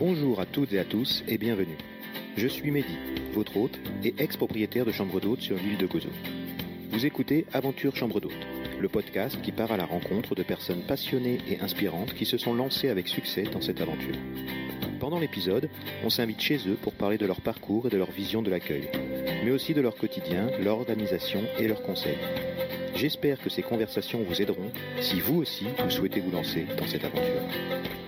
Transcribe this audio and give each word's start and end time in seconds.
Bonjour 0.00 0.40
à 0.40 0.46
toutes 0.46 0.72
et 0.72 0.78
à 0.78 0.84
tous 0.86 1.22
et 1.28 1.36
bienvenue. 1.36 1.76
Je 2.38 2.46
suis 2.46 2.70
Mehdi, 2.70 2.96
votre 3.34 3.58
hôte 3.58 3.78
et 4.02 4.14
ex-propriétaire 4.16 4.86
de 4.86 4.92
chambre 4.92 5.20
d'hôte 5.20 5.42
sur 5.42 5.58
l'île 5.58 5.76
de 5.76 5.84
Gozo. 5.84 6.08
Vous 6.90 7.04
écoutez 7.04 7.44
Aventure 7.52 7.94
Chambre 7.94 8.18
d'hôte, 8.18 8.46
le 8.80 8.88
podcast 8.88 9.38
qui 9.42 9.52
part 9.52 9.72
à 9.72 9.76
la 9.76 9.84
rencontre 9.84 10.34
de 10.34 10.42
personnes 10.42 10.80
passionnées 10.88 11.36
et 11.46 11.60
inspirantes 11.60 12.14
qui 12.14 12.24
se 12.24 12.38
sont 12.38 12.54
lancées 12.54 12.88
avec 12.88 13.08
succès 13.08 13.42
dans 13.42 13.60
cette 13.60 13.82
aventure. 13.82 14.16
Pendant 15.00 15.18
l'épisode, 15.18 15.68
on 16.02 16.08
s'invite 16.08 16.40
chez 16.40 16.66
eux 16.66 16.78
pour 16.80 16.94
parler 16.94 17.18
de 17.18 17.26
leur 17.26 17.42
parcours 17.42 17.88
et 17.88 17.90
de 17.90 17.98
leur 17.98 18.10
vision 18.10 18.40
de 18.40 18.48
l'accueil, 18.48 18.88
mais 19.44 19.50
aussi 19.50 19.74
de 19.74 19.82
leur 19.82 19.96
quotidien, 19.96 20.48
leur 20.64 20.78
organisation 20.78 21.42
et 21.58 21.68
leurs 21.68 21.82
conseils. 21.82 22.16
J'espère 22.96 23.38
que 23.38 23.50
ces 23.50 23.62
conversations 23.62 24.24
vous 24.26 24.40
aideront 24.40 24.72
si 25.02 25.20
vous 25.20 25.42
aussi 25.42 25.66
vous 25.78 25.90
souhaitez 25.90 26.20
vous 26.20 26.30
lancer 26.30 26.64
dans 26.78 26.86
cette 26.86 27.04
aventure. 27.04 27.99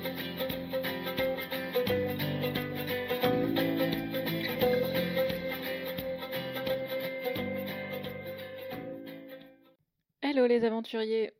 Aventuriers 10.94 11.32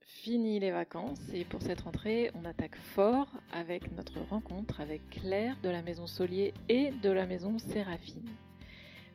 Fini 0.00 0.60
les 0.60 0.70
vacances 0.70 1.18
et 1.34 1.44
pour 1.44 1.60
cette 1.60 1.80
rentrée, 1.80 2.30
on 2.34 2.44
attaque 2.44 2.76
fort 2.76 3.26
avec 3.52 3.90
notre 3.96 4.20
rencontre 4.30 4.80
avec 4.80 5.10
Claire 5.10 5.56
de 5.60 5.70
la 5.70 5.82
maison 5.82 6.06
Solier 6.06 6.54
et 6.68 6.92
de 7.02 7.10
la 7.10 7.26
maison 7.26 7.58
Séraphine. 7.58 8.28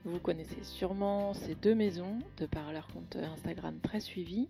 Vous 0.03 0.19
connaissez 0.19 0.61
sûrement 0.63 1.33
ces 1.33 1.55
deux 1.55 1.73
maisons 1.73 2.19
de 2.35 2.45
par 2.45 2.73
leur 2.73 2.87
compte 2.87 3.15
Instagram 3.15 3.79
très 3.81 4.01
suivi 4.01 4.49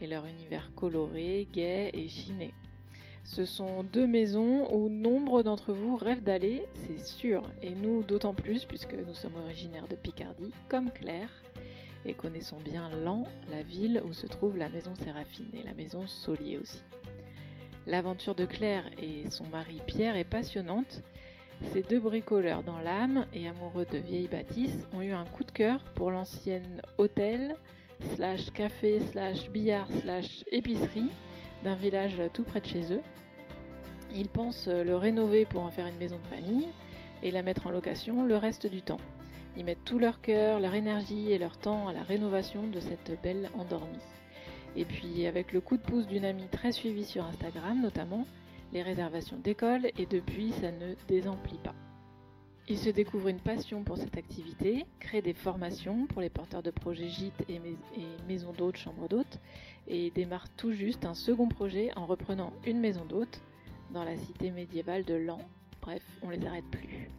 et 0.00 0.08
leur 0.08 0.26
univers 0.26 0.72
coloré, 0.74 1.46
gai 1.52 1.90
et 1.92 2.08
chiné. 2.08 2.52
Ce 3.22 3.44
sont 3.44 3.84
deux 3.84 4.08
maisons 4.08 4.68
où 4.74 4.88
nombre 4.88 5.44
d'entre 5.44 5.72
vous 5.72 5.94
rêvent 5.94 6.24
d'aller, 6.24 6.64
c'est 6.74 7.06
sûr, 7.06 7.48
et 7.62 7.70
nous 7.70 8.02
d'autant 8.02 8.34
plus 8.34 8.64
puisque 8.64 8.94
nous 8.94 9.14
sommes 9.14 9.36
originaires 9.36 9.86
de 9.86 9.94
Picardie, 9.94 10.52
comme 10.68 10.90
Claire, 10.90 11.30
et 12.04 12.14
connaissons 12.14 12.58
bien 12.64 12.88
Lan, 13.04 13.24
la 13.50 13.62
ville 13.62 14.02
où 14.04 14.12
se 14.12 14.26
trouve 14.26 14.56
la 14.56 14.68
maison 14.68 14.94
Séraphine 14.94 15.50
et 15.54 15.62
la 15.62 15.74
maison 15.74 16.06
Solier 16.06 16.58
aussi. 16.58 16.82
L'aventure 17.86 18.34
de 18.34 18.44
Claire 18.44 18.84
et 18.98 19.28
son 19.30 19.46
mari 19.46 19.80
Pierre 19.86 20.16
est 20.16 20.24
passionnante. 20.24 21.02
Ces 21.72 21.82
deux 21.82 22.00
bricoleurs 22.00 22.62
dans 22.62 22.78
l'âme 22.78 23.26
et 23.32 23.48
amoureux 23.48 23.86
de 23.90 23.98
vieilles 23.98 24.28
bâtisses 24.28 24.86
ont 24.92 25.02
eu 25.02 25.12
un 25.12 25.24
coup 25.24 25.44
de 25.44 25.50
cœur 25.50 25.82
pour 25.94 26.10
l'ancienne 26.10 26.82
hôtel 26.98 27.56
slash 28.14 28.50
café 28.50 29.00
slash 29.12 29.48
billard 29.50 29.88
slash 30.00 30.44
épicerie 30.50 31.10
d'un 31.62 31.76
village 31.76 32.20
tout 32.32 32.42
près 32.42 32.60
de 32.60 32.66
chez 32.66 32.92
eux. 32.92 33.02
Ils 34.14 34.28
pensent 34.28 34.68
le 34.68 34.96
rénover 34.96 35.44
pour 35.44 35.62
en 35.62 35.70
faire 35.70 35.86
une 35.86 35.96
maison 35.96 36.18
de 36.18 36.36
famille 36.36 36.68
et 37.22 37.30
la 37.30 37.42
mettre 37.42 37.66
en 37.66 37.70
location 37.70 38.24
le 38.24 38.36
reste 38.36 38.66
du 38.66 38.82
temps. 38.82 38.98
Ils 39.56 39.64
mettent 39.64 39.84
tout 39.84 39.98
leur 39.98 40.20
cœur, 40.20 40.60
leur 40.60 40.74
énergie 40.74 41.30
et 41.30 41.38
leur 41.38 41.58
temps 41.58 41.88
à 41.88 41.92
la 41.92 42.02
rénovation 42.02 42.66
de 42.66 42.80
cette 42.80 43.20
belle 43.22 43.50
endormie. 43.58 43.98
Et 44.76 44.84
puis 44.84 45.26
avec 45.26 45.52
le 45.52 45.60
coup 45.60 45.76
de 45.76 45.82
pouce 45.82 46.06
d'une 46.06 46.24
amie 46.24 46.48
très 46.50 46.72
suivie 46.72 47.04
sur 47.04 47.24
Instagram 47.24 47.80
notamment, 47.82 48.26
les 48.72 48.82
réservations 48.82 49.36
décollent 49.36 49.90
et 49.98 50.06
depuis 50.06 50.52
ça 50.52 50.72
ne 50.72 50.94
désemplit 51.06 51.58
pas. 51.62 51.74
Ils 52.68 52.78
se 52.78 52.90
découvrent 52.90 53.28
une 53.28 53.40
passion 53.40 53.82
pour 53.82 53.98
cette 53.98 54.16
activité, 54.16 54.86
créent 55.00 55.20
des 55.20 55.34
formations 55.34 56.06
pour 56.06 56.22
les 56.22 56.30
porteurs 56.30 56.62
de 56.62 56.70
projets 56.70 57.08
gîtes 57.08 57.44
et, 57.48 57.60
maisons 58.28 58.52
d'hôtes, 58.52 58.76
chambres 58.76 59.08
d'hôtes, 59.08 59.40
et 59.88 60.10
démarrent 60.10 60.48
tout 60.56 60.72
juste 60.72 61.04
un 61.04 61.14
second 61.14 61.48
projet 61.48 61.90
en 61.96 62.06
reprenant 62.06 62.52
une 62.64 62.78
maison 62.78 63.04
d'hôtes 63.04 63.40
dans 63.90 64.04
la 64.04 64.16
cité 64.16 64.52
médiévale 64.52 65.04
de 65.04 65.14
Lan. 65.14 65.40
Bref, 65.82 66.02
on 66.22 66.30
les 66.30 66.46
arrête 66.46 66.64
plus. 66.70 67.10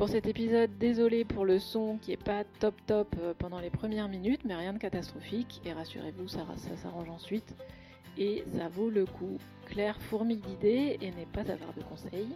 Pour 0.00 0.08
cet 0.08 0.26
épisode, 0.26 0.70
désolé 0.78 1.26
pour 1.26 1.44
le 1.44 1.58
son 1.58 1.98
qui 1.98 2.12
est 2.12 2.24
pas 2.24 2.44
top 2.58 2.74
top 2.86 3.14
euh, 3.20 3.34
pendant 3.36 3.60
les 3.60 3.68
premières 3.68 4.08
minutes, 4.08 4.40
mais 4.46 4.54
rien 4.54 4.72
de 4.72 4.78
catastrophique. 4.78 5.60
Et 5.66 5.74
rassurez-vous, 5.74 6.26
ça, 6.26 6.46
s'arrange 6.82 7.10
ensuite. 7.10 7.54
Et 8.16 8.42
ça 8.56 8.68
vaut 8.68 8.88
le 8.88 9.04
coup. 9.04 9.36
Claire 9.66 10.00
fourmille 10.00 10.38
d'idées 10.38 10.96
et 11.02 11.10
n'est 11.10 11.26
pas 11.30 11.42
avare 11.42 11.74
de 11.76 11.82
conseils. 11.82 12.30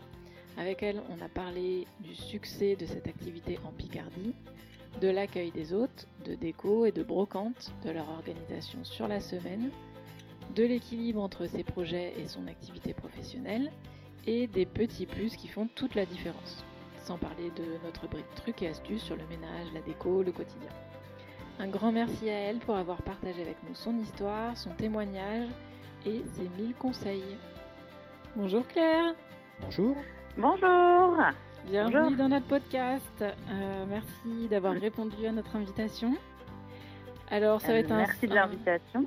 Avec 0.59 0.83
elle, 0.83 1.01
on 1.09 1.25
a 1.25 1.29
parlé 1.31 1.87
du 2.01 2.15
succès 2.15 2.77
de 2.77 2.85
cette 2.85 3.09
activité 3.09 3.59
en 3.67 3.73
Picardie, 3.73 4.35
de 5.01 5.09
l'accueil 5.09 5.51
des 5.51 5.73
hôtes, 5.73 6.07
de 6.27 6.35
déco 6.35 6.85
et 6.85 6.93
de 6.93 7.03
brocante, 7.03 7.73
de 7.83 7.93
leur 7.93 8.11
organisation 8.11 8.85
sur 8.85 9.09
la 9.09 9.21
semaine, 9.21 9.71
de 10.55 10.65
l'équilibre 10.65 11.23
entre 11.23 11.47
ses 11.47 11.65
projets 11.65 12.13
et 12.19 12.29
son 12.29 12.47
activité 12.47 12.93
professionnelle, 12.93 13.73
et 14.27 14.49
des 14.49 14.67
petits 14.67 15.07
plus 15.07 15.35
qui 15.35 15.49
font 15.49 15.67
toute 15.75 15.95
la 15.95 16.05
différence 16.05 16.63
sans 17.05 17.19
parler 17.19 17.51
de 17.57 17.65
notre 17.85 18.09
brique 18.09 18.35
trucs 18.35 18.63
et 18.63 18.69
astuces 18.69 19.03
sur 19.03 19.17
le 19.17 19.25
ménage, 19.27 19.67
la 19.75 19.81
déco, 19.83 20.23
le 20.23 20.33
quotidien. 20.33 20.71
Un 21.59 21.69
grand 21.69 21.93
merci 21.93 22.29
à 22.31 22.33
elle 22.33 22.59
pour 22.59 22.77
avoir 22.77 23.01
partagé 23.03 23.43
avec 23.43 23.57
nous 23.69 23.75
son 23.75 23.97
histoire, 23.99 24.57
son 24.57 24.71
témoignage 24.71 25.49
et 26.07 26.23
ses 26.33 26.49
mille 26.59 26.75
conseils. 26.75 27.37
Bonjour 28.35 28.67
Claire 28.67 29.15
Bonjour 29.61 29.97
Bonjour 30.37 31.17
Bienvenue 31.67 32.17
dans 32.17 32.29
notre 32.29 32.47
podcast. 32.47 33.23
Euh, 33.23 33.85
merci 33.89 34.49
d'avoir 34.49 34.75
répondu 34.75 35.27
à 35.27 35.33
notre 35.33 35.55
invitation. 35.57 36.15
Alors 37.31 37.61
ça 37.61 37.69
va 37.69 37.79
être 37.79 37.93
un... 37.93 37.99
Merci 37.99 38.27
de 38.27 38.35
l'invitation. 38.35 39.05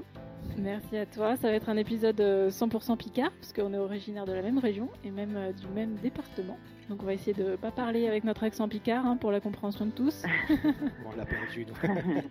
Merci 0.57 0.97
à 0.97 1.05
toi. 1.05 1.35
Ça 1.35 1.49
va 1.49 1.55
être 1.55 1.69
un 1.69 1.77
épisode 1.77 2.19
100% 2.19 2.91
euh, 2.91 2.95
Picard, 2.95 3.31
parce 3.31 3.53
qu'on 3.53 3.73
est 3.73 3.77
originaire 3.77 4.25
de 4.25 4.33
la 4.33 4.41
même 4.41 4.59
région 4.59 4.89
et 5.03 5.11
même 5.11 5.35
euh, 5.35 5.51
du 5.51 5.67
même 5.67 5.95
département. 5.95 6.57
Donc 6.89 7.03
on 7.03 7.05
va 7.05 7.13
essayer 7.13 7.33
de 7.33 7.55
pas 7.55 7.71
parler 7.71 8.07
avec 8.07 8.23
notre 8.23 8.43
accent 8.43 8.69
Picard 8.69 9.05
hein, 9.05 9.17
pour 9.17 9.31
la 9.31 9.39
compréhension 9.39 9.85
de 9.85 9.91
tous. 9.91 10.23
on 11.05 11.15
l'a 11.17 11.25
perdu. 11.25 11.65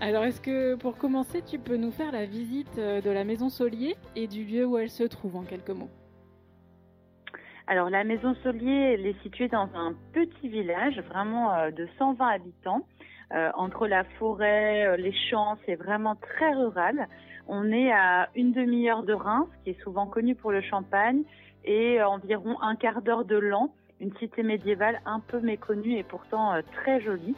Alors 0.00 0.24
est-ce 0.24 0.40
que 0.40 0.74
pour 0.74 0.98
commencer, 0.98 1.42
tu 1.42 1.58
peux 1.58 1.76
nous 1.76 1.90
faire 1.90 2.12
la 2.12 2.26
visite 2.26 2.76
euh, 2.76 3.00
de 3.00 3.10
la 3.10 3.24
maison 3.24 3.48
Solier 3.48 3.96
et 4.14 4.26
du 4.26 4.44
lieu 4.44 4.66
où 4.66 4.76
elle 4.76 4.90
se 4.90 5.04
trouve 5.04 5.36
en 5.36 5.42
quelques 5.42 5.70
mots? 5.70 5.88
Alors 7.66 7.88
la 7.88 8.04
maison 8.04 8.34
Solier, 8.42 8.94
elle 8.94 9.06
est 9.06 9.20
située 9.22 9.48
dans 9.48 9.68
un 9.74 9.94
petit 10.12 10.48
village, 10.48 11.00
vraiment 11.00 11.70
de 11.70 11.88
120 11.98 12.26
habitants. 12.26 12.86
Euh, 13.34 13.50
entre 13.54 13.88
la 13.88 14.04
forêt, 14.18 14.86
euh, 14.86 14.96
les 14.96 15.12
champs, 15.12 15.56
c'est 15.66 15.74
vraiment 15.74 16.14
très 16.14 16.52
rural. 16.52 17.08
On 17.48 17.72
est 17.72 17.90
à 17.90 18.28
une 18.36 18.52
demi-heure 18.52 19.02
de 19.02 19.12
Reims, 19.12 19.48
qui 19.64 19.70
est 19.70 19.82
souvent 19.82 20.06
connue 20.06 20.36
pour 20.36 20.52
le 20.52 20.60
champagne, 20.60 21.24
et 21.66 22.02
environ 22.02 22.60
un 22.62 22.76
quart 22.76 23.02
d'heure 23.02 23.24
de 23.24 23.36
Lan, 23.36 23.72
une 24.00 24.16
cité 24.18 24.42
médiévale 24.42 25.00
un 25.04 25.20
peu 25.20 25.40
méconnue 25.40 25.98
et 25.98 26.02
pourtant 26.02 26.54
euh, 26.54 26.62
très 26.72 27.00
jolie. 27.00 27.34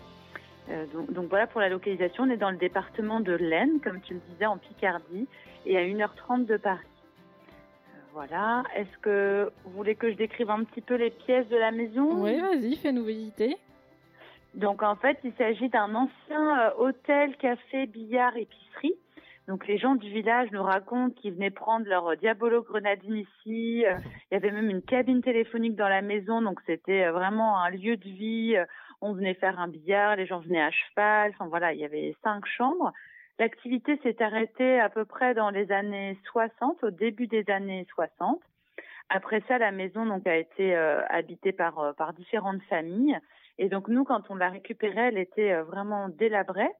Donc, 0.92 1.10
donc, 1.14 1.30
voilà 1.30 1.46
pour 1.46 1.62
la 1.62 1.70
localisation. 1.70 2.24
On 2.24 2.30
est 2.30 2.36
dans 2.36 2.50
le 2.50 2.58
département 2.58 3.20
de 3.20 3.32
l'Aisne, 3.32 3.80
comme 3.82 4.02
tu 4.02 4.12
le 4.12 4.20
disais, 4.28 4.44
en 4.44 4.58
Picardie, 4.58 5.26
et 5.64 5.78
à 5.78 5.80
1h30 5.80 6.44
de 6.44 6.58
Paris. 6.58 6.84
Voilà. 8.12 8.64
Est-ce 8.76 8.98
que 8.98 9.50
vous 9.64 9.70
voulez 9.70 9.94
que 9.94 10.10
je 10.10 10.16
décrive 10.16 10.50
un 10.50 10.64
petit 10.64 10.82
peu 10.82 10.96
les 10.96 11.08
pièces 11.08 11.48
de 11.48 11.56
la 11.56 11.70
maison? 11.70 12.22
Oui, 12.22 12.38
vas-y, 12.38 12.76
fais-nous 12.76 13.04
visiter. 13.04 13.56
Donc 14.54 14.82
en 14.82 14.96
fait, 14.96 15.18
il 15.24 15.32
s'agit 15.34 15.68
d'un 15.68 15.94
ancien 15.94 16.60
euh, 16.60 16.70
hôtel, 16.78 17.36
café, 17.36 17.86
billard, 17.86 18.36
épicerie. 18.36 18.94
Donc 19.48 19.66
les 19.66 19.78
gens 19.78 19.94
du 19.94 20.10
village 20.10 20.50
nous 20.53 20.62
racontent 20.62 21.14
qu'ils 21.14 21.32
venaient 21.32 21.50
prendre 21.50 21.86
leur 21.88 22.16
diabolo 22.19 22.62
grenadine 22.62 23.16
ici. 23.16 23.84
Euh, 23.86 23.94
il 24.31 24.34
y 24.34 24.36
avait 24.36 24.50
même 24.50 24.69
une 24.69 24.82
cabine 24.82 25.22
téléphonique 25.22 25.75
dans 25.75 25.88
la 25.88 26.03
maison, 26.03 26.42
donc 26.42 26.60
c'était 26.66 27.04
euh, 27.04 27.12
vraiment 27.12 27.58
un 27.58 27.70
lieu 27.70 27.97
de 27.97 28.04
vie. 28.04 28.56
On 29.00 29.14
venait 29.14 29.34
faire 29.34 29.58
un 29.58 29.69
billard, 29.69 30.16
les 30.16 30.26
gens 30.26 30.41
venaient 30.41 30.62
à 30.62 30.70
cheval. 30.70 31.31
Enfin 31.31 31.47
voilà, 31.47 31.72
il 31.72 31.81
y 31.81 31.84
avait 31.84 32.14
cinq 32.22 32.44
chambres. 32.44 32.92
L'activité 33.38 33.98
s'est 34.03 34.22
arrêtée 34.22 34.78
à 34.81 34.91
peu 34.91 35.06
près 35.06 35.32
dans 35.32 35.48
les 35.48 35.72
années 35.72 36.19
60, 36.25 36.84
au 36.84 36.90
début 36.90 37.26
des 37.26 37.49
années 37.49 37.87
60. 37.94 38.40
Après 39.08 39.43
ça, 39.49 39.56
la 39.56 39.70
maison 39.70 40.05
donc 40.05 40.26
a 40.26 40.37
été 40.37 40.75
habitée 40.75 41.52
par 41.52 41.94
par 41.96 42.12
différentes 42.12 42.62
familles. 42.64 43.19
Et 43.58 43.69
donc 43.69 43.88
nous, 43.88 44.05
quand 44.05 44.31
on 44.31 44.37
l'a 44.37 44.50
récupérée, 44.50 45.08
elle 45.08 45.19
était 45.19 45.52
euh, 45.52 45.64
vraiment 45.64 46.08
délabrée. 46.08 46.70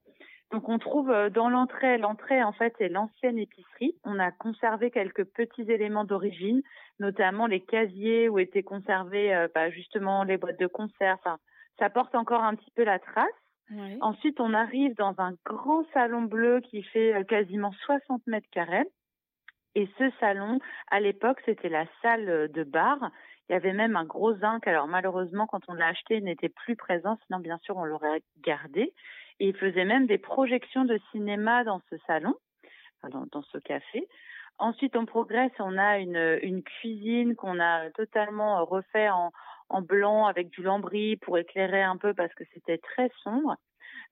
Donc 0.51 0.69
on 0.69 0.79
trouve 0.79 1.11
euh, 1.11 1.29
dans 1.29 1.51
l'entrée, 1.51 1.99
l'entrée 1.99 2.43
en 2.43 2.53
fait 2.53 2.75
est 2.81 2.89
l'ancienne 2.89 3.39
épicerie. 3.39 3.95
On 4.05 4.19
a 4.19 4.31
conservé 4.31 4.91
quelques 4.91 5.25
petits 5.25 5.71
éléments 5.71 6.05
d'origine, 6.05 6.63
notamment 7.01 7.47
les 7.47 7.61
casiers 7.61 8.29
où 8.29 8.39
étaient 8.39 8.63
conservés 8.63 9.35
euh, 9.35 9.49
bah, 9.55 9.71
justement 9.71 10.25
les 10.25 10.39
boîtes 10.39 10.59
de 10.59 10.67
conserve. 10.67 11.19
Enfin, 11.19 11.39
ça 11.79 11.91
porte 11.91 12.15
encore 12.15 12.43
un 12.43 12.55
petit 12.55 12.71
peu 12.75 12.85
la 12.85 12.99
trace. 12.99 13.27
Ensuite, 14.01 14.41
on 14.41 14.55
arrive 14.55 14.95
dans 14.97 15.15
un 15.19 15.35
grand 15.45 15.85
salon 15.93 16.23
bleu 16.23 16.63
qui 16.63 16.83
fait 16.83 17.13
quasiment 17.29 17.71
60 17.85 18.27
mètres 18.27 18.49
carrés. 18.51 18.89
Et 19.75 19.87
ce 19.99 20.11
salon, 20.21 20.59
à 20.91 21.01
l'époque, 21.01 21.43
c'était 21.45 21.69
la 21.69 21.85
salle 22.01 22.51
de 22.51 22.65
bar. 22.65 23.11
Il 23.49 23.53
y 23.53 23.57
avait 23.57 23.75
même 23.75 23.95
un 23.95 24.07
gros 24.07 24.35
zinc. 24.37 24.67
Alors 24.67 24.89
malheureusement, 24.89 25.47
quand 25.47 25.61
on 25.69 25.75
l'a 25.75 25.89
acheté, 25.89 26.17
il 26.17 26.25
n'était 26.25 26.49
plus 26.49 26.77
présent. 26.77 27.19
Sinon, 27.27 27.41
bien 27.41 27.59
sûr, 27.59 27.77
on 27.77 27.85
l'aurait 27.85 28.23
gardé. 28.43 28.95
Il 29.41 29.55
faisait 29.57 29.85
même 29.85 30.07
des 30.07 30.19
projections 30.19 30.85
de 30.85 30.99
cinéma 31.13 31.65
dans 31.65 31.81
ce 31.91 31.97
salon, 32.07 32.35
dans, 33.11 33.43
ce 33.43 33.59
café. 33.59 34.09
ensuite, 34.59 34.97
on 34.97 35.07
progresse. 35.07 35.53
On 35.59 35.79
a 35.79 35.99
une, 35.99 36.63
cuisine 36.63 37.37
qu'on 37.37 37.61
a 37.61 37.91
totalement 37.91 38.65
refait 38.65 39.09
en, 39.11 39.33
en 39.69 39.83
blanc 39.83 40.27
avec 40.27 40.51
du 40.51 40.63
lambris 40.63 41.17
pour 41.17 41.39
éclairer 41.39 41.83
un 41.83 41.97
peu 41.97 42.15
parce 42.15 42.35
que 42.35 42.45
c'était 42.53 42.79
très 42.79 43.11
sombre. 43.23 43.57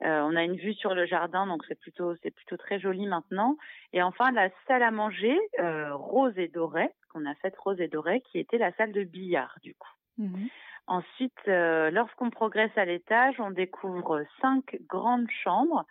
Euh, 0.03 0.21
on 0.21 0.37
a 0.37 0.43
une 0.45 0.57
vue 0.57 0.75
sur 0.75 0.95
le 0.95 1.07
jardin, 1.07 1.47
donc 1.47 1.65
c'est 1.67 1.79
plutôt 1.79 2.15
c'est 2.23 2.31
plutôt 2.31 2.57
très 2.57 2.79
joli 2.79 3.07
maintenant. 3.07 3.57
Et 3.93 4.03
enfin 4.03 4.31
la 4.33 4.51
salle 4.67 4.83
à 4.83 4.91
manger 4.91 5.39
euh, 5.59 5.95
rose 5.95 6.37
et 6.37 6.49
dorée 6.49 6.91
qu'on 7.11 7.25
a 7.25 7.35
faite 7.37 7.57
rose 7.57 7.81
et 7.81 7.89
dorée, 7.89 8.21
qui 8.31 8.39
était 8.39 8.59
la 8.59 8.73
salle 8.73 8.93
de 8.93 9.05
billard 9.05 9.57
du 9.63 9.75
coup. 9.75 9.93
Mhm. 10.19 10.49
Ensuite, 10.87 11.37
euh, 11.49 11.91
lorsqu'on 11.91 12.31
progresse 12.31 12.77
à 12.77 12.85
l'étage, 12.85 13.41
on 13.41 13.51
découvre 13.51 14.25
cinq 14.41 14.79
grandes 14.89 15.31
chambres. 15.43 15.85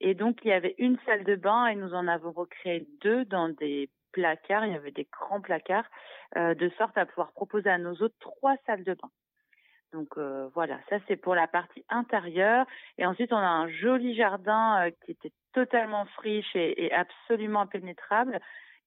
Et 0.00 0.14
donc, 0.14 0.38
il 0.44 0.48
y 0.48 0.52
avait 0.52 0.74
une 0.78 0.98
salle 1.06 1.24
de 1.24 1.36
bain 1.36 1.66
et 1.66 1.76
nous 1.76 1.94
en 1.94 2.08
avons 2.08 2.32
recréé 2.32 2.86
deux 3.00 3.24
dans 3.24 3.48
des 3.48 3.88
placards. 4.12 4.66
Il 4.66 4.72
y 4.72 4.76
avait 4.76 4.90
des 4.90 5.08
grands 5.10 5.40
placards, 5.40 5.88
de 6.36 6.68
sorte 6.76 6.98
à 6.98 7.06
pouvoir 7.06 7.32
proposer 7.32 7.70
à 7.70 7.78
nos 7.78 7.94
autres 7.94 8.16
trois 8.20 8.56
salles 8.66 8.84
de 8.84 8.94
bain. 8.94 9.10
Donc 9.94 10.18
euh, 10.18 10.48
voilà, 10.54 10.80
ça 10.90 10.96
c'est 11.06 11.16
pour 11.16 11.36
la 11.36 11.46
partie 11.46 11.84
intérieure. 11.88 12.66
Et 12.98 13.06
ensuite, 13.06 13.32
on 13.32 13.36
a 13.38 13.46
un 13.46 13.68
joli 13.68 14.14
jardin 14.16 14.86
euh, 14.86 14.90
qui 15.04 15.12
était 15.12 15.32
totalement 15.52 16.04
friche 16.16 16.54
et, 16.56 16.92
absolument 16.92 17.60
impénétrable, 17.60 18.40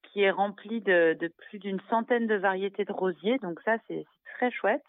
qui 0.03 0.23
est 0.23 0.31
rempli 0.31 0.81
de, 0.81 1.17
plus 1.37 1.59
d'une 1.59 1.79
centaine 1.89 2.27
de 2.27 2.35
variétés 2.35 2.83
de 2.83 2.91
rosiers. 2.91 3.37
Donc 3.37 3.61
ça, 3.61 3.77
c'est 3.87 4.05
très 4.35 4.51
chouette. 4.51 4.83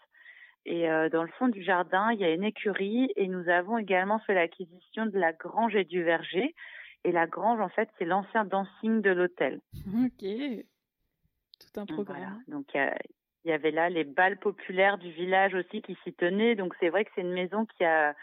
Et 0.65 0.89
euh, 0.89 1.09
dans 1.09 1.23
le 1.23 1.29
fond 1.37 1.47
du 1.47 1.63
jardin, 1.63 2.11
il 2.11 2.19
y 2.19 2.23
a 2.23 2.31
une 2.31 2.43
écurie 2.43 3.11
et 3.15 3.27
nous 3.27 3.49
avons 3.49 3.77
également 3.77 4.19
fait 4.19 4.33
l'acquisition 4.33 5.05
de 5.05 5.17
la 5.17 5.33
grange 5.33 5.75
et 5.75 5.85
du 5.85 6.03
verger. 6.03 6.53
Et 7.05 7.11
la 7.11 7.27
grange, 7.27 7.61
en 7.61 7.69
fait, 7.69 7.89
c'est 7.97 8.05
l'ancien 8.05 8.45
dancing 8.45 9.01
de 9.01 9.09
l'hôtel. 9.09 9.61
Ok. 9.87 10.25
Tout 11.59 11.79
un 11.79 11.85
programme. 11.85 12.43
Donc, 12.47 12.75
il 13.45 13.51
y 13.51 13.53
avait 13.53 13.71
là 13.71 13.89
les 13.89 14.03
balles 14.03 14.37
populaires 14.37 14.97
du 14.97 15.11
village 15.11 15.53
aussi 15.53 15.81
qui 15.81 15.97
s'y 16.03 16.13
tenaient. 16.13 16.55
Donc 16.55 16.73
c'est 16.79 16.89
vrai 16.89 17.05
que 17.05 17.11
c'est 17.15 17.21
une 17.21 17.33
maison 17.33 17.65
qui 17.65 17.83
a 17.83 18.15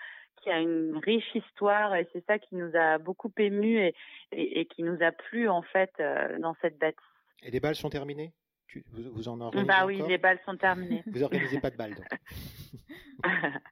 qui 0.42 0.50
a 0.50 0.60
une 0.60 0.98
riche 0.98 1.34
histoire 1.34 1.96
et 1.96 2.06
c'est 2.12 2.24
ça 2.26 2.38
qui 2.38 2.54
nous 2.54 2.70
a 2.74 2.98
beaucoup 2.98 3.32
ému 3.38 3.78
et, 3.78 3.94
et, 4.32 4.66
qui 4.66 4.82
nous 4.82 5.02
a 5.02 5.10
plu 5.10 5.48
en 5.48 5.62
fait 5.62 5.90
euh, 5.98 6.38
dans 6.38 6.54
cette 6.60 6.78
bâtisse. 6.78 7.00
Et 7.42 7.50
les 7.50 7.58
balles 7.58 7.74
sont 7.74 7.90
terminées? 7.90 8.32
Vous, 8.92 9.10
vous, 9.12 9.28
en 9.28 9.40
organisez 9.40 9.66
Bah 9.66 9.86
oui, 9.86 10.02
les 10.06 10.18
balles 10.18 10.40
sont 10.44 10.56
terminées. 10.56 11.02
vous 11.06 11.22
organisez 11.22 11.60
pas 11.60 11.70
de 11.70 11.76
balles 11.76 11.94
donc. 11.94 12.06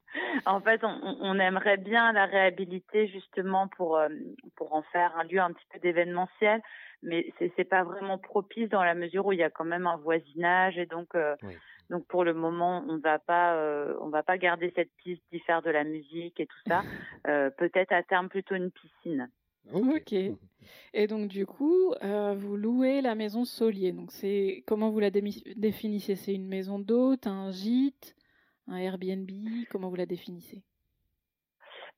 en 0.46 0.61
fait, 0.61 0.82
on, 0.82 1.17
on, 1.20 1.38
aimerait 1.38 1.76
bien 1.76 2.12
la 2.12 2.26
réhabiliter 2.26 3.08
justement 3.08 3.69
pour 3.69 3.99
euh, 3.99 4.08
pour 4.56 4.75
en 4.75 4.82
faire 4.82 5.17
un 5.17 5.25
lieu 5.25 5.38
un 5.38 5.52
petit 5.52 5.67
peu 5.73 5.79
d'événementiel 5.79 6.62
mais 7.05 7.32
c'est 7.38 7.52
c'est 7.56 7.64
pas 7.64 7.85
vraiment 7.85 8.19
propice 8.19 8.69
dans 8.69 8.82
la 8.82 8.94
mesure 8.94 9.26
où 9.26 9.32
il 9.32 9.38
y 9.38 9.44
a 9.44 9.50
quand 9.50 9.64
même 9.64 9.87
un 9.87 9.96
voisinage 9.96 10.79
et 10.79 10.87
donc 10.87 11.14
euh, 11.14 11.37
donc 11.91 12.06
pour 12.06 12.25
le 12.25 12.35
moment 12.35 12.85
on 12.88 12.99
va 12.99 13.19
pas 13.19 13.55
euh, 13.55 13.94
on 14.00 14.08
va 14.08 14.23
pas 14.23 14.38
garder 14.38 14.73
cette 14.75 14.91
piste 14.96 15.23
d'y 15.31 15.38
faire 15.41 15.62
de 15.62 15.70
la 15.70 15.85
musique 15.85 16.41
et 16.41 16.46
tout 16.46 16.62
ça 16.67 16.82
euh, 17.29 17.50
peut-être 17.50 17.93
à 17.93 18.02
terme 18.02 18.29
plutôt 18.29 18.55
une 18.55 18.70
piscine 18.70 19.31
ok 19.73 20.13
et 20.93 21.07
donc 21.07 21.29
du 21.29 21.47
coup 21.47 21.95
vous 22.37 22.57
louez 22.57 23.01
la 23.01 23.15
maison 23.15 23.45
Solier 23.45 23.93
donc 23.93 24.13
c'est 24.13 24.63
comment 24.67 24.91
vous 24.91 25.01
la 25.01 25.11
définissez? 25.11 26.17
C'est 26.17 26.35
une 26.35 26.49
maison 26.49 26.79
d'hôte 26.79 27.27
un 27.27 27.51
gîte 27.51 28.15
un 28.69 28.77
Airbnb? 28.77 29.31
Comment 29.71 29.89
vous 29.89 29.97
la 29.97 30.07
définissez? 30.07 30.63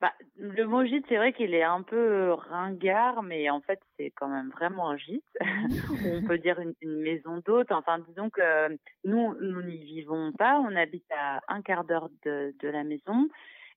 Bah, 0.01 0.13
le 0.37 0.67
mot 0.67 0.85
gîte, 0.85 1.07
c'est 1.09 1.17
vrai 1.17 1.33
qu'il 1.33 1.55
est 1.55 1.63
un 1.63 1.81
peu 1.81 1.97
euh, 1.97 2.35
ringard, 2.35 3.23
mais 3.23 3.49
en 3.49 3.63
fait, 3.63 3.81
c'est 3.97 4.11
quand 4.11 4.29
même 4.29 4.51
vraiment 4.51 4.91
un 4.91 4.99
gîte. 4.99 5.25
on 6.05 6.23
peut 6.27 6.37
dire 6.39 6.61
une, 6.61 6.75
maison 6.83 7.39
d'hôte. 7.39 7.73
Enfin, 7.73 8.01
disons 8.01 8.29
que 8.29 8.43
euh, 8.43 8.77
nous, 9.05 9.35
nous 9.41 9.63
n'y 9.63 9.79
vivons 9.79 10.33
pas. 10.33 10.61
On 10.61 10.77
habite 10.77 11.11
à 11.17 11.41
un 11.49 11.63
quart 11.63 11.85
d'heure 11.85 12.11
de, 12.27 12.55
de 12.61 12.69
la 12.69 12.85
maison. 12.85 13.29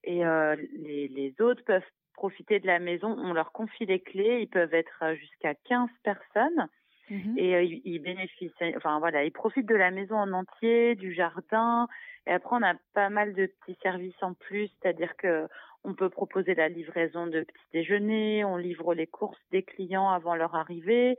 Et 0.03 0.25
euh, 0.25 0.57
les, 0.73 1.07
les 1.07 1.33
hôtes 1.39 1.63
peuvent 1.63 1.81
profiter 2.19 2.59
de 2.59 2.67
la 2.67 2.79
maison. 2.79 3.15
On 3.17 3.31
leur 3.31 3.53
confie 3.53 3.85
les 3.85 4.01
clés. 4.01 4.41
Ils 4.41 4.49
peuvent 4.49 4.73
être 4.73 5.15
jusqu'à 5.15 5.55
15 5.55 5.89
personnes. 6.03 6.67
Mmh 7.09 7.37
et 7.37 7.55
euh, 7.55 7.63
ils 7.63 7.99
bénéficient, 7.99 8.75
enfin 8.75 8.99
voilà, 8.99 9.23
ils 9.23 9.31
profitent 9.31 9.65
de 9.65 9.73
la 9.73 9.89
maison 9.89 10.15
en 10.15 10.31
entier, 10.31 10.93
du 10.93 11.11
jardin. 11.11 11.87
Et 12.27 12.31
après, 12.31 12.55
on 12.55 12.61
a 12.61 12.75
pas 12.93 13.09
mal 13.09 13.33
de 13.33 13.47
petits 13.47 13.79
services 13.81 14.21
en 14.21 14.35
plus, 14.35 14.69
c'est-à-dire 14.79 15.15
que 15.17 15.47
on 15.83 15.95
peut 15.95 16.09
proposer 16.09 16.53
la 16.53 16.69
livraison 16.69 17.25
de 17.25 17.41
petits 17.41 17.71
déjeuners, 17.73 18.45
on 18.45 18.57
livre 18.57 18.93
les 18.93 19.07
courses 19.07 19.41
des 19.51 19.63
clients 19.63 20.09
avant 20.09 20.35
leur 20.35 20.53
arrivée. 20.53 21.17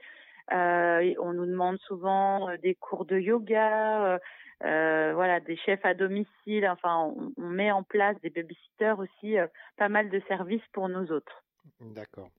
Euh, 0.53 1.15
on 1.21 1.33
nous 1.33 1.47
demande 1.47 1.79
souvent 1.87 2.49
euh, 2.49 2.57
des 2.57 2.75
cours 2.75 3.05
de 3.05 3.19
yoga, 3.19 4.19
euh, 4.65 5.13
voilà, 5.15 5.41
des 5.41 5.57
chefs 5.57 5.85
à 5.85 5.95
domicile. 5.95 6.67
Enfin, 6.69 7.13
on, 7.17 7.33
on 7.37 7.49
met 7.49 7.71
en 7.71 7.83
place 7.83 8.17
des 8.23 8.31
babysitters 8.31 8.99
aussi, 8.99 9.37
pas 9.77 9.89
mal 9.89 10.11
de 10.11 10.21
services 10.29 10.67
pour 10.73 10.89
nous 10.89 11.13
autres. 11.13 11.45
D'accord. 11.81 12.31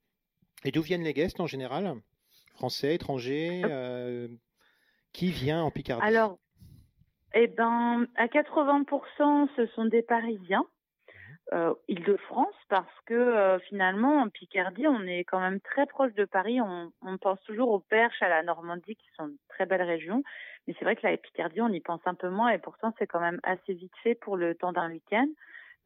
Et 0.64 0.72
d'où 0.72 0.82
viennent 0.82 1.04
les 1.04 1.14
guests 1.14 1.40
en 1.40 1.48
général? 1.48 1.96
Français, 2.54 2.96
étrangers 2.96 3.62
Qui 5.14 5.32
vient 5.32 5.64
en 5.64 5.72
Picardie? 5.72 6.06
Alors, 6.06 6.38
eh 7.34 7.48
ben, 7.48 8.08
à 8.16 8.28
80%, 8.28 9.48
ce 9.56 9.66
sont 9.68 9.86
des 9.86 10.02
Parisiens 10.02 10.66
euh, 11.54 11.74
Île-de-France 11.88 12.56
parce 12.70 13.00
que 13.06 13.14
euh, 13.14 13.60
finalement 13.60 14.22
en 14.22 14.30
Picardie 14.30 14.88
on 14.88 15.02
est 15.04 15.24
quand 15.24 15.40
même 15.40 15.60
très 15.60 15.86
proche 15.86 16.14
de 16.14 16.26
Paris. 16.26 16.60
On, 16.62 16.92
pense 17.18 17.42
toujours 17.44 17.72
aux 17.72 17.80
Perches 17.80 18.22
à 18.22 18.30
la 18.30 18.44
Normandie 18.44 18.96
qui 18.96 19.08
sont 19.18 19.28
de 19.28 19.38
très 19.50 19.66
belles 19.66 19.82
régions 19.82 20.24
mais 20.66 20.76
c'est 20.78 20.86
vrai 20.86 20.96
que 20.96 21.06
la 21.06 21.18
Picardie 21.18 21.62
on 21.62 21.70
y 21.70 21.80
pense 21.80 22.02
un 22.06 22.16
peu 22.16 22.30
moins 22.30 22.50
et 22.50 22.58
pourtant 22.58 22.94
c'est 22.98 23.08
quand 23.08 23.20
même 23.20 23.40
assez 23.44 23.74
vite 23.74 23.94
fait 24.04 24.16
pour 24.16 24.38
le 24.38 24.56
temps 24.56 24.72
d'un 24.72 24.90
week-end. 24.90 25.28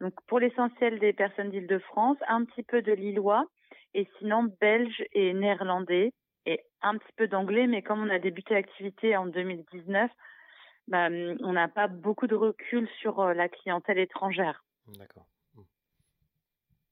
Donc 0.00 0.14
pour 0.26 0.38
l'essentiel 0.38 0.98
des 0.98 1.12
personnes 1.12 1.50
d'Île-de-France 1.50 2.18
un 2.28 2.44
petit 2.44 2.62
peu 2.62 2.82
de 2.82 2.92
lillois 2.92 3.46
et 3.94 4.08
sinon 4.18 4.44
belge 4.60 5.04
et 5.12 5.34
néerlandais 5.34 6.12
et 6.44 6.60
un 6.82 6.96
petit 6.96 7.12
peu 7.16 7.26
d'anglais. 7.26 7.66
Mais 7.66 7.82
comme 7.82 8.02
on 8.02 8.10
a 8.10 8.18
débuté 8.18 8.54
l'activité 8.54 9.16
en 9.16 9.26
2019 9.26 10.10
bah, 10.88 11.08
on 11.10 11.52
n'a 11.52 11.68
pas 11.68 11.88
beaucoup 11.88 12.26
de 12.26 12.36
recul 12.36 12.88
sur 13.00 13.20
euh, 13.20 13.34
la 13.34 13.48
clientèle 13.48 13.98
étrangère. 13.98 14.64
D'accord. 14.86 15.26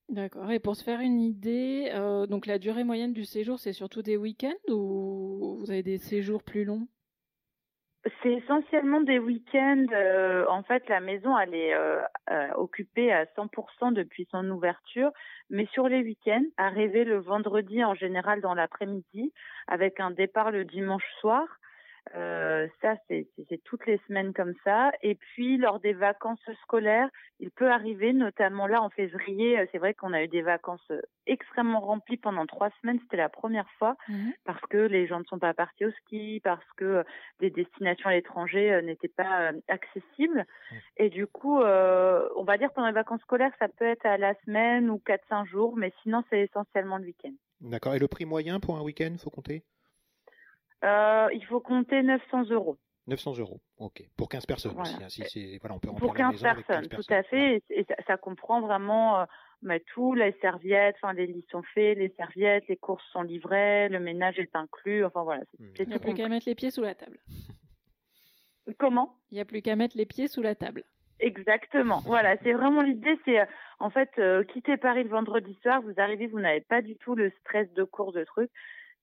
D'accord. 0.08 0.50
Et 0.50 0.60
pour 0.60 0.76
se 0.76 0.84
faire 0.84 1.00
une 1.00 1.20
idée, 1.20 1.90
euh, 1.94 2.26
donc 2.26 2.46
la 2.46 2.58
durée 2.58 2.84
moyenne 2.84 3.12
du 3.12 3.24
séjour, 3.24 3.58
c'est 3.58 3.72
surtout 3.72 4.02
des 4.02 4.16
week-ends 4.16 4.52
ou 4.72 5.56
vous 5.60 5.70
avez 5.70 5.82
des 5.82 5.98
séjours 5.98 6.42
plus 6.42 6.64
longs? 6.64 6.86
C'est 8.22 8.34
essentiellement 8.34 9.00
des 9.00 9.18
week-ends. 9.18 9.86
Euh, 9.92 10.44
en 10.50 10.62
fait, 10.62 10.86
la 10.90 11.00
maison, 11.00 11.38
elle 11.38 11.54
est 11.54 11.74
euh, 11.74 12.02
occupée 12.56 13.10
à 13.10 13.24
100% 13.24 13.92
depuis 13.94 14.28
son 14.30 14.46
ouverture, 14.50 15.10
mais 15.48 15.66
sur 15.72 15.88
les 15.88 16.02
week-ends, 16.02 16.44
arriver 16.58 17.04
le 17.04 17.18
vendredi 17.18 17.82
en 17.82 17.94
général 17.94 18.42
dans 18.42 18.52
l'après-midi, 18.52 19.32
avec 19.68 20.00
un 20.00 20.10
départ 20.10 20.50
le 20.50 20.66
dimanche 20.66 21.06
soir. 21.20 21.46
Euh, 22.14 22.68
ça, 22.82 22.96
c'est 23.08 23.26
toutes 23.64 23.86
les 23.86 23.98
semaines 24.06 24.32
comme 24.34 24.54
ça. 24.62 24.92
Et 25.02 25.14
puis, 25.14 25.56
lors 25.56 25.80
des 25.80 25.94
vacances 25.94 26.38
scolaires, 26.62 27.08
il 27.40 27.50
peut 27.50 27.70
arriver, 27.70 28.12
notamment 28.12 28.66
là 28.66 28.82
en 28.82 28.90
février, 28.90 29.58
euh, 29.58 29.66
c'est 29.72 29.78
vrai 29.78 29.94
qu'on 29.94 30.12
a 30.12 30.22
eu 30.22 30.28
des 30.28 30.42
vacances 30.42 30.84
euh, 30.90 31.00
extrêmement 31.26 31.80
remplies 31.80 32.18
pendant 32.18 32.46
trois 32.46 32.70
semaines. 32.80 32.98
C'était 33.02 33.16
la 33.16 33.28
première 33.28 33.68
fois 33.78 33.96
mmh 34.08 34.32
parce 34.44 34.60
que 34.68 34.76
les 34.76 35.06
gens 35.06 35.20
ne 35.20 35.24
sont 35.24 35.38
pas 35.38 35.54
partis 35.54 35.86
au 35.86 35.90
ski, 35.90 36.40
parce 36.44 36.64
que 36.76 37.02
des 37.40 37.50
destinations 37.50 38.10
à 38.10 38.12
l'étranger 38.12 38.80
n'étaient 38.82 39.08
pas 39.08 39.52
accessibles. 39.68 40.44
Mmh. 40.70 40.76
Et 40.98 41.08
du 41.08 41.26
coup, 41.26 41.58
on 41.58 42.44
va 42.44 42.58
dire 42.58 42.70
pendant 42.72 42.88
les 42.88 42.92
vacances 42.92 43.22
scolaires, 43.22 43.52
ça 43.58 43.68
peut 43.68 43.86
être 43.86 44.04
à 44.04 44.18
la 44.18 44.34
semaine 44.44 44.90
ou 44.90 45.00
4-5 45.06 45.46
jours, 45.46 45.76
mais 45.76 45.92
sinon, 46.02 46.22
c'est 46.28 46.40
essentiellement 46.40 46.98
le 46.98 47.04
week-end. 47.04 47.32
D'accord. 47.60 47.94
Et 47.94 47.98
le 47.98 48.08
prix 48.08 48.26
moyen 48.26 48.60
pour 48.60 48.76
un 48.76 48.82
week-end, 48.82 49.14
faut 49.18 49.30
compter? 49.30 49.64
Euh, 50.84 51.28
il 51.32 51.44
faut 51.46 51.60
compter 51.60 52.02
900 52.02 52.50
euros. 52.50 52.76
900 53.06 53.38
euros, 53.38 53.60
ok. 53.78 54.02
Pour 54.16 54.28
15 54.28 54.46
personnes 54.46 54.80
aussi. 54.80 54.94
Hein, 54.94 55.08
si 55.08 55.58
voilà, 55.58 55.76
on 55.76 55.78
peut 55.78 55.88
Pour 55.88 56.14
15, 56.14 56.40
personnes, 56.40 56.88
tout 56.88 57.02
à 57.10 57.22
fait. 57.22 57.62
Et, 57.70 57.86
ça, 58.06 58.16
comprend 58.16 58.62
vraiment 58.62 59.20
euh, 59.20 59.78
tout, 59.92 60.14
les 60.14 60.32
serviettes, 60.40 60.96
enfin 61.02 61.12
les 61.12 61.26
lits 61.26 61.46
sont 61.50 61.62
faits, 61.74 61.98
les 61.98 62.14
serviettes, 62.16 62.64
les 62.68 62.76
courses 62.76 63.04
sont 63.12 63.22
livrées, 63.22 63.88
le 63.90 64.00
ménage 64.00 64.38
est 64.38 64.54
inclus. 64.56 65.04
Enfin 65.04 65.22
voilà. 65.22 65.42
Hmm. 65.58 65.72
Il 65.78 65.88
n'y 65.88 65.94
a 65.94 65.98
plus 65.98 66.14
qu'à 66.14 66.28
mettre 66.28 66.48
les 66.48 66.54
pieds 66.54 66.70
sous 66.70 66.82
la 66.82 66.94
table. 66.94 67.18
Comment? 68.78 69.18
Il 69.30 69.34
n'y 69.34 69.40
a 69.40 69.44
plus 69.44 69.60
qu'à 69.60 69.76
mettre 69.76 69.96
les 69.98 70.06
pieds 70.06 70.28
sous 70.28 70.42
la 70.42 70.54
table. 70.54 70.84
Exactement. 71.20 72.00
Voilà, 72.06 72.36
c'est 72.42 72.52
vraiment 72.52 72.82
l'idée. 72.82 73.18
C'est 73.26 73.40
euh, 73.40 73.44
en 73.80 73.90
fait 73.90 74.10
euh, 74.18 74.44
quitter 74.44 74.78
Paris 74.78 75.04
le 75.04 75.10
vendredi 75.10 75.56
soir, 75.62 75.82
vous 75.82 75.94
arrivez, 75.98 76.26
vous 76.26 76.40
n'avez 76.40 76.62
pas 76.62 76.80
du 76.80 76.96
tout 76.96 77.14
le 77.14 77.30
stress 77.40 77.70
de 77.74 77.84
course 77.84 78.14
de 78.14 78.24
trucs 78.24 78.50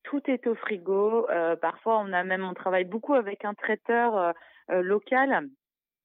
tout 0.03 0.21
est 0.29 0.47
au 0.47 0.55
frigo. 0.55 1.29
Euh, 1.29 1.55
parfois, 1.55 1.99
on 1.99 2.13
a 2.13 2.23
même, 2.23 2.43
on 2.43 2.53
travaille 2.53 2.85
beaucoup 2.85 3.13
avec 3.13 3.45
un 3.45 3.53
traiteur 3.53 4.17
euh, 4.17 4.31
euh, 4.71 4.81
local 4.81 5.47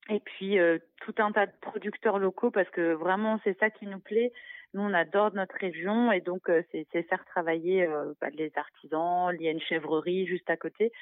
et 0.09 0.21
puis 0.21 0.57
tout 1.01 1.15
un 1.17 1.33
tas 1.33 1.47
de 1.47 1.51
producteurs 1.59 2.17
locaux 2.17 2.49
parce 2.49 2.69
que 2.69 2.93
vraiment 2.93 3.41
c'est 3.43 3.59
ça 3.59 3.69
qui 3.69 3.85
nous 3.87 3.99
plaît. 3.99 4.31
Nous, 4.73 4.81
on 4.81 4.93
adore 4.93 5.33
notre 5.33 5.57
région 5.57 6.13
et 6.13 6.21
donc 6.21 6.49
c'est 6.71 7.03
faire 7.09 7.25
travailler 7.25 7.85
bah, 8.21 8.29
les 8.31 8.49
artisans. 8.55 9.31
Il 9.33 9.41
y 9.41 9.49
a 9.49 9.51
une 9.51 9.59
chèvrerie 9.59 10.25
juste 10.25 10.49
à 10.49 10.55
côté. 10.55 10.93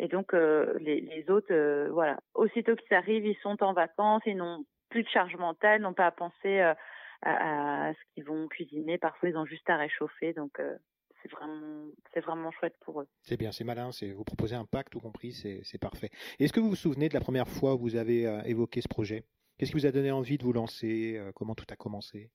Et 0.00 0.08
donc 0.08 0.32
les, 0.32 1.24
autres, 1.28 1.88
voilà, 1.90 2.18
aussitôt 2.34 2.74
qu'ils 2.74 2.96
arrivent, 2.96 3.26
ils 3.26 3.38
sont 3.44 3.62
en 3.62 3.74
vacances, 3.74 4.22
ils 4.26 4.36
n'ont 4.36 4.64
plus 4.88 5.04
de 5.04 5.08
charge 5.08 5.36
mentale, 5.36 5.80
n'ont 5.80 5.94
pas 5.94 6.06
à 6.06 6.10
penser 6.10 6.58
à, 6.58 6.76
à, 7.22 7.92
ce 7.92 8.14
qu'ils 8.14 8.24
vont 8.24 8.48
cuisiner. 8.48 8.98
Parfois, 8.98 9.28
ils 9.28 9.38
ont 9.38 9.46
juste 9.46 9.70
à 9.70 9.76
réchauffer. 9.76 10.32
Donc 10.32 10.60
c'est 11.22 11.30
vraiment, 11.30 11.86
c'est 12.12 12.20
vraiment 12.20 12.50
chouette 12.50 12.76
pour 12.80 13.00
eux. 13.00 13.08
C'est 13.22 13.36
bien, 13.36 13.52
c'est 13.52 13.64
malin. 13.64 13.92
C'est 13.92 14.12
vous 14.12 14.24
proposez 14.24 14.54
un 14.54 14.64
pack, 14.64 14.90
tout 14.90 15.00
compris, 15.00 15.32
c'est 15.32 15.78
parfait. 15.78 16.10
Est-ce 16.38 16.52
que 16.52 16.60
vous 16.60 16.70
vous 16.70 16.76
souvenez 16.76 17.08
de 17.08 17.14
la 17.14 17.20
première 17.20 17.48
fois 17.48 17.74
où 17.74 17.78
vous 17.78 17.96
avez 17.96 18.22
évoqué 18.44 18.80
ce 18.80 18.88
projet? 18.88 19.24
Qu'est-ce 19.56 19.72
qui 19.72 19.78
vous 19.78 19.86
a 19.86 19.92
donné 19.92 20.10
envie 20.12 20.38
de 20.38 20.44
vous 20.44 20.52
lancer 20.52 21.20
Comment 21.34 21.54
tout 21.54 21.66
a 21.70 21.76
commencé? 21.76 22.30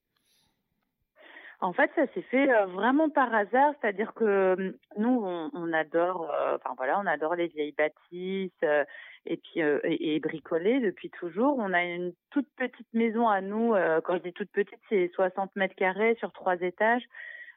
En 1.64 1.72
fait, 1.72 1.90
ça 1.94 2.06
s'est 2.12 2.22
fait 2.22 2.50
euh, 2.50 2.66
vraiment 2.66 3.08
par 3.08 3.34
hasard, 3.34 3.72
c'est-à-dire 3.80 4.12
que 4.12 4.76
nous, 4.98 5.50
on, 5.54 5.72
adore, 5.72 6.30
euh, 6.30 6.56
enfin 6.56 6.74
voilà, 6.76 7.00
on 7.00 7.06
adore 7.06 7.36
les 7.36 7.46
vieilles 7.46 7.74
bâtisses 7.76 8.50
euh, 8.62 8.84
et 9.24 9.38
puis 9.38 9.60
et, 9.60 10.20
bricoler 10.20 10.80
depuis 10.80 11.08
toujours. 11.08 11.56
On 11.58 11.72
a 11.72 11.82
une 11.84 12.12
toute 12.30 12.48
petite 12.56 12.92
maison 12.92 13.28
à 13.28 13.40
nous. 13.40 13.74
quand 14.04 14.18
je 14.18 14.22
dis 14.24 14.32
toute 14.34 14.50
petite, 14.50 14.78
c'est 14.90 15.10
60 15.14 15.56
mètres 15.56 15.74
carrés 15.74 16.16
sur 16.16 16.30
trois 16.34 16.56
étages. 16.60 17.04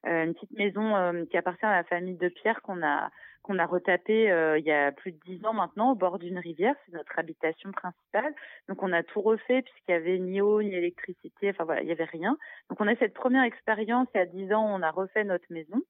Une 0.04 0.34
petite 0.34 0.52
maison 0.58 1.26
qui 1.30 1.38
appartient 1.38 1.66
à 1.66 1.76
la 1.76 1.84
famille 1.84 2.18
de 2.18 2.30
Pierre 2.30 2.62
qu'on 2.62 2.84
a 2.84 3.10
qu'on 3.48 3.60
a 3.60 3.66
retapé 3.66 4.30
euh, 4.30 4.60
il 4.60 4.66
y 4.66 4.72
a 4.72 4.92
plus 4.92 5.14
de 5.14 5.20
dix 5.26 5.44
ans 5.46 5.54
maintenant 5.54 5.92
au 5.92 5.96
bord 5.96 6.20
d'une 6.20 6.38
rivière. 6.38 6.76
C'est 6.86 6.94
notre 6.94 7.18
habitation 7.18 7.72
principale. 7.72 8.34
Donc 8.68 8.84
on 8.84 8.92
a 8.92 9.04
tout 9.04 9.22
refait 9.22 9.62
puisqu'il 9.62 9.92
y 9.92 9.96
avait 9.96 10.20
ni 10.20 10.42
eau 10.42 10.62
ni 10.62 10.76
électricité. 10.76 11.50
Enfin 11.50 11.64
voilà, 11.64 11.82
il 11.82 11.88
y 11.88 11.92
avait 11.92 12.04
rien. 12.04 12.38
Donc 12.70 12.82
on 12.82 12.88
a 12.88 12.96
cette 12.98 13.14
première 13.14 13.44
expérience. 13.44 14.08
Il 14.14 14.18
y 14.18 14.22
a 14.22 14.26
dix 14.26 14.54
ans, 14.54 14.66
on 14.70 14.82
a 14.82 14.92
refait 14.92 15.24
notre 15.24 15.46
maison. 15.50 15.82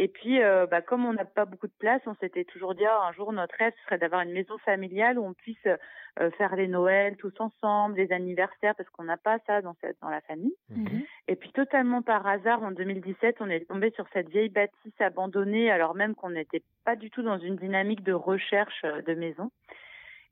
Et 0.00 0.06
puis, 0.06 0.40
euh, 0.40 0.66
bah, 0.66 0.80
comme 0.80 1.04
on 1.04 1.12
n'a 1.12 1.24
pas 1.24 1.44
beaucoup 1.44 1.66
de 1.66 1.72
place, 1.76 2.00
on 2.06 2.14
s'était 2.14 2.44
toujours 2.44 2.76
dit 2.76 2.84
oh, 2.84 3.02
un 3.02 3.12
jour 3.12 3.32
notre 3.32 3.56
rêve 3.56 3.72
serait 3.84 3.98
d'avoir 3.98 4.20
une 4.20 4.30
maison 4.30 4.56
familiale 4.58 5.18
où 5.18 5.24
on 5.24 5.34
puisse 5.34 5.66
euh, 5.66 6.30
faire 6.38 6.54
les 6.54 6.68
Noëls 6.68 7.16
tous 7.16 7.34
ensemble, 7.40 7.96
les 7.96 8.12
anniversaires, 8.12 8.76
parce 8.76 8.88
qu'on 8.90 9.02
n'a 9.02 9.16
pas 9.16 9.40
ça 9.48 9.60
dans, 9.60 9.74
cette, 9.80 9.96
dans 10.00 10.08
la 10.08 10.20
famille. 10.20 10.54
Mhm. 10.70 11.02
Et 11.26 11.34
puis 11.34 11.50
totalement 11.50 12.00
par 12.00 12.24
hasard, 12.28 12.62
en 12.62 12.70
2017, 12.70 13.38
on 13.40 13.50
est 13.50 13.68
tombé 13.68 13.90
sur 13.90 14.06
cette 14.12 14.28
vieille 14.28 14.50
bâtisse 14.50 15.00
abandonnée, 15.00 15.68
alors 15.68 15.96
même 15.96 16.14
qu'on 16.14 16.30
n'était 16.30 16.62
pas 16.84 16.94
du 16.94 17.10
tout 17.10 17.22
dans 17.22 17.38
une 17.38 17.56
dynamique 17.56 18.04
de 18.04 18.12
recherche 18.12 18.82
euh, 18.84 19.02
de 19.02 19.14
maison. 19.14 19.50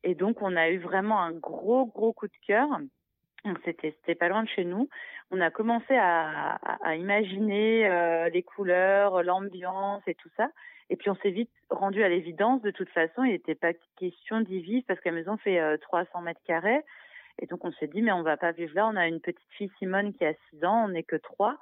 Et 0.04 0.14
donc, 0.14 0.42
on 0.42 0.54
a 0.54 0.70
eu 0.70 0.78
vraiment 0.78 1.20
un 1.20 1.32
gros, 1.32 1.86
gros 1.86 2.12
coup 2.12 2.28
de 2.28 2.46
cœur. 2.46 2.68
C'était 3.64 3.94
c'était 4.00 4.14
pas 4.14 4.28
loin 4.28 4.42
de 4.42 4.48
chez 4.48 4.64
nous. 4.64 4.88
On 5.30 5.40
a 5.40 5.50
commencé 5.50 5.96
à, 5.96 6.58
imaginer 6.96 7.86
euh, 7.88 8.28
les 8.28 8.42
couleurs, 8.42 9.22
l'ambiance 9.22 10.02
et 10.06 10.14
tout 10.14 10.30
ça. 10.36 10.50
Et 10.88 10.96
puis 10.96 11.10
on 11.10 11.16
s'est 11.16 11.30
vite 11.30 11.50
rendu 11.70 12.02
à 12.02 12.08
l'évidence. 12.08 12.62
De 12.62 12.70
toute 12.70 12.88
façon, 12.90 13.24
il 13.24 13.32
n'était 13.32 13.56
pas 13.56 13.72
question 13.98 14.40
d'y 14.40 14.60
vivre 14.60 14.84
parce 14.86 15.00
que 15.00 15.08
la 15.08 15.14
maison 15.14 15.36
fait 15.36 15.78
300 15.78 16.08
euh, 16.14 16.20
mètres 16.22 16.40
carrés. 16.46 16.80
Et 17.40 17.46
donc 17.46 17.64
on 17.64 17.72
s'est 17.72 17.88
dit 17.88 18.02
mais 18.02 18.12
on 18.12 18.22
va 18.22 18.36
pas 18.36 18.52
vivre 18.52 18.74
là. 18.74 18.88
On 18.88 18.96
a 18.96 19.06
une 19.06 19.20
petite 19.20 19.50
fille 19.50 19.70
Simone 19.78 20.14
qui 20.14 20.24
a 20.24 20.32
6 20.50 20.64
ans. 20.64 20.84
On 20.84 20.88
n'est 20.88 21.02
que 21.02 21.16
trois. 21.16 21.56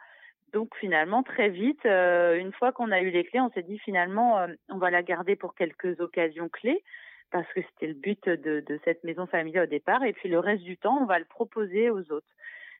Donc 0.52 0.74
finalement 0.76 1.22
très 1.22 1.48
vite, 1.48 1.84
euh, 1.84 2.36
une 2.36 2.52
fois 2.52 2.72
qu'on 2.72 2.92
a 2.92 3.00
eu 3.00 3.10
les 3.10 3.24
clés, 3.24 3.40
on 3.40 3.50
s'est 3.50 3.62
dit 3.62 3.78
finalement 3.78 4.46
on 4.68 4.78
va 4.78 4.90
la 4.90 5.02
garder 5.02 5.36
pour 5.36 5.54
quelques 5.54 6.00
occasions 6.00 6.48
clés 6.48 6.82
parce 7.30 7.50
que 7.52 7.60
c'était 7.62 7.86
le 7.86 7.94
but 7.94 8.28
de, 8.28 8.60
de, 8.60 8.80
cette 8.84 9.02
maison 9.04 9.26
familiale 9.26 9.64
au 9.64 9.70
départ. 9.70 10.04
Et 10.04 10.12
puis 10.12 10.28
le 10.28 10.38
reste 10.38 10.62
du 10.62 10.76
temps, 10.76 10.98
on 11.00 11.06
va 11.06 11.18
le 11.18 11.24
proposer 11.24 11.90
aux 11.90 12.12
autres. 12.12 12.26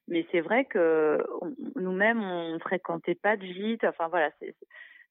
Mais 0.07 0.25
c'est 0.31 0.41
vrai 0.41 0.65
que 0.65 1.23
nous-mêmes, 1.75 2.21
on 2.21 2.59
fréquentait 2.59 3.15
pas 3.15 3.37
de 3.37 3.45
gîte. 3.45 3.83
Enfin 3.83 4.07
voilà, 4.07 4.29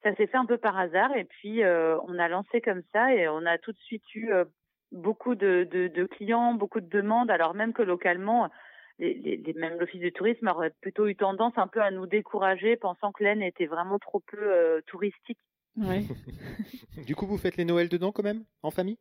ça 0.02 0.14
s'est 0.14 0.26
fait 0.26 0.36
un 0.36 0.46
peu 0.46 0.58
par 0.58 0.78
hasard. 0.78 1.14
Et 1.16 1.24
puis 1.24 1.62
euh, 1.62 1.98
on 2.06 2.18
a 2.18 2.28
lancé 2.28 2.60
comme 2.60 2.82
ça 2.92 3.14
et 3.14 3.28
on 3.28 3.44
a 3.44 3.58
tout 3.58 3.72
de 3.72 3.78
suite 3.78 4.14
eu 4.14 4.32
euh, 4.32 4.44
beaucoup 4.92 5.34
de, 5.34 5.68
de, 5.70 5.88
de, 5.88 6.04
clients, 6.04 6.54
beaucoup 6.54 6.80
de 6.80 6.88
demandes. 6.88 7.30
Alors 7.30 7.54
même 7.54 7.72
que 7.72 7.82
localement, 7.82 8.50
les, 8.98 9.14
les, 9.14 9.52
même 9.54 9.78
l'office 9.78 10.00
de 10.00 10.10
tourisme 10.10 10.48
aurait 10.48 10.72
plutôt 10.80 11.06
eu 11.06 11.16
tendance 11.16 11.54
un 11.56 11.66
peu 11.66 11.82
à 11.82 11.90
nous 11.90 12.06
décourager, 12.06 12.76
pensant 12.76 13.12
que 13.12 13.24
l'Aisne 13.24 13.42
était 13.42 13.66
vraiment 13.66 13.98
trop 13.98 14.20
peu 14.20 14.38
euh, 14.40 14.80
touristique. 14.86 15.38
Ouais. 15.76 16.04
du 17.06 17.16
coup, 17.16 17.26
vous 17.26 17.38
faites 17.38 17.56
les 17.56 17.64
Noëls 17.64 17.88
dedans 17.88 18.12
quand 18.12 18.22
même, 18.22 18.44
en 18.62 18.70
famille? 18.70 18.98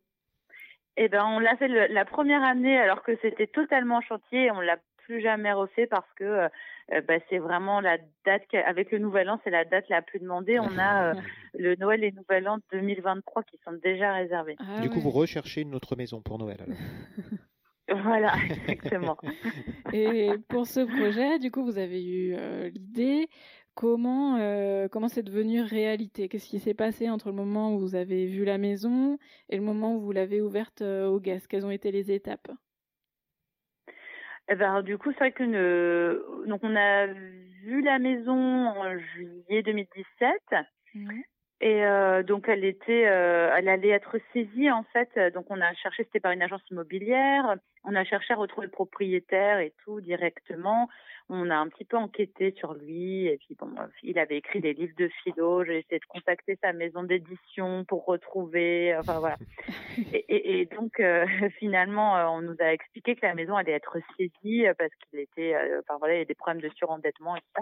Eh 0.98 1.08
ben, 1.10 1.26
on 1.26 1.40
l'a 1.40 1.56
fait 1.58 1.68
la 1.68 2.06
première 2.06 2.44
année 2.44 2.78
alors 2.78 3.04
que 3.04 3.18
c'était 3.22 3.48
totalement 3.48 4.02
chantier. 4.02 4.52
On 4.52 4.62
l'a 4.62 4.78
plus 4.98 5.22
jamais 5.22 5.52
refait 5.52 5.88
parce 5.88 6.12
que 6.16 6.24
euh, 6.24 7.02
bah, 7.08 7.16
c'est 7.30 7.38
vraiment 7.38 7.82
la 7.82 7.98
date 8.26 8.44
avec 8.66 8.92
le 8.92 9.00
Nouvel 9.00 9.30
An, 9.30 9.40
c'est 9.44 9.50
la 9.50 9.66
date 9.66 9.90
la 9.90 10.02
plus 10.02 10.20
demandée. 10.20 10.60
On 10.60 10.78
a 10.78 11.12
euh, 11.12 11.14
le 11.54 11.76
Noël 11.76 12.04
et 12.04 12.12
Nouvel 12.12 12.48
An 12.48 12.60
2023 12.72 13.44
qui 13.44 13.60
sont 13.66 13.74
déjà 13.84 14.14
réservés. 14.14 14.56
Ah 14.60 14.82
du 14.82 14.90
coup, 14.90 15.00
vous 15.00 15.12
recherchez 15.12 15.62
une 15.62 15.76
autre 15.76 15.96
maison 15.96 16.22
pour 16.22 16.38
Noël 16.40 16.58
alors. 16.62 16.78
Voilà, 17.90 18.34
exactement. 18.68 19.18
Et 19.94 20.32
pour 20.48 20.68
ce 20.68 20.80
projet, 20.80 21.38
du 21.40 21.52
coup, 21.52 21.66
vous 21.66 21.78
avez 21.78 22.04
eu 22.04 22.34
euh, 22.34 22.70
l'idée. 22.70 23.28
Comment 23.76 24.38
euh, 24.38 24.88
comment 24.88 25.08
c'est 25.08 25.24
devenu 25.24 25.62
réalité? 25.62 26.30
Qu'est-ce 26.30 26.48
qui 26.48 26.60
s'est 26.60 26.76
passé 26.76 27.10
entre 27.10 27.30
le 27.30 27.36
moment 27.36 27.74
où 27.74 27.80
vous 27.80 27.96
avez 27.96 28.28
vu 28.28 28.46
la 28.46 28.60
maison 28.60 29.18
et 29.50 29.58
le 29.58 29.64
moment 29.64 29.96
où 29.96 30.02
vous 30.02 30.12
l'avez 30.12 30.42
ouverte 30.42 30.82
euh, 30.84 31.08
au 31.08 31.20
gaz 31.20 31.48
Quelles 31.48 31.66
ont 31.66 31.72
été 31.72 31.92
les 31.92 32.12
étapes? 32.12 32.52
Eh 34.50 34.56
ben, 34.56 34.84
du 34.84 34.98
coup, 34.98 35.12
c'est 35.14 35.20
vrai 35.20 35.32
que 35.32 36.46
donc 36.48 36.60
on 36.64 36.76
a 36.76 37.08
vu 37.08 37.82
la 37.82 37.98
maison 37.98 38.68
en 38.68 38.98
juillet 38.98 39.64
2017. 39.64 40.32
Et 41.66 41.86
euh, 41.86 42.24
donc 42.24 42.50
elle 42.50 42.66
était, 42.66 43.04
elle 43.04 43.70
allait 43.70 43.90
être 43.90 44.18
saisie 44.34 44.70
en 44.70 44.84
fait. 44.92 45.18
Donc 45.34 45.46
on 45.50 45.62
a 45.62 45.74
cherché, 45.76 46.04
c'était 46.04 46.20
par 46.20 46.34
une 46.34 46.42
agence 46.42 46.62
immobilière. 46.70 47.56
On 47.86 47.96
a 47.96 48.04
cherché 48.04 48.34
à 48.34 48.38
retrouver 48.38 48.68
le 48.68 48.72
propriétaire 48.72 49.60
et 49.60 49.72
tout 49.86 50.02
directement 50.02 50.90
on 51.30 51.50
a 51.50 51.56
un 51.56 51.68
petit 51.70 51.86
peu 51.86 51.98
enquêté 51.98 52.54
sur 52.58 52.74
lui 52.74 53.28
et 53.28 53.38
puis 53.38 53.56
bon, 53.56 53.70
il 54.04 54.20
avait 54.20 54.38
écrit 54.38 54.60
des 54.60 54.74
livres 54.74 54.96
de 54.98 55.10
philo. 55.24 55.64
J'ai 55.64 55.80
essayé 55.80 56.00
de 56.00 56.06
contacter 56.06 56.58
sa 56.62 56.74
maison 56.74 57.04
d'édition 57.04 57.86
pour 57.86 58.06
retrouver, 58.06 58.96
enfin 58.98 59.20
voilà. 59.20 59.38
Et, 60.14 60.62
et, 60.62 60.66
donc 60.66 61.00
euh, 61.00 61.26
finalement, 61.60 62.18
euh, 62.18 62.26
on 62.26 62.42
nous 62.42 62.56
a 62.60 62.74
expliqué 62.74 63.16
que 63.16 63.26
la 63.26 63.36
maison 63.36 63.56
allait 63.56 63.74
être 63.74 63.98
saisie 64.18 64.68
euh, 64.68 64.74
parce 64.78 64.92
qu'il 64.96 65.20
était, 65.20 65.56
enfin 65.80 65.98
voilà, 66.00 66.16
il 66.16 66.20
y 66.20 66.22
a 66.22 66.26
des 66.26 66.34
problèmes 66.34 66.62
de 66.62 66.70
surendettement 66.76 67.36
et 67.36 67.40
tout 67.40 67.62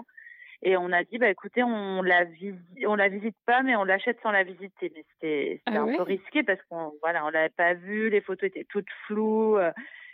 Et 0.62 0.76
on 0.76 0.92
a 0.92 1.02
dit, 1.02 1.18
bah 1.18 1.28
écoutez, 1.28 1.62
on 1.62 2.02
la 2.02 2.24
visite, 2.24 2.56
on 2.86 2.94
la 2.94 3.08
visite 3.08 3.36
pas, 3.46 3.62
mais 3.62 3.74
on 3.74 3.84
l'achète 3.84 4.18
sans 4.22 4.30
la 4.30 4.44
visiter. 4.44 4.92
Mais 4.94 5.04
c'était 5.14 5.60
ah 5.66 5.80
un 5.80 5.96
peu 5.96 6.02
risqué 6.02 6.42
parce 6.42 6.60
qu'on 6.68 6.92
voilà, 7.02 7.24
on 7.26 7.30
l'avait 7.30 7.48
pas 7.48 7.74
vu, 7.74 8.10
les 8.10 8.20
photos 8.20 8.48
étaient 8.48 8.66
toutes 8.68 8.90
floues 9.06 9.58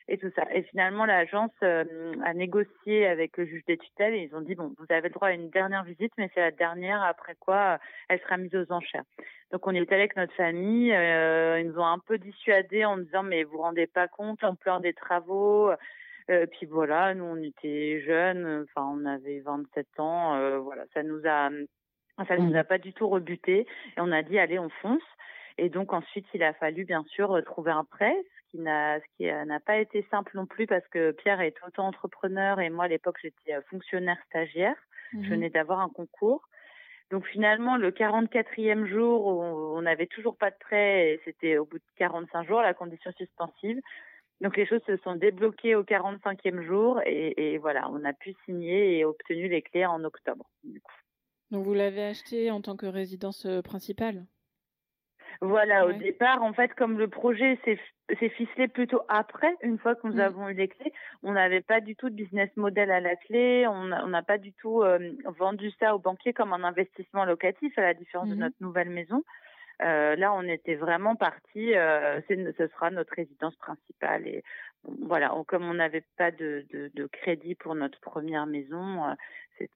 et 0.09 0.19
tout 0.19 0.31
ça. 0.35 0.43
Et 0.53 0.63
finalement, 0.63 1.05
l'agence 1.05 1.53
euh, 1.63 1.85
a 2.25 2.33
négocié 2.33 3.07
avec 3.07 3.37
le 3.37 3.47
juge 3.47 3.65
des 3.67 3.77
tutelles 3.77 4.15
et 4.15 4.23
ils 4.23 4.35
ont 4.35 4.41
dit 4.41 4.55
bon, 4.55 4.75
vous 4.79 4.87
avez 4.89 5.09
le 5.09 5.15
droit 5.15 5.29
à 5.29 5.33
une 5.33 5.51
dernière 5.51 5.85
visite, 5.85 6.13
mais 6.17 6.31
c'est 6.35 6.41
la 6.41 6.51
dernière 6.51 7.03
après 7.03 7.37
quoi 7.39 7.75
euh, 7.75 7.79
elle 8.09 8.21
sera 8.21 8.39
mise 8.39 8.55
aux 8.55 8.73
enchères. 8.73 9.05
Donc 9.53 9.67
on 9.67 9.75
est 9.75 9.93
allé 9.93 10.03
avec 10.03 10.17
notre 10.17 10.35
famille, 10.35 10.93
euh, 10.93 11.61
ils 11.61 11.69
nous 11.69 11.79
ont 11.79 11.87
un 11.87 11.99
peu 11.99 12.19
dissuadés 12.19 12.85
en 12.85 12.97
disant 12.97 13.23
mais 13.23 13.45
vous 13.45 13.59
rendez 13.59 13.87
pas 13.87 14.09
compte 14.09 14.41
l'ampleur 14.43 14.81
des 14.81 14.95
travaux. 14.95 15.71
Euh, 16.31 16.47
puis 16.47 16.67
voilà, 16.67 17.15
nous 17.15 17.25
on 17.25 17.43
était 17.43 18.03
jeunes, 18.03 18.65
enfin 18.65 18.87
on 18.95 19.07
avait 19.07 19.41
27 19.41 19.87
ans, 19.99 20.61
voilà, 20.61 20.85
ça 20.93 21.03
nous 21.03 21.27
a 21.27 21.51
ça 22.27 22.37
nous 22.37 22.57
a 22.57 22.65
pas 22.65 22.79
du 22.79 22.93
tout 22.93 23.09
rebuté 23.09 23.61
et 23.61 24.01
on 24.01 24.13
a 24.13 24.23
dit 24.23 24.39
allez 24.39 24.59
on 24.59 24.69
fonce. 24.83 25.03
Et 25.57 25.69
donc 25.69 25.93
ensuite 25.93 26.27
il 26.35 26.43
a 26.43 26.53
fallu 26.55 26.85
bien 26.85 27.05
sûr 27.05 27.43
trouver 27.45 27.73
un 27.73 27.85
prêt, 27.85 28.15
qui 28.51 28.59
n'a 28.59 28.99
ce 29.01 29.05
qui 29.17 29.31
euh, 29.31 29.45
n'a 29.45 29.61
pas 29.61 29.79
été 29.79 30.07
simple 30.11 30.33
non 30.35 30.47
plus 30.47 30.67
parce 30.67 30.87
que 30.89 31.13
Pierre 31.13 31.41
est 31.41 31.57
auto-entrepreneur 31.67 32.61
et 32.61 32.71
moi 32.71 32.85
à 32.85 32.89
l'époque 32.89 33.19
j'étais 33.23 33.55
euh, 33.55 33.61
fonctionnaire 33.71 34.19
stagiaire. 34.27 34.77
Je 35.13 35.19
mhm. 35.19 35.25
venais 35.25 35.51
d'avoir 35.51 35.81
un 35.81 35.89
concours. 35.89 36.43
Donc 37.11 37.27
finalement 37.27 37.77
le 37.77 37.91
44e 37.91 38.87
jour, 38.87 39.27
on 39.27 39.81
n'avait 39.81 40.07
toujours 40.07 40.37
pas 40.37 40.51
de 40.51 40.57
prêt 40.61 41.13
et 41.13 41.21
c'était 41.25 41.57
au 41.57 41.65
bout 41.65 41.79
de 41.79 41.85
45 41.97 42.47
jours 42.47 42.61
la 42.61 42.75
condition 42.75 43.11
suspensive. 43.13 43.81
Donc 44.41 44.57
les 44.57 44.67
choses 44.67 44.83
se 44.87 44.97
sont 44.99 45.17
débloquées 45.17 45.75
au 45.75 45.83
45e 45.83 46.63
jour 46.63 47.01
et, 47.05 47.55
et 47.55 47.59
voilà, 47.59 47.89
on 47.91 48.05
a 48.05 48.13
pu 48.13 48.35
signer 48.45 48.99
et 48.99 49.05
obtenu 49.05 49.49
les 49.49 49.63
clés 49.63 49.87
en 49.87 50.05
octobre. 50.05 50.49
Du 50.63 50.81
coup. 50.81 50.93
Donc 51.51 51.65
vous 51.65 51.75
l'avez 51.75 52.05
acheté 52.05 52.51
en 52.51 52.61
tant 52.61 52.77
que 52.77 52.87
résidence 52.87 53.47
euh, 53.47 53.63
principale? 53.63 54.27
Voilà, 55.41 55.87
au 55.87 55.93
départ, 55.93 56.43
en 56.43 56.53
fait, 56.53 56.75
comme 56.75 56.99
le 56.99 57.07
projet 57.07 57.59
s'est 57.65 58.29
ficelé 58.31 58.67
plutôt 58.67 59.03
après, 59.09 59.55
une 59.63 59.79
fois 59.79 59.95
que 59.95 60.07
nous 60.09 60.17
mm. 60.17 60.21
avons 60.21 60.49
eu 60.49 60.55
les 60.55 60.67
clés, 60.67 60.93
on 61.23 61.33
n'avait 61.33 61.61
pas 61.61 61.81
du 61.81 61.95
tout 61.95 62.11
de 62.11 62.15
business 62.15 62.51
model 62.57 62.91
à 62.91 63.01
la 63.01 63.15
clé, 63.15 63.67
on 63.69 64.09
n'a 64.09 64.23
pas 64.23 64.39
du 64.39 64.53
tout 64.55 64.83
euh, 64.83 65.13
vendu 65.39 65.71
ça 65.79 65.95
aux 65.95 66.01
banquiers 66.01 66.33
comme 66.33 66.53
un 66.53 66.65
investissement 66.65 67.25
locatif, 67.25 67.77
à 67.79 67.83
la 67.83 67.95
différence 67.95 68.29
de 68.29 68.35
mm-hmm. 68.35 68.39
notre 68.39 68.57
nouvelle 68.61 68.91
maison. 68.91 69.23
Là, 69.81 70.33
on 70.35 70.43
était 70.43 70.75
vraiment 70.75 71.17
parti. 71.17 71.73
ce 71.73 72.69
sera 72.73 72.91
notre 72.91 73.15
résidence 73.15 73.57
principale 73.57 74.27
et 74.27 74.43
voilà, 74.85 75.35
comme 75.47 75.65
on 75.65 75.75
n'avait 75.75 76.05
pas 76.17 76.31
de, 76.31 76.65
crédit 77.13 77.55
pour 77.55 77.75
notre 77.75 78.01
première 78.01 78.47
maison, 78.47 79.03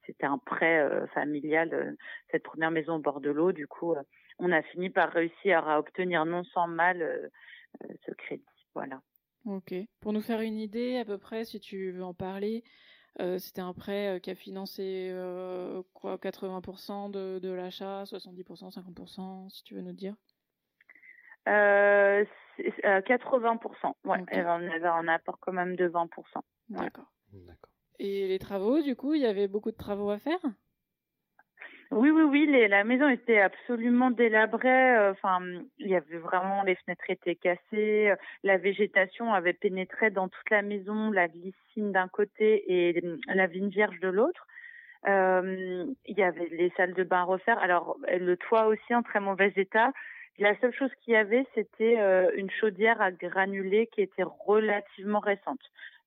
c'était 0.06 0.26
un 0.26 0.38
prêt 0.38 0.88
familial, 1.14 1.96
cette 2.30 2.44
première 2.44 2.70
maison 2.70 2.94
au 2.94 3.00
bord 3.00 3.20
de 3.20 3.30
l'eau. 3.30 3.52
Du 3.52 3.66
coup, 3.66 3.94
on 4.38 4.52
a 4.52 4.62
fini 4.62 4.90
par 4.90 5.10
réussir 5.10 5.68
à 5.68 5.78
obtenir 5.78 6.24
non 6.24 6.44
sans 6.44 6.68
mal 6.68 7.30
ce 8.06 8.12
crédit. 8.12 8.44
Voilà. 8.74 9.00
Ok. 9.44 9.74
Pour 10.00 10.12
nous 10.12 10.20
faire 10.20 10.40
une 10.40 10.58
idée, 10.58 10.98
à 10.98 11.04
peu 11.04 11.18
près, 11.18 11.44
si 11.44 11.58
tu 11.58 11.90
veux 11.90 12.04
en 12.04 12.14
parler, 12.14 12.62
euh, 13.20 13.38
c'était 13.38 13.60
un 13.60 13.74
prêt 13.74 14.16
euh, 14.16 14.18
qui 14.18 14.30
a 14.30 14.34
financé 14.34 15.10
euh, 15.12 15.82
quoi, 15.92 16.16
80% 16.16 17.10
de, 17.10 17.38
de 17.38 17.50
l'achat, 17.50 18.04
70%, 18.04 18.72
50%, 18.72 19.50
si 19.50 19.62
tu 19.64 19.74
veux 19.74 19.82
nous 19.82 19.92
dire. 19.92 20.14
80%. 21.46 23.94
Ouais. 24.04 24.04
On 24.04 24.14
avait 24.14 24.86
un 24.86 25.08
apport 25.08 25.38
quand 25.40 25.52
même 25.52 25.76
de 25.76 25.88
20%. 25.88 26.08
D'accord. 26.70 27.12
Et 27.98 28.28
les 28.28 28.38
travaux, 28.38 28.80
du 28.80 28.96
coup, 28.96 29.14
il 29.14 29.22
y 29.22 29.26
avait 29.26 29.48
beaucoup 29.48 29.70
de 29.70 29.76
travaux 29.76 30.10
à 30.10 30.18
faire? 30.18 30.40
Oui, 31.92 32.10
oui, 32.10 32.22
oui, 32.22 32.68
la 32.68 32.84
maison 32.84 33.06
était 33.08 33.38
absolument 33.38 34.10
délabrée. 34.10 34.96
Euh, 34.96 35.12
enfin, 35.12 35.40
il 35.78 35.88
y 35.88 35.94
avait 35.94 36.16
vraiment 36.16 36.62
les 36.62 36.74
fenêtres 36.76 37.04
étaient 37.10 37.34
cassées, 37.34 38.10
euh, 38.10 38.16
la 38.42 38.56
végétation 38.56 39.34
avait 39.34 39.52
pénétré 39.52 40.10
dans 40.10 40.28
toute 40.28 40.50
la 40.50 40.62
maison, 40.62 41.10
la 41.10 41.28
glycine 41.28 41.92
d'un 41.92 42.08
côté 42.08 42.64
et 42.66 43.02
la 43.26 43.46
vigne 43.46 43.68
vierge 43.68 44.00
de 44.00 44.08
l'autre. 44.08 44.46
Euh, 45.06 45.84
il 46.06 46.18
y 46.18 46.22
avait 46.22 46.48
les 46.50 46.72
salles 46.78 46.94
de 46.94 47.04
bain 47.04 47.20
à 47.20 47.24
refaire. 47.24 47.58
Alors 47.58 47.98
le 48.08 48.36
toit 48.36 48.68
aussi 48.68 48.94
en 48.94 49.02
très 49.02 49.20
mauvais 49.20 49.52
état. 49.56 49.92
La 50.38 50.58
seule 50.60 50.74
chose 50.74 50.90
qu'il 51.02 51.12
y 51.12 51.16
avait, 51.16 51.44
c'était 51.54 51.98
une 52.36 52.50
chaudière 52.50 53.02
à 53.02 53.12
granulés 53.12 53.88
qui 53.88 54.00
était 54.00 54.24
relativement 54.46 55.20
récente. 55.20 55.60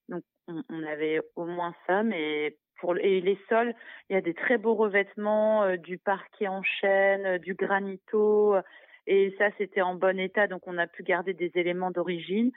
Donc 0.08 0.24
on, 0.48 0.62
on 0.68 0.82
avait 0.82 1.20
au 1.36 1.44
moins 1.44 1.74
ça, 1.86 2.02
mais 2.02 2.56
et 3.02 3.20
les 3.20 3.38
sols, 3.48 3.74
il 4.08 4.14
y 4.14 4.16
a 4.16 4.20
des 4.20 4.34
très 4.34 4.58
beaux 4.58 4.74
revêtements, 4.74 5.62
euh, 5.64 5.76
du 5.76 5.98
parquet 5.98 6.48
en 6.48 6.62
chêne, 6.62 7.26
euh, 7.26 7.38
du 7.38 7.54
granito, 7.54 8.54
euh, 8.54 8.62
et 9.06 9.34
ça 9.38 9.46
c'était 9.58 9.82
en 9.82 9.94
bon 9.94 10.18
état, 10.18 10.46
donc 10.46 10.62
on 10.66 10.78
a 10.78 10.86
pu 10.86 11.02
garder 11.02 11.32
des 11.32 11.50
éléments 11.54 11.90
d'origine. 11.90 12.50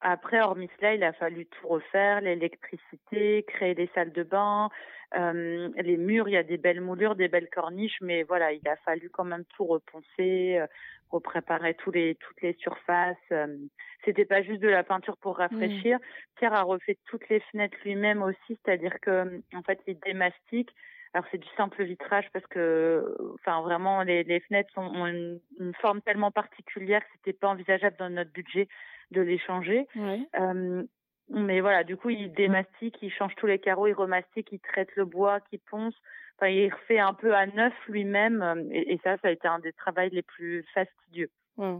Après, 0.00 0.40
hormis 0.40 0.68
cela, 0.76 0.94
il 0.94 1.02
a 1.02 1.12
fallu 1.12 1.46
tout 1.46 1.68
refaire, 1.68 2.20
l'électricité, 2.20 3.44
créer 3.48 3.74
des 3.74 3.90
salles 3.94 4.12
de 4.12 4.22
bain, 4.22 4.70
euh, 5.14 5.68
les 5.76 5.96
murs, 5.96 6.28
il 6.28 6.32
y 6.32 6.36
a 6.36 6.42
des 6.42 6.58
belles 6.58 6.80
moulures, 6.80 7.14
des 7.14 7.28
belles 7.28 7.48
corniches, 7.48 7.98
mais 8.00 8.22
voilà, 8.24 8.52
il 8.52 8.66
a 8.68 8.76
fallu 8.76 9.08
quand 9.10 9.24
même 9.24 9.44
tout 9.56 9.64
reponcer, 9.64 10.58
euh, 10.58 10.66
repréparer 11.10 11.74
tous 11.74 11.90
les, 11.90 12.16
toutes 12.16 12.42
les 12.42 12.54
surfaces. 12.54 13.16
Euh, 13.32 13.56
c'était 14.04 14.24
pas 14.24 14.42
juste 14.42 14.60
de 14.60 14.68
la 14.68 14.82
peinture 14.82 15.16
pour 15.16 15.38
rafraîchir. 15.38 15.98
Pierre 16.36 16.54
a 16.54 16.62
refait 16.62 16.98
toutes 17.06 17.28
les 17.28 17.40
fenêtres 17.40 17.76
lui-même 17.84 18.22
aussi, 18.22 18.58
c'est-à-dire 18.64 18.98
que 19.00 19.40
en 19.54 19.62
fait, 19.62 19.80
il 19.86 19.98
démastique. 20.00 20.70
Alors 21.14 21.26
c'est 21.30 21.38
du 21.38 21.48
simple 21.56 21.82
vitrage 21.84 22.28
parce 22.32 22.46
que, 22.48 23.16
enfin 23.34 23.62
vraiment, 23.62 24.02
les, 24.02 24.22
les 24.24 24.40
fenêtres 24.40 24.76
ont 24.76 25.06
une, 25.06 25.40
une, 25.58 25.72
forme 25.76 26.02
tellement 26.02 26.30
particulière 26.30 27.00
que 27.00 27.10
c'était 27.14 27.32
pas 27.32 27.48
envisageable 27.48 27.96
dans 27.98 28.10
notre 28.10 28.32
budget 28.32 28.68
de 29.10 29.20
les 29.20 29.38
changer. 29.38 29.86
Ouais. 29.96 30.20
Euh, 30.38 30.82
mais 31.28 31.60
voilà, 31.60 31.84
du 31.84 31.96
coup, 31.96 32.10
il 32.10 32.32
démastique, 32.32 32.98
il 33.02 33.10
change 33.10 33.34
tous 33.36 33.46
les 33.46 33.58
carreaux, 33.58 33.86
il 33.86 33.94
remastique, 33.94 34.48
il 34.52 34.60
traite 34.60 34.94
le 34.94 35.04
bois, 35.04 35.40
il 35.52 35.58
ponce. 35.58 35.94
Enfin, 36.36 36.48
il 36.48 36.72
refait 36.72 36.98
un 36.98 37.14
peu 37.14 37.34
à 37.34 37.46
neuf 37.46 37.74
lui-même. 37.88 38.42
Euh, 38.42 38.62
et, 38.70 38.92
et, 38.92 39.00
ça, 39.02 39.16
ça 39.18 39.28
a 39.28 39.30
été 39.30 39.48
un 39.48 39.58
des 39.58 39.72
travaux 39.72 40.08
les 40.10 40.22
plus 40.22 40.64
fastidieux 40.74 41.30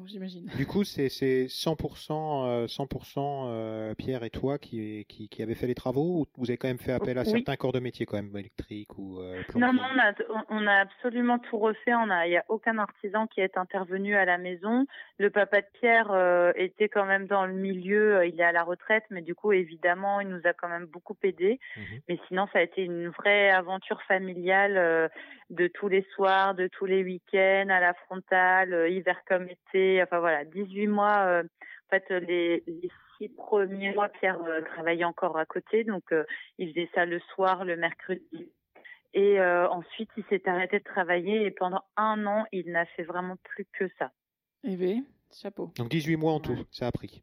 j'imagine. 0.07 0.47
Du 0.57 0.67
coup, 0.67 0.85
c'est 0.85 1.07
100%, 1.09 2.67
100% 2.67 3.19
euh, 3.19 3.91
euh, 3.91 3.95
Pierre 3.95 4.25
et 4.25 4.31
toi 4.31 4.59
qui, 4.59 5.05
qui, 5.09 5.29
qui 5.29 5.43
avez 5.43 5.55
fait 5.55 5.67
les 5.67 5.75
travaux 5.75 6.21
ou 6.21 6.27
vous 6.39 6.51
avez 6.51 6.57
quand 6.57 6.69
même 6.69 6.79
fait 6.79 6.93
appel 6.93 7.19
à 7.19 7.25
certains 7.25 7.57
corps 7.57 7.73
de 7.73 7.81
métier 7.81 8.07
quand 8.07 8.17
même, 8.17 8.35
électrique 8.37 8.99
ou 8.99 9.21
euh, 9.21 9.43
Non, 9.55 9.73
non, 9.73 9.83
on 9.95 9.99
a, 9.99 10.13
on 10.49 10.67
a 10.67 10.75
absolument 10.75 11.39
tout 11.39 11.59
refait. 11.59 11.95
On 11.95 12.11
a, 12.11 12.27
il 12.27 12.31
n'y 12.31 12.37
a 12.37 12.45
aucun 12.49 12.79
artisan 12.79 13.27
qui 13.27 13.41
est 13.41 13.59
intervenu 13.59 14.17
à 14.17 14.25
la 14.25 14.39
maison. 14.39 14.87
Le 15.19 15.31
papa 15.31 15.61
de 15.61 15.67
Pierre 15.81 16.53
était 16.57 16.89
quand 16.89 17.05
même 17.05 17.27
dans 17.27 17.47
le 17.47 17.55
milieu. 17.55 18.27
Il 18.27 18.41
est 18.41 18.45
à 18.45 18.53
la 18.53 18.63
retraite, 18.63 19.05
mais 19.11 19.23
du 19.23 19.35
coup, 19.35 19.53
évidemment, 19.53 20.21
il 20.21 20.29
nous 20.29 20.41
a 20.45 20.53
quand 20.53 20.69
même 20.69 20.87
beaucoup 20.87 21.17
aidé. 21.23 21.61
Mhm. 21.77 22.01
Mais 22.09 22.19
sinon, 22.29 22.47
ça 22.53 22.61
a 22.61 22.63
été 22.63 22.83
une 22.83 23.09
vraie 23.09 23.51
aventure 23.51 24.01
familiale 24.03 25.11
de 25.51 25.69
tous 25.69 25.89
les 25.89 26.05
soirs, 26.15 26.55
de 26.55 26.67
tous 26.67 26.87
les 26.87 27.05
week-ends, 27.05 27.69
à 27.69 27.81
la 27.81 27.95
frontale, 27.95 28.91
hiver 28.91 29.21
comme 29.29 29.45
été 29.45 29.66
enfin 29.75 30.21
voilà, 30.21 30.45
18 30.45 30.87
mois. 30.87 31.19
Euh, 31.27 31.43
en 31.43 31.91
fait, 31.91 32.11
les, 32.11 32.63
les, 32.67 32.91
six 33.19 33.29
premiers 33.29 33.95
mois, 33.95 34.09
Pierre 34.09 34.43
euh, 34.43 34.61
travaillait 34.61 35.05
encore 35.05 35.39
à 35.39 35.47
côté, 35.47 35.85
donc 35.85 36.13
euh, 36.13 36.25
il 36.59 36.71
faisait 36.71 36.91
ça 36.95 37.07
le 37.07 37.19
soir, 37.35 37.65
le 37.65 37.77
mercredi. 37.77 38.51
Et 39.15 39.41
ensuite, 39.41 40.11
il 40.19 40.25
s'est 40.29 40.47
arrêté 40.47 40.79
de 40.79 40.85
travailler 40.85 41.47
et 41.47 41.51
pendant 41.51 41.81
un 41.97 42.27
an, 42.27 42.45
il 42.53 42.71
n'a 42.71 42.85
fait 42.85 43.03
vraiment 43.03 43.37
plus 43.45 43.65
que 43.73 43.89
ça. 43.99 44.11
Eh 44.63 44.77
bien, 44.77 45.05
chapeau. 45.33 45.73
Donc 45.79 45.89
18 45.89 46.17
mois 46.17 46.33
en 46.33 46.41
tout, 46.41 46.67
ça 46.71 46.89
a 46.89 46.93
pris. 46.93 47.23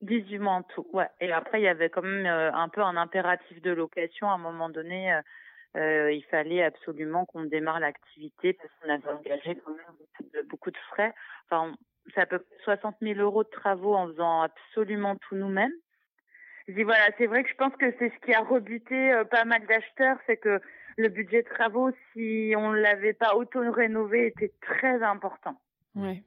18 0.00 0.38
mois 0.38 0.54
en 0.54 0.62
tout, 0.62 0.86
ouais. 0.94 1.08
Et 1.20 1.30
après, 1.32 1.60
il 1.60 1.64
y 1.64 1.68
avait 1.68 1.90
quand 1.90 2.00
même 2.00 2.24
un 2.24 2.68
peu 2.70 2.80
un 2.80 2.96
impératif 2.96 3.60
de 3.60 3.72
location. 3.72 4.30
À 4.30 4.34
un 4.34 4.38
moment 4.38 4.70
donné, 4.70 5.20
euh, 5.76 6.12
il 6.12 6.24
fallait 6.24 6.62
absolument 6.62 7.24
qu'on 7.26 7.44
démarre 7.44 7.80
l'activité 7.80 8.52
parce 8.52 8.70
qu'on 8.80 8.90
avait 8.90 9.08
engagé 9.08 9.56
quand 9.56 9.72
même 9.72 9.86
beaucoup 9.98 10.30
de, 10.32 10.42
beaucoup 10.42 10.70
de 10.70 10.78
frais. 10.90 11.12
Enfin, 11.46 11.74
c'est 12.14 12.20
à 12.20 12.26
peu 12.26 12.38
près 12.38 12.56
60 12.64 12.96
000 13.02 13.18
euros 13.20 13.44
de 13.44 13.48
travaux 13.48 13.94
en 13.94 14.08
faisant 14.08 14.42
absolument 14.42 15.16
tout 15.16 15.34
nous-mêmes. 15.34 15.72
Je 16.68 16.74
dis 16.74 16.82
voilà, 16.82 17.10
c'est 17.18 17.26
vrai 17.26 17.42
que 17.42 17.50
je 17.50 17.56
pense 17.56 17.74
que 17.76 17.92
c'est 17.98 18.10
ce 18.10 18.26
qui 18.26 18.32
a 18.32 18.40
rebuté 18.40 19.12
euh, 19.12 19.24
pas 19.24 19.44
mal 19.44 19.66
d'acheteurs, 19.66 20.18
c'est 20.26 20.36
que 20.36 20.60
le 20.96 21.08
budget 21.08 21.42
de 21.42 21.48
travaux, 21.48 21.90
si 22.12 22.54
on 22.56 22.72
l'avait 22.72 23.12
pas 23.12 23.34
auto-rénové, 23.34 24.28
était 24.28 24.52
très 24.60 25.02
important. 25.02 25.60
Ouais. 25.96 26.22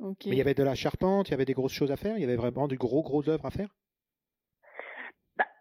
Mais 0.00 0.14
il 0.26 0.34
y 0.34 0.40
avait 0.40 0.54
de 0.54 0.62
la 0.62 0.74
charpente, 0.74 1.28
il 1.28 1.32
y 1.32 1.34
avait 1.34 1.44
des 1.44 1.54
grosses 1.54 1.72
choses 1.72 1.90
à 1.90 1.96
faire, 1.96 2.16
il 2.16 2.20
y 2.20 2.24
avait 2.24 2.36
vraiment 2.36 2.68
du 2.68 2.76
gros 2.76 3.02
gros 3.02 3.28
œuvres 3.28 3.46
à 3.46 3.50
faire? 3.50 3.74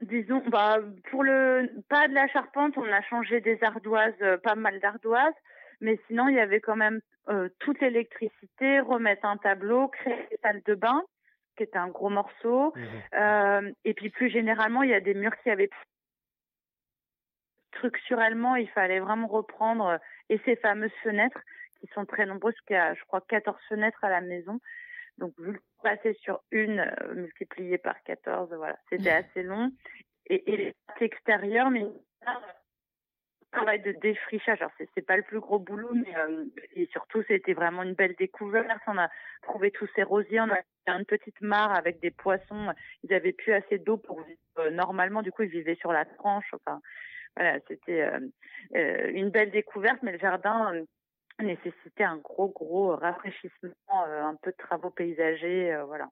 Disons, 0.02 0.44
bah, 0.48 0.78
pour 1.10 1.24
le 1.24 1.70
pas 1.90 2.08
de 2.08 2.14
la 2.14 2.28
charpente, 2.28 2.78
on 2.78 2.92
a 2.92 3.02
changé 3.04 3.42
des 3.42 3.58
ardoises, 3.64 4.14
euh, 4.22 4.38
pas 4.38 4.56
mal 4.56 4.80
d'ardoises, 4.80 5.34
mais 5.82 6.00
sinon 6.08 6.28
il 6.28 6.36
y 6.36 6.40
avait 6.40 6.60
quand 6.60 6.76
même 6.76 7.02
euh, 7.30 7.50
toute 7.60 7.80
l'électricité, 7.82 8.80
remettre 8.80 9.26
un 9.26 9.38
tableau, 9.38 9.88
créer 9.88 10.28
des 10.30 10.38
salles 10.44 10.62
de 10.66 10.76
bain, 10.76 11.02
qui 11.56 11.64
était 11.64 11.78
un 11.78 11.90
gros 11.90 12.10
morceau. 12.10 12.74
Mmh 12.76 12.82
euh, 13.16 13.72
et 13.86 13.94
puis 13.94 14.10
plus 14.10 14.30
généralement, 14.30 14.84
il 14.84 14.92
y 14.92 14.94
a 14.94 15.00
des 15.00 15.14
murs 15.14 15.36
qui 15.42 15.50
avaient 15.50 15.70
structurellement, 17.76 18.56
il 18.56 18.70
fallait 18.70 19.00
vraiment 19.00 19.28
reprendre 19.28 20.00
et 20.30 20.40
ces 20.46 20.56
fameuses 20.58 20.92
fenêtres 21.04 21.40
qui 21.80 21.88
sont 21.94 22.06
très 22.06 22.26
nombreuses, 22.26 22.60
qui 22.68 22.76
a, 22.76 22.94
je 22.94 23.04
crois, 23.06 23.22
14 23.22 23.56
fenêtres 23.70 24.04
à 24.04 24.10
la 24.10 24.22
maison. 24.22 24.60
Donc, 25.18 25.34
vu 25.40 25.60
passer 25.84 26.14
sur 26.22 26.42
une 26.52 26.80
euh, 26.80 27.14
multipliée 27.16 27.78
par 27.78 28.02
14, 28.04 28.54
voilà, 28.56 28.78
c'était 28.90 29.12
mmh. 29.12 29.24
assez 29.26 29.44
long. 29.44 29.72
Et, 30.28 30.54
et 30.54 30.58
les 30.58 30.76
extérieures, 31.00 31.70
mais 31.70 31.86
travail 33.52 33.82
de 33.82 33.92
défrichage. 33.92 34.62
Alors 34.62 34.72
c'est, 34.78 35.06
pas 35.06 35.18
le 35.18 35.24
plus 35.24 35.40
gros 35.40 35.60
boulot, 35.60 35.94
mais 35.94 36.16
euh, 36.18 36.46
et 36.76 36.88
surtout 36.92 37.24
c'était 37.28 37.54
vraiment 37.54 37.84
une 37.84 37.94
belle 37.94 38.16
découverte. 38.16 38.82
On 38.88 38.98
a 38.98 39.10
trouvé 39.44 39.72
tous 39.72 39.88
ces 39.96 40.04
rosiers, 40.04 40.42
on 40.42 40.50
a 40.50 40.56
fait 40.56 40.92
une 40.92 41.06
petite 41.06 41.42
mare 41.42 41.74
avec 41.74 42.00
des 42.00 42.12
poissons. 42.12 42.74
Ils 43.04 43.14
avaient 43.14 43.34
plus 43.34 43.54
assez 43.54 43.78
d'eau 43.80 43.98
pour 43.98 44.22
vivre 44.22 44.40
euh, 44.60 44.70
normalement. 44.70 45.22
Du 45.22 45.32
coup, 45.32 45.44
ils 45.44 45.50
vivaient 45.50 45.76
sur 45.76 45.92
la 45.92 46.06
tranche. 46.06 46.54
Enfin, 46.54 46.80
voilà, 47.36 47.60
c'était 47.68 48.02
euh, 48.02 48.20
euh 48.76 49.12
une 49.12 49.30
belle 49.30 49.52
découverte. 49.52 50.00
Mais 50.04 50.12
le 50.12 50.20
jardin 50.20 50.74
nécessitait 51.40 52.04
un 52.04 52.18
gros 52.18 52.50
gros 52.50 52.96
rafraîchissement, 52.96 53.72
un 53.92 54.36
peu 54.42 54.52
de 54.52 54.58
travaux 54.58 54.90
paysagers, 54.90 55.82
voilà. 55.88 56.10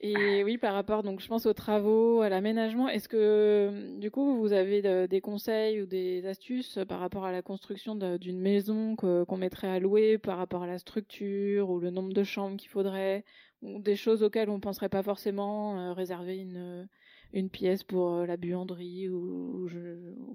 Et 0.00 0.44
oui, 0.44 0.58
par 0.58 0.74
rapport, 0.74 1.02
donc 1.02 1.20
je 1.20 1.26
pense 1.26 1.46
aux 1.46 1.54
travaux, 1.54 2.20
à 2.20 2.28
l'aménagement, 2.28 2.86
est-ce 2.86 3.08
que 3.08 3.96
du 3.98 4.10
coup 4.10 4.36
vous 4.36 4.52
avez 4.52 5.08
des 5.08 5.20
conseils 5.22 5.80
ou 5.80 5.86
des 5.86 6.26
astuces 6.26 6.78
par 6.86 7.00
rapport 7.00 7.24
à 7.24 7.32
la 7.32 7.40
construction 7.40 7.94
d'une 7.94 8.38
maison 8.38 8.94
qu'on 8.94 9.36
mettrait 9.38 9.68
à 9.68 9.78
louer, 9.78 10.18
par 10.18 10.36
rapport 10.36 10.62
à 10.62 10.66
la 10.66 10.78
structure 10.78 11.70
ou 11.70 11.80
le 11.80 11.90
nombre 11.90 12.12
de 12.12 12.24
chambres 12.24 12.58
qu'il 12.58 12.68
faudrait, 12.68 13.24
ou 13.62 13.80
des 13.80 13.96
choses 13.96 14.22
auxquelles 14.22 14.50
on 14.50 14.56
ne 14.56 14.60
penserait 14.60 14.90
pas 14.90 15.02
forcément, 15.02 15.78
euh, 15.78 15.92
réserver 15.94 16.36
une, 16.36 16.88
une 17.32 17.48
pièce 17.48 17.82
pour 17.82 18.16
euh, 18.16 18.26
la 18.26 18.36
buanderie 18.36 19.08
ou 19.08 19.66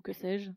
que 0.03 0.12
sais-je? 0.12 0.49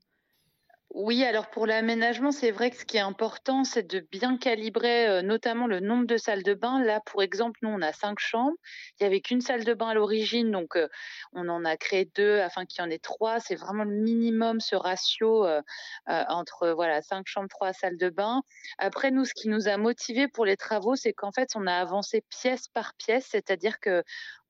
Oui, 0.95 1.25
alors 1.25 1.51
pour 1.51 1.67
l'aménagement, 1.67 2.31
c'est 2.31 2.53
vrai 2.53 2.71
que 2.71 2.77
ce 2.77 2.85
qui 2.85 2.99
est 2.99 3.01
important, 3.01 3.65
c'est 3.65 3.85
de 3.85 3.99
bien 4.13 4.39
calibrer 4.39 5.09
euh, 5.09 5.23
notamment 5.23 5.67
le 5.67 5.81
nombre 5.81 6.07
de 6.07 6.17
salles 6.17 6.45
de 6.45 6.55
bain. 6.55 6.81
Là, 6.85 7.01
pour 7.05 7.25
exemple, 7.25 7.59
nous, 7.63 7.69
on 7.69 7.83
a 7.83 7.93
cinq 7.93 8.21
chambres. 8.21 8.55
Il 8.93 9.03
n'y 9.03 9.09
avait 9.09 9.21
qu'une 9.21 9.41
salle 9.41 9.65
de 9.65 9.75
bain 9.75 9.89
à 9.89 9.95
l'origine, 9.95 10.53
donc 10.53 10.77
euh, 10.77 10.87
on 11.33 11.49
en 11.49 11.65
a 11.65 11.77
créé 11.77 12.09
deux 12.15 12.39
afin 12.39 12.65
qu'il 12.65 12.81
y 12.81 12.87
en 12.87 12.91
ait 12.91 13.01
trois. 13.01 13.41
C'est 13.41 13.57
vraiment 13.57 13.83
le 13.83 13.91
minimum, 13.91 14.61
ce 14.61 14.77
ratio 14.77 15.45
euh, 15.45 15.63
entre 16.07 16.69
voilà 16.71 17.03
cinq 17.03 17.27
chambres, 17.27 17.49
trois 17.49 17.73
salles 17.73 17.99
de 17.99 18.09
bain. 18.09 18.43
Après, 18.79 19.11
nous, 19.11 19.25
ce 19.25 19.35
qui 19.35 19.49
nous 19.49 19.67
a 19.67 19.77
motivés 19.77 20.29
pour 20.29 20.45
les 20.45 20.57
travaux, 20.57 20.95
c'est 20.95 21.13
qu'en 21.13 21.33
fait, 21.33 21.49
on 21.57 21.67
a 21.67 21.75
avancé 21.75 22.23
pièce 22.31 22.69
par 22.69 22.95
pièce, 22.95 23.27
c'est-à-dire 23.33 23.81
que 23.81 24.05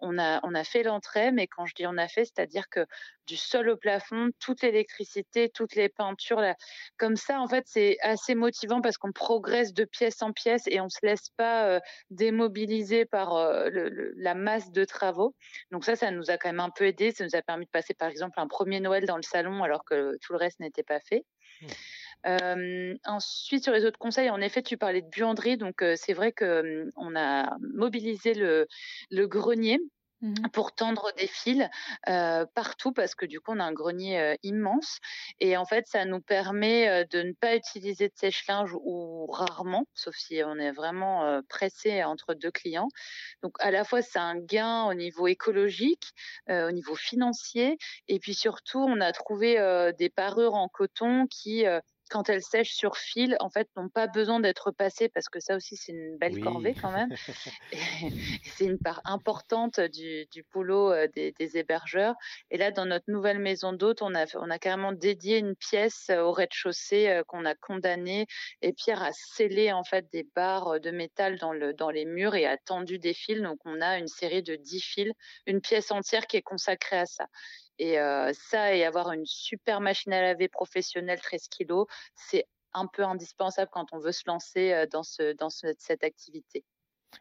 on 0.04 0.18
a, 0.18 0.40
on 0.42 0.54
a 0.54 0.64
fait 0.64 0.82
l'entrée, 0.82 1.32
mais 1.32 1.46
quand 1.46 1.66
je 1.66 1.74
dis 1.74 1.86
on 1.86 1.96
a 1.98 2.08
fait, 2.08 2.24
c'est-à-dire 2.24 2.68
que 2.68 2.86
du 3.26 3.36
sol 3.36 3.70
au 3.70 3.76
plafond, 3.76 4.30
toute 4.38 4.62
l'électricité, 4.62 5.48
toutes 5.48 5.74
les 5.74 5.88
peintures, 5.88 6.42
comme 6.98 7.16
ça, 7.16 7.40
en 7.40 7.48
fait, 7.48 7.64
c'est 7.66 7.96
assez 8.02 8.34
motivant 8.34 8.82
parce 8.82 8.98
qu'on 8.98 9.12
progresse 9.12 9.72
de 9.72 9.84
pièce 9.84 10.20
en 10.22 10.32
pièce 10.32 10.64
et 10.66 10.80
on 10.80 10.88
se 10.90 10.98
laisse 11.02 11.30
pas 11.36 11.80
démobiliser 12.10 13.06
par 13.06 13.34
la 13.70 14.34
masse 14.34 14.70
de 14.72 14.84
travaux. 14.84 15.34
Donc 15.70 15.84
ça, 15.84 15.96
ça 15.96 16.10
nous 16.10 16.30
a 16.30 16.36
quand 16.36 16.50
même 16.50 16.60
un 16.60 16.70
peu 16.70 16.84
aidé. 16.84 17.12
Ça 17.12 17.24
nous 17.24 17.34
a 17.34 17.42
permis 17.42 17.64
de 17.64 17.70
passer, 17.70 17.94
par 17.94 18.08
exemple, 18.08 18.38
un 18.38 18.46
premier 18.46 18.80
Noël 18.80 19.06
dans 19.06 19.16
le 19.16 19.22
salon 19.22 19.62
alors 19.62 19.84
que 19.84 20.18
tout 20.20 20.32
le 20.32 20.38
reste 20.38 20.60
n'était 20.60 20.82
pas 20.82 21.00
fait. 21.00 21.24
Ensuite, 23.04 23.64
sur 23.64 23.72
les 23.72 23.84
autres 23.84 23.98
conseils, 23.98 24.30
en 24.30 24.40
effet, 24.40 24.62
tu 24.62 24.76
parlais 24.76 25.02
de 25.02 25.08
buanderie, 25.08 25.56
donc 25.56 25.84
c'est 25.96 26.14
vrai 26.14 26.32
que 26.32 26.90
on 26.96 27.14
a 27.16 27.56
mobilisé 27.60 28.34
le 28.34 29.26
grenier 29.26 29.78
Mmh 30.24 30.34
pour 30.54 30.74
tendre 30.74 31.12
des 31.18 31.26
fils 31.26 31.68
euh, 32.08 32.46
partout 32.54 32.92
parce 32.92 33.14
que 33.14 33.26
du 33.26 33.40
coup 33.40 33.52
on 33.52 33.60
a 33.60 33.64
un 33.64 33.72
grenier 33.72 34.18
euh, 34.18 34.34
immense 34.42 34.98
et 35.40 35.56
en 35.56 35.66
fait 35.66 35.86
ça 35.86 36.06
nous 36.06 36.20
permet 36.20 36.88
euh, 36.88 37.04
de 37.10 37.22
ne 37.22 37.32
pas 37.32 37.56
utiliser 37.56 38.08
de 38.08 38.14
sèche-linge 38.14 38.70
ou 38.74 39.26
rarement 39.26 39.84
sauf 39.92 40.14
si 40.16 40.40
on 40.44 40.56
est 40.58 40.70
vraiment 40.70 41.42
pressé 41.48 42.02
entre 42.04 42.32
deux 42.32 42.50
clients. 42.50 42.88
Donc 43.42 43.56
à 43.58 43.70
la 43.70 43.84
fois 43.84 44.00
c'est 44.00 44.18
un 44.18 44.38
gain 44.38 44.84
au 44.84 44.94
niveau 44.94 45.26
écologique 45.26 46.12
au 46.48 46.70
niveau 46.70 46.94
financier 46.94 47.76
et 48.08 48.18
puis 48.18 48.34
surtout 48.34 48.78
on 48.78 49.00
a 49.00 49.12
trouvé 49.12 49.56
des 49.98 50.08
parures 50.08 50.54
en 50.54 50.68
coton 50.68 51.26
qui 51.26 51.64
quand 52.10 52.28
elles 52.28 52.42
sèchent 52.42 52.74
sur 52.74 52.96
fil, 52.96 53.36
en 53.40 53.50
fait, 53.50 53.68
n'ont 53.76 53.88
pas 53.88 54.06
besoin 54.06 54.40
d'être 54.40 54.70
passées 54.70 55.08
parce 55.08 55.28
que 55.28 55.40
ça 55.40 55.56
aussi, 55.56 55.76
c'est 55.76 55.92
une 55.92 56.16
belle 56.18 56.40
corvée 56.40 56.74
quand 56.74 56.92
même. 56.92 57.14
c'est 58.56 58.64
une 58.64 58.78
part 58.78 59.00
importante 59.04 59.80
du, 59.80 60.26
du 60.30 60.44
boulot 60.52 60.92
euh, 60.92 61.08
des, 61.14 61.32
des, 61.32 61.56
hébergeurs. 61.56 62.14
Et 62.50 62.58
là, 62.58 62.70
dans 62.70 62.86
notre 62.86 63.10
nouvelle 63.10 63.38
maison 63.38 63.72
d'hôte, 63.72 64.02
on 64.02 64.14
a, 64.14 64.26
on 64.36 64.50
a 64.50 64.58
carrément 64.58 64.92
dédié 64.92 65.38
une 65.38 65.56
pièce 65.56 66.08
euh, 66.10 66.22
au 66.22 66.32
rez-de-chaussée 66.32 67.08
euh, 67.08 67.22
qu'on 67.24 67.44
a 67.44 67.54
condamnée. 67.54 68.26
Et 68.62 68.72
Pierre 68.72 69.02
a 69.02 69.12
scellé 69.12 69.72
en 69.72 69.84
fait 69.84 70.06
des 70.12 70.26
barres 70.34 70.80
de 70.80 70.90
métal 70.90 71.38
dans, 71.38 71.52
le, 71.52 71.72
dans 71.72 71.90
les 71.90 72.04
murs 72.04 72.34
et 72.34 72.46
a 72.46 72.56
tendu 72.56 72.98
des 72.98 73.14
fils. 73.14 73.40
Donc, 73.40 73.58
on 73.64 73.80
a 73.80 73.98
une 73.98 74.08
série 74.08 74.42
de 74.42 74.56
10 74.56 74.80
fils, 74.80 75.12
une 75.46 75.60
pièce 75.60 75.90
entière 75.90 76.26
qui 76.26 76.36
est 76.36 76.42
consacrée 76.42 76.98
à 76.98 77.06
ça. 77.06 77.26
Et 77.78 77.98
euh, 77.98 78.32
ça, 78.32 78.74
et 78.74 78.84
avoir 78.84 79.12
une 79.12 79.26
super 79.26 79.80
machine 79.80 80.12
à 80.12 80.22
laver 80.22 80.48
professionnelle 80.48 81.20
13 81.20 81.48
kilos, 81.48 81.86
c'est 82.14 82.46
un 82.72 82.86
peu 82.86 83.02
indispensable 83.02 83.70
quand 83.72 83.92
on 83.92 83.98
veut 83.98 84.12
se 84.12 84.22
lancer 84.26 84.86
dans, 84.90 85.02
ce, 85.02 85.32
dans 85.34 85.50
ce, 85.50 85.68
cette 85.78 86.04
activité. 86.04 86.64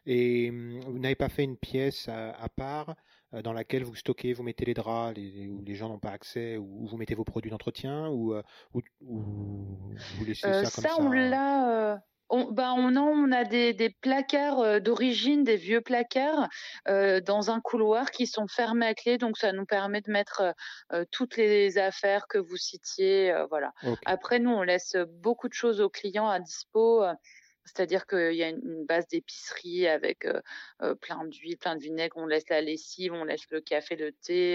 Et 0.06 0.50
mmh, 0.50 0.80
vous 0.80 0.98
n'avez 0.98 1.14
pas 1.14 1.28
fait 1.28 1.44
une 1.44 1.56
pièce 1.56 2.08
à, 2.08 2.30
à, 2.30 2.48
part 2.48 2.94
dans 3.42 3.52
laquelle 3.52 3.84
vous 3.84 3.94
stockez, 3.94 4.32
vous 4.32 4.42
mettez 4.42 4.64
les 4.64 4.74
draps, 4.74 5.16
les, 5.16 5.48
où 5.48 5.60
les 5.62 5.74
gens 5.74 5.88
n'ont 5.88 5.98
pas 5.98 6.10
accès, 6.10 6.56
où 6.56 6.86
vous 6.86 6.96
mettez 6.96 7.14
vos 7.14 7.24
produits 7.24 7.50
d'entretien, 7.50 8.08
ou, 8.08 8.34
ou, 8.74 8.82
ou, 9.00 9.94
vous 10.16 10.24
laissez 10.24 10.42
ça 10.42 10.62
comme 10.62 10.64
ça 10.64 10.82
Ça, 10.82 10.96
on 11.00 11.10
l'a 11.10 12.00
on, 12.30 12.50
bah 12.52 12.72
on, 12.76 12.96
a, 12.96 13.00
on 13.00 13.32
a 13.32 13.44
des, 13.44 13.72
des 13.72 13.90
placards 13.90 14.60
euh, 14.60 14.80
d'origine, 14.80 15.44
des 15.44 15.56
vieux 15.56 15.80
placards 15.80 16.48
euh, 16.88 17.20
dans 17.20 17.50
un 17.50 17.60
couloir 17.60 18.10
qui 18.10 18.26
sont 18.26 18.46
fermés 18.48 18.86
à 18.86 18.94
clé, 18.94 19.18
donc 19.18 19.36
ça 19.36 19.52
nous 19.52 19.66
permet 19.66 20.00
de 20.00 20.10
mettre 20.10 20.40
euh, 20.40 20.52
euh 20.92 21.04
toutes 21.10 21.36
les 21.36 21.78
affaires 21.78 22.26
que 22.28 22.38
vous 22.38 22.56
citiez. 22.56 23.32
Euh, 23.32 23.46
voilà. 23.46 23.72
Okay. 23.82 24.00
Après, 24.06 24.38
nous, 24.38 24.50
on 24.50 24.62
laisse 24.62 24.96
beaucoup 25.22 25.48
de 25.48 25.54
choses 25.54 25.80
aux 25.80 25.90
clients 25.90 26.28
à 26.28 26.40
dispo. 26.40 27.04
C'est-à-dire 27.64 28.06
qu'il 28.06 28.34
y 28.34 28.42
a 28.42 28.50
une 28.50 28.84
base 28.84 29.06
d'épicerie 29.08 29.88
avec 29.88 30.26
euh, 30.26 30.40
euh, 30.82 30.94
plein 30.94 31.24
d'huile, 31.24 31.56
plein 31.56 31.76
de 31.76 31.80
vinaigre, 31.80 32.16
on 32.18 32.26
laisse 32.26 32.48
la 32.50 32.60
lessive, 32.60 33.12
on 33.14 33.24
laisse 33.24 33.50
le 33.50 33.60
café, 33.60 33.96
le 33.96 34.12
thé. 34.12 34.54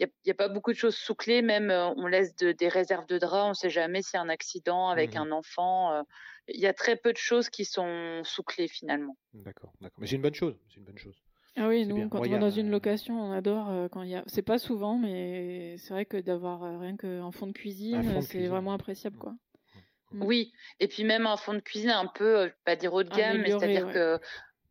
Il 0.00 0.06
n'y 0.24 0.30
a, 0.30 0.32
a, 0.32 0.34
pas 0.34 0.48
beaucoup 0.48 0.72
de 0.72 0.76
choses 0.76 0.96
sous 0.96 1.14
clé, 1.14 1.42
même 1.42 1.70
on 1.70 2.06
laisse 2.06 2.34
de, 2.36 2.50
des 2.50 2.68
réserves 2.68 3.06
de 3.06 3.18
draps, 3.18 3.46
on 3.46 3.48
ne 3.50 3.54
sait 3.54 3.70
jamais 3.70 4.02
s'il 4.02 4.16
y 4.16 4.20
a 4.20 4.22
un 4.22 4.28
accident 4.28 4.88
avec 4.88 5.14
mmh. 5.14 5.18
un 5.18 5.30
enfant. 5.30 6.04
Il 6.48 6.60
y 6.60 6.66
a 6.66 6.74
très 6.74 6.96
peu 6.96 7.12
de 7.12 7.18
choses 7.18 7.48
qui 7.48 7.64
sont 7.64 8.22
sous 8.24 8.42
clé 8.42 8.68
finalement. 8.68 9.16
D'accord, 9.34 9.72
d'accord. 9.80 10.00
Mais 10.00 10.06
c'est 10.06 10.16
une 10.16 10.22
bonne 10.22 10.34
chose. 10.34 10.56
C'est 10.68 10.76
une 10.76 10.84
bonne 10.84 10.98
chose. 10.98 11.22
Ah 11.56 11.68
oui, 11.68 11.84
nous, 11.84 12.08
quand 12.08 12.18
Moi, 12.18 12.28
on 12.28 12.30
va 12.30 12.38
dans 12.38 12.50
une 12.50 12.70
location, 12.70 13.20
on 13.20 13.32
adore 13.32 13.70
euh, 13.70 13.88
quand 13.88 14.02
il 14.02 14.10
y 14.10 14.14
a. 14.14 14.22
C'est 14.26 14.42
pas 14.42 14.58
souvent, 14.58 14.96
mais 14.98 15.76
c'est 15.78 15.92
vrai 15.92 16.04
que 16.04 16.16
d'avoir 16.16 16.62
euh, 16.62 16.78
rien 16.78 16.96
qu'un 16.96 17.32
fond 17.32 17.48
de 17.48 17.52
cuisine, 17.52 18.22
c'est 18.22 18.46
vraiment 18.46 18.72
appréciable, 18.72 19.16
quoi. 19.18 19.34
Oui, 20.12 20.52
et 20.80 20.88
puis 20.88 21.04
même 21.04 21.26
un 21.26 21.36
fond 21.36 21.54
de 21.54 21.60
cuisine 21.60 21.90
un 21.90 22.06
peu, 22.06 22.38
euh, 22.38 22.42
je 22.42 22.48
vais 22.48 22.58
pas 22.64 22.76
dire 22.76 22.92
haut 22.92 23.04
de 23.04 23.10
gamme, 23.10 23.42
mais 23.42 23.50
c'est-à-dire 23.50 23.86
ouais. 23.86 23.92
que 23.92 24.20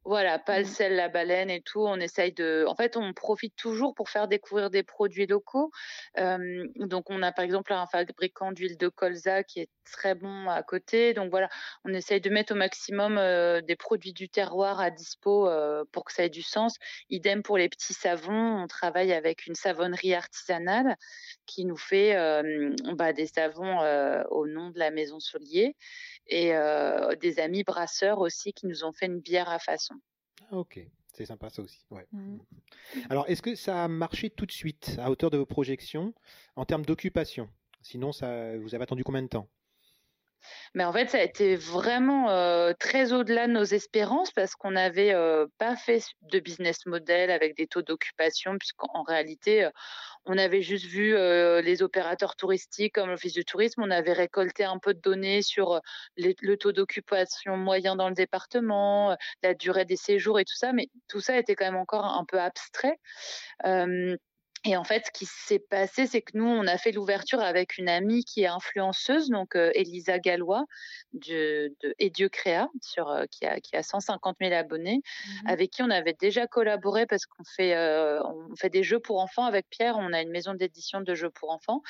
voilà, 0.09 0.39
pas 0.39 0.57
le 0.57 0.65
mmh. 0.65 0.67
sel, 0.67 0.95
la 0.95 1.07
baleine 1.07 1.51
et 1.51 1.61
tout. 1.61 1.81
On 1.81 1.99
essaye 1.99 2.33
de. 2.33 2.65
En 2.67 2.73
fait, 2.73 2.97
on 2.97 3.13
profite 3.13 3.55
toujours 3.55 3.93
pour 3.93 4.09
faire 4.09 4.27
découvrir 4.27 4.71
des 4.71 4.81
produits 4.81 5.27
locaux. 5.27 5.69
Euh, 6.17 6.67
donc, 6.77 7.11
on 7.11 7.21
a 7.21 7.31
par 7.31 7.45
exemple 7.45 7.73
un 7.73 7.85
fabricant 7.85 8.51
d'huile 8.51 8.75
de 8.75 8.87
colza 8.87 9.43
qui 9.43 9.59
est 9.59 9.69
très 9.85 10.15
bon 10.15 10.49
à 10.49 10.63
côté. 10.63 11.13
Donc 11.13 11.29
voilà, 11.29 11.47
on 11.85 11.93
essaye 11.93 12.21
de 12.21 12.29
mettre 12.31 12.53
au 12.53 12.55
maximum 12.55 13.19
euh, 13.19 13.61
des 13.61 13.75
produits 13.75 14.11
du 14.11 14.29
terroir 14.29 14.79
à 14.79 14.89
dispo 14.89 15.47
euh, 15.47 15.83
pour 15.91 16.05
que 16.05 16.11
ça 16.11 16.23
ait 16.23 16.29
du 16.29 16.41
sens. 16.41 16.77
Idem 17.11 17.43
pour 17.43 17.59
les 17.59 17.69
petits 17.69 17.93
savons. 17.93 18.63
On 18.63 18.67
travaille 18.67 19.13
avec 19.13 19.45
une 19.45 19.53
savonnerie 19.53 20.15
artisanale 20.15 20.95
qui 21.45 21.65
nous 21.65 21.77
fait 21.77 22.15
bah, 22.95 23.13
des 23.13 23.27
savons 23.27 23.79
au 24.31 24.47
nom 24.47 24.71
de 24.71 24.79
la 24.79 24.89
maison 24.89 25.19
Solier 25.19 25.75
et 26.29 26.55
euh, 26.55 27.15
des 27.15 27.39
amis 27.39 27.63
brasseurs 27.63 28.19
aussi 28.19 28.53
qui 28.53 28.67
nous 28.67 28.83
ont 28.83 28.91
fait 28.91 29.07
une 29.07 29.19
bière 29.19 29.49
à 29.49 29.59
façon. 29.59 29.95
Ah, 30.51 30.57
ok, 30.57 30.79
c'est 31.13 31.25
sympa 31.25 31.49
ça 31.49 31.61
aussi. 31.61 31.85
Ouais. 31.89 32.07
Mmh. 32.11 32.37
Alors, 33.09 33.27
est-ce 33.27 33.41
que 33.41 33.55
ça 33.55 33.83
a 33.83 33.87
marché 33.87 34.29
tout 34.29 34.45
de 34.45 34.51
suite 34.51 34.95
à 34.99 35.11
hauteur 35.11 35.29
de 35.29 35.37
vos 35.37 35.45
projections 35.45 36.13
en 36.55 36.65
termes 36.65 36.85
d'occupation? 36.85 37.49
Sinon, 37.81 38.11
ça, 38.11 38.57
vous 38.57 38.75
avez 38.75 38.83
attendu 38.83 39.03
combien 39.03 39.23
de 39.23 39.27
temps? 39.27 39.47
Mais 40.73 40.83
en 40.83 40.93
fait, 40.93 41.09
ça 41.09 41.17
a 41.19 41.21
été 41.21 41.55
vraiment 41.55 42.29
euh, 42.29 42.73
très 42.79 43.13
au-delà 43.13 43.47
de 43.47 43.53
nos 43.53 43.63
espérances 43.63 44.31
parce 44.31 44.55
qu'on 44.55 44.71
n'avait 44.71 45.13
euh, 45.13 45.47
pas 45.57 45.75
fait 45.75 46.03
de 46.21 46.39
business 46.39 46.85
model 46.85 47.31
avec 47.31 47.55
des 47.55 47.67
taux 47.67 47.81
d'occupation, 47.81 48.57
puisqu'en 48.57 49.03
réalité, 49.03 49.65
euh, 49.65 49.69
on 50.25 50.37
avait 50.37 50.61
juste 50.61 50.85
vu 50.85 51.15
les 51.63 51.81
opérateurs 51.81 52.35
touristiques 52.35 52.95
comme 52.95 53.09
l'Office 53.09 53.33
du 53.33 53.45
tourisme. 53.45 53.81
On 53.81 53.89
avait 53.89 54.13
récolté 54.13 54.63
un 54.63 54.77
peu 54.77 54.93
de 54.93 54.99
données 54.99 55.41
sur 55.41 55.81
les, 56.17 56.35
le 56.41 56.57
taux 56.57 56.71
d'occupation 56.71 57.57
moyen 57.57 57.95
dans 57.95 58.09
le 58.09 58.15
département, 58.15 59.15
la 59.41 59.53
durée 59.53 59.85
des 59.85 59.95
séjours 59.95 60.39
et 60.39 60.45
tout 60.45 60.55
ça, 60.55 60.73
mais 60.73 60.89
tout 61.07 61.19
ça 61.19 61.37
était 61.37 61.55
quand 61.55 61.65
même 61.65 61.77
encore 61.77 62.05
un 62.05 62.25
peu 62.25 62.39
abstrait. 62.39 62.99
Et 64.65 64.75
en 64.75 64.83
fait, 64.83 65.05
ce 65.05 65.11
qui 65.11 65.25
s'est 65.25 65.59
passé, 65.59 66.05
c'est 66.05 66.21
que 66.21 66.31
nous, 66.37 66.45
on 66.45 66.67
a 66.67 66.77
fait 66.77 66.91
l'ouverture 66.91 67.39
avec 67.39 67.77
une 67.77 67.87
amie 67.87 68.25
qui 68.25 68.41
est 68.41 68.47
influenceuse, 68.47 69.29
donc 69.29 69.55
euh, 69.55 69.71
Elisa 69.73 70.19
Gallois 70.19 70.65
de, 71.13 71.73
de 71.81 71.95
Et 71.97 72.09
Dieu 72.09 72.27
Créa, 72.27 72.67
sur, 72.81 73.09
euh, 73.09 73.23
qui, 73.31 73.45
a, 73.45 73.61
qui 73.61 73.77
a 73.77 73.83
150 73.83 74.35
000 74.41 74.53
abonnés, 74.53 74.97
mmh. 74.97 75.47
avec 75.47 75.71
qui 75.71 75.81
on 75.81 75.89
avait 75.89 76.15
déjà 76.19 76.45
collaboré 76.45 77.05
parce 77.05 77.25
qu'on 77.25 77.43
fait, 77.45 77.73
euh, 77.73 78.21
on 78.23 78.55
fait 78.57 78.69
des 78.69 78.83
jeux 78.83 78.99
pour 78.99 79.21
enfants 79.21 79.45
avec 79.45 79.65
Pierre. 79.69 79.95
On 79.97 80.11
a 80.11 80.21
une 80.21 80.31
maison 80.31 80.53
d'édition 80.53 80.99
de 80.99 81.15
jeux 81.15 81.29
pour 81.29 81.51
enfants. 81.51 81.81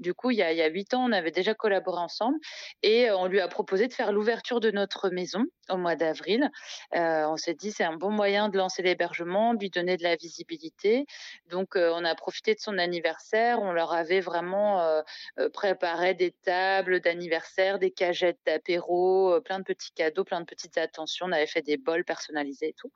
Du 0.00 0.14
coup, 0.14 0.30
il 0.30 0.38
y 0.38 0.42
a, 0.42 0.50
il 0.50 0.56
y 0.56 0.62
a 0.62 0.68
8 0.68 0.94
ans, 0.94 1.04
on 1.04 1.12
avait 1.12 1.30
déjà 1.30 1.52
collaboré 1.52 2.00
ensemble 2.00 2.38
et 2.82 3.10
on 3.10 3.26
lui 3.26 3.40
a 3.40 3.48
proposé 3.48 3.86
de 3.86 3.92
faire 3.92 4.12
l'ouverture 4.12 4.60
de 4.60 4.70
notre 4.70 5.10
maison 5.10 5.44
au 5.68 5.76
mois 5.76 5.96
d'avril. 5.96 6.50
On 6.92 7.36
s'est 7.36 7.54
dit, 7.54 7.70
c'est 7.70 7.84
un 7.84 7.96
bon 7.96 8.10
moyen 8.10 8.48
de 8.48 8.56
lancer 8.56 8.82
l'hébergement, 8.82 9.54
de 9.54 9.60
lui 9.60 9.70
donner 9.70 9.96
de 9.96 10.02
la 10.02 10.16
visibilité. 10.16 11.06
Donc, 11.50 11.76
on 11.76 12.04
a 12.04 12.13
profité 12.14 12.54
de 12.54 12.60
son 12.60 12.78
anniversaire. 12.78 13.60
On 13.60 13.72
leur 13.72 13.92
avait 13.92 14.20
vraiment 14.20 14.80
euh, 14.80 15.02
euh, 15.38 15.48
préparé 15.48 16.14
des 16.14 16.30
tables 16.30 17.00
d'anniversaire, 17.00 17.78
des 17.78 17.90
cagettes 17.90 18.38
d'apéro, 18.46 19.34
euh, 19.34 19.40
plein 19.40 19.58
de 19.58 19.64
petits 19.64 19.92
cadeaux, 19.92 20.24
plein 20.24 20.40
de 20.40 20.46
petites 20.46 20.78
attentions. 20.78 21.26
On 21.26 21.32
avait 21.32 21.46
fait 21.46 21.62
des 21.62 21.76
bols 21.76 22.04
personnalisés 22.04 22.68
et 22.68 22.72
tout. 22.74 22.92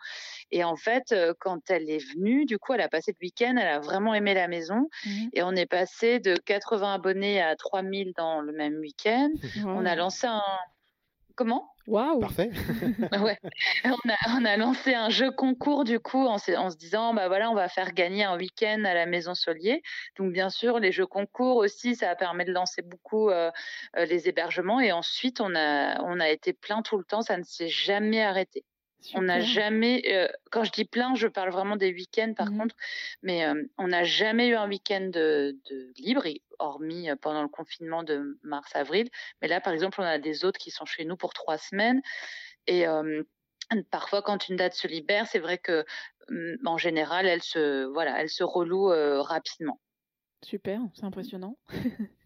Et 0.51 0.65
en 0.65 0.77
fait, 0.77 1.15
quand 1.41 1.71
elle 1.71 1.91
est 1.91 2.05
venue, 2.15 2.45
du 2.45 2.59
coup, 2.59 2.75
elle 2.75 2.81
a 2.81 2.89
passé 2.89 3.13
le 3.13 3.25
week-end, 3.25 3.57
elle 3.59 3.69
a 3.69 3.81
vraiment 3.81 4.15
aimé 4.15 4.35
la 4.35 4.49
maison. 4.49 4.89
Mmh. 5.05 5.29
Et 5.33 5.43
on 5.43 5.53
est 5.53 5.67
passé 5.67 6.21
de 6.21 6.35
80 6.35 6.95
abonnés 6.95 7.41
à 7.41 7.57
3000 7.57 8.13
dans 8.17 8.41
le 8.41 8.53
même 8.53 8.79
week-end. 8.79 9.31
Mmh. 9.57 9.67
On 9.67 9.85
a 9.85 9.95
lancé 9.95 10.27
un... 10.27 10.43
Comment? 11.35 11.71
Waouh 11.89 12.21
Parfait. 12.21 12.51
ouais. 13.23 13.39
On 13.85 14.11
a, 14.11 14.39
on 14.39 14.45
a 14.45 14.57
lancé 14.59 14.93
un 14.93 15.09
jeu 15.09 15.31
concours 15.31 15.85
du 15.85 15.99
coup 15.99 16.27
en, 16.27 16.37
se, 16.37 16.53
en 16.53 16.69
se 16.69 16.77
disant 16.77 17.15
bah 17.15 17.29
voilà 17.29 17.51
on 17.51 17.55
va 17.55 17.71
faire 17.71 17.95
gagner 17.95 18.25
un 18.25 18.37
week-end 18.37 18.85
à 18.85 18.93
la 18.93 19.07
Maison 19.07 19.35
Solier. 19.35 19.83
Donc 20.19 20.31
bien 20.31 20.51
sûr 20.51 20.81
les 20.81 20.93
jeux 20.93 21.07
concours 21.07 21.57
aussi 21.57 21.95
ça 21.95 22.15
permet 22.15 22.45
de 22.45 22.53
lancer 22.53 22.83
beaucoup 22.83 23.31
euh, 23.31 23.51
euh, 23.97 24.05
les 24.05 24.29
hébergements 24.29 24.81
et 24.81 24.93
ensuite 24.93 25.41
on 25.41 25.55
a 25.55 26.03
on 26.03 26.21
a 26.21 26.29
été 26.29 26.53
plein 26.53 26.83
tout 26.83 26.99
le 26.99 27.05
temps 27.05 27.23
ça 27.23 27.39
ne 27.39 27.43
s'est 27.43 27.69
jamais 27.69 28.23
arrêté. 28.23 28.67
On 29.15 29.23
n'a 29.23 29.41
jamais, 29.41 30.03
euh, 30.07 30.29
quand 30.51 30.65
je 30.65 30.73
dis 30.73 30.85
plein, 30.85 31.15
je 31.15 31.29
parle 31.29 31.51
vraiment 31.51 31.77
des 31.77 31.93
week-ends 31.93 32.35
par 32.37 32.51
mmh 32.51 32.59
contre, 32.59 32.75
mais 33.23 33.47
euh, 33.47 33.63
on 33.79 33.89
n'a 33.89 34.05
jamais 34.05 34.49
eu 34.49 34.55
un 34.55 34.69
week-end 34.69 35.09
de, 35.13 35.57
de, 35.71 35.93
libre, 35.97 36.25
hormis 36.59 37.09
euh, 37.09 37.17
pendant 37.17 37.43
le 37.43 37.49
confinement 37.49 38.03
de 38.03 38.39
mars-avril. 38.43 39.09
Mais 39.41 39.49
là, 39.49 39.61
par 39.61 39.73
exemple, 39.73 40.01
on 40.01 40.05
a 40.05 40.19
des 40.19 40.45
autres 40.45 40.59
qui 40.59 40.71
sont 40.71 40.85
chez 40.85 41.05
nous 41.05 41.17
pour 41.17 41.33
trois 41.33 41.59
semaines. 41.59 42.03
Et 42.67 42.85
parfois, 43.91 44.21
quand 44.21 44.51
une 44.51 44.57
date 44.57 44.75
se 44.75 44.87
libère, 44.87 45.27
c'est 45.27 45.39
vrai 45.39 45.57
que 45.57 45.87
mmh, 46.29 46.67
en 46.67 46.77
général, 46.77 47.27
elle 47.27 47.43
se, 47.43 47.85
voilà, 47.87 48.21
elle 48.21 48.29
se 48.29 48.45
reloue 48.45 48.89
rapidement. 49.23 49.81
Super, 50.43 50.81
c'est 50.95 51.05
impressionnant. 51.05 51.57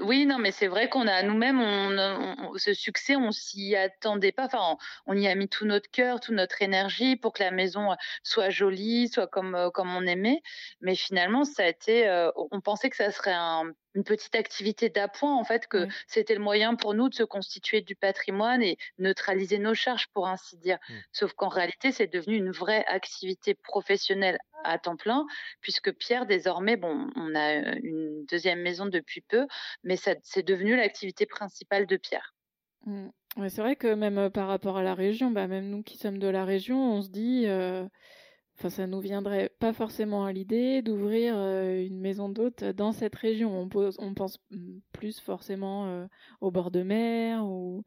oui, 0.00 0.24
non, 0.24 0.38
mais 0.38 0.52
c'est 0.52 0.68
vrai 0.68 0.88
qu'on 0.88 1.06
a 1.06 1.22
nous-mêmes, 1.22 1.60
on, 1.60 2.56
ce 2.56 2.72
succès, 2.72 3.16
on 3.16 3.30
s'y 3.30 3.76
attendait 3.76 4.32
pas. 4.32 4.46
Enfin, 4.46 4.78
on, 5.06 5.14
y 5.14 5.28
a 5.28 5.34
mis 5.34 5.48
tout 5.48 5.66
notre 5.66 5.90
cœur, 5.90 6.20
toute 6.20 6.34
notre 6.34 6.62
énergie 6.62 7.16
pour 7.16 7.34
que 7.34 7.42
la 7.42 7.50
maison 7.50 7.94
soit 8.22 8.48
jolie, 8.48 9.08
soit 9.08 9.26
comme 9.26 9.54
euh, 9.54 9.70
comme 9.70 9.94
on 9.94 10.06
aimait. 10.06 10.42
Mais 10.80 10.94
finalement, 10.94 11.44
ça 11.44 11.64
a 11.64 11.66
été, 11.66 12.08
euh, 12.08 12.30
on 12.50 12.60
pensait 12.60 12.88
que 12.88 12.96
ça 12.96 13.10
serait 13.10 13.34
une 13.94 14.04
petite 14.04 14.34
activité 14.34 14.88
d'appoint, 14.88 15.34
en 15.34 15.44
fait, 15.44 15.66
que 15.66 15.88
c'était 16.06 16.34
le 16.34 16.40
moyen 16.40 16.74
pour 16.74 16.94
nous 16.94 17.08
de 17.08 17.14
se 17.14 17.22
constituer 17.22 17.80
du 17.80 17.96
patrimoine 17.96 18.62
et 18.62 18.78
neutraliser 18.98 19.58
nos 19.58 19.74
charges, 19.74 20.08
pour 20.08 20.28
ainsi 20.28 20.56
dire. 20.58 20.78
Mmh. 20.88 20.94
Sauf 21.12 21.32
qu'en 21.34 21.48
réalité, 21.48 21.92
c'est 21.92 22.06
devenu 22.06 22.36
une 22.36 22.50
vraie 22.50 22.84
activité 22.86 23.54
professionnelle 23.54 24.38
à 24.64 24.78
temps 24.78 24.96
plein, 24.96 25.26
puisque 25.60 25.92
Pierre, 25.92 26.26
désormais, 26.26 26.76
bon, 26.76 27.08
on 27.16 27.34
a 27.34 27.54
une 27.78 28.24
deuxième 28.26 28.60
maison 28.60 28.86
depuis 28.86 29.22
peu, 29.22 29.46
mais 29.82 29.96
c'est 29.96 30.42
devenu 30.42 30.76
l'activité 30.76 31.26
principale 31.26 31.86
de 31.86 31.96
Pierre. 31.96 32.34
Mmh. 32.86 33.08
c'est 33.48 33.60
vrai 33.60 33.76
que 33.76 33.92
même 33.92 34.30
par 34.30 34.48
rapport 34.48 34.78
à 34.78 34.82
la 34.82 34.94
région, 34.94 35.30
bah, 35.30 35.46
même 35.46 35.68
nous 35.68 35.82
qui 35.82 35.98
sommes 35.98 36.18
de 36.18 36.28
la 36.28 36.44
région, 36.44 36.94
on 36.94 37.02
se 37.02 37.08
dit, 37.08 37.46
enfin, 38.60 38.70
ça 38.70 38.86
nous 38.86 39.00
viendrait 39.00 39.50
pas 39.58 39.72
forcément 39.72 40.24
à 40.24 40.32
l'idée 40.32 40.82
d'ouvrir 40.82 41.34
une 41.34 41.98
maison 41.98 42.28
d'hôte 42.28 42.62
dans 42.64 42.92
cette 42.92 43.14
région. 43.14 43.68
On, 43.74 43.94
on 43.98 44.14
pense 44.14 44.38
plus 44.92 45.18
forcément 45.18 46.06
au 46.40 46.50
bord 46.50 46.70
de 46.70 46.82
mer 46.82 47.44
ou 47.46 47.82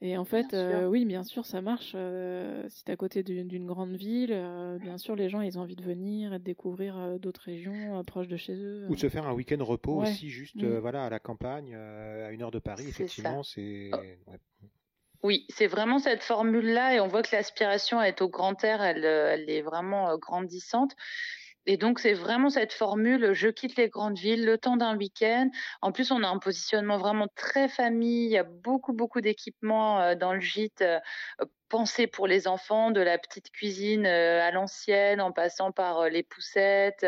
et 0.00 0.16
en 0.16 0.24
fait, 0.24 0.54
euh, 0.54 0.86
oui, 0.86 1.04
bien 1.04 1.24
sûr, 1.24 1.44
ça 1.44 1.60
marche. 1.60 1.92
Euh, 1.96 2.64
si 2.68 2.84
tu 2.84 2.90
es 2.90 2.94
à 2.94 2.96
côté 2.96 3.24
d'une 3.24 3.66
grande 3.66 3.96
ville, 3.96 4.30
euh, 4.32 4.78
bien 4.78 4.96
sûr, 4.96 5.16
les 5.16 5.28
gens, 5.28 5.40
ils 5.40 5.58
ont 5.58 5.62
envie 5.62 5.74
de 5.74 5.82
venir 5.82 6.32
et 6.32 6.38
de 6.38 6.44
découvrir 6.44 7.18
d'autres 7.18 7.42
régions 7.42 8.02
proches 8.04 8.28
de 8.28 8.36
chez 8.36 8.54
eux. 8.54 8.86
Ou 8.88 8.94
de 8.94 9.00
se 9.00 9.08
faire 9.08 9.26
un 9.26 9.32
week-end 9.32 9.62
repos 9.64 10.02
aussi, 10.02 10.30
juste 10.30 10.62
mmh. 10.62 10.78
voilà, 10.78 11.04
à 11.04 11.10
la 11.10 11.18
campagne, 11.18 11.74
à 11.74 12.30
une 12.30 12.42
heure 12.42 12.52
de 12.52 12.60
Paris. 12.60 12.86
Effectivement, 12.88 13.42
c'est. 13.42 13.90
Oh. 13.92 14.32
Oui, 15.22 15.46
c'est 15.48 15.66
vraiment 15.66 15.98
cette 15.98 16.22
formule-là, 16.22 16.94
et 16.94 17.00
on 17.00 17.08
voit 17.08 17.22
que 17.22 17.34
l'aspiration 17.34 17.98
à 17.98 18.06
être 18.06 18.22
au 18.22 18.28
grand 18.28 18.62
air, 18.62 18.82
elle, 18.82 19.04
elle 19.04 19.50
est 19.50 19.62
vraiment 19.62 20.16
grandissante. 20.16 20.92
Et 21.66 21.76
donc, 21.76 21.98
c'est 21.98 22.14
vraiment 22.14 22.50
cette 22.50 22.72
formule, 22.72 23.34
je 23.34 23.48
quitte 23.48 23.76
les 23.76 23.88
grandes 23.90 24.18
villes 24.18 24.46
le 24.46 24.58
temps 24.58 24.76
d'un 24.78 24.96
week-end. 24.96 25.50
En 25.82 25.92
plus, 25.92 26.10
on 26.12 26.22
a 26.22 26.28
un 26.28 26.38
positionnement 26.38 26.98
vraiment 26.98 27.28
très 27.36 27.68
famille. 27.68 28.24
Il 28.26 28.30
y 28.30 28.38
a 28.38 28.44
beaucoup, 28.44 28.94
beaucoup 28.94 29.20
d'équipements 29.20 30.00
euh, 30.00 30.14
dans 30.14 30.32
le 30.32 30.40
gîte 30.40 30.82
euh, 31.68 31.78
pensé 31.78 32.06
pour 32.06 32.26
les 32.26 32.48
enfants, 32.48 32.90
de 32.90 33.00
la 33.00 33.18
petite 33.18 33.50
cuisine 33.50 34.06
euh, 34.06 34.42
à 34.42 34.50
l'ancienne, 34.50 35.20
en 35.20 35.32
passant 35.32 35.72
par 35.72 36.08
les 36.08 36.22
poussettes, 36.22 37.06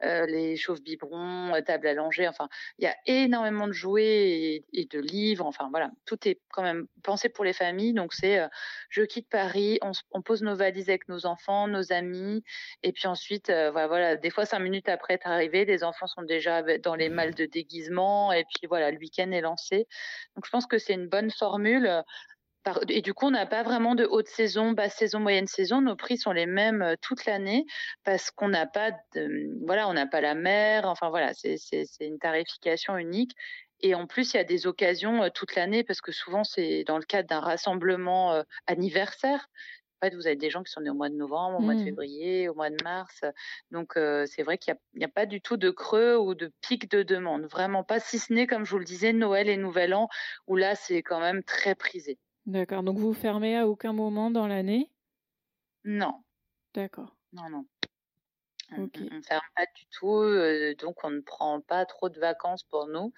les 0.00 0.56
chauffe-biberons, 0.56 1.52
table 1.64 1.86
à 1.86 1.94
langer. 1.94 2.26
Enfin, 2.28 2.48
il 2.78 2.84
y 2.84 2.88
a 2.88 2.96
énormément 3.06 3.66
de 3.66 3.72
jouets 3.72 4.64
et, 4.72 4.84
de 4.90 4.98
livres. 4.98 5.46
Enfin, 5.46 5.68
voilà, 5.70 5.90
tout 6.04 6.28
est 6.28 6.40
quand 6.50 6.62
même 6.62 6.86
pensé 7.02 7.28
pour 7.28 7.44
les 7.44 7.52
familles. 7.52 7.92
Donc, 7.92 8.12
c'est 8.12 8.40
je 8.88 9.02
quitte 9.02 9.28
Paris, 9.28 9.78
on, 10.12 10.22
pose 10.22 10.42
nos 10.42 10.56
valises 10.56 10.88
avec 10.88 11.08
nos 11.08 11.26
enfants, 11.26 11.68
nos 11.68 11.92
amis, 11.92 12.42
et 12.82 12.92
puis 12.92 13.06
ensuite, 13.06 13.46
voilà, 13.46 13.86
voilà, 13.86 14.16
des 14.16 14.30
fois 14.30 14.44
cinq 14.44 14.60
minutes 14.60 14.88
après 14.88 15.14
être 15.14 15.26
arrivé, 15.26 15.64
des 15.64 15.84
enfants 15.84 16.06
sont 16.06 16.22
déjà 16.22 16.62
dans 16.78 16.94
les 16.94 17.08
malles 17.08 17.34
de 17.34 17.46
déguisement, 17.46 18.32
et 18.32 18.44
puis 18.44 18.66
voilà, 18.68 18.90
le 18.90 18.98
week-end 18.98 19.30
est 19.30 19.40
lancé. 19.40 19.86
Donc, 20.34 20.44
je 20.44 20.50
pense 20.50 20.66
que 20.66 20.78
c'est 20.78 20.94
une 20.94 21.08
bonne 21.08 21.30
formule. 21.30 22.02
Et 22.88 23.02
du 23.02 23.12
coup, 23.12 23.26
on 23.26 23.32
n'a 23.32 23.46
pas 23.46 23.62
vraiment 23.62 23.94
de 23.94 24.04
haute 24.04 24.28
saison, 24.28 24.72
basse 24.72 24.94
saison, 24.96 25.18
moyenne 25.18 25.48
saison. 25.48 25.80
Nos 25.80 25.96
prix 25.96 26.16
sont 26.16 26.30
les 26.32 26.46
mêmes 26.46 26.82
euh, 26.82 26.94
toute 27.00 27.24
l'année 27.24 27.66
parce 28.04 28.30
qu'on 28.30 28.48
n'a 28.48 28.66
pas, 28.66 28.92
de, 29.14 29.50
voilà, 29.66 29.88
on 29.88 29.94
n'a 29.94 30.06
pas 30.06 30.20
la 30.20 30.34
mer. 30.34 30.86
Enfin 30.86 31.10
voilà, 31.10 31.32
c'est 31.34 31.56
une 32.00 32.18
tarification 32.18 32.96
unique. 32.96 33.32
Et 33.80 33.96
en 33.96 34.06
plus, 34.06 34.32
il 34.32 34.36
y 34.36 34.40
a 34.40 34.44
des 34.44 34.68
occasions 34.68 35.24
euh, 35.24 35.28
toute 35.28 35.56
l'année 35.56 35.82
parce 35.82 36.00
que 36.00 36.12
souvent 36.12 36.44
c'est 36.44 36.84
dans 36.84 36.98
le 36.98 37.04
cadre 37.04 37.28
d'un 37.28 37.40
rassemblement 37.40 38.32
euh, 38.32 38.42
anniversaire. 38.68 39.48
En 40.00 40.06
fait, 40.06 40.14
vous 40.14 40.26
avez 40.26 40.36
des 40.36 40.50
gens 40.50 40.62
qui 40.62 40.72
sont 40.72 40.80
nés 40.80 40.90
au 40.90 40.94
mois 40.94 41.08
de 41.08 41.14
novembre, 41.14 41.58
au 41.58 41.62
mois 41.62 41.74
de 41.74 41.80
mmh. 41.80 41.84
février, 41.84 42.48
au 42.48 42.54
mois 42.54 42.70
de 42.70 42.82
mars. 42.82 43.20
Donc, 43.70 43.92
c'est 43.94 44.42
vrai 44.42 44.58
qu'il 44.58 44.74
n'y 44.96 45.04
a, 45.04 45.06
a, 45.06 45.10
pas 45.10 45.26
du 45.26 45.40
tout 45.40 45.56
de 45.56 45.70
creux 45.70 46.16
ou 46.16 46.34
de 46.34 46.50
pic 46.60 46.90
de 46.90 47.04
demande. 47.04 47.44
Vraiment 47.44 47.84
pas, 47.84 48.00
si 48.00 48.18
ce 48.18 48.32
n'est, 48.32 48.48
comme 48.48 48.64
je 48.64 48.72
vous 48.72 48.80
le 48.80 48.84
disais, 48.84 49.12
Noël 49.12 49.48
et 49.48 49.56
Nouvel 49.56 49.94
An, 49.94 50.08
où 50.48 50.56
là, 50.56 50.74
c'est 50.74 51.04
quand 51.04 51.20
même 51.20 51.44
très 51.44 51.76
prisé. 51.76 52.18
D'accord. 52.46 52.82
Donc 52.82 52.98
vous 52.98 53.12
fermez 53.14 53.56
à 53.56 53.68
aucun 53.68 53.92
moment 53.92 54.30
dans 54.30 54.46
l'année? 54.46 54.90
Non. 55.84 56.24
D'accord. 56.74 57.16
Non, 57.32 57.48
non. 57.50 57.66
On 58.74 58.82
ne 58.84 59.20
ferme 59.22 59.42
pas 59.54 59.66
du 59.76 59.84
tout, 59.90 60.14
euh, 60.14 60.74
donc 60.76 61.04
on 61.04 61.10
ne 61.10 61.20
prend 61.20 61.60
pas 61.60 61.84
trop 61.84 62.08
de 62.08 62.18
vacances 62.18 62.62
pour 62.62 62.86
nous. 62.86 63.12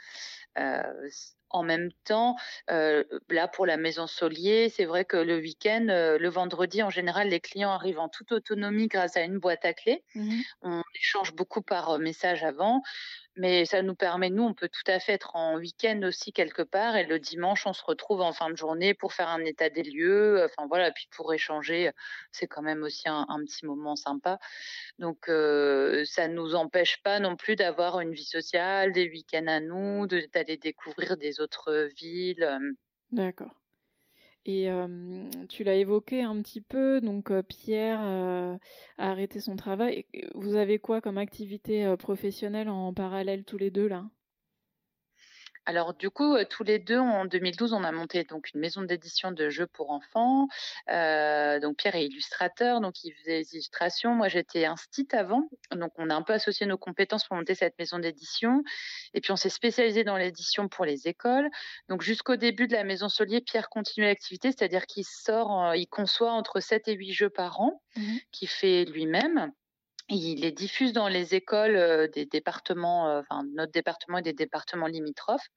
Euh, 0.59 1.09
en 1.51 1.63
même 1.63 1.91
temps, 2.05 2.35
euh, 2.71 3.05
là 3.29 3.47
pour 3.47 3.65
la 3.65 3.77
maison 3.77 4.09
Solier, 4.09 4.69
c'est 4.69 4.85
vrai 4.85 5.05
que 5.05 5.17
le 5.17 5.37
week-end, 5.39 5.87
le 5.89 6.29
vendredi, 6.29 6.83
en 6.83 6.91
général, 6.91 7.29
les 7.29 7.39
clients 7.39 7.71
arrivent 7.71 8.01
en 8.01 8.09
toute 8.09 8.33
autonomie 8.33 8.89
grâce 8.89 9.17
à 9.17 9.23
une 9.23 9.39
boîte 9.39 9.65
à 9.65 9.75
clés. 9.75 10.03
Mmh 10.15 10.41
on 10.63 10.83
échange 10.97 11.35
beaucoup 11.35 11.63
par 11.63 11.99
message 12.01 12.43
avant 12.43 12.83
mais 13.37 13.65
ça 13.65 13.83
nous 13.83 13.95
permet, 13.95 14.31
nous, 14.31 14.45
on 14.45 14.55
peut 14.55 14.69
tout 14.69 14.91
à 14.91 15.01
fait 15.01 15.13
être 15.15 15.35
en 15.35 15.57
week-end 15.57 16.01
aussi 16.05 16.33
quelque 16.33 16.63
part, 16.63 16.97
et 16.97 17.05
le 17.05 17.19
dimanche, 17.19 17.67
on 17.67 17.73
se 17.73 17.85
retrouve 17.85 18.21
en 18.21 18.33
fin 18.33 18.51
de 18.51 18.57
journée 18.57 18.95
pour 18.95 19.13
faire 19.13 19.29
un 19.29 19.45
état 19.45 19.71
des 19.71 19.83
lieux, 19.83 20.45
enfin 20.45 20.67
voilà, 20.69 20.91
puis 20.93 21.09
pour 21.11 21.33
échanger, 21.35 21.91
c'est 22.33 22.47
quand 22.47 22.63
même 22.63 22.83
aussi 22.83 23.09
un, 23.09 23.27
petit 23.45 23.67
moment 23.67 23.97
sympa. 23.97 24.39
Donc, 24.99 25.25
ça 25.27 26.29
ne 26.29 26.35
nous 26.35 26.55
empêche 26.55 27.03
pas 27.03 27.21
non 27.21 27.37
plus 27.37 27.57
d'avoir 27.57 28.01
une 28.01 28.13
vie 28.13 28.25
sociale, 28.25 28.93
des 28.93 29.09
week-ends 29.09 29.47
à 29.47 29.61
nous, 29.61 30.07
d'aller 30.07 30.57
découvrir 30.57 31.17
des 31.17 31.41
autres 31.41 31.89
villes. 31.97 32.59
D'accord. 33.11 33.64
Et 34.47 34.69
tu 35.49 35.65
l'as 35.65 35.75
évoqué 35.77 36.23
un 36.23 36.41
petit 36.43 36.61
peu, 36.61 37.01
donc 37.01 37.33
Pierre 37.43 38.01
a 38.01 38.59
arrêté 38.99 39.41
son 39.41 39.57
travail. 39.57 40.05
Vous 40.35 40.57
avez 40.57 40.79
quoi 40.79 41.01
comme 41.01 41.19
activité 41.19 41.95
professionnelle 41.99 42.69
en 42.69 42.93
parallèle 42.93 43.45
tous 43.45 43.59
les 43.59 43.71
deux 43.71 43.89
là? 43.89 44.05
Alors 45.67 45.95
du 45.95 46.11
coup, 46.11 46.35
euh, 46.35 46.45
tous 46.49 46.63
les 46.63 46.79
deux, 46.79 46.99
en 46.99 47.25
2012, 47.25 47.73
on 47.73 47.85
a 47.85 47.93
monté 47.93 48.25
donc 48.25 48.51
une 48.55 48.61
maison 48.61 48.83
d'édition 48.83 49.33
de 49.33 49.49
jeux 49.49 49.67
pour 49.67 49.91
enfants. 49.91 50.49
Euh, 50.91 51.59
donc 51.61 51.77
Pierre 51.77 51.97
est 51.97 52.07
illustrateur, 52.07 52.81
donc 52.81 53.03
il 53.05 53.13
faisait 53.15 53.41
des 53.41 53.55
illustrations. 53.55 54.15
Moi, 54.15 54.29
j'étais 54.29 54.67
stit 54.77 55.09
avant, 55.13 55.49
donc 55.73 55.93
on 55.97 56.11
a 56.11 56.15
un 56.15 56.23
peu 56.23 56.33
associé 56.33 56.67
nos 56.67 56.77
compétences 56.77 57.27
pour 57.27 57.37
monter 57.37 57.55
cette 57.55 57.79
maison 57.79 57.99
d'édition. 57.99 58.63
Et 59.15 59.21
puis 59.21 59.33
on 59.33 59.37
s'est 59.37 59.49
spécialisé 59.49 60.05
dans 60.05 60.17
l'édition 60.17 60.69
pour 60.69 60.85
les 60.85 61.09
écoles. 61.09 61.49
Donc 61.89 62.03
jusqu'au 62.03 62.37
début 62.37 62.67
de 62.67 62.75
la 62.75 62.85
maison 62.85 63.09
Solier, 63.09 63.41
Pierre 63.41 63.69
continue 63.71 64.07
l'activité, 64.07 64.51
c'est-à-dire 64.51 64.87
qu'il 64.87 65.05
sort, 65.05 65.75
il 65.75 65.87
conçoit 65.87 66.33
entre 66.33 66.61
7 66.61 66.89
et 66.89 66.95
8 66.95 67.13
jeux 67.13 67.31
par 67.31 67.61
an, 67.61 67.83
mmh 67.97 68.03
qu'il 68.33 68.49
fait 68.49 68.85
lui-même. 68.85 69.53
Il 70.09 70.43
les 70.43 70.53
diffuse 70.53 70.93
dans 70.93 71.09
les 71.09 71.35
écoles 71.35 71.77
euh, 71.77 72.09
des 72.09 72.27
départements, 72.27 73.09
euh, 73.09 73.21
enfin 73.21 73.43
notre 73.55 73.73
département 73.73 74.19
et 74.19 74.23
des 74.23 74.35
départements 74.35 74.87
limitrophes. 74.87 75.49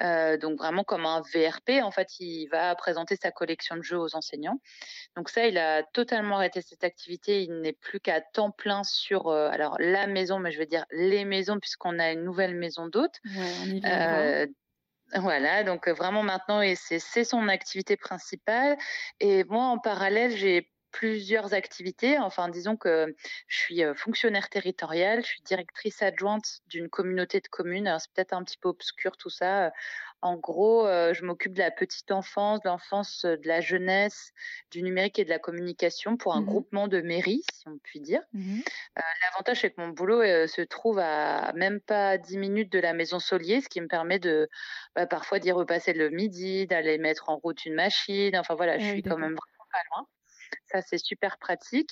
Euh, 0.00 0.36
donc 0.36 0.58
vraiment 0.58 0.84
comme 0.84 1.04
un 1.04 1.20
VRP, 1.20 1.82
en 1.82 1.90
fait, 1.90 2.20
il 2.20 2.46
va 2.46 2.74
présenter 2.76 3.16
sa 3.20 3.32
collection 3.32 3.76
de 3.76 3.82
jeux 3.82 3.98
aux 3.98 4.14
enseignants. 4.14 4.60
Donc 5.16 5.28
ça, 5.28 5.46
il 5.46 5.58
a 5.58 5.82
totalement 5.82 6.36
arrêté 6.36 6.62
cette 6.62 6.84
activité. 6.84 7.42
Il 7.42 7.60
n'est 7.60 7.72
plus 7.72 7.98
qu'à 7.98 8.20
temps 8.20 8.52
plein 8.52 8.84
sur 8.84 9.30
alors 9.30 9.76
la 9.80 10.06
maison, 10.06 10.38
mais 10.38 10.52
je 10.52 10.58
vais 10.58 10.66
dire 10.66 10.86
les 10.92 11.24
maisons 11.24 11.58
puisqu'on 11.58 11.98
a 11.98 12.12
une 12.12 12.24
nouvelle 12.24 12.54
maison 12.54 12.86
d'hôtes. 12.86 13.18
voilà, 15.14 15.62
donc 15.62 15.88
vraiment 15.88 16.22
maintenant, 16.22 16.62
et 16.62 16.74
c'est 16.74 17.24
son 17.24 17.48
activité 17.48 17.98
principale. 17.98 18.78
Et 19.20 19.44
moi, 19.44 19.64
en 19.64 19.78
parallèle, 19.78 20.34
j'ai 20.34 20.71
plusieurs 20.92 21.54
activités. 21.54 22.18
Enfin, 22.18 22.48
disons 22.48 22.76
que 22.76 23.14
je 23.48 23.56
suis 23.58 23.82
fonctionnaire 23.96 24.48
territorial, 24.50 25.22
je 25.22 25.26
suis 25.28 25.42
directrice 25.42 26.02
adjointe 26.02 26.60
d'une 26.68 26.88
communauté 26.88 27.40
de 27.40 27.48
communes. 27.48 27.92
c'est 27.98 28.12
peut-être 28.12 28.32
un 28.34 28.44
petit 28.44 28.58
peu 28.58 28.68
obscur 28.68 29.16
tout 29.16 29.30
ça. 29.30 29.72
En 30.20 30.36
gros, 30.36 30.86
euh, 30.86 31.12
je 31.14 31.24
m'occupe 31.24 31.54
de 31.54 31.58
la 31.60 31.70
petite 31.72 32.12
enfance, 32.12 32.60
de 32.60 32.68
l'enfance, 32.68 33.24
de 33.24 33.48
la 33.48 33.60
jeunesse, 33.60 34.32
du 34.70 34.82
numérique 34.82 35.18
et 35.18 35.24
de 35.24 35.30
la 35.30 35.38
communication 35.40 36.16
pour 36.16 36.34
un 36.34 36.42
Mmh 36.42 36.42
groupement 36.42 36.86
de 36.88 37.00
mairies, 37.00 37.42
si 37.52 37.68
on 37.68 37.78
peut 37.78 37.98
dire. 38.00 38.22
Mmh 38.32 38.62
L'avantage, 39.22 39.60
c'est 39.60 39.70
que 39.72 39.80
mon 39.80 39.88
boulot 39.88 40.22
se 40.46 40.62
trouve 40.62 40.98
à 40.98 41.52
même 41.54 41.80
pas 41.80 42.18
10 42.18 42.38
minutes 42.38 42.70
de 42.72 42.78
la 42.78 42.92
maison 42.92 43.18
Solier, 43.18 43.60
ce 43.60 43.68
qui 43.68 43.80
me 43.80 43.88
permet 43.88 44.18
de 44.18 44.48
bah, 44.94 45.06
parfois 45.06 45.38
d'y 45.38 45.50
repasser 45.52 45.92
le 45.92 46.10
midi, 46.10 46.66
d'aller 46.66 46.98
mettre 46.98 47.28
en 47.30 47.36
route 47.38 47.64
une 47.64 47.74
machine. 47.74 48.36
Enfin 48.36 48.54
voilà, 48.54 48.78
je 48.78 48.84
Ah 48.84 48.86
suis 48.86 49.02
quand 49.02 49.16
même 49.18 49.34
vraiment 49.34 49.66
pas 49.72 49.78
loin. 49.96 50.06
Ça, 50.72 50.80
c'est 50.80 50.98
super 50.98 51.36
pratique. 51.36 51.90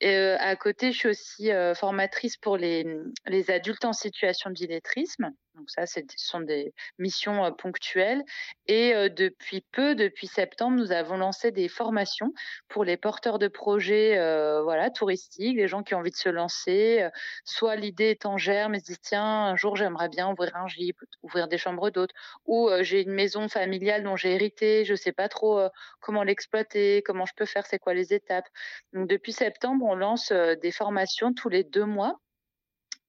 Et 0.00 0.14
euh, 0.16 0.36
à 0.38 0.54
côté, 0.54 0.92
je 0.92 0.98
suis 0.98 1.08
aussi 1.08 1.50
euh, 1.50 1.74
formatrice 1.74 2.36
pour 2.36 2.56
les, 2.56 2.86
les 3.26 3.50
adultes 3.50 3.84
en 3.84 3.92
situation 3.92 4.50
d'illettrisme. 4.50 5.32
Donc 5.56 5.68
ça, 5.68 5.84
ce 5.84 6.00
sont 6.16 6.40
des 6.40 6.72
missions 6.98 7.44
euh, 7.44 7.50
ponctuelles. 7.50 8.22
Et 8.68 8.94
depuis 9.10 9.64
peu, 9.72 9.94
depuis 9.94 10.26
septembre, 10.26 10.76
nous 10.76 10.92
avons 10.92 11.16
lancé 11.16 11.50
des 11.50 11.68
formations 11.68 12.32
pour 12.68 12.84
les 12.84 12.96
porteurs 12.96 13.38
de 13.38 13.48
projets 13.48 14.14
voilà, 14.62 14.90
touristiques, 14.90 15.56
les 15.56 15.68
gens 15.68 15.82
qui 15.82 15.94
ont 15.94 15.98
envie 15.98 16.10
de 16.10 16.16
se 16.16 16.28
lancer. 16.28 17.06
soit 17.44 17.76
l'idée 17.76 18.10
est 18.10 18.24
en 18.24 18.38
germe, 18.38 18.74
ils 18.74 18.80
se 18.80 18.86
disent, 18.86 19.00
tiens, 19.02 19.22
un 19.22 19.56
jour, 19.56 19.76
j'aimerais 19.76 20.08
bien 20.08 20.30
ouvrir 20.30 20.56
un 20.56 20.68
gîte, 20.68 20.96
ouvrir 21.22 21.48
des 21.48 21.58
chambres 21.58 21.90
d'hôtes. 21.90 22.12
Ou 22.46 22.70
j'ai 22.80 23.02
une 23.02 23.12
maison 23.12 23.48
familiale 23.48 24.04
dont 24.04 24.16
j'ai 24.16 24.32
hérité, 24.32 24.84
je 24.84 24.94
sais 24.94 25.12
pas 25.12 25.28
trop 25.28 25.60
comment 26.00 26.22
l'exploiter, 26.22 27.02
comment 27.02 27.26
je 27.26 27.34
peux 27.34 27.46
faire, 27.46 27.66
c'est 27.66 27.78
quoi 27.78 27.92
les 27.92 28.11
étapes. 28.12 28.48
Depuis 28.92 29.32
septembre, 29.32 29.84
on 29.86 29.94
lance 29.94 30.32
euh, 30.32 30.54
des 30.56 30.72
formations 30.72 31.32
tous 31.32 31.48
les 31.48 31.64
deux 31.64 31.84
mois. 31.84 32.20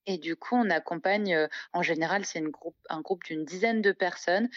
Et 0.05 0.17
du 0.17 0.35
coup, 0.35 0.55
on 0.55 0.69
accompagne, 0.69 1.33
euh, 1.33 1.47
en 1.71 1.81
général, 1.81 2.25
c'est 2.25 2.43
un 2.89 3.01
groupe 3.01 3.23
d'une 3.23 3.45
dizaine 3.45 3.81
de 3.81 3.93
personnes. 3.93 4.49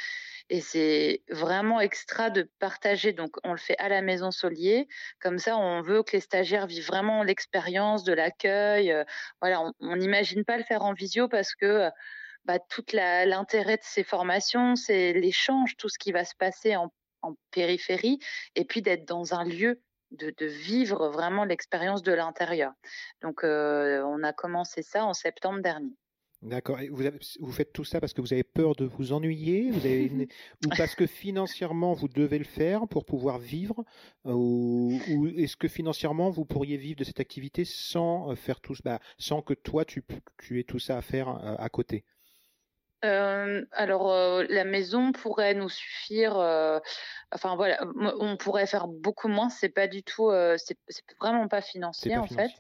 Et 0.49 0.61
c'est 0.61 1.23
vraiment 1.29 1.81
extra 1.81 2.31
de 2.31 2.51
partager. 2.59 3.13
Donc, 3.13 3.37
on 3.45 3.53
le 3.53 3.59
fait 3.59 3.79
à 3.79 3.89
la 3.89 4.03
Maison 4.03 4.33
Solier. 4.33 4.89
Comme 5.21 5.39
ça, 5.39 5.57
on 5.57 5.83
veut 5.83 6.03
que 6.03 6.13
les 6.13 6.21
stagiaires 6.21 6.67
vivent 6.67 6.87
vraiment 6.87 7.23
l'expérience 7.23 8.03
de 8.03 8.13
l'accueil. 8.13 8.91
Euh, 8.91 9.05
voilà, 9.41 9.63
on 9.81 9.97
n'imagine 9.97 10.45
pas 10.45 10.57
le 10.57 10.65
faire 10.65 10.83
en 10.83 10.95
visio 10.95 11.29
parce 11.29 11.55
que 11.55 11.91
bah, 12.45 12.59
toute 12.59 12.93
la- 12.93 13.25
l'intérêt 13.27 13.77
de 13.77 13.83
ces 13.85 14.05
formations, 14.05 14.77
c'est 14.77 15.13
l'échange, 15.13 15.77
tout 15.77 15.89
ce 15.89 15.99
qui 15.99 16.13
va 16.13 16.25
se 16.25 16.35
passer 16.37 16.77
en 16.77 16.91
périphérie, 17.51 18.21
et 18.55 18.65
puis 18.65 18.83
d'être 18.83 19.05
dans 19.05 19.35
un 19.35 19.45
lieu, 19.45 19.83
de, 20.11 20.33
de 20.37 20.47
vivre 20.47 21.09
vraiment 21.09 21.45
l'expérience 21.45 22.03
de 22.03 22.13
l'intérieur. 22.13 22.73
Donc, 23.23 23.45
euh, 23.45 24.03
on 24.05 24.23
a 24.23 24.33
commencé 24.33 24.83
ça 24.83 25.05
en 25.05 25.15
septembre 25.15 25.61
dernier. 25.61 25.95
D'accord. 26.43 26.79
Et 26.81 26.89
vous, 26.91 27.03
vous 27.41 27.53
faites 27.53 27.73
tout 27.73 27.85
ça 27.85 27.99
parce 27.99 28.13
que 28.13 28.21
vous 28.21 28.33
avez 28.33 28.45
peur 28.45 28.77
de 28.77 28.85
vous 28.85 29.13
ennuyer, 29.13 29.71
vous 29.71 29.85
avez 29.87 30.05
une- 30.05 30.27
ou 30.67 30.69
parce 30.77 30.95
que 30.95 31.07
financièrement 31.07 31.95
vous 31.95 32.09
devez 32.09 32.39
le 32.39 32.45
faire 32.45 32.87
pour 32.87 33.05
pouvoir 33.07 33.39
vivre, 33.39 33.85
euh, 34.27 34.33
ou, 34.33 35.01
ou 35.09 35.27
est-ce 35.29 35.57
que 35.57 35.67
financièrement 35.67 36.31
vous 36.31 36.45
pourriez 36.45 36.77
vivre 36.77 36.99
de 36.99 37.05
cette 37.05 37.21
activité 37.21 37.65
sans 37.65 38.31
euh, 38.31 38.35
faire 38.37 38.61
tout, 38.61 38.75
bah, 38.85 39.01
sans 39.19 39.41
que 39.41 39.55
toi 39.55 39.85
tu, 39.85 40.05
tu 40.39 40.61
aies 40.61 40.65
tout 40.65 40.79
ça 40.79 40.99
à 40.99 41.03
faire 41.03 41.29
à 41.29 41.69
côté? 41.71 42.05
Euh, 43.05 43.65
alors, 43.73 44.11
euh, 44.11 44.45
la 44.49 44.65
maison 44.65 45.13
pourrait 45.13 45.55
nous 45.55 45.69
suffire. 45.69 46.39
euh, 46.39 46.81
enfin 47.33 47.57
voilà, 47.57 47.79
on 48.21 48.37
pourrait 48.37 48.67
faire 48.67 48.89
beaucoup 48.89 49.29
moins. 49.29 49.51
C'est 49.51 49.69
pas 49.69 49.87
du 49.87 50.03
tout, 50.03 50.31
c'est 50.57 50.79
vraiment 51.21 51.49
pas 51.49 51.61
financier 51.61 52.15
pas 52.15 52.21
en 52.21 52.27
fait. 52.27 52.51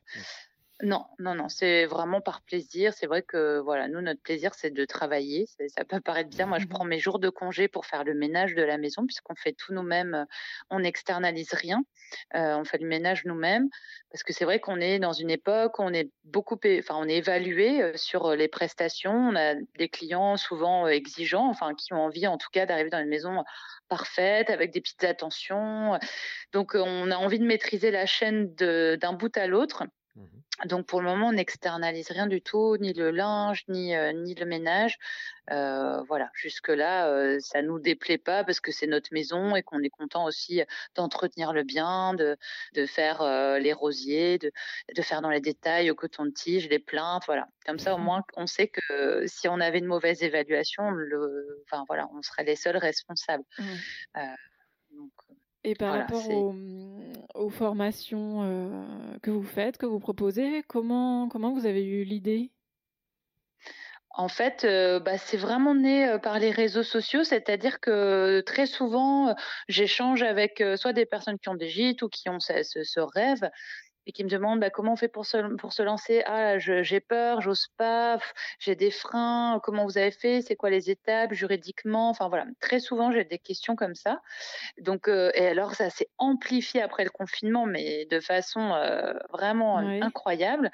Non, 0.82 1.06
non, 1.18 1.34
non, 1.34 1.48
c'est 1.48 1.86
vraiment 1.86 2.20
par 2.20 2.42
plaisir. 2.42 2.92
C'est 2.92 3.06
vrai 3.06 3.22
que 3.22 3.60
voilà, 3.60 3.88
nous, 3.88 4.02
notre 4.02 4.20
plaisir, 4.20 4.52
c'est 4.54 4.70
de 4.70 4.84
travailler. 4.84 5.46
Ça 5.68 5.86
peut 5.86 6.02
paraître 6.02 6.28
bien. 6.28 6.44
Moi, 6.44 6.58
je 6.58 6.66
prends 6.66 6.84
mes 6.84 6.98
jours 6.98 7.18
de 7.18 7.30
congé 7.30 7.66
pour 7.66 7.86
faire 7.86 8.04
le 8.04 8.12
ménage 8.12 8.54
de 8.54 8.62
la 8.62 8.76
maison, 8.76 9.06
puisqu'on 9.06 9.34
fait 9.34 9.54
tout 9.54 9.72
nous-mêmes. 9.72 10.14
euh, 10.14 10.24
On 10.68 10.80
n'externalise 10.80 11.54
rien. 11.54 11.82
Euh, 12.34 12.56
on 12.56 12.64
fait 12.64 12.76
le 12.76 12.86
ménage 12.86 13.24
nous-mêmes, 13.24 13.70
parce 14.10 14.22
que 14.22 14.34
c'est 14.34 14.44
vrai 14.44 14.60
qu'on 14.60 14.78
est 14.78 14.98
dans 14.98 15.14
une 15.14 15.30
époque 15.30 15.78
où 15.78 15.82
on 15.82 15.94
est 15.94 16.10
beaucoup, 16.24 16.58
enfin, 16.78 16.96
on 16.98 17.08
est 17.08 17.16
évalué 17.16 17.82
euh, 17.82 17.96
sur 17.96 18.32
les 18.36 18.48
prestations. 18.48 19.14
On 19.14 19.34
a 19.34 19.54
des 19.78 19.88
clients 19.88 20.36
souvent 20.36 20.86
exigeants, 20.88 21.48
enfin, 21.48 21.74
qui 21.74 21.94
ont 21.94 22.04
envie, 22.04 22.26
en 22.26 22.36
tout 22.36 22.50
cas, 22.52 22.66
d'arriver 22.66 22.90
dans 22.90 23.00
une 23.00 23.08
maison 23.08 23.44
parfaite, 23.88 24.50
avec 24.50 24.72
des 24.72 24.82
petites 24.82 25.04
attentions. 25.04 25.98
Donc, 26.52 26.74
on 26.74 27.10
a 27.10 27.16
envie 27.16 27.38
de 27.38 27.46
maîtriser 27.46 27.90
la 27.90 28.04
chaîne 28.04 28.54
d'un 28.56 29.12
bout 29.14 29.34
à 29.38 29.46
l'autre. 29.46 29.84
Mhm. 30.16 30.42
Donc 30.64 30.86
pour 30.86 31.02
le 31.02 31.08
moment, 31.08 31.28
on 31.28 31.32
n'externalise 31.32 32.10
rien 32.10 32.26
du 32.26 32.40
tout, 32.40 32.78
ni 32.78 32.94
le 32.94 33.10
linge, 33.10 33.64
ni, 33.68 33.94
euh, 33.94 34.12
ni 34.12 34.34
le 34.34 34.46
ménage. 34.46 34.96
Euh, 35.50 36.02
voilà, 36.08 36.30
jusque-là, 36.34 37.08
euh, 37.10 37.38
ça 37.40 37.60
nous 37.62 37.78
déplaît 37.78 38.18
pas 38.18 38.44
parce 38.44 38.60
que 38.60 38.72
c'est 38.72 38.86
notre 38.86 39.12
maison 39.12 39.54
et 39.56 39.62
qu'on 39.62 39.82
est 39.82 39.90
content 39.90 40.24
aussi 40.24 40.62
d'entretenir 40.94 41.52
le 41.52 41.62
bien, 41.64 42.14
de, 42.14 42.38
de 42.74 42.86
faire 42.86 43.20
euh, 43.22 43.58
les 43.58 43.74
rosiers, 43.74 44.38
de, 44.38 44.50
de 44.94 45.02
faire 45.02 45.22
dans 45.22 45.30
les 45.30 45.40
détails 45.42 45.90
au 45.90 45.94
coton-tige, 45.94 46.68
les 46.70 46.78
plaintes, 46.80 47.24
voilà. 47.26 47.48
Comme 47.66 47.78
ça, 47.78 47.94
au 47.94 47.98
moins, 47.98 48.22
on 48.36 48.46
sait 48.46 48.68
que 48.68 49.26
si 49.26 49.48
on 49.48 49.60
avait 49.60 49.78
une 49.80 49.86
mauvaise 49.86 50.22
évaluation, 50.22 50.90
le, 50.90 51.62
enfin 51.66 51.84
voilà, 51.86 52.08
on 52.14 52.22
serait 52.22 52.44
les 52.44 52.56
seuls 52.56 52.78
responsables. 52.78 53.44
Donc, 54.90 55.12
Et 55.64 55.74
par 55.74 55.88
Voilà, 55.88 56.06
rapport 56.06 56.26
aux 56.30 56.54
euh, 57.62 59.18
que 59.22 59.30
vous 59.30 59.42
faites, 59.42 59.78
que 59.78 59.86
vous 59.86 60.00
proposez, 60.00 60.62
comment, 60.68 61.28
comment 61.28 61.52
vous 61.52 61.66
avez 61.66 61.84
eu 61.84 62.04
l'idée? 62.04 62.50
En 64.10 64.28
fait, 64.28 64.64
euh, 64.64 64.98
bah, 64.98 65.18
c'est 65.18 65.36
vraiment 65.36 65.74
né 65.74 66.08
euh, 66.08 66.18
par 66.18 66.38
les 66.38 66.50
réseaux 66.50 66.82
sociaux, 66.82 67.22
c'est-à-dire 67.22 67.80
que 67.80 68.40
très 68.40 68.66
souvent, 68.66 69.34
j'échange 69.68 70.22
avec 70.22 70.62
soit 70.76 70.92
des 70.92 71.06
personnes 71.06 71.38
qui 71.38 71.48
ont 71.48 71.54
des 71.54 71.68
gîtes 71.68 72.02
ou 72.02 72.08
qui 72.08 72.28
ont 72.28 72.40
ce 72.40 73.00
rêve 73.00 73.50
et 74.06 74.12
qui 74.12 74.24
me 74.24 74.28
demandent 74.28 74.60
bah, 74.60 74.70
comment 74.70 74.92
on 74.92 74.96
fait 74.96 75.08
pour 75.08 75.26
se, 75.26 75.54
pour 75.56 75.72
se 75.72 75.82
lancer? 75.82 76.22
Ah, 76.26 76.58
j'ai 76.58 77.00
peur, 77.00 77.40
j'ose 77.40 77.66
pas, 77.76 78.18
j'ai 78.58 78.76
des 78.76 78.90
freins, 78.90 79.60
comment 79.62 79.84
vous 79.84 79.98
avez 79.98 80.10
fait, 80.12 80.42
c'est 80.42 80.56
quoi 80.56 80.70
les 80.70 80.90
étapes 80.90 81.32
juridiquement, 81.32 82.08
enfin 82.10 82.28
voilà. 82.28 82.46
Très 82.60 82.80
souvent, 82.80 83.10
j'ai 83.10 83.24
des 83.24 83.38
questions 83.38 83.76
comme 83.76 83.94
ça. 83.94 84.20
Donc, 84.78 85.08
euh, 85.08 85.30
et 85.34 85.46
alors, 85.48 85.74
ça 85.74 85.90
s'est 85.90 86.10
amplifié 86.18 86.82
après 86.82 87.04
le 87.04 87.10
confinement, 87.10 87.66
mais 87.66 88.06
de 88.06 88.20
façon 88.20 88.72
euh, 88.74 89.14
vraiment 89.32 89.78
euh, 89.80 89.82
incroyable 90.00 90.70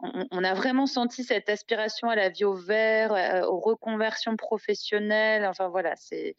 on, 0.00 0.26
on 0.30 0.44
a 0.44 0.54
vraiment 0.54 0.86
senti 0.86 1.24
cette 1.24 1.48
aspiration 1.48 2.08
à 2.08 2.16
la 2.16 2.28
vie 2.28 2.44
au 2.44 2.54
vert, 2.54 3.12
euh, 3.12 3.42
aux 3.46 3.60
reconversions 3.60 4.36
professionnelles. 4.36 5.44
Enfin 5.46 5.68
voilà, 5.68 5.94
c'est, 5.96 6.34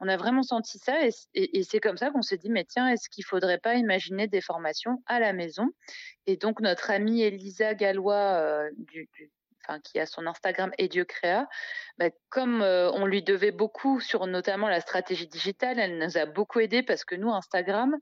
on 0.00 0.08
a 0.08 0.16
vraiment 0.16 0.42
senti 0.42 0.78
ça 0.78 1.04
et, 1.06 1.10
et- 1.34 1.58
et 1.58 1.62
c'est 1.62 1.80
comme 1.80 1.96
ça 1.96 2.10
qu'on 2.10 2.22
s'est 2.22 2.38
dit 2.38 2.50
mais 2.50 2.64
tiens, 2.64 2.88
est-ce 2.88 3.08
qu'il 3.08 3.24
faudrait 3.24 3.58
pas 3.58 3.74
imaginer 3.74 4.26
des 4.28 4.40
formations 4.40 5.02
à 5.06 5.20
la 5.20 5.32
maison? 5.32 5.68
Et 6.26 6.36
donc 6.36 6.60
notre 6.60 6.90
amie 6.90 7.22
Elisa 7.22 7.74
Gallois, 7.74 8.14
euh, 8.40 8.70
du, 8.78 9.08
du- 9.14 9.30
enfin, 9.64 9.80
qui 9.80 9.98
a 9.98 10.06
son 10.06 10.26
Instagram 10.26 10.70
et 10.78 10.88
Dieu 10.88 11.04
créa, 11.04 11.48
bah, 11.98 12.10
comme 12.28 12.62
euh, 12.62 12.90
on 12.92 13.04
lui 13.06 13.22
devait 13.22 13.50
beaucoup 13.52 14.00
sur 14.00 14.26
notamment 14.26 14.68
la 14.68 14.80
stratégie 14.80 15.26
digitale, 15.28 15.78
elle 15.80 15.98
nous 15.98 16.16
a 16.18 16.26
beaucoup 16.26 16.60
aidé 16.60 16.82
parce 16.82 17.04
que 17.04 17.14
nous 17.16 17.32
Instagram, 17.32 17.96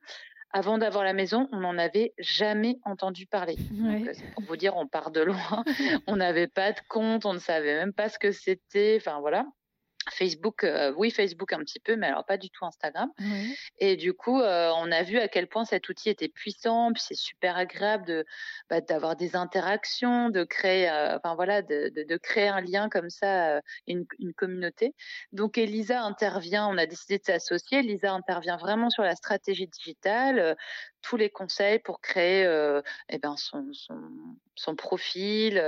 avant 0.52 0.78
d'avoir 0.78 1.02
la 1.04 1.14
maison, 1.14 1.48
on 1.52 1.60
n'en 1.60 1.78
avait 1.78 2.14
jamais 2.18 2.76
entendu 2.84 3.26
parler. 3.26 3.56
Ouais. 3.72 4.08
euh, 4.08 4.12
pour 4.34 4.44
vous 4.44 4.56
dire, 4.56 4.76
on 4.76 4.86
part 4.86 5.10
de 5.10 5.20
loin. 5.20 5.64
on 6.06 6.16
n'avait 6.16 6.46
pas 6.48 6.70
de 6.72 6.78
compte, 6.88 7.24
on 7.26 7.34
ne 7.34 7.38
savait 7.40 7.74
même 7.74 7.92
pas 7.92 8.08
ce 8.08 8.18
que 8.20 8.30
c'était. 8.30 8.96
Enfin 9.00 9.18
voilà. 9.20 9.46
Facebook, 10.10 10.64
euh, 10.64 10.92
oui, 10.96 11.10
Facebook 11.10 11.52
un 11.52 11.58
petit 11.58 11.80
peu, 11.80 11.96
mais 11.96 12.08
alors 12.08 12.24
pas 12.24 12.36
du 12.36 12.50
tout 12.50 12.64
Instagram. 12.64 13.10
Et 13.78 13.96
du 13.96 14.12
coup, 14.12 14.40
euh, 14.40 14.70
on 14.76 14.92
a 14.92 15.02
vu 15.02 15.18
à 15.18 15.28
quel 15.28 15.46
point 15.46 15.64
cet 15.64 15.88
outil 15.88 16.10
était 16.10 16.28
puissant, 16.28 16.92
puis 16.92 17.02
c'est 17.06 17.14
super 17.16 17.56
agréable 17.56 18.06
de 18.06 18.24
bah, 18.68 18.80
d'avoir 18.80 19.16
des 19.16 19.36
interactions, 19.36 20.28
de 20.30 20.44
créer, 20.44 20.88
euh, 20.90 21.16
enfin 21.16 21.34
voilà, 21.34 21.62
de, 21.62 21.90
de, 21.94 22.02
de 22.02 22.16
créer 22.16 22.48
un 22.48 22.60
lien 22.60 22.88
comme 22.88 23.10
ça, 23.10 23.60
une, 23.86 24.06
une 24.18 24.34
communauté. 24.34 24.94
Donc 25.32 25.58
Elisa 25.58 26.02
intervient, 26.02 26.66
on 26.68 26.78
a 26.78 26.86
décidé 26.86 27.18
de 27.18 27.24
s'associer. 27.24 27.78
Elisa 27.78 28.12
intervient 28.12 28.56
vraiment 28.56 28.90
sur 28.90 29.02
la 29.02 29.16
stratégie 29.16 29.66
digitale, 29.66 30.56
tous 31.02 31.16
les 31.16 31.30
conseils 31.30 31.78
pour 31.80 32.00
créer, 32.00 32.44
euh, 32.46 32.80
eh 33.08 33.18
ben 33.18 33.36
son, 33.36 33.68
son 33.72 34.00
son 34.56 34.76
profil, 34.76 35.60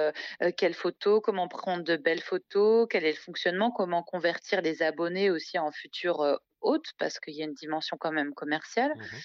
quelles 0.57 0.73
photos, 0.73 1.21
comment 1.21 1.49
prendre 1.49 1.83
de 1.83 1.97
belles 1.97 2.21
photos, 2.23 2.87
quel 2.89 3.05
est 3.05 3.11
le 3.11 3.17
fonctionnement, 3.17 3.73
comment 3.73 4.05
convertir 4.05 4.26
les 4.63 4.83
abonnés 4.83 5.31
aussi 5.31 5.59
en 5.59 5.71
futurs 5.71 6.41
hôtes, 6.61 6.93
parce 6.99 7.19
qu'il 7.21 7.35
y 7.35 7.43
a 7.43 7.45
une 7.45 7.55
dimension 7.55 7.97
quand 7.99 8.13
même 8.13 8.35
commerciale. 8.35 8.93
Mhm. 8.97 9.21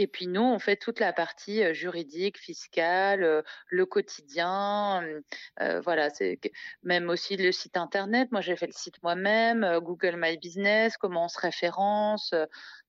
Et 0.00 0.06
puis 0.06 0.26
nous, 0.26 0.40
on 0.40 0.58
fait 0.58 0.76
toute 0.76 0.98
la 0.98 1.12
partie 1.12 1.74
juridique, 1.74 2.38
fiscale, 2.38 3.44
le 3.68 3.84
quotidien, 3.84 5.02
euh, 5.04 5.20
euh, 5.60 5.80
voilà, 5.82 6.08
c'est 6.08 6.40
même 6.82 7.10
aussi 7.10 7.36
le 7.36 7.52
site 7.52 7.76
internet. 7.76 8.32
Moi, 8.32 8.40
j'ai 8.40 8.56
fait 8.56 8.66
le 8.66 8.72
site 8.72 9.02
moi-même, 9.02 9.78
Google 9.80 10.14
My 10.16 10.38
Business, 10.38 10.96
comment 10.96 11.26
on 11.26 11.28
se 11.28 11.38
référence. 11.38 12.32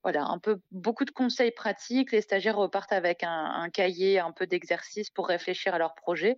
Euh, 0.05 0.11
voilà, 0.11 0.25
un 0.25 0.39
peu 0.39 0.59
beaucoup 0.71 1.05
de 1.05 1.11
conseils 1.11 1.51
pratiques. 1.51 2.11
Les 2.11 2.21
stagiaires 2.21 2.57
repartent 2.57 2.91
avec 2.91 3.23
un, 3.23 3.69
cahier, 3.71 4.19
un 4.19 4.31
peu 4.31 4.47
d'exercices 4.47 5.09
pour 5.09 5.27
réfléchir 5.27 5.73
à 5.73 5.77
leur 5.77 5.95
projet. 5.95 6.37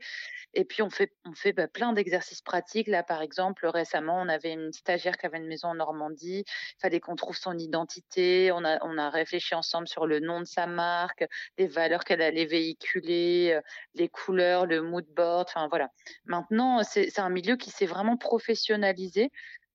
Et 0.54 0.66
puis 0.66 0.82
on 0.82 0.90
fait, 0.90 1.14
on 1.26 1.34
fait 1.34 1.54
bah, 1.54 1.68
plein 1.68 1.94
d'exercices 1.94 2.42
pratiques. 2.42 2.88
Là, 2.88 3.04
par 3.04 3.22
exemple, 3.22 3.66
récemment, 3.68 4.20
on 4.22 4.30
avait 4.30 4.54
une 4.54 4.72
stagiaire 4.74 5.18
qui 5.18 5.26
avait 5.26 5.38
une 5.38 5.48
maison 5.48 5.70
en 5.70 5.76
Normandie. 5.76 6.44
Il 6.48 6.82
fallait 6.82 7.00
qu'on 7.00 7.16
trouve 7.16 7.38
son 7.38 7.58
identité. 7.58 8.52
On 8.52 8.64
a, 8.66 8.84
on 8.86 8.98
a 8.98 9.10
réfléchi 9.10 9.56
ensemble 9.56 9.88
sur 9.88 10.06
le 10.06 10.20
nom 10.20 10.40
de 10.40 10.46
sa 10.46 10.68
marque, 10.68 11.26
les 11.58 11.68
valeurs 11.68 12.04
qu'elle 12.04 12.22
allait 12.22 12.46
véhiculer, 12.46 13.60
les 13.96 14.10
couleurs, 14.10 14.66
le 14.66 14.82
mood 14.82 15.06
board. 15.16 15.48
Enfin 15.48 15.68
voilà. 15.70 15.90
Maintenant, 16.26 16.84
c'est 16.84 17.20
un 17.20 17.30
milieu 17.30 17.56
qui 17.56 17.72
s'est 17.72 17.86
vraiment 17.86 18.18
professionnalisé. 18.18 19.32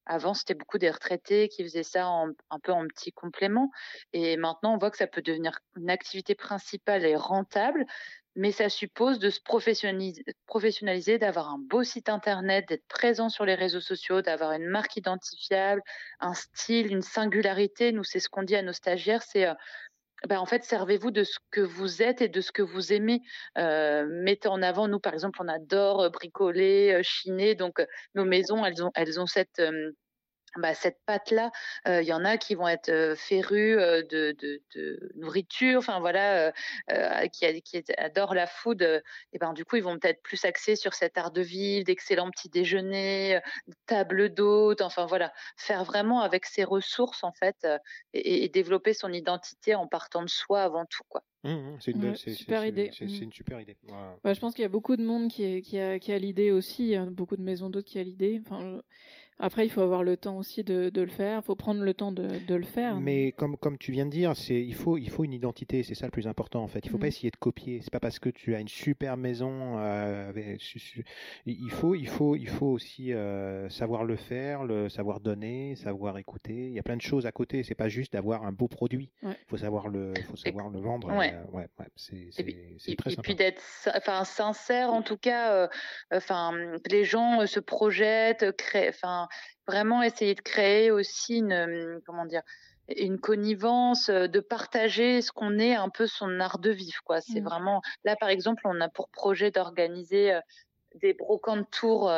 Avant, 0.08 0.34
c'était 0.34 0.54
beaucoup 0.54 0.78
des 0.78 0.90
retraités 0.90 1.48
qui 1.48 1.62
faisaient 1.62 1.82
ça 1.82 2.08
en, 2.08 2.30
un 2.50 2.58
peu 2.58 2.72
en 2.72 2.86
petit 2.88 3.12
complément. 3.12 3.70
Et 4.12 4.36
maintenant, 4.36 4.74
on 4.74 4.78
voit 4.78 4.90
que 4.90 4.96
ça 4.96 5.06
peut 5.06 5.22
devenir 5.22 5.60
une 5.76 5.90
activité 5.90 6.34
principale 6.34 7.04
et 7.04 7.14
rentable, 7.14 7.84
mais 8.38 8.52
ça 8.52 8.68
suppose 8.68 9.18
de 9.18 9.30
se 9.30 9.40
professionnaliser, 9.40 11.18
d'avoir 11.18 11.48
un 11.50 11.58
beau 11.58 11.82
site 11.82 12.08
internet, 12.08 12.68
d'être 12.68 12.86
présent 12.86 13.28
sur 13.28 13.44
les 13.44 13.56
réseaux 13.56 13.80
sociaux, 13.80 14.22
d'avoir 14.22 14.52
une 14.52 14.66
marque 14.66 14.96
identifiable, 14.96 15.82
un 16.20 16.34
style, 16.34 16.92
une 16.92 17.02
singularité. 17.02 17.90
Nous, 17.90 18.04
c'est 18.04 18.20
ce 18.20 18.28
qu'on 18.28 18.44
dit 18.44 18.54
à 18.54 18.62
nos 18.62 18.72
stagiaires, 18.72 19.24
c'est 19.24 19.46
euh, 19.46 19.54
ben, 20.26 20.38
en 20.38 20.46
fait, 20.46 20.64
servez-vous 20.64 21.10
de 21.10 21.24
ce 21.24 21.38
que 21.50 21.60
vous 21.60 22.02
êtes 22.02 22.22
et 22.22 22.28
de 22.28 22.40
ce 22.40 22.52
que 22.52 22.62
vous 22.62 22.92
aimez. 22.92 23.20
Mettez 23.56 24.48
en 24.48 24.62
avant, 24.62 24.88
nous, 24.88 25.00
par 25.00 25.14
exemple, 25.14 25.38
on 25.42 25.48
adore 25.48 26.10
bricoler, 26.10 27.00
chiner, 27.02 27.54
donc 27.54 27.84
nos 28.14 28.24
maisons, 28.24 28.64
elles 28.64 28.82
ont, 28.82 28.90
elles 28.94 29.20
ont 29.20 29.26
cette 29.26 29.62
bah, 30.56 30.74
cette 30.74 30.98
pâte-là, 31.06 31.50
il 31.86 32.04
y 32.04 32.12
en 32.12 32.24
a 32.24 32.36
qui 32.38 32.54
vont 32.54 32.68
être 32.68 33.14
férus 33.16 33.76
de, 33.76 34.32
de, 34.32 34.62
de, 34.74 35.12
nourriture, 35.16 35.78
enfin 35.78 36.00
voilà, 36.00 36.52
qui, 37.32 37.62
qui, 37.62 37.82
adorent 37.96 38.34
la 38.34 38.46
food. 38.46 38.82
et 39.32 39.38
ben 39.38 39.52
du 39.52 39.64
coup, 39.64 39.76
ils 39.76 39.82
vont 39.82 39.98
peut-être 39.98 40.22
plus 40.22 40.44
axer 40.44 40.76
sur 40.76 40.94
cet 40.94 41.18
art 41.18 41.30
de 41.30 41.42
vivre, 41.42 41.84
d'excellents 41.84 42.30
petits 42.30 42.48
déjeuners, 42.48 43.40
table 43.86 44.32
d'hôtes, 44.32 44.80
enfin 44.80 45.06
voilà, 45.06 45.32
faire 45.56 45.84
vraiment 45.84 46.20
avec 46.20 46.46
ses 46.46 46.64
ressources 46.64 47.24
en 47.24 47.32
fait 47.32 47.66
et, 48.12 48.48
développer 48.48 48.94
son 48.94 49.12
identité 49.12 49.74
en 49.74 49.86
partant 49.86 50.22
de 50.22 50.28
soi 50.28 50.62
avant 50.62 50.86
tout 50.86 51.02
quoi. 51.08 51.22
Mmh, 51.44 51.76
c'est 51.80 51.92
une, 51.92 52.16
super 52.16 52.64
idée. 52.66 52.90
C'est 52.92 53.04
une 53.04 53.32
super 53.32 53.60
idée. 53.60 53.76
je 54.24 54.40
pense 54.40 54.54
qu'il 54.54 54.62
y 54.62 54.66
a 54.66 54.70
beaucoup 54.70 54.96
de 54.96 55.04
monde 55.04 55.30
qui, 55.30 55.62
qui 55.62 55.78
a, 55.78 55.98
qui 55.98 56.12
a 56.12 56.18
l'idée 56.18 56.50
aussi, 56.50 56.96
hein, 56.96 57.08
beaucoup 57.10 57.36
de 57.36 57.42
maisons 57.42 57.70
d'hôtes 57.70 57.86
qui 57.86 57.98
a 57.98 58.02
l'idée. 58.02 58.40
Enfin, 58.44 58.80
après, 59.40 59.66
il 59.66 59.70
faut 59.70 59.82
avoir 59.82 60.02
le 60.02 60.16
temps 60.16 60.36
aussi 60.36 60.64
de, 60.64 60.90
de 60.90 61.00
le 61.00 61.10
faire. 61.10 61.38
Il 61.38 61.44
faut 61.44 61.54
prendre 61.54 61.82
le 61.82 61.94
temps 61.94 62.10
de, 62.10 62.26
de, 62.46 62.54
le 62.56 62.64
faire. 62.64 62.96
Mais 62.96 63.30
comme, 63.32 63.56
comme 63.56 63.78
tu 63.78 63.92
viens 63.92 64.04
de 64.04 64.10
dire, 64.10 64.34
c'est 64.34 64.60
il 64.60 64.74
faut, 64.74 64.98
il 64.98 65.10
faut 65.10 65.22
une 65.22 65.32
identité. 65.32 65.84
C'est 65.84 65.94
ça 65.94 66.06
le 66.06 66.10
plus 66.10 66.26
important 66.26 66.62
en 66.62 66.66
fait. 66.66 66.80
Il 66.84 66.90
faut 66.90 66.98
pas 66.98 67.06
mm. 67.06 67.08
essayer 67.08 67.30
de 67.30 67.36
copier. 67.36 67.80
C'est 67.82 67.92
pas 67.92 68.00
parce 68.00 68.18
que 68.18 68.30
tu 68.30 68.56
as 68.56 68.60
une 68.60 68.68
super 68.68 69.16
maison. 69.16 69.78
Euh, 69.78 70.32
il 71.46 71.70
faut, 71.70 71.94
il 71.94 72.08
faut, 72.08 72.34
il 72.34 72.48
faut 72.48 72.66
aussi 72.66 73.12
euh, 73.12 73.68
savoir 73.68 74.04
le 74.04 74.16
faire, 74.16 74.64
le 74.64 74.88
savoir 74.88 75.20
donner, 75.20 75.76
savoir 75.76 76.18
écouter. 76.18 76.66
Il 76.66 76.72
y 76.72 76.80
a 76.80 76.82
plein 76.82 76.96
de 76.96 77.02
choses 77.02 77.24
à 77.24 77.32
côté. 77.32 77.62
C'est 77.62 77.76
pas 77.76 77.88
juste 77.88 78.14
d'avoir 78.14 78.44
un 78.44 78.52
beau 78.52 78.66
produit. 78.66 79.12
Il 79.22 79.36
faut 79.46 79.58
savoir 79.58 79.88
le, 79.88 80.14
faut 80.28 80.36
savoir 80.36 80.68
le 80.68 80.80
vendre. 80.80 81.16
Ouais. 81.16 81.34
Euh, 81.34 81.56
ouais, 81.56 81.68
ouais 81.78 81.86
c'est, 81.94 82.28
c'est, 82.32 82.42
et 82.42 82.96
puis, 82.96 83.12
et 83.12 83.16
puis 83.16 83.34
d'être, 83.36 83.62
enfin 83.96 84.24
sincère 84.24 84.92
en 84.92 85.02
tout 85.02 85.16
cas. 85.16 85.52
Euh, 85.52 85.68
enfin, 86.12 86.52
les 86.90 87.04
gens 87.04 87.46
se 87.46 87.60
projettent, 87.60 88.56
créent, 88.56 88.88
enfin 88.88 89.27
vraiment 89.68 90.02
essayer 90.02 90.34
de 90.34 90.40
créer 90.40 90.90
aussi 90.90 91.36
une, 91.36 91.52
euh, 91.52 92.00
comment 92.06 92.24
dire, 92.24 92.42
une 92.96 93.20
connivence, 93.20 94.08
euh, 94.08 94.26
de 94.26 94.40
partager 94.40 95.20
ce 95.20 95.30
qu'on 95.30 95.58
est, 95.58 95.74
un 95.74 95.90
peu 95.90 96.06
son 96.06 96.40
art 96.40 96.58
de 96.58 96.70
vivre, 96.70 97.02
quoi. 97.04 97.20
C'est 97.20 97.40
mmh. 97.40 97.44
vraiment, 97.44 97.82
là, 98.04 98.16
par 98.16 98.30
exemple, 98.30 98.62
on 98.64 98.80
a 98.80 98.88
pour 98.88 99.10
projet 99.10 99.50
d'organiser 99.50 100.32
euh, 100.32 100.40
des 100.94 101.12
brocantes 101.12 101.70
tours, 101.70 102.10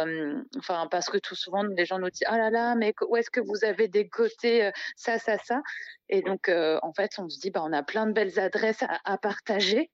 enfin 0.57 0.87
parce 0.93 1.11
que 1.11 1.19
tout 1.19 1.35
souvent 1.35 1.65
les 1.65 1.85
gens 1.85 1.99
nous 1.99 2.09
disent 2.09 2.23
ah 2.27 2.39
là 2.39 2.51
là 2.51 2.77
mais 2.77 2.95
où 3.09 3.17
est-ce 3.17 3.29
que 3.29 3.41
vous 3.41 3.65
avez 3.65 3.89
des 3.89 4.09
côtés 4.09 4.71
ça 4.95 5.19
ça 5.19 5.37
ça? 5.39 5.61
et 6.09 6.23
donc 6.23 6.49
en 6.49 6.93
fait 6.95 7.11
on 7.19 7.29
se 7.29 7.41
dit 7.41 7.51
bah 7.51 7.63
on 7.65 7.73
a 7.73 7.83
plein 7.83 8.07
de 8.07 8.13
belles 8.13 8.39
adresses 8.39 8.85
à, 8.85 9.01
à 9.05 9.19
partager 9.19 9.91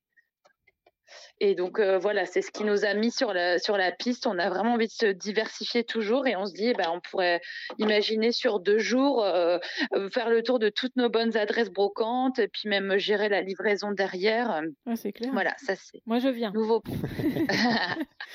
et 1.39 1.55
donc 1.55 1.79
euh, 1.79 1.99
voilà, 1.99 2.25
c'est 2.25 2.41
ce 2.41 2.51
qui 2.51 2.65
nous 2.65 2.87
a 2.87 2.95
mis 2.95 3.11
sur 3.11 3.35
la 3.35 3.59
sur 3.59 3.77
la 3.77 3.93
piste. 3.93 4.27
On 4.27 4.39
a 4.39 4.49
vraiment 4.49 4.75
envie 4.75 4.87
de 4.87 4.93
se 4.93 5.07
diversifier 5.07 5.85
toujours 5.85 6.27
et 6.27 6.35
on 6.35 6.47
se 6.47 6.55
dit, 6.55 6.69
eh 6.69 6.75
ben, 6.75 6.91
on 6.93 7.01
pourrait 7.01 7.43
imaginer 7.79 8.33
sur 8.33 8.59
deux 8.59 8.79
jours 8.79 9.23
euh, 9.23 9.59
euh, 9.95 10.09
faire 10.09 10.31
le 10.31 10.43
tour 10.43 10.59
de 10.59 10.71
toutes 10.71 10.97
nos 10.97 11.11
bonnes 11.11 11.37
adresses 11.37 11.71
brocantes 11.71 12.39
et 12.39 12.49
puis 12.49 12.71
même 12.71 12.97
gérer 12.97 13.29
la 13.29 13.43
livraison 13.43 13.93
derrière. 13.93 14.63
c'est 14.95 15.13
clair. 15.13 15.31
Voilà, 15.33 15.55
ça 15.59 15.75
c'est. 15.77 16.01
Moi 16.07 16.21
je 16.21 16.29
viens. 16.29 16.53
Nouveau. 16.53 16.83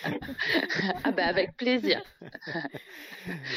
ah 1.03 1.11
ben 1.11 1.27
avec 1.27 1.57
plaisir. 1.57 2.03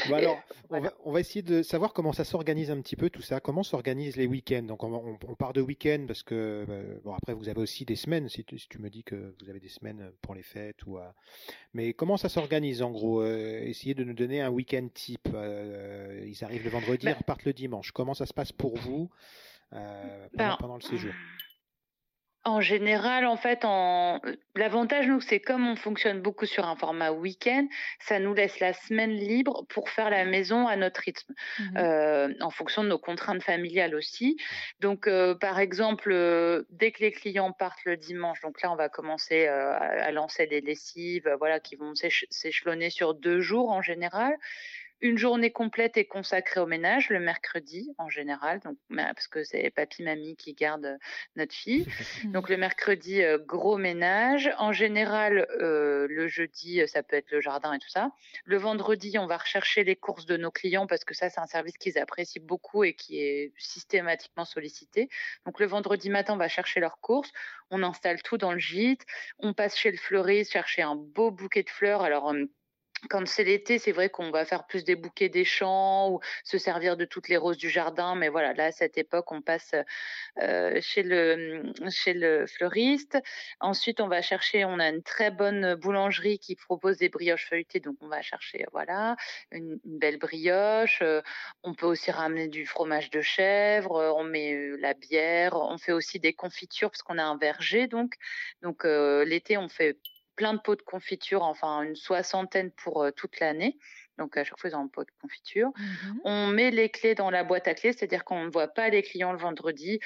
bon 0.09 0.15
alors, 0.15 0.41
on, 0.69 0.79
va, 0.79 0.93
on, 1.05 1.11
va, 1.11 1.19
essayer 1.19 1.41
de 1.43 1.61
savoir 1.61 1.93
comment 1.93 2.13
ça 2.13 2.23
s'organise 2.23 2.71
un 2.71 2.81
petit 2.81 2.95
peu 2.95 3.11
tout 3.11 3.21
ça. 3.21 3.39
Comment 3.39 3.63
s'organisent 3.63 4.17
les 4.17 4.25
week-ends? 4.27 4.63
Donc 4.63 4.83
on, 4.83 5.17
on, 5.27 5.35
part 5.35 5.53
de 5.53 5.61
week-end 5.61 6.05
parce 6.07 6.23
que 6.23 6.65
bon 7.03 7.13
après 7.13 7.33
vous 7.33 7.47
avez 7.47 7.61
aussi 7.61 7.85
des 7.85 7.95
semaines 7.95 8.27
si 8.27 8.43
tu, 8.43 8.57
si 8.57 8.67
tu 8.67 8.79
me 8.79 8.89
dis 8.89 9.03
que 9.03 9.14
vous 9.39 9.49
avez 9.49 9.59
des 9.59 9.69
semaines 9.69 10.11
pour 10.21 10.35
les 10.35 10.43
fêtes 10.43 10.85
ou 10.85 10.99
mais 11.73 11.93
comment 11.93 12.17
ça 12.17 12.29
s'organise 12.29 12.81
en 12.81 12.91
gros 12.91 13.21
euh, 13.21 13.59
Essayez 13.63 13.93
de 13.93 14.03
nous 14.03 14.13
donner 14.13 14.41
un 14.41 14.49
week-end 14.49 14.87
type. 14.93 15.27
Euh, 15.33 16.23
ils 16.25 16.43
arrivent 16.43 16.63
le 16.63 16.69
vendredi, 16.69 17.05
ils 17.05 17.11
bah 17.11 17.17
repartent 17.17 17.45
le 17.45 17.53
dimanche. 17.53 17.91
Comment 17.91 18.13
ça 18.13 18.25
se 18.25 18.33
passe 18.33 18.51
pour 18.51 18.77
vous 18.77 19.09
euh, 19.73 20.27
ben, 20.33 20.55
pendant, 20.59 20.75
le 20.75 20.81
séjour? 20.81 21.11
En 22.45 22.61
général, 22.61 23.25
en 23.25 23.37
fait, 23.37 23.65
en... 23.65 24.21
l'avantage, 24.55 25.07
nous, 25.07 25.19
c'est 25.19 25.39
comme 25.39 25.67
on 25.67 25.75
fonctionne 25.75 26.21
beaucoup 26.21 26.45
sur 26.45 26.67
un 26.67 26.75
format 26.75 27.11
week-end, 27.11 27.67
ça 27.99 28.19
nous 28.19 28.35
laisse 28.35 28.59
la 28.59 28.73
semaine 28.73 29.13
libre 29.13 29.65
pour 29.67 29.89
faire 29.89 30.11
la 30.11 30.25
maison 30.25 30.67
à 30.67 30.75
notre 30.75 31.01
rythme, 31.01 31.33
mmh 31.59 31.77
euh, 31.77 32.33
en 32.41 32.51
fonction 32.51 32.83
de 32.83 32.89
nos 32.89 32.99
contraintes 32.99 33.41
familiales 33.41 33.95
aussi. 33.95 34.37
Donc, 34.79 35.07
euh, 35.07 35.33
par 35.33 35.59
exemple, 35.59 36.11
euh, 36.11 36.63
dès 36.69 36.91
que 36.91 37.01
les 37.01 37.11
clients 37.11 37.51
partent 37.51 37.83
le 37.83 37.97
dimanche, 37.97 38.39
donc 38.41 38.61
là, 38.61 38.71
on 38.71 38.75
va 38.75 38.89
commencer 38.89 39.47
euh, 39.47 39.73
à, 39.79 40.11
lancer 40.11 40.45
des 40.45 40.61
lessives, 40.61 41.27
voilà, 41.39 41.59
qui 41.59 41.75
vont 41.75 41.93
s'échelonner 42.29 42.91
sur 42.91 43.15
deux 43.15 43.41
jours 43.41 43.71
en 43.71 43.81
général. 43.81 44.35
Une 45.01 45.17
journée 45.17 45.51
complète 45.51 45.97
est 45.97 46.05
consacrée 46.05 46.61
au 46.61 46.65
ménage 46.65 47.09
le 47.09 47.19
mercredi 47.19 47.93
en 47.97 48.09
général, 48.09 48.61
donc 48.61 48.77
parce 48.95 49.27
que 49.27 49.43
c'est 49.43 49.69
papy 49.69 50.03
mamie 50.03 50.37
qui 50.37 50.53
garde 50.53 50.85
euh, 50.85 50.97
notre 51.35 51.53
fille. 51.53 51.85
Donc 52.33 52.49
le 52.49 52.55
mercredi 52.55 53.21
euh, 53.21 53.37
gros 53.37 53.77
ménage. 53.77 54.49
En 54.57 54.71
général 54.71 55.47
euh, 55.59 56.07
le 56.09 56.27
jeudi 56.27 56.81
ça 56.87 57.03
peut 57.03 57.17
être 57.17 57.31
le 57.31 57.41
jardin 57.41 57.73
et 57.73 57.79
tout 57.79 57.89
ça. 57.89 58.11
Le 58.45 58.57
vendredi 58.57 59.17
on 59.19 59.27
va 59.27 59.37
rechercher 59.37 59.83
les 59.83 59.97
courses 59.97 60.25
de 60.25 60.37
nos 60.37 60.51
clients 60.51 60.87
parce 60.87 61.03
que 61.03 61.13
ça 61.13 61.29
c'est 61.29 61.41
un 61.41 61.47
service 61.47 61.77
qu'ils 61.77 61.97
apprécient 61.97 62.43
beaucoup 62.43 62.83
et 62.85 62.93
qui 62.93 63.19
est 63.19 63.53
systématiquement 63.57 64.45
sollicité. 64.45 65.09
Donc 65.45 65.59
le 65.59 65.65
vendredi 65.65 66.09
matin 66.09 66.35
on 66.35 66.37
va 66.37 66.47
chercher 66.47 66.79
leurs 66.79 66.99
courses. 66.99 67.31
On 67.69 67.83
installe 67.83 68.21
tout 68.21 68.37
dans 68.37 68.53
le 68.53 68.59
gîte. 68.59 69.05
On 69.39 69.53
passe 69.53 69.75
chez 69.75 69.91
le 69.91 69.97
fleuriste 69.97 70.53
chercher 70.53 70.83
un 70.83 70.95
beau 70.95 71.31
bouquet 71.31 71.63
de 71.63 71.69
fleurs. 71.69 72.01
Alors 72.01 72.33
quand 73.09 73.27
c'est 73.27 73.43
l'été, 73.43 73.77
c'est 73.79 73.91
vrai 73.91 74.09
qu'on 74.09 74.31
va 74.31 74.45
faire 74.45 74.65
plus 74.65 74.83
des 74.83 74.95
bouquets 74.95 75.29
des 75.29 75.45
champs 75.45 76.09
ou 76.11 76.19
se 76.43 76.57
servir 76.57 76.97
de 76.97 77.05
toutes 77.05 77.29
les 77.29 77.37
roses 77.37 77.57
du 77.57 77.69
jardin. 77.69 78.15
Mais 78.15 78.29
voilà, 78.29 78.53
là, 78.53 78.65
à 78.65 78.71
cette 78.71 78.97
époque, 78.97 79.31
on 79.31 79.41
passe 79.41 79.75
euh, 80.41 80.79
chez 80.81 81.03
le 81.03 81.73
chez 81.89 82.13
le 82.13 82.47
fleuriste. 82.47 83.17
Ensuite, 83.59 83.99
on 84.01 84.07
va 84.07 84.21
chercher. 84.21 84.65
On 84.65 84.79
a 84.79 84.89
une 84.89 85.03
très 85.03 85.31
bonne 85.31 85.75
boulangerie 85.75 86.39
qui 86.39 86.55
propose 86.55 86.97
des 86.97 87.09
brioches 87.09 87.47
feuilletées, 87.49 87.79
donc 87.79 87.97
on 88.01 88.07
va 88.07 88.21
chercher 88.21 88.65
voilà 88.71 89.15
une, 89.51 89.79
belle 89.85 90.17
brioche. 90.17 90.99
Euh, 91.01 91.21
on 91.63 91.73
peut 91.73 91.85
aussi 91.85 92.11
ramener 92.11 92.47
du 92.47 92.65
fromage 92.65 93.09
de 93.11 93.21
chèvre. 93.21 94.15
On 94.17 94.23
met 94.23 94.53
euh, 94.53 94.77
la 94.79 94.93
bière. 94.93 95.55
On 95.55 95.77
fait 95.77 95.91
aussi 95.91 96.19
des 96.19 96.33
confitures 96.33 96.91
parce 96.91 97.03
qu'on 97.03 97.17
a 97.17 97.23
un 97.23 97.37
verger. 97.37 97.87
Donc 97.87 98.15
donc 98.61 98.83
l'été, 98.83 99.57
on 99.57 99.69
fait 99.69 99.97
plein 100.35 100.53
de 100.53 100.59
pots 100.59 100.75
de 100.75 100.81
confiture, 100.81 101.43
enfin 101.43 101.81
une 101.81 101.95
soixantaine 101.95 102.71
pour 102.71 103.03
euh, 103.03 103.11
toute 103.11 103.39
l'année. 103.39 103.77
Donc 104.17 104.37
à 104.37 104.43
chaque 104.43 104.59
fois, 104.59 104.69
ils 104.69 104.75
ont 104.75 104.81
un 104.81 104.87
pot 104.87 105.03
de 105.03 105.11
confiture. 105.21 105.69
Mmh 105.69 106.19
on 106.23 106.47
met 106.47 106.71
les 106.71 106.89
clés 106.89 107.15
dans 107.15 107.29
la 107.29 107.43
boîte 107.43 107.67
à 107.67 107.73
clés, 107.73 107.93
c'est-à-dire 107.93 108.23
qu'on 108.23 108.45
ne 108.45 108.49
voit 108.49 108.67
pas 108.67 108.89
les 108.89 109.03
clients 109.03 109.31
le 109.31 109.37
vendredi. 109.37 109.99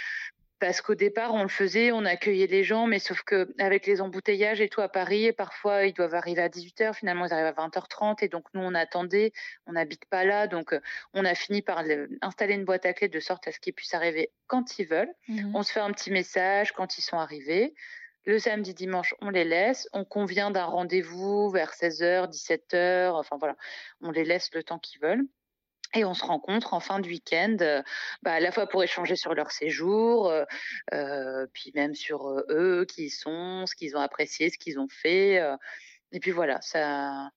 Parce 0.60 0.82
qu'au 0.82 0.96
départ, 0.96 1.34
on 1.34 1.44
le 1.44 1.50
faisait, 1.50 1.94
on 1.94 2.04
accueillait 2.04 2.48
les 2.48 2.66
gens, 2.66 2.86
mais 2.86 3.00
sauf 3.00 3.22
que 3.24 3.54
avec 3.60 3.88
les 3.88 4.02
embouteillages 4.02 4.60
et 4.60 4.68
tout 4.68 4.82
à 4.82 4.90
Paris, 4.90 5.32
parfois 5.32 5.86
ils 5.86 5.94
doivent 5.94 6.16
arriver 6.16 6.42
à 6.42 6.50
18h, 6.50 6.96
finalement 6.96 7.26
ils 7.26 7.34
arrivent 7.34 7.54
à 7.58 7.68
20h30, 7.68 8.26
et 8.26 8.28
donc 8.28 8.44
nous 8.54 8.62
on 8.62 8.76
attendait, 8.76 9.32
on 9.68 9.74
n'habite 9.74 10.04
pas 10.10 10.26
là, 10.26 10.48
donc 10.48 10.74
euh, 10.74 10.82
on 11.14 11.24
a 11.24 11.34
fini 11.34 11.62
par 11.62 11.82
installer 12.22 12.56
une 12.56 12.66
boîte 12.66 12.86
à 12.86 12.92
clés 12.92 13.08
de 13.08 13.20
sorte 13.22 13.48
à 13.48 13.54
ce 13.54 13.60
qu'ils 13.60 13.74
puissent 13.74 13.94
arriver 13.94 14.32
quand 14.48 14.80
ils 14.80 14.86
veulent. 14.86 15.14
Mmh 15.30 15.56
on 15.56 15.64
se 15.64 15.72
fait 15.72 15.80
un 15.80 15.92
petit 15.92 16.12
message 16.12 16.74
quand 16.74 16.98
ils 16.98 17.04
sont 17.04 17.18
arrivés. 17.18 17.74
Le 18.26 18.38
samedi, 18.38 18.74
dimanche, 18.74 19.16
on 19.22 19.30
les 19.30 19.46
laisse. 19.46 19.88
On 19.94 20.06
convient 20.06 20.52
d'un 20.52 20.66
rendez-vous 20.66 21.50
vers 21.50 21.72
16h, 21.72 22.30
17h. 22.30 23.12
Enfin 23.12 23.38
voilà, 23.40 23.56
on 24.02 24.12
les 24.12 24.24
laisse 24.24 24.54
le 24.54 24.64
temps 24.64 24.80
qu'ils 24.80 25.02
veulent. 25.02 25.26
Et 25.96 26.06
on 26.06 26.14
se 26.14 26.24
rencontre 26.24 26.76
en 26.76 26.80
fin 26.80 27.00
de 27.00 27.08
week-end, 27.08 27.58
bah, 28.22 28.34
à 28.34 28.40
la 28.40 28.52
fois 28.52 28.68
pour 28.68 28.84
échanger 28.84 29.16
sur 29.16 29.34
leur 29.34 29.50
séjour, 29.52 30.32
euh, 30.94 31.48
puis 31.54 31.72
même 31.74 31.96
sur 31.96 32.30
eux, 32.50 32.86
qui 32.88 33.06
ils 33.06 33.10
sont, 33.10 33.66
ce 33.66 33.74
qu'ils 33.74 33.98
ont 33.98 34.00
apprécié, 34.00 34.52
ce 34.52 34.60
qu'ils 34.60 34.80
ont 34.80 34.88
fait. 34.88 35.42
et 36.12 36.20
puis 36.20 36.30
voilà, 36.30 36.62
ça, 36.62 37.32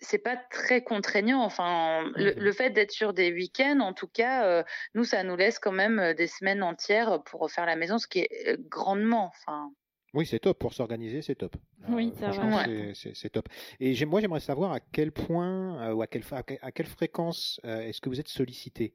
c'est 0.00 0.18
pas 0.18 0.36
très 0.36 0.82
contraignant. 0.82 1.42
Enfin, 1.44 2.10
le, 2.16 2.34
mmh 2.34 2.52
fait 2.52 2.70
d'être 2.70 2.90
sur 2.90 3.12
des 3.12 3.32
week-ends, 3.32 3.78
en 3.78 3.92
tout 3.92 4.08
cas, 4.08 4.64
nous, 4.94 5.04
ça 5.04 5.22
nous 5.22 5.36
laisse 5.36 5.60
quand 5.60 5.70
même 5.70 6.14
des 6.14 6.26
semaines 6.26 6.64
entières 6.64 7.22
pour 7.22 7.42
refaire 7.42 7.66
la 7.66 7.76
maison, 7.76 7.98
ce 7.98 8.08
qui 8.08 8.20
est 8.20 8.58
grandement. 8.68 9.26
Enfin, 9.26 9.70
oui, 10.14 10.26
c'est 10.26 10.40
top 10.40 10.58
pour 10.58 10.74
s'organiser, 10.74 11.22
c'est 11.22 11.34
top. 11.34 11.56
Oui, 11.88 12.12
ça 12.18 12.30
va. 12.30 12.64
C'est 12.94 13.30
top. 13.30 13.48
Et 13.80 14.04
moi, 14.04 14.20
j'aimerais 14.20 14.40
savoir 14.40 14.72
à 14.72 14.80
quel 14.80 15.12
point 15.12 15.92
ou 15.92 16.02
à 16.02 16.06
quelle, 16.06 16.24
à 16.60 16.72
quelle 16.72 16.86
fréquence 16.86 17.60
est-ce 17.64 18.00
que 18.00 18.08
vous 18.08 18.20
êtes 18.20 18.28
sollicité? 18.28 18.94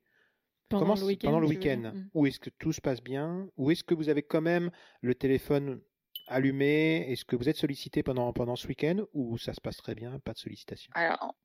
Pendant 0.69 0.95
le 0.95 1.03
week-end. 1.05 1.27
Pendant 1.27 1.39
le 1.39 1.47
week-end. 1.47 1.93
Ou 2.13 2.25
est-ce 2.27 2.39
que 2.39 2.49
tout 2.49 2.73
se 2.73 2.81
passe 2.81 3.01
bien? 3.01 3.47
Ou 3.57 3.71
est-ce 3.71 3.83
que 3.83 3.93
vous 3.95 4.09
avez 4.09 4.21
quand 4.21 4.41
même 4.41 4.69
le 5.01 5.15
téléphone 5.15 5.81
allumé? 6.27 7.09
Est-ce 7.09 7.23
que 7.23 7.37
vous 7.37 7.47
êtes 7.47 7.55
sollicité 7.55 8.03
pendant, 8.03 8.33
pendant 8.33 8.55
ce 8.55 8.67
week-end? 8.67 9.05
Ou 9.13 9.37
ça 9.37 9.53
se 9.53 9.61
passe 9.61 9.77
très 9.77 9.95
bien, 9.95 10.19
pas 10.19 10.33
de 10.33 10.37
sollicitation? 10.37 10.91
Alors, 10.93 11.35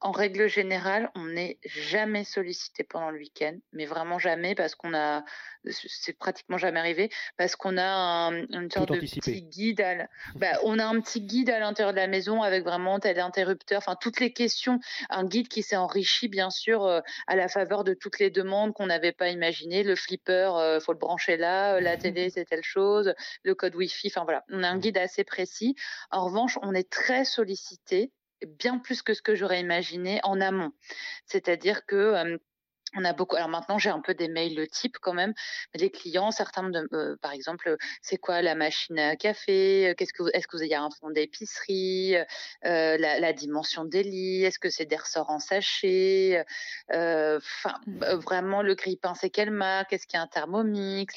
en 0.00 0.12
règle 0.12 0.46
générale, 0.46 1.10
on 1.14 1.24
n'est 1.24 1.58
jamais 1.64 2.24
sollicité 2.24 2.84
pendant 2.84 3.10
le 3.10 3.18
week-end, 3.18 3.56
mais 3.72 3.86
vraiment 3.86 4.18
jamais 4.18 4.54
parce 4.54 4.74
qu'on 4.74 4.94
a, 4.94 5.24
c'est 5.70 6.12
pratiquement 6.12 6.58
jamais 6.58 6.78
arrivé, 6.78 7.10
parce 7.38 7.56
qu'on 7.56 7.78
a 7.78 7.84
un, 7.84 8.42
une 8.46 8.70
sorte 8.70 8.92
de 8.92 9.00
petit 9.00 9.42
guide. 9.42 9.80
À, 9.80 10.06
bah, 10.36 10.58
on 10.64 10.78
a 10.78 10.84
un 10.84 11.00
petit 11.00 11.22
guide 11.22 11.48
à 11.48 11.58
l'intérieur 11.58 11.92
de 11.92 11.98
la 11.98 12.08
maison 12.08 12.42
avec 12.42 12.62
vraiment 12.62 13.00
tel 13.00 13.18
interrupteur, 13.20 13.78
enfin 13.78 13.96
toutes 13.98 14.20
les 14.20 14.32
questions, 14.32 14.80
un 15.08 15.24
guide 15.24 15.48
qui 15.48 15.62
s'est 15.62 15.76
enrichi 15.76 16.28
bien 16.28 16.50
sûr 16.50 16.84
euh, 16.84 17.00
à 17.26 17.34
la 17.34 17.48
faveur 17.48 17.82
de 17.82 17.94
toutes 17.94 18.18
les 18.18 18.30
demandes 18.30 18.74
qu'on 18.74 18.86
n'avait 18.86 19.12
pas 19.12 19.30
imaginées. 19.30 19.82
Le 19.82 19.96
flipper, 19.96 20.56
euh, 20.56 20.78
faut 20.78 20.92
le 20.92 20.98
brancher 20.98 21.38
là, 21.38 21.76
euh, 21.76 21.80
la 21.80 21.96
télé 21.96 22.28
c'est 22.34 22.44
telle 22.44 22.64
chose, 22.64 23.14
le 23.44 23.54
code 23.54 23.74
Wi-Fi, 23.74 24.08
enfin 24.08 24.24
voilà, 24.24 24.44
on 24.50 24.62
a 24.62 24.68
un 24.68 24.76
mmh. 24.76 24.80
guide 24.80 24.98
assez 24.98 25.24
précis. 25.24 25.74
En 26.10 26.26
revanche, 26.26 26.58
on 26.62 26.74
est 26.74 26.90
très 26.90 27.24
sollicité 27.24 28.12
bien 28.44 28.78
plus 28.78 29.02
que 29.02 29.14
ce 29.14 29.22
que 29.22 29.34
j'aurais 29.34 29.60
imaginé 29.60 30.20
en 30.24 30.40
amont. 30.40 30.72
C'est-à-dire 31.26 31.86
que 31.86 32.38
on 32.96 33.04
a 33.04 33.12
beaucoup. 33.12 33.36
Alors 33.36 33.48
maintenant, 33.48 33.78
j'ai 33.78 33.90
un 33.90 34.00
peu 34.00 34.14
des 34.14 34.28
mails 34.28 34.68
type 34.68 34.96
quand 35.00 35.12
même. 35.12 35.34
Les 35.74 35.90
clients, 35.90 36.30
certains 36.30 36.62
me 36.62 37.16
par 37.16 37.32
exemple, 37.32 37.76
c'est 38.00 38.16
quoi 38.16 38.42
la 38.42 38.54
machine 38.54 38.98
à 38.98 39.16
café? 39.16 39.94
Qu'est-ce 39.96 40.12
que 40.12 40.22
est-ce 40.32 40.46
que 40.46 40.56
vous 40.56 40.62
avez 40.62 40.74
un 40.74 40.90
fond 40.90 41.10
d'épicerie? 41.10 42.16
La, 42.62 43.32
dimension 43.32 43.84
des 43.84 44.02
lits 44.02 44.44
Est-ce 44.44 44.58
que 44.58 44.70
c'est 44.70 44.86
des 44.86 44.96
ressorts 44.96 45.30
en 45.30 45.38
sachet 45.38 46.44
Enfin, 46.90 47.80
mmh. 47.86 48.04
vraiment 48.14 48.62
le 48.62 48.74
grille-pain, 48.74 49.14
c'est 49.14 49.30
quelle 49.30 49.50
marque? 49.50 49.92
Est-ce 49.92 50.06
qu'il 50.06 50.16
y 50.16 50.20
a 50.20 50.22
un 50.22 50.28
thermomix? 50.28 51.14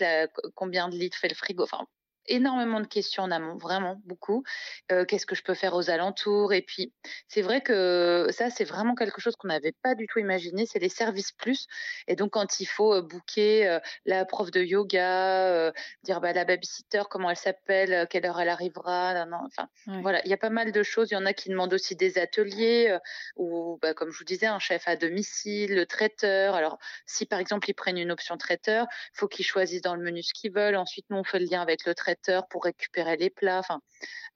Combien 0.55 0.89
de 0.89 0.95
litres 0.95 1.17
fait 1.17 1.30
le 1.30 1.36
frigo? 1.36 1.63
Enfin, 1.63 1.86
énormément 2.30 2.80
de 2.80 2.88
questions 2.88 3.24
en 3.24 3.32
amont, 3.32 3.58
vraiment 3.58 4.02
beaucoup. 4.06 4.44
Euh, 4.92 5.06
qu'est-ce 5.06 5.26
que 5.26 5.36
je 5.36 5.44
peux 5.44 5.54
faire 5.54 5.76
aux 5.76 5.90
alentours? 5.90 6.54
Et 6.54 6.62
puis, 6.62 6.94
c'est 7.28 7.42
vrai 7.42 7.62
que 7.62 8.28
ça, 8.32 8.50
c'est 8.50 8.64
vraiment 8.64 8.96
quelque 8.96 9.20
chose 9.20 9.36
qu'on 9.36 9.50
n'avait 9.50 9.74
pas 9.84 9.96
du 9.96 10.08
tout 10.08 10.20
imaginé, 10.20 10.66
c'est 10.66 10.80
les 10.80 10.90
services 10.90 11.32
plus. 11.32 11.68
Et 12.08 12.16
donc, 12.16 12.32
quand 12.32 12.60
il 12.60 12.66
faut 12.66 12.94
euh, 12.94 13.02
booker 13.02 13.68
euh, 13.68 13.80
la 14.06 14.26
prof 14.26 14.52
de 14.52 14.62
yoga, 14.62 15.72
dire 16.04 16.22
bah, 16.22 16.34
la 16.34 16.46
babysitter, 16.46 17.04
comment 17.10 17.30
elle 17.30 17.36
s'appelle, 17.36 18.08
quelle 18.10 18.26
heure 18.26 18.40
elle 18.40 18.50
arrivera, 18.50 19.26
non, 19.26 19.40
enfin, 19.46 19.68
voilà, 20.02 20.22
il 20.26 20.30
y 20.30 20.34
a 20.34 20.38
pas 20.38 20.50
mal 20.50 20.72
de 20.72 20.84
choses. 20.84 21.10
Il 21.12 21.16
y 21.16 21.18
en 21.18 21.26
a 21.26 21.34
qui 21.34 21.50
demandent 21.50 21.74
aussi 21.74 21.96
des 21.96 22.18
ateliers, 22.18 22.98
ou 23.36 23.78
bah, 23.82 23.94
comme 23.94 24.12
je 24.12 24.18
vous 24.18 24.24
disais, 24.24 24.46
un 24.46 24.60
chef 24.60 24.88
à 24.88 24.96
domicile, 24.96 25.76
le 25.76 25.86
traiteur. 25.86 26.56
Alors, 26.56 26.78
si 27.06 27.26
par 27.26 27.40
exemple, 27.40 27.70
ils 27.70 27.74
prennent 27.74 27.98
une 27.98 28.12
option 28.12 28.38
traiteur, 28.38 28.88
il 29.14 29.18
faut 29.18 29.28
qu'ils 29.28 29.46
choisissent 29.46 29.82
dans 29.82 29.96
le 29.96 30.04
menu 30.04 30.22
ce 30.24 30.34
qu'ils 30.34 30.52
veulent. 30.52 30.76
Ensuite, 30.76 31.06
nous, 31.10 31.18
on 31.18 31.24
fait 31.24 31.40
le 31.40 31.46
lien 31.46 31.62
avec 31.62 31.86
le 31.86 31.96
traiteur 31.96 32.18
pour 32.49 32.63
récupérer 32.63 33.17
les 33.17 33.30
plats. 33.30 33.59
Enfin, 33.59 33.82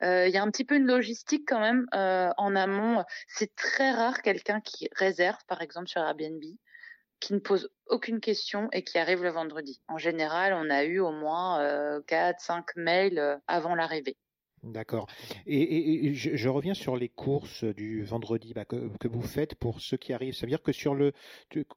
euh, 0.03 0.27
il 0.27 0.33
y 0.33 0.37
a 0.37 0.43
un 0.43 0.51
petit 0.51 0.65
peu 0.65 0.75
une 0.75 0.85
logistique 0.85 1.43
quand 1.47 1.59
même 1.59 1.85
euh, 1.93 2.29
en 2.37 2.55
amont. 2.55 3.03
C'est 3.27 3.55
très 3.55 3.91
rare 3.91 4.21
quelqu'un 4.21 4.61
qui 4.61 4.89
réserve, 4.93 5.39
par 5.47 5.61
exemple 5.61 5.87
sur 5.87 6.01
Airbnb, 6.01 6.43
qui 7.19 7.33
ne 7.33 7.39
pose 7.39 7.69
aucune 7.87 8.19
question 8.19 8.69
et 8.71 8.83
qui 8.83 8.97
arrive 8.97 9.23
le 9.23 9.29
vendredi. 9.29 9.81
En 9.87 9.97
général, 9.97 10.53
on 10.53 10.69
a 10.69 10.83
eu 10.83 10.99
au 10.99 11.11
moins 11.11 11.61
euh, 11.61 12.01
4, 12.07 12.39
5 12.39 12.75
mails 12.75 13.39
avant 13.47 13.75
l'arrivée. 13.75 14.17
D'accord. 14.63 15.07
Et, 15.45 16.13
je, 16.13 16.47
reviens 16.47 16.73
sur 16.73 16.95
les 16.95 17.09
courses 17.09 17.65
du 17.65 18.01
vendredi 18.03 18.53
bah, 18.53 18.63
que, 18.63 19.07
vous 19.07 19.21
faites 19.21 19.55
pour 19.55 19.81
ceux 19.81 19.97
qui 19.97 20.13
arrivent. 20.13 20.35
Ça 20.35 20.45
veut 20.45 20.51
dire 20.51 20.61
que 20.61 20.71
sur 20.71 20.95
le, 20.95 21.11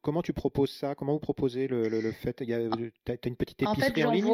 comment 0.03 0.23
tu 0.23 0.33
proposes 0.33 0.71
ça? 0.71 0.95
Comment 0.95 1.15
vous 1.15 1.19
proposez 1.19 1.67
le, 1.67 1.89
le, 1.89 2.13
fait? 2.13 2.41
Il 2.43 2.49
y 2.49 2.55
a, 2.55 2.59
as, 2.59 3.27
une 3.27 3.37
petite 3.37 3.61
épicerie 3.61 4.05
en, 4.05 4.13
ligne? 4.13 4.33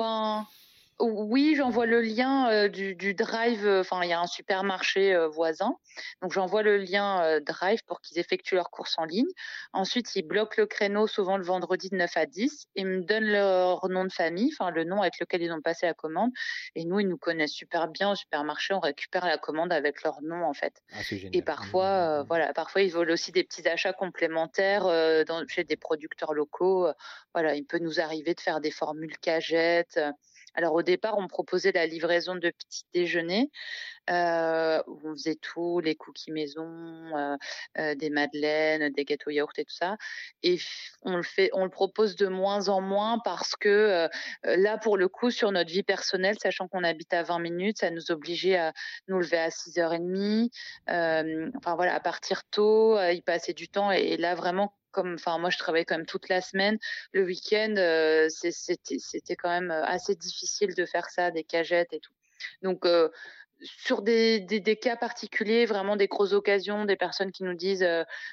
Oui, 1.01 1.55
j'envoie 1.57 1.87
le 1.87 2.01
lien 2.01 2.49
euh, 2.51 2.69
du, 2.69 3.15
drive. 3.15 3.67
Euh, 3.67 3.81
enfin, 3.81 4.01
il 4.03 4.11
y 4.11 4.13
a 4.13 4.21
un 4.21 4.27
supermarché 4.27 5.15
euh, 5.15 5.29
voisin, 5.29 5.77
donc 6.21 6.33
j'envoie 6.33 6.63
le 6.63 6.77
lien 6.77 7.41
drive 7.41 7.81
pour 7.87 8.01
qu'ils 8.01 8.19
effectuent 8.19 8.55
leurs 8.55 8.71
courses 8.71 8.95
en 8.99 9.05
ligne. 9.05 9.29
Ensuite, 9.73 10.15
ils 10.15 10.23
bloquent 10.23 10.55
le 10.59 10.67
créneau, 10.67 11.07
souvent 11.07 11.37
le 11.37 11.45
vendredi 11.45 11.89
de 11.91 11.97
9 11.97 12.17
à 12.17 12.27
10, 12.27 12.67
et 12.77 12.85
me 12.85 13.03
donnent 13.03 13.31
leur 13.31 13.89
nom 13.89 14.05
de 14.05 14.13
famille, 14.13 14.51
enfin 14.53 14.71
le 14.71 14.85
nom 14.85 15.01
avec 15.03 15.19
lequel 15.19 15.43
ils 15.43 15.53
ont 15.53 15.61
passé 15.61 15.87
la 15.87 15.95
commande. 15.95 16.31
Et 16.75 16.85
nous, 16.85 17.01
ils 17.01 17.09
nous 17.09 17.19
connaissent 17.19 17.53
super 17.53 17.89
bien 17.89 18.13
au 18.13 18.15
supermarché. 18.15 18.75
On 18.75 18.81
récupère 18.81 19.27
la 19.27 19.39
commande 19.39 19.73
avec 19.73 20.03
leur 20.03 20.23
nom 20.23 20.45
en 20.45 20.55
fait. 20.55 20.83
Ah, 20.93 21.01
et 21.33 21.43
parfois, 21.43 21.89
mmh, 21.89 22.19
mmh, 22.19 22.23
mmh. 22.23 22.27
voilà, 22.29 22.53
parfois 22.53 22.83
ils 22.83 22.93
veulent 22.93 23.11
aussi 23.11 23.33
des 23.33 23.45
petits 23.45 23.67
achats 23.69 23.93
complémentaires 23.93 24.85
dans, 25.27 25.45
chez 25.49 25.65
des 25.65 25.77
producteurs 25.77 26.33
locaux. 26.33 26.87
Voilà, 27.35 27.55
il 27.55 27.65
peut 27.65 27.79
nous 27.79 28.01
arriver 28.01 28.35
de 28.35 28.41
faire 28.41 28.61
des 28.61 28.71
formules 28.71 29.19
cagettes. 29.19 29.99
Alors 30.55 30.75
au 30.75 30.83
départ, 30.83 31.17
on 31.19 31.29
proposait 31.29 31.73
la 31.73 31.87
livraison 31.87 32.35
de 32.35 32.51
petits 32.51 32.85
déjeuners 32.93 33.51
euh, 34.11 34.83
où 34.89 35.01
on 35.05 35.13
faisait 35.13 35.37
tout, 35.37 35.79
les 35.79 35.95
cookies 35.95 36.33
maison, 36.33 36.67
euh, 37.17 37.37
euh, 37.79 37.95
des 37.95 38.11
madeleines, 38.11 38.93
des 38.93 39.05
gâteaux 39.05 39.31
yaourt 39.31 39.57
et 39.59 39.65
tout 39.65 39.75
ça. 39.75 39.97
Et 40.43 40.59
on 41.03 41.17
le 41.17 41.23
fait, 41.23 41.51
on 41.53 41.63
le 41.63 41.71
propose 41.71 42.17
de 42.17 42.27
moins 42.27 42.69
en 42.69 42.81
moins 42.81 43.21
parce 43.21 43.55
que 43.55 44.09
là, 44.43 44.79
pour 44.79 44.97
le 44.97 45.09
coup, 45.09 45.31
sur 45.31 45.53
notre 45.53 45.71
vie 45.71 45.85
personnelle, 45.85 46.37
sachant 46.41 46.67
qu'on 46.67 46.83
habite 46.83 47.13
à 47.13 47.23
20 47.23 47.39
minutes, 47.39 47.79
ça 47.79 47.91
nous 47.91 48.11
obligeait 48.11 48.57
à 48.57 48.73
nous 49.07 49.19
lever 49.21 49.39
à 49.39 49.51
6h30. 49.51 50.51
enfin 50.89 51.75
voilà, 51.77 51.95
à 51.95 52.01
partir 52.01 52.43
tôt, 52.51 52.99
y 53.01 53.21
passer 53.23 53.53
du 53.53 53.69
temps. 53.69 53.93
Et, 53.93 54.17
là, 54.17 54.35
vraiment, 54.35 54.75
comme, 54.91 55.15
enfin, 55.15 55.39
moi, 55.39 55.51
je 55.51 55.59
travaillais 55.59 55.85
quand 55.85 55.97
même 55.97 56.07
toute 56.07 56.29
la 56.29 56.41
semaine. 56.41 56.79
Le 57.13 57.25
week-end, 57.25 57.75
c'était 58.29 59.37
quand 59.37 59.51
même 59.51 59.71
assez 59.71 60.17
difficile 60.17 60.75
de 60.75 60.87
faire 60.87 61.09
ça, 61.09 61.31
des 61.31 61.45
cagettes 61.45 61.93
et 61.93 62.01
tout. 62.01 62.13
Donc, 62.63 62.85
sur 63.63 64.03
des, 64.03 64.79
cas 64.81 64.97
particuliers, 64.97 65.67
vraiment 65.67 65.97
des 65.97 66.09
grosses 66.09 66.33
occasions, 66.33 66.85
des 66.85 66.97
personnes 66.97 67.33
qui 67.33 67.45
nous 67.45 67.55
disent 67.55 67.87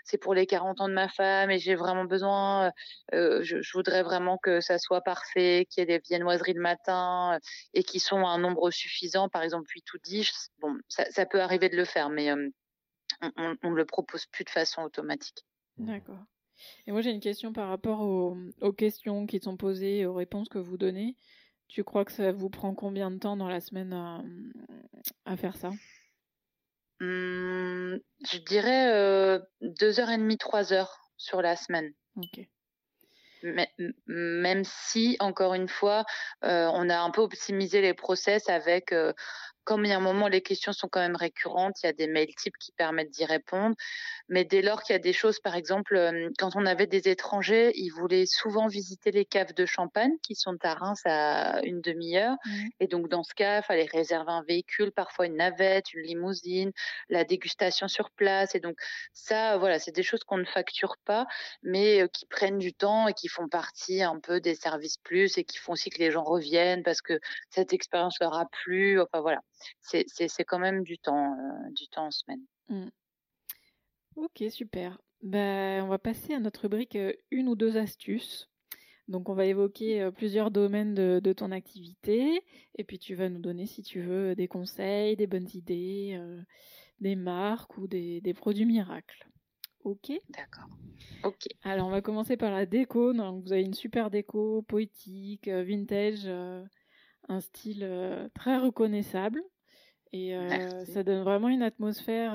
c'est 0.04 0.18
pour 0.18 0.34
les 0.34 0.46
40 0.46 0.82
ans 0.82 0.90
de 0.90 0.94
ma 0.94 1.08
femme 1.08 1.52
et 1.52 1.60
j'ai 1.60 1.76
vraiment 1.76 2.06
besoin, 2.06 2.72
je, 3.12 3.42
je, 3.44 3.72
voudrais 3.74 4.04
vraiment 4.04 4.38
que 4.38 4.62
ça 4.62 4.78
soit 4.78 5.02
parfait, 5.02 5.68
qu'il 5.70 5.82
y 5.82 5.84
ait 5.84 5.98
des 5.98 6.00
viennoiseries 6.00 6.54
le 6.54 6.62
matin 6.62 7.40
et 7.74 7.84
qui 7.84 8.00
sont 8.00 8.26
un 8.26 8.38
nombre 8.38 8.72
suffisant, 8.72 9.30
par 9.30 9.44
exemple 9.44 9.70
8 9.74 9.94
ou 9.94 9.98
10. 10.04 10.52
Bon, 10.60 10.76
ça, 10.88 11.26
peut 11.26 11.42
arriver 11.42 11.70
de 11.70 11.76
le 11.76 11.86
faire, 11.86 12.10
mais 12.10 12.32
on 12.34 13.70
ne 13.70 13.76
le 13.76 13.86
propose 13.86 14.26
plus 14.26 14.44
de 14.44 14.50
façon 14.50 14.82
automatique. 14.82 15.46
D'accord. 15.78 16.26
Et 16.88 16.92
moi, 16.92 17.02
j'ai 17.02 17.12
une 17.12 17.20
question 17.20 17.54
par 17.54 17.70
rapport 17.70 18.02
aux, 18.02 18.74
questions 18.74 19.26
qui 19.26 19.40
sont 19.40 19.58
posées, 19.58 20.06
aux 20.06 20.14
réponses 20.14 20.50
que 20.50 20.60
vous 20.60 20.78
donnez. 20.78 21.16
Tu 21.70 21.84
crois 21.84 22.04
que 22.04 22.12
ça 22.12 22.32
vous 22.32 22.50
prend 22.50 22.74
combien 22.74 23.12
de 23.12 23.20
temps 23.20 23.38
dans 23.38 23.48
la 23.48 23.62
semaine 23.62 23.94
à, 25.26 25.38
faire 25.38 25.56
ça? 25.56 25.70
Mmh, 27.00 27.98
Je 28.32 28.38
dirais 28.40 28.92
euh, 28.92 29.40
deux 29.62 30.00
heures 30.00 30.10
et 30.10 30.18
demie, 30.18 30.38
trois 30.38 30.74
heures 30.74 31.00
sur 31.16 31.42
la 31.42 31.56
semaine. 31.56 31.94
Ok. 32.18 32.42
même 34.08 34.64
si, 34.66 35.16
encore 35.20 35.54
une 35.54 35.70
fois, 35.70 36.06
euh, 36.44 36.70
on 36.74 36.90
a 36.90 37.00
un 37.00 37.12
peu 37.12 37.22
optimisé 37.22 37.82
les 37.82 37.94
process 37.94 38.50
avec 38.50 38.92
euh, 38.92 39.14
comme 39.64 39.86
il 39.86 39.90
y 39.90 39.94
a 39.94 39.98
un 39.98 40.02
moment, 40.02 40.28
les 40.28 40.42
questions 40.42 40.74
sont 40.74 40.88
quand 40.88 41.00
même 41.00 41.16
récurrentes, 41.16 41.76
il 41.84 41.86
y 41.86 41.90
a 41.90 41.94
des 41.94 42.08
mails 42.08 42.34
types 42.36 42.58
qui 42.58 42.72
permettent 42.72 43.12
d'y 43.12 43.26
répondre. 43.26 43.76
Mais 44.28 44.44
dès 44.44 44.62
lors 44.62 44.82
qu'il 44.84 44.94
y 44.94 44.96
a 44.96 45.00
des 45.00 45.14
choses, 45.14 45.40
par 45.40 45.56
exemple, 45.56 46.30
quand 46.38 46.56
on 46.56 46.66
avait 46.66 46.88
des 46.88 47.08
étrangers, 47.10 47.72
ils 47.76 47.90
voulaient 47.90 48.26
souvent 48.26 48.68
visiter 48.68 49.12
les 49.12 49.26
caves 49.26 49.54
de 49.54 49.66
champagne 49.66 50.12
qui 50.24 50.36
sont 50.36 50.58
à 50.64 50.74
Reims 50.74 51.02
à 51.06 51.62
une 51.64 51.82
demi-heure. 51.82 52.36
Mmh. 52.46 52.68
Et 52.80 52.88
donc, 52.88 53.10
dans 53.10 53.24
ce 53.24 53.34
cas, 53.34 53.60
il 53.60 53.64
fallait 53.64 53.90
réserver 53.92 54.32
un 54.32 54.44
véhicule, 54.44 54.92
parfois 54.92 55.28
une 55.28 55.38
navette, 55.38 55.94
une 55.94 56.02
limousine, 56.02 56.72
la 57.10 57.24
dégustation 57.24 57.88
sur 57.88 58.12
place. 58.12 58.56
Et 58.56 58.60
donc, 58.60 58.76
ça, 59.14 59.58
voilà, 59.58 59.80
c'est 59.80 59.92
des 59.92 60.04
choses 60.04 60.24
qu'on 60.24 60.38
ne 60.38 60.46
facture 60.46 60.96
pas, 61.06 61.26
mais 61.64 62.08
qui 62.14 62.26
prennent 62.26 62.60
du 62.60 62.74
temps 62.74 63.08
et 63.08 63.14
qui 63.14 63.28
font 63.28 63.48
partie 63.48 64.02
un 64.02 64.20
peu 64.20 64.40
des 64.40 64.56
services 64.56 64.98
plus 64.98 65.38
et 65.38 65.44
qui 65.44 65.58
font 65.58 65.74
aussi 65.74 65.90
que 65.90 66.00
les 66.00 66.12
gens 66.12 66.24
reviennent 66.24 66.84
parce 66.84 67.02
que 67.02 67.20
cette 67.50 67.74
expérience 67.74 68.20
leur 68.20 68.34
a 68.34 68.46
plu. 68.48 69.00
Enfin, 69.00 69.22
voilà 69.22 69.42
c'est 69.82 70.44
quand 70.46 70.60
même 70.60 70.84
du 70.84 70.98
temps, 70.98 71.34
euh, 71.34 71.72
du 71.72 71.88
temps 71.88 72.08
en 72.08 72.12
semaine. 72.12 72.42
Mmh. 72.70 72.90
Ok, 74.16 74.44
super. 74.50 75.00
ben, 75.22 75.84
On 75.84 75.88
va 75.88 76.00
passer 76.00 76.34
à 76.34 76.40
notre 76.40 76.62
rubrique 76.62 76.98
une 77.32 77.48
ou 77.48 77.56
deux 77.56 77.78
astuces. 77.78 78.50
Donc 79.08 79.28
on 79.28 79.34
va 79.34 79.46
évoquer 79.46 80.08
plusieurs 80.16 80.52
domaines 80.52 80.94
de, 80.94 81.34
ton 81.34 81.52
activité 81.52 82.44
et 82.78 82.84
puis 82.84 83.00
tu 83.00 83.16
vas 83.16 83.28
nous 83.28 83.40
donner 83.40 83.66
si 83.66 83.82
tu 83.82 84.02
veux 84.02 84.36
des 84.36 84.48
conseils, 84.48 85.16
des 85.16 85.26
bonnes 85.26 85.48
idées, 85.56 86.22
des 87.00 87.16
marques 87.16 87.76
ou 87.80 87.88
des, 87.88 88.22
produits 88.36 88.66
miracles. 88.66 89.28
Ok? 89.84 90.12
D'accord. 90.30 90.70
Ok. 91.24 91.48
Alors 91.64 91.88
on 91.88 91.92
va 91.92 92.02
commencer 92.02 92.38
par 92.38 92.52
la 92.52 92.68
déco. 92.68 93.14
Donc, 93.14 93.44
vous 93.44 93.54
avez 93.54 93.64
une 93.64 93.74
super 93.74 94.12
déco 94.12 94.62
poétique, 94.64 95.48
vintage, 95.48 96.30
un 97.30 97.40
style 97.40 98.30
très 98.34 98.58
reconnaissable. 98.58 99.42
Et 100.12 100.36
ça 100.86 101.04
donne 101.04 101.24
vraiment 101.24 101.50
une 101.50 101.62
atmosphère 101.62 102.34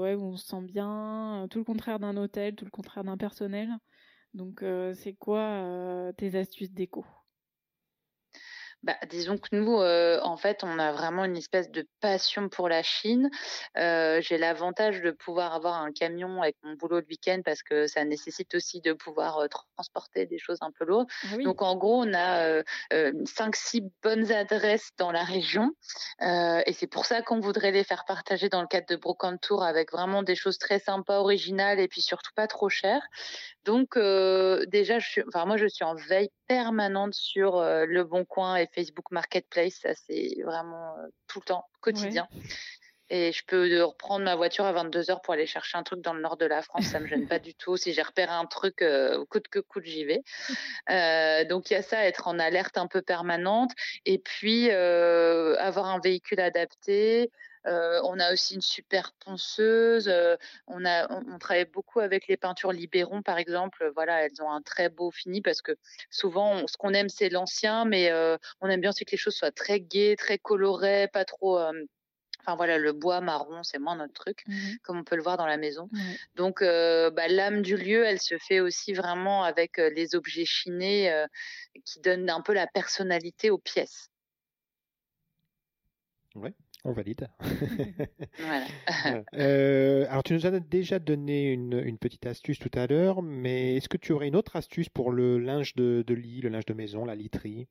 ouais, 0.00 0.14
où 0.14 0.24
on 0.24 0.36
se 0.36 0.46
sent 0.46 0.62
bien, 0.62 1.46
tout 1.50 1.58
le 1.58 1.64
contraire 1.64 1.98
d'un 1.98 2.16
hôtel, 2.16 2.56
tout 2.56 2.64
le 2.64 2.70
contraire 2.70 3.04
d'un 3.04 3.16
personnel. 3.16 3.68
Donc, 4.34 4.62
euh, 4.62 4.94
c'est 4.94 5.12
quoi 5.12 5.40
euh, 5.40 6.12
tes 6.12 6.36
astuces 6.36 6.72
déco? 6.72 7.04
Bah, 8.82 8.96
disons 9.08 9.38
que 9.38 9.48
nous, 9.52 9.80
euh, 9.80 10.18
en 10.22 10.36
fait, 10.36 10.64
on 10.64 10.78
a 10.78 10.90
vraiment 10.90 11.24
une 11.24 11.36
espèce 11.36 11.70
de 11.70 11.86
passion 12.00 12.48
pour 12.48 12.68
la 12.68 12.82
Chine. 12.82 13.30
Euh, 13.78 14.20
j'ai 14.20 14.38
l'avantage 14.38 15.02
de 15.02 15.12
pouvoir 15.12 15.54
avoir 15.54 15.80
un 15.80 15.92
camion 15.92 16.42
avec 16.42 16.56
mon 16.64 16.74
boulot 16.74 17.00
de 17.00 17.06
week-end 17.06 17.42
parce 17.44 17.62
que 17.62 17.86
ça 17.86 18.04
nécessite 18.04 18.54
aussi 18.56 18.80
de 18.80 18.92
pouvoir 18.92 19.38
euh, 19.38 19.46
transporter 19.76 20.26
des 20.26 20.38
choses 20.38 20.58
un 20.62 20.72
peu 20.72 20.84
lourdes. 20.84 21.06
Ah 21.24 21.36
Donc, 21.44 21.62
en 21.62 21.76
gros, 21.76 22.02
on 22.02 22.12
a 22.12 22.62
cinq, 23.24 23.54
six 23.56 23.84
bonnes 24.02 24.32
adresses 24.32 24.90
dans 24.98 25.12
la 25.12 25.22
région, 25.22 25.72
et 26.20 26.72
c'est 26.72 26.86
pour 26.86 27.06
ça 27.06 27.22
qu'on 27.22 27.40
voudrait 27.40 27.70
les 27.70 27.84
faire 27.84 28.04
partager 28.04 28.48
dans 28.48 28.60
le 28.60 28.66
cadre 28.66 28.86
de 28.88 28.96
Brocante 28.96 29.40
Tour 29.40 29.62
avec 29.62 29.92
vraiment 29.92 30.22
des 30.22 30.34
choses 30.34 30.58
très 30.58 30.78
sympas, 30.78 31.18
originales, 31.18 31.80
et 31.80 31.88
puis 31.88 32.02
surtout 32.02 32.32
pas 32.34 32.46
trop 32.46 32.68
chères. 32.68 33.02
Donc, 33.64 33.96
déjà, 33.96 34.98
je 34.98 35.08
suis, 35.08 35.22
enfin, 35.28 35.46
moi, 35.46 35.56
je 35.56 35.66
suis 35.66 35.84
en 35.84 35.94
veille 35.94 36.30
permanente 36.52 37.14
sur 37.14 37.62
le 37.62 38.04
Bon 38.04 38.24
Coin 38.24 38.56
et 38.56 38.68
Facebook 38.74 39.10
Marketplace. 39.10 39.78
Ça, 39.82 39.94
c'est 39.94 40.36
vraiment 40.44 40.94
tout 41.28 41.40
le 41.40 41.46
temps, 41.46 41.64
quotidien. 41.80 42.28
Et 43.08 43.32
je 43.32 43.42
peux 43.46 43.82
reprendre 43.82 44.24
ma 44.24 44.36
voiture 44.36 44.64
à 44.64 44.72
22 44.72 45.10
heures 45.10 45.22
pour 45.22 45.34
aller 45.34 45.46
chercher 45.46 45.76
un 45.78 45.82
truc 45.82 46.00
dans 46.00 46.14
le 46.14 46.20
nord 46.20 46.36
de 46.36 46.46
la 46.46 46.62
France. 46.62 46.84
Ça 46.84 47.00
me 47.00 47.06
gêne 47.06 47.26
pas 47.26 47.38
du 47.38 47.54
tout. 47.54 47.76
Si 47.76 47.92
j'ai 47.92 48.02
repéré 48.02 48.32
un 48.32 48.46
truc, 48.46 48.84
coûte 49.30 49.48
que 49.48 49.58
coûte, 49.60 49.84
j'y 49.84 50.04
vais. 50.04 50.22
donc 51.46 51.70
il 51.70 51.74
y 51.74 51.76
a 51.76 51.82
ça, 51.82 52.04
être 52.04 52.28
en 52.28 52.38
alerte 52.38 52.76
un 52.76 52.86
peu 52.86 53.02
permanente. 53.02 53.70
Et 54.04 54.18
puis 54.18 54.70
avoir 54.70 55.86
un 55.86 56.00
véhicule 56.00 56.40
adapté. 56.40 57.30
Euh, 57.66 58.00
on 58.04 58.18
a 58.18 58.32
aussi 58.32 58.54
une 58.54 58.60
super 58.60 59.12
ponceuse. 59.24 60.08
Euh, 60.08 60.36
on, 60.66 60.84
a, 60.84 61.10
on, 61.10 61.38
travaille 61.38 61.66
beaucoup 61.66 62.00
avec 62.00 62.26
les 62.28 62.36
peintures 62.36 62.72
Libéron, 62.72 63.22
par 63.22 63.38
exemple. 63.38 63.90
Voilà, 63.94 64.24
elles 64.24 64.42
ont 64.42 64.50
un 64.50 64.62
très 64.62 64.88
beau 64.88 65.10
fini 65.10 65.40
parce 65.40 65.62
que 65.62 65.72
souvent, 66.10 66.66
ce 66.66 66.76
qu'on 66.76 66.94
aime, 66.94 67.08
c'est 67.08 67.28
l'ancien, 67.28 67.84
mais 67.84 68.10
euh, 68.10 68.36
on 68.60 68.68
aime 68.68 68.80
bien 68.80 68.90
aussi 68.90 69.04
que 69.04 69.12
les 69.12 69.16
choses 69.16 69.36
soient 69.36 69.52
très 69.52 69.80
gaies, 69.80 70.16
très 70.16 70.38
colorées, 70.38 71.08
pas 71.12 71.24
trop. 71.24 71.60
Enfin 72.40 72.56
voilà, 72.56 72.76
le 72.76 72.92
bois 72.92 73.20
marron, 73.20 73.62
c'est 73.62 73.78
moins 73.78 73.94
notre 73.94 74.14
truc, 74.14 74.42
mmh 74.48 74.54
comme 74.82 74.98
on 74.98 75.04
peut 75.04 75.14
le 75.14 75.22
voir 75.22 75.36
dans 75.36 75.46
la 75.46 75.56
maison. 75.56 75.88
Donc 76.34 76.60
bah, 76.60 77.28
l'âme 77.28 77.62
du 77.62 77.76
lieu, 77.76 78.04
elle 78.04 78.20
se 78.20 78.36
fait 78.38 78.58
aussi 78.58 78.92
vraiment 78.94 79.44
avec 79.44 79.76
les 79.76 80.16
objets 80.16 80.44
chinés 80.44 81.24
qui 81.84 82.00
donnent 82.00 82.28
un 82.28 82.40
peu 82.40 82.52
la 82.52 82.66
personnalité 82.66 83.50
aux 83.50 83.58
pièces. 83.58 84.10
Ouais, 86.34 86.54
on 86.84 86.92
valide. 86.92 87.28
Euh, 89.34 90.06
alors, 90.08 90.22
tu 90.22 90.34
nous 90.34 90.46
as 90.46 90.60
déjà 90.60 90.98
donné 90.98 91.52
une, 91.52 91.98
petite 91.98 92.26
astuce 92.26 92.58
tout 92.58 92.70
à 92.74 92.86
l'heure, 92.86 93.22
mais 93.22 93.76
est-ce 93.76 93.88
que 93.88 93.96
tu 93.96 94.12
aurais 94.12 94.28
une 94.28 94.36
autre 94.36 94.56
astuce 94.56 94.88
pour 94.88 95.10
le 95.10 95.38
linge 95.38 95.74
de, 95.74 96.04
lit, 96.08 96.40
le 96.40 96.48
linge 96.48 96.66
de 96.66 96.74
maison, 96.74 97.04
la 97.04 97.14
literie? 97.14 97.68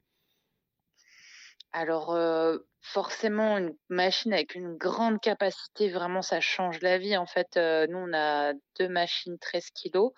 Alors 1.74 2.14
euh, 2.14 2.57
forcément 2.82 3.57
une 3.57 3.74
machine 3.88 4.34
avec 4.34 4.55
une 4.55 4.76
grande 4.76 5.22
capacité, 5.22 5.89
vraiment 5.89 6.22
ça 6.22 6.41
change 6.41 6.82
la 6.82 6.97
vie. 6.97 7.16
En 7.16 7.26
fait, 7.26 7.55
euh, 7.55 7.88
nous 7.88 7.97
on 7.97 8.14
a 8.14 8.53
deux 8.78 8.89
machines 8.89 9.38
13 9.39 9.70
kilos 9.74 10.12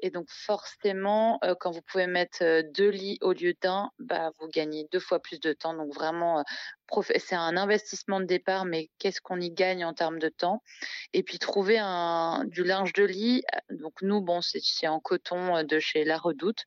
et 0.00 0.10
donc 0.10 0.26
forcément, 0.28 1.40
quand 1.60 1.70
vous 1.70 1.80
pouvez 1.80 2.06
mettre 2.06 2.62
deux 2.74 2.90
lits 2.90 3.18
au 3.22 3.32
lieu 3.32 3.54
d'un, 3.62 3.90
bah, 3.98 4.32
vous 4.38 4.48
gagnez 4.48 4.86
deux 4.92 5.00
fois 5.00 5.18
plus 5.18 5.40
de 5.40 5.54
temps. 5.54 5.72
Donc 5.72 5.94
vraiment, 5.94 6.44
c'est 7.02 7.34
un 7.34 7.56
investissement 7.56 8.20
de 8.20 8.26
départ, 8.26 8.64
mais 8.64 8.90
qu'est-ce 8.98 9.20
qu'on 9.20 9.40
y 9.40 9.50
gagne 9.50 9.84
en 9.84 9.94
termes 9.94 10.18
de 10.18 10.28
temps? 10.28 10.62
Et 11.12 11.22
puis 11.22 11.38
trouver 11.38 11.78
un, 11.78 12.44
du 12.46 12.64
linge 12.64 12.92
de 12.92 13.04
lit. 13.04 13.42
Euh, 13.54 13.76
donc 13.76 13.94
nous, 14.02 14.20
bon, 14.20 14.40
c'est 14.42 14.86
en 14.86 15.00
coton 15.00 15.56
euh, 15.56 15.62
de 15.62 15.78
chez 15.78 16.04
La 16.04 16.18
Redoute, 16.18 16.64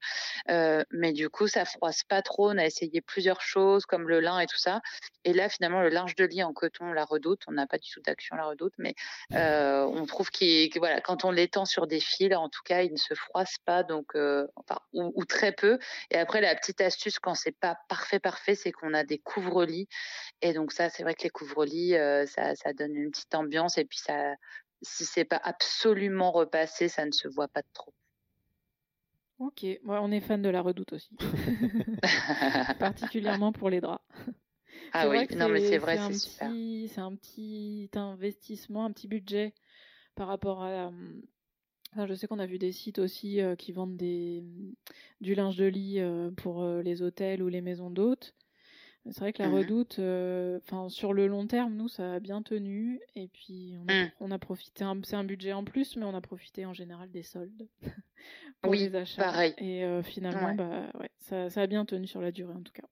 euh, 0.49 0.83
mais 0.91 1.13
du 1.13 1.29
coup, 1.29 1.47
ça 1.47 1.65
froisse 1.65 2.03
pas 2.03 2.21
trop. 2.21 2.49
On 2.51 2.57
a 2.57 2.65
essayé 2.65 3.01
plusieurs 3.01 3.41
choses 3.41 3.85
comme 3.85 4.07
le 4.07 4.19
lin 4.19 4.39
et 4.39 4.47
tout 4.47 4.57
ça. 4.57 4.81
Et 5.23 5.33
là, 5.33 5.49
finalement, 5.49 5.81
le 5.81 5.89
linge 5.89 6.15
de 6.15 6.25
lit 6.25 6.43
en 6.43 6.53
coton 6.53 6.93
La 6.93 7.05
Redoute, 7.05 7.43
on 7.47 7.53
n'a 7.53 7.67
pas 7.67 7.77
du 7.77 7.89
tout 7.89 8.01
d'action 8.01 8.35
La 8.35 8.45
Redoute, 8.45 8.73
mais 8.77 8.95
on 9.31 10.05
trouve 10.05 10.29
qu'il, 10.29 10.69
que 10.69 10.79
voilà, 10.79 11.01
quand 11.01 11.25
on 11.25 11.31
l'étend 11.31 11.65
sur 11.65 11.87
des 11.87 11.99
fils, 11.99 12.33
en 12.35 12.49
tout 12.49 12.61
cas, 12.65 12.81
il 12.81 12.91
ne 12.91 12.97
se 12.97 13.13
froisse 13.13 13.55
pas, 13.65 13.83
donc 13.83 14.15
enfin 14.55 14.79
ou, 14.93 15.11
ou, 15.15 15.25
très 15.25 15.51
peu. 15.51 15.79
Et 16.11 16.17
après, 16.17 16.41
la 16.41 16.55
petite 16.55 16.81
astuce 16.81 17.19
quand 17.19 17.35
c'est 17.35 17.57
pas 17.57 17.77
parfait, 17.87 18.19
parfait, 18.19 18.55
c'est 18.55 18.71
qu'on 18.71 18.93
a 18.93 19.03
des 19.03 19.19
couvre-lits 19.19 19.87
et 20.41 20.53
donc 20.53 20.71
ça, 20.71 20.89
c'est 20.89 21.03
vrai 21.03 21.15
que 21.15 21.23
les 21.23 21.29
couvre-lits, 21.29 21.95
euh, 21.95 22.25
ça, 22.25 22.55
ça, 22.55 22.73
donne 22.73 22.95
une 22.95 23.11
petite 23.11 23.33
ambiance. 23.33 23.77
Et 23.77 23.85
puis 23.85 23.99
ça, 23.99 24.35
si 24.81 25.05
c'est 25.05 25.25
pas 25.25 25.41
absolument 25.43 26.31
repassé, 26.31 26.89
ça 26.89 27.05
ne 27.05 27.11
se 27.11 27.27
voit 27.27 27.47
pas 27.47 27.63
trop. 27.73 27.93
Ok, 29.39 29.65
on 29.85 30.11
est 30.11 30.19
fan 30.19 30.41
de 30.41 30.49
la 30.49 30.61
redoute 30.61 30.93
aussi, 30.93 31.15
particulièrement 32.79 33.51
pour 33.51 33.69
les 33.69 33.81
draps. 33.81 34.03
Ah 34.93 35.09
oui, 35.09 35.27
non 35.35 35.49
mais 35.49 35.59
c'est 35.59 35.79
vrai, 35.79 35.97
c'est 35.97 36.13
super. 36.13 36.49
C'est 36.49 37.01
un 37.01 37.13
petit 37.13 37.89
investissement, 37.93 38.85
un 38.85 38.91
petit 38.91 39.07
budget 39.07 39.53
par 40.15 40.27
rapport 40.27 40.63
à. 40.63 40.91
je 42.07 42.13
sais 42.13 42.25
qu'on 42.25 42.39
a 42.39 42.45
vu 42.45 42.57
des 42.57 42.71
sites 42.71 42.97
aussi 42.97 43.41
euh, 43.41 43.55
qui 43.55 43.73
vendent 43.73 43.97
des, 43.97 44.43
du 45.19 45.35
linge 45.35 45.57
de 45.57 45.65
lit 45.65 45.99
euh, 45.99 46.31
pour 46.31 46.65
les 46.65 47.01
hôtels 47.01 47.43
ou 47.43 47.49
les 47.49 47.59
maisons 47.59 47.89
d'hôtes. 47.89 48.33
C'est 49.11 49.19
vrai 49.19 49.33
que 49.33 49.41
la 49.41 49.49
mmh 49.49 49.53
redoute, 49.53 49.99
euh, 49.99 50.59
enfin 50.63 50.89
sur 50.89 51.13
le 51.13 51.27
long 51.27 51.47
terme, 51.47 51.73
nous, 51.73 51.87
ça 51.87 52.13
a 52.13 52.19
bien 52.19 52.41
tenu. 52.41 52.99
Et 53.15 53.27
puis, 53.27 53.75
on 54.19 54.31
a, 54.31 54.35
mmh. 54.35 54.39
profité, 54.39 54.85
c'est 55.03 55.15
un 55.15 55.23
budget 55.23 55.53
en 55.53 55.63
plus, 55.63 55.95
mais 55.95 56.05
on 56.05 56.13
a 56.13 56.21
profité 56.21 56.65
en 56.65 56.73
général 56.73 57.09
des 57.09 57.23
soldes 57.23 57.67
pour 58.61 58.71
oui, 58.71 58.79
les 58.79 58.95
achats. 58.95 59.23
Pareil. 59.23 59.53
Et 59.57 59.83
euh, 59.83 60.03
finalement, 60.03 60.53
bah, 60.53 60.91
ouais, 60.99 61.09
ça, 61.19 61.49
ça, 61.49 61.61
a 61.61 61.67
bien 61.67 61.85
tenu 61.85 62.07
sur 62.07 62.21
la 62.21 62.31
durée 62.31 62.53
en 62.53 62.61
tout 62.61 62.73
cas. 62.73 62.87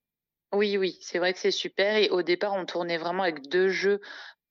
Oui, 0.53 0.78
oui, 0.78 0.97
c'est 1.01 1.20
vrai 1.20 1.34
que 1.34 1.39
c'est 1.39 1.51
super. 1.51 1.97
Et 1.97 2.09
au 2.09 2.22
départ, 2.22 2.53
on 2.53 2.66
tournait 2.66 2.97
vraiment 2.97 3.24
avec 3.24 3.49
deux 3.49 3.70
jeux 3.70 3.99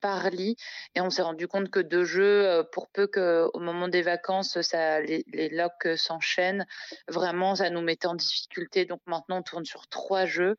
par 0.05 0.29
lit 0.29 0.57
et 0.95 1.01
on 1.01 1.09
s'est 1.09 1.23
rendu 1.23 1.49
compte 1.49 1.71
que 1.71 1.81
deux 1.81 2.05
jeux, 2.05 2.63
pour 2.73 2.89
peu 2.91 3.07
qu'au 3.07 3.59
moment 3.59 3.89
des 3.89 4.03
vacances, 4.03 4.61
ça, 4.61 5.01
les, 5.01 5.25
les 5.33 5.49
locks 5.49 5.89
s'enchaînent, 5.97 6.67
vraiment, 7.09 7.55
ça 7.55 7.71
nous 7.71 7.81
mettait 7.81 8.07
en 8.07 8.15
difficulté. 8.15 8.85
Donc 8.85 9.01
maintenant, 9.07 9.39
on 9.39 9.43
tourne 9.43 9.65
sur 9.65 9.89
trois 9.89 10.27
jeux 10.27 10.57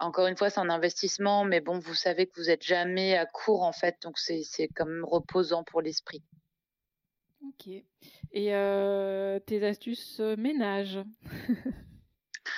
encore 0.00 0.26
une 0.26 0.36
fois, 0.36 0.50
c'est 0.50 0.60
un 0.60 0.70
investissement, 0.70 1.44
mais 1.44 1.60
bon, 1.60 1.78
vous 1.78 1.94
savez 1.94 2.26
que 2.26 2.40
vous 2.40 2.46
n'êtes 2.46 2.64
jamais 2.64 3.16
à 3.16 3.26
court 3.26 3.62
en 3.62 3.72
fait, 3.72 3.96
donc 4.02 4.18
c'est 4.18 4.68
quand 4.74 4.86
même 4.86 5.04
reposant 5.04 5.62
pour 5.62 5.82
l'esprit. 5.82 6.22
Ok. 7.46 7.68
Et 8.32 8.54
euh, 8.54 9.38
tes 9.40 9.64
astuces 9.66 10.20
ménage? 10.20 11.00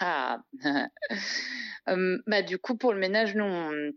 Ah, 0.01 0.43
bah 2.27 2.43
du 2.43 2.59
coup 2.59 2.77
pour 2.77 2.93
le 2.93 2.99
ménage, 3.01 3.35
nous, 3.35 3.93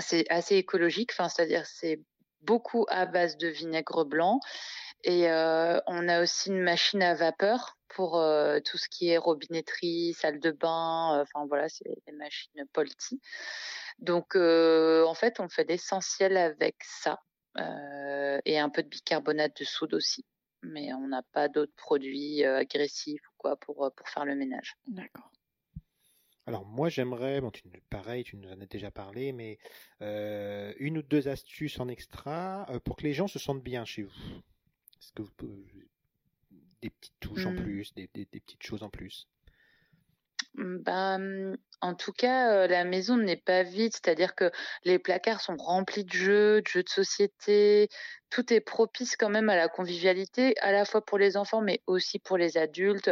c'est 0.00 0.28
assez 0.30 0.56
écologique, 0.56 1.12
c'est-à-dire 1.12 1.66
c'est 1.66 2.00
beaucoup 2.42 2.86
à 2.88 3.06
base 3.06 3.36
de 3.36 3.48
vinaigre 3.48 4.04
blanc 4.04 4.40
et 5.04 5.30
euh, 5.30 5.78
on 5.86 6.08
a 6.08 6.22
aussi 6.22 6.48
une 6.50 6.62
machine 6.62 7.02
à 7.02 7.14
vapeur 7.14 7.76
pour 7.88 8.18
euh, 8.18 8.58
tout 8.60 8.76
ce 8.76 8.88
qui 8.88 9.08
est 9.08 9.18
robinetterie, 9.18 10.14
salle 10.14 10.40
de 10.40 10.50
bain, 10.50 11.18
euh, 11.18 11.22
enfin 11.22 11.46
voilà, 11.46 11.68
c'est 11.68 11.84
des 12.06 12.12
machines 12.12 12.64
Polti. 12.72 13.20
Donc 13.98 14.36
en 14.36 15.14
fait, 15.14 15.40
on 15.40 15.48
fait 15.48 15.64
l'essentiel 15.64 16.36
avec 16.36 16.76
ça 16.82 17.18
et 18.44 18.58
un 18.58 18.68
peu 18.68 18.82
de 18.82 18.88
bicarbonate 18.88 19.58
de 19.58 19.64
soude 19.64 19.94
aussi. 19.94 20.26
Mais 20.62 20.92
on 20.92 21.08
n'a 21.08 21.22
pas 21.32 21.48
d'autres 21.48 21.74
produits 21.76 22.44
agressifs 22.44 23.22
ou 23.28 23.34
quoi 23.38 23.56
pour, 23.56 23.90
pour 23.96 24.08
faire 24.08 24.24
le 24.24 24.34
ménage. 24.34 24.74
D'accord. 24.88 25.30
Alors 26.46 26.64
moi 26.64 26.88
j'aimerais, 26.88 27.40
bon, 27.40 27.50
tu, 27.50 27.62
pareil, 27.90 28.22
tu 28.24 28.36
nous 28.36 28.48
en 28.48 28.60
as 28.60 28.66
déjà 28.66 28.90
parlé, 28.90 29.32
mais 29.32 29.58
une 30.00 30.98
ou 30.98 31.02
deux 31.02 31.28
astuces 31.28 31.80
en 31.80 31.88
extra 31.88 32.66
pour 32.84 32.96
que 32.96 33.02
les 33.02 33.14
gens 33.14 33.28
se 33.28 33.38
sentent 33.38 33.62
bien 33.62 33.84
chez 33.84 34.02
vous. 34.02 34.42
Est-ce 35.00 35.12
que 35.12 35.22
vous 35.22 35.32
pouvez... 35.36 35.64
des 36.82 36.90
petites 36.90 37.18
touches 37.20 37.46
en 37.46 37.52
mmh. 37.52 37.62
plus, 37.62 37.94
des, 37.94 38.06
petites 38.06 38.62
choses 38.62 38.82
en 38.82 38.90
plus? 38.90 39.28
Ben, 40.56 41.56
en 41.82 41.94
tout 41.94 42.12
cas, 42.12 42.66
la 42.66 42.84
maison 42.84 43.18
n'est 43.18 43.36
pas 43.36 43.62
vide, 43.62 43.92
c'est-à-dire 43.92 44.34
que 44.34 44.50
les 44.84 44.98
placards 44.98 45.42
sont 45.42 45.56
remplis 45.56 46.04
de 46.04 46.12
jeux, 46.12 46.62
de 46.62 46.66
jeux 46.66 46.82
de 46.82 46.88
société. 46.88 47.88
Tout 48.30 48.52
est 48.52 48.60
propice 48.60 49.16
quand 49.16 49.28
même 49.28 49.50
à 49.50 49.56
la 49.56 49.68
convivialité, 49.68 50.58
à 50.60 50.72
la 50.72 50.84
fois 50.84 51.04
pour 51.04 51.18
les 51.18 51.36
enfants, 51.36 51.60
mais 51.60 51.82
aussi 51.86 52.18
pour 52.18 52.38
les 52.38 52.56
adultes. 52.56 53.10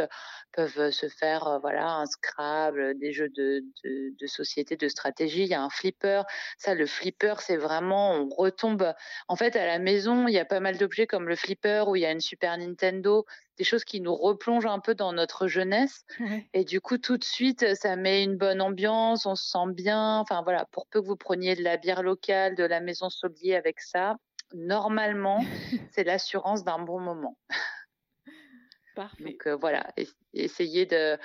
Peuvent 0.53 0.89
se 0.89 1.07
faire, 1.07 1.59
voilà, 1.61 1.87
un 1.87 2.05
Scrabble, 2.07 2.97
des 2.97 3.11
jeux 3.13 3.29
de, 3.29 3.63
de, 3.83 4.13
de, 4.19 4.27
société, 4.27 4.75
de 4.75 4.87
stratégie. 4.87 5.43
Il 5.43 5.49
y 5.49 5.53
a 5.53 5.61
un 5.61 5.69
flipper. 5.69 6.23
Ça, 6.57 6.73
le 6.73 6.87
flipper, 6.87 7.35
c'est 7.41 7.57
vraiment, 7.57 8.13
on 8.13 8.29
retombe. 8.29 8.93
En 9.27 9.35
fait, 9.35 9.55
à 9.55 9.65
la 9.67 9.79
maison, 9.79 10.27
il 10.27 10.33
y 10.33 10.39
a 10.39 10.45
pas 10.45 10.59
mal 10.59 10.77
d'objets 10.77 11.07
comme 11.07 11.29
le 11.29 11.35
flipper 11.35 11.83
où 11.87 11.95
il 11.95 12.01
y 12.01 12.05
a 12.05 12.11
une 12.11 12.21
Super 12.21 12.57
Nintendo 12.57 13.25
des 13.57 13.63
choses 13.63 13.83
qui 13.83 14.01
nous 14.01 14.15
replongent 14.15 14.65
un 14.65 14.79
peu 14.79 14.95
dans 14.95 15.13
notre 15.13 15.47
jeunesse. 15.47 16.05
Et 16.53 16.63
du 16.63 16.81
coup, 16.81 16.97
tout 16.97 17.17
de 17.17 17.23
suite, 17.23 17.75
ça 17.75 17.95
met 17.95 18.23
une 18.23 18.37
bonne 18.37 18.61
ambiance, 18.61 19.25
on 19.25 19.35
se 19.35 19.49
sent 19.49 19.73
bien. 19.73 20.19
Enfin 20.19 20.41
voilà, 20.43 20.65
pour 20.71 20.87
peu 20.87 21.01
que 21.01 21.05
vous 21.05 21.15
preniez 21.15 21.55
de 21.55 21.63
la 21.63 21.77
bière 21.77 22.03
locale, 22.03 22.55
de 22.55 22.63
la 22.63 22.79
maison 22.79 23.09
Solier 23.09 23.55
avec 23.55 23.81
ça, 23.81 24.15
normalement, 24.53 25.39
c'est 25.91 26.03
l'assurance 26.03 26.63
d'un 26.63 26.79
bon 26.79 26.99
moment. 26.99 27.37
Parfait. 28.95 29.23
Donc 29.25 29.45
euh, 29.45 29.57
voilà, 29.57 29.85
essayez 30.33 30.85
de, 30.85 31.17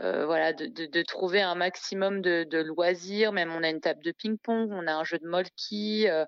euh, 0.00 0.26
voilà, 0.26 0.52
de, 0.52 0.66
de, 0.66 0.86
de, 0.86 1.02
trouver 1.02 1.42
un 1.42 1.56
maximum 1.56 2.22
de, 2.22 2.44
de, 2.44 2.58
loisirs. 2.58 3.32
Même 3.32 3.50
on 3.50 3.64
a 3.64 3.68
une 3.68 3.80
table 3.80 4.02
de 4.04 4.12
ping-pong, 4.12 4.70
on 4.70 4.86
a 4.86 4.94
un 4.94 5.02
jeu 5.02 5.18
de 5.18 5.26
molki. 5.26 6.08
Euh, 6.08 6.24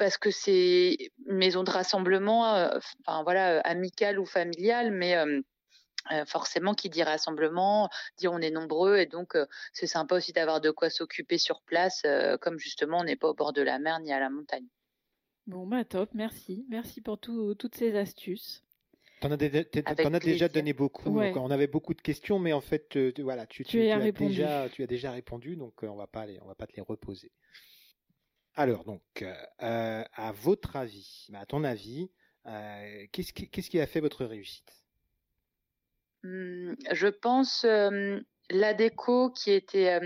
parce 0.00 0.16
que 0.16 0.30
c'est 0.30 0.96
une 1.26 1.36
maison 1.36 1.62
de 1.62 1.70
rassemblement, 1.70 2.54
euh, 2.54 2.78
enfin 3.04 3.22
voilà, 3.22 3.58
euh, 3.58 3.60
amicale 3.64 4.18
ou 4.18 4.24
familiale, 4.24 4.92
mais 4.92 5.14
euh, 5.14 5.42
forcément 6.24 6.72
qui 6.72 6.88
dit 6.88 7.02
rassemblement 7.02 7.90
dit 8.16 8.26
on 8.26 8.38
est 8.38 8.50
nombreux 8.50 8.96
et 8.96 9.04
donc 9.04 9.36
c'est 9.74 9.86
sympa 9.86 10.16
aussi 10.16 10.32
d'avoir 10.32 10.62
de 10.62 10.70
quoi 10.70 10.88
s'occuper 10.88 11.36
sur 11.36 11.60
place, 11.60 12.06
comme 12.40 12.58
justement 12.58 13.00
on 13.00 13.04
n'est 13.04 13.16
pas 13.16 13.28
au 13.28 13.34
bord 13.34 13.52
de 13.52 13.60
la 13.60 13.78
mer 13.78 14.00
ni 14.00 14.10
à 14.10 14.18
la 14.18 14.30
montagne. 14.30 14.64
Bon 15.46 15.66
bah 15.66 15.84
top, 15.84 16.08
merci, 16.14 16.64
merci 16.70 17.02
pour 17.02 17.18
tout, 17.18 17.54
toutes 17.54 17.74
ces 17.74 17.94
astuces. 17.94 18.64
T'en 19.20 19.30
as, 19.30 19.34
as, 19.34 20.18
déjà 20.20 20.48
donné 20.48 20.72
beaucoup. 20.72 21.10
Ouais. 21.10 21.34
on 21.36 21.50
avait 21.50 21.66
beaucoup 21.66 21.92
de 21.92 22.00
questions, 22.00 22.38
mais 22.38 22.54
en 22.54 22.62
fait, 22.62 22.88
tu, 22.88 23.12
voilà, 23.20 23.44
tu, 23.44 23.64
tu, 23.64 23.72
tu, 23.72 23.90
as, 23.90 23.96
as 23.96 24.12
déjà, 24.12 24.68
tu 24.70 24.82
as 24.82 24.86
déjà 24.86 25.10
répondu, 25.10 25.56
donc 25.56 25.82
on 25.82 25.96
va 25.96 26.06
pas 26.06 26.24
les, 26.24 26.40
on 26.40 26.46
va 26.46 26.54
pas 26.54 26.66
te 26.66 26.74
les 26.74 26.80
reposer. 26.80 27.30
Alors, 28.60 28.84
donc, 28.84 29.22
euh, 29.22 30.04
à 30.12 30.32
votre 30.32 30.76
avis, 30.76 31.28
à 31.32 31.46
ton 31.46 31.64
avis, 31.64 32.10
euh, 32.44 33.06
qu'est-ce 33.10 33.32
qui, 33.32 33.48
qu 33.48 33.62
qui, 33.62 33.80
a 33.80 33.86
fait 33.86 34.00
votre 34.00 34.26
réussite? 34.26 34.70
Mmh, 36.24 36.74
Je 36.92 37.06
pense 37.06 37.64
euh, 37.64 38.20
la 38.50 38.74
déco 38.74 39.30
qui 39.30 39.50
était 39.50 39.98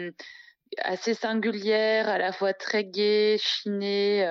assez 0.78 1.14
singulière, 1.14 2.08
à 2.08 2.16
la 2.18 2.30
fois 2.30 2.54
très 2.54 2.84
gaie, 2.84 3.38
chinée. 3.40 4.24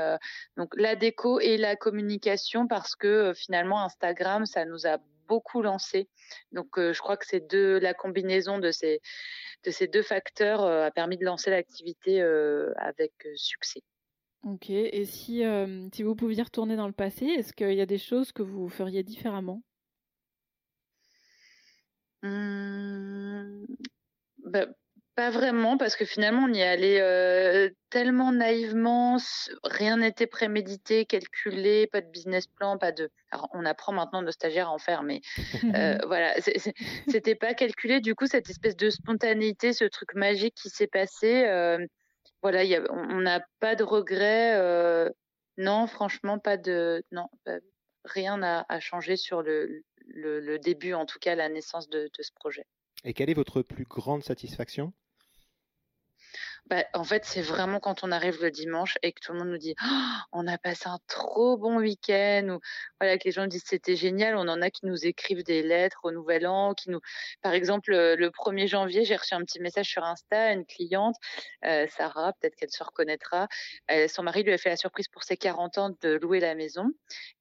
donc, 0.55 0.73
la 0.77 0.95
déco 0.95 1.41
et 1.41 1.57
la 1.57 1.75
communication 1.75 2.65
parce 2.65 2.95
que 2.95 3.33
finalement, 3.35 3.83
Instagram, 3.83 4.45
ça 4.45 4.63
nous 4.63 4.87
a 4.87 4.99
beaucoup 5.27 5.61
lancé. 5.61 6.07
Donc, 6.53 6.69
je 6.77 6.99
crois 6.99 7.17
que 7.17 7.25
c'est 7.27 7.45
deux, 7.45 7.77
la 7.77 7.93
combinaison 7.93 8.57
de 8.57 8.71
ces 8.71 9.01
deux 9.91 10.01
facteurs 10.01 10.63
a 10.63 10.91
permis 10.91 11.17
de 11.17 11.25
lancer 11.25 11.49
l'activité 11.49 12.21
avec 12.21 13.11
succès. 13.35 13.83
Ok, 14.43 14.69
et 14.69 15.05
si, 15.05 15.43
euh, 15.45 15.87
si 15.93 16.03
vous 16.03 16.15
pouviez 16.15 16.43
retourner 16.43 16.75
dans 16.75 16.87
le 16.87 16.93
passé, 16.93 17.25
est-ce 17.25 17.53
qu'il 17.53 17.73
y 17.73 17.81
a 17.81 17.85
des 17.85 17.97
choses 17.97 18.31
que 18.33 18.41
vous 18.43 18.67
feriez 18.69 19.01
différemment? 19.03 19.63
Mmh, 22.23 23.65
bah, 24.45 24.67
Pas 25.15 25.29
vraiment, 25.31 25.77
parce 25.77 25.95
que 25.95 26.05
finalement, 26.05 26.45
on 26.49 26.53
y 26.53 26.61
allait 26.61 27.01
euh, 27.01 27.69
tellement 27.89 28.31
naïvement, 28.33 29.17
rien 29.63 29.97
n'était 29.97 30.27
prémédité, 30.27 31.05
calculé, 31.05 31.87
pas 31.87 32.01
de 32.01 32.09
business 32.09 32.47
plan, 32.47 32.77
pas 32.77 32.91
de. 32.91 33.09
Alors, 33.31 33.49
on 33.53 33.65
apprend 33.65 33.93
maintenant 33.93 34.23
de 34.23 34.31
stagiaires 34.31 34.69
à 34.69 34.71
en 34.71 34.79
faire, 34.79 35.03
mais 35.03 35.21
euh, 35.75 35.97
voilà, 36.07 36.35
c'était 37.07 37.35
pas 37.35 37.53
calculé. 37.53 38.01
Du 38.01 38.15
coup, 38.15 38.27
cette 38.27 38.49
espèce 38.49 38.75
de 38.75 38.89
spontanéité, 38.89 39.73
ce 39.73 39.85
truc 39.85 40.15
magique 40.15 40.55
qui 40.55 40.69
s'est 40.69 40.87
passé 40.87 41.45
voilà, 42.43 42.61
on 42.91 43.21
n'a 43.21 43.43
pas 43.59 43.75
de 43.75 43.83
regrets. 43.83 44.55
Euh, 44.55 45.09
non, 45.57 45.87
franchement, 45.87 46.37
pas 46.37 46.57
de, 46.57 47.03
non, 47.11 47.27
rien 48.05 48.37
n'a 48.37 48.65
à 48.69 48.79
changé 48.79 49.15
sur 49.15 49.41
le, 49.41 49.83
début, 50.59 50.93
en 50.93 51.05
tout 51.05 51.19
cas, 51.19 51.33
la 51.33 51.49
naissance 51.49 51.89
de 51.89 52.09
ce 52.19 52.31
projet. 52.35 52.65
Et 53.03 53.13
quelle 53.13 53.29
est 53.29 53.33
votre 53.35 53.61
plus 53.61 53.85
grande 53.85 54.23
satisfaction? 54.23 54.93
Bah, 56.69 56.85
en 56.93 57.03
fait, 57.03 57.25
c'est 57.25 57.41
vraiment 57.41 57.81
quand 57.81 58.03
on 58.03 58.11
arrive 58.11 58.41
le 58.41 58.49
dimanche 58.49 58.97
et 59.03 59.11
que 59.11 59.19
tout 59.19 59.33
le 59.33 59.39
monde 59.39 59.49
nous 59.49 59.57
dit 59.57 59.75
oh, 59.83 60.15
on 60.31 60.47
a 60.47 60.57
passé 60.57 60.87
un 60.87 60.97
trop 61.07 61.57
bon 61.57 61.77
week-end 61.77 62.47
ou 62.55 62.59
voilà 63.01 63.17
que 63.17 63.25
les 63.25 63.31
gens 63.31 63.47
disent 63.47 63.65
c'était 63.65 63.97
génial. 63.97 64.37
On 64.37 64.47
en 64.47 64.61
a 64.61 64.69
qui 64.69 64.85
nous 64.85 65.05
écrivent 65.05 65.43
des 65.43 65.61
lettres 65.61 65.99
au 66.03 66.11
Nouvel 66.11 66.47
An, 66.47 66.73
qui 66.73 66.89
nous, 66.89 67.01
par 67.41 67.51
exemple, 67.51 67.91
le 67.91 68.29
1er 68.29 68.67
janvier, 68.67 69.03
j'ai 69.03 69.17
reçu 69.17 69.33
un 69.33 69.41
petit 69.41 69.59
message 69.59 69.89
sur 69.89 70.05
Insta, 70.05 70.53
une 70.53 70.65
cliente, 70.65 71.15
euh, 71.65 71.85
Sarah, 71.97 72.31
peut-être 72.39 72.55
qu'elle 72.55 72.71
se 72.71 72.83
reconnaîtra. 72.83 73.49
Euh, 73.91 74.07
son 74.07 74.23
mari 74.23 74.43
lui 74.43 74.53
a 74.53 74.57
fait 74.57 74.69
la 74.69 74.77
surprise 74.77 75.09
pour 75.09 75.23
ses 75.23 75.35
40 75.35 75.77
ans 75.77 75.89
de 76.01 76.17
louer 76.21 76.39
la 76.39 76.55
maison 76.55 76.85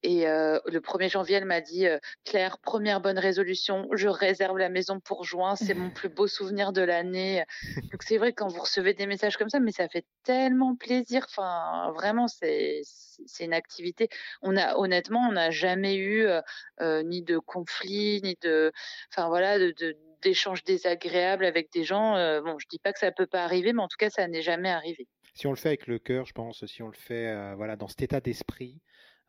et 0.02 0.26
euh, 0.26 0.58
le 0.66 0.80
1er 0.80 1.10
janvier, 1.10 1.36
elle 1.36 1.44
m'a 1.44 1.60
dit 1.60 1.86
Claire, 2.24 2.58
première 2.58 3.00
bonne 3.00 3.20
résolution, 3.20 3.88
je 3.92 4.08
réserve 4.08 4.58
la 4.58 4.68
maison 4.68 4.98
pour 4.98 5.22
juin, 5.24 5.54
c'est 5.54 5.74
mon 5.74 5.90
plus 6.02 6.08
beau 6.08 6.26
souvenir 6.26 6.72
de 6.72 6.82
l'année. 6.82 7.44
Donc 7.92 8.02
c'est 8.02 8.18
vrai 8.18 8.32
quand 8.32 8.48
vous 8.48 8.60
recevez 8.60 8.94
des 8.94 9.06
messages 9.12 9.36
comme 9.36 9.48
ça, 9.48 9.60
mais 9.60 9.72
ça 9.72 9.88
fait 9.88 10.04
tellement 10.24 10.74
plaisir. 10.74 11.26
Enfin, 11.28 11.92
vraiment, 11.94 12.26
c'est 12.28 12.82
une 13.40 13.54
activité. 13.54 14.08
On 14.42 14.56
a 14.56 14.76
honnêtement, 14.76 15.20
on 15.28 15.32
n'a 15.32 15.50
jamais 15.50 15.96
eu 15.96 16.24
euh, 16.24 16.40
euh, 16.80 17.02
ni 17.02 17.22
de 17.22 17.38
conflit, 17.38 18.20
ni 18.22 18.36
de, 18.42 18.72
enfin 19.10 19.28
voilà, 19.28 19.58
d'échanges 20.22 20.64
désagréables 20.64 21.44
avec 21.44 21.70
des 21.72 21.84
gens. 21.84 22.16
Euh, 22.16 22.40
bon, 22.40 22.58
je 22.58 22.66
dis 22.68 22.78
pas 22.78 22.92
que 22.92 22.98
ça 22.98 23.12
peut 23.12 23.26
pas 23.26 23.44
arriver, 23.44 23.72
mais 23.72 23.82
en 23.82 23.88
tout 23.88 23.98
cas, 23.98 24.10
ça 24.10 24.26
n'est 24.28 24.42
jamais 24.42 24.70
arrivé. 24.70 25.06
Si 25.34 25.46
on 25.46 25.50
le 25.50 25.56
fait 25.56 25.68
avec 25.68 25.86
le 25.86 25.98
cœur, 25.98 26.26
je 26.26 26.32
pense, 26.32 26.64
si 26.66 26.82
on 26.82 26.88
le 26.88 26.96
fait, 26.96 27.28
euh, 27.28 27.54
voilà, 27.56 27.76
dans 27.76 27.88
cet 27.88 28.02
état 28.02 28.20
d'esprit, 28.20 28.80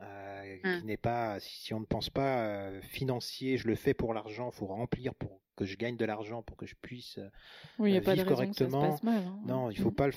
euh, 0.04 0.58
mmh. 0.64 0.80
qui 0.80 0.86
n'est 0.86 0.98
pas, 0.98 1.40
si 1.40 1.74
on 1.74 1.80
ne 1.80 1.86
pense 1.86 2.10
pas 2.10 2.46
euh, 2.46 2.82
financier, 2.82 3.58
je 3.58 3.68
le 3.68 3.76
fais 3.76 3.94
pour 3.94 4.14
l'argent, 4.14 4.52
faut 4.52 4.68
remplir 4.68 5.16
pour 5.16 5.42
que 5.56 5.66
je 5.66 5.78
gagne 5.78 5.98
de 5.98 6.06
l'argent, 6.06 6.42
pour 6.44 6.58
que 6.58 6.66
je 6.66 6.76
puisse 6.82 7.20
oui, 7.80 7.96
euh, 7.98 8.00
vivre 8.00 8.26
correctement. 8.26 9.00
Mal, 9.04 9.24
hein. 9.24 9.40
Non, 9.46 9.70
il 9.70 9.78
faut 9.78 9.92
mmh. 9.92 9.96
pas 9.96 10.08
le. 10.08 10.14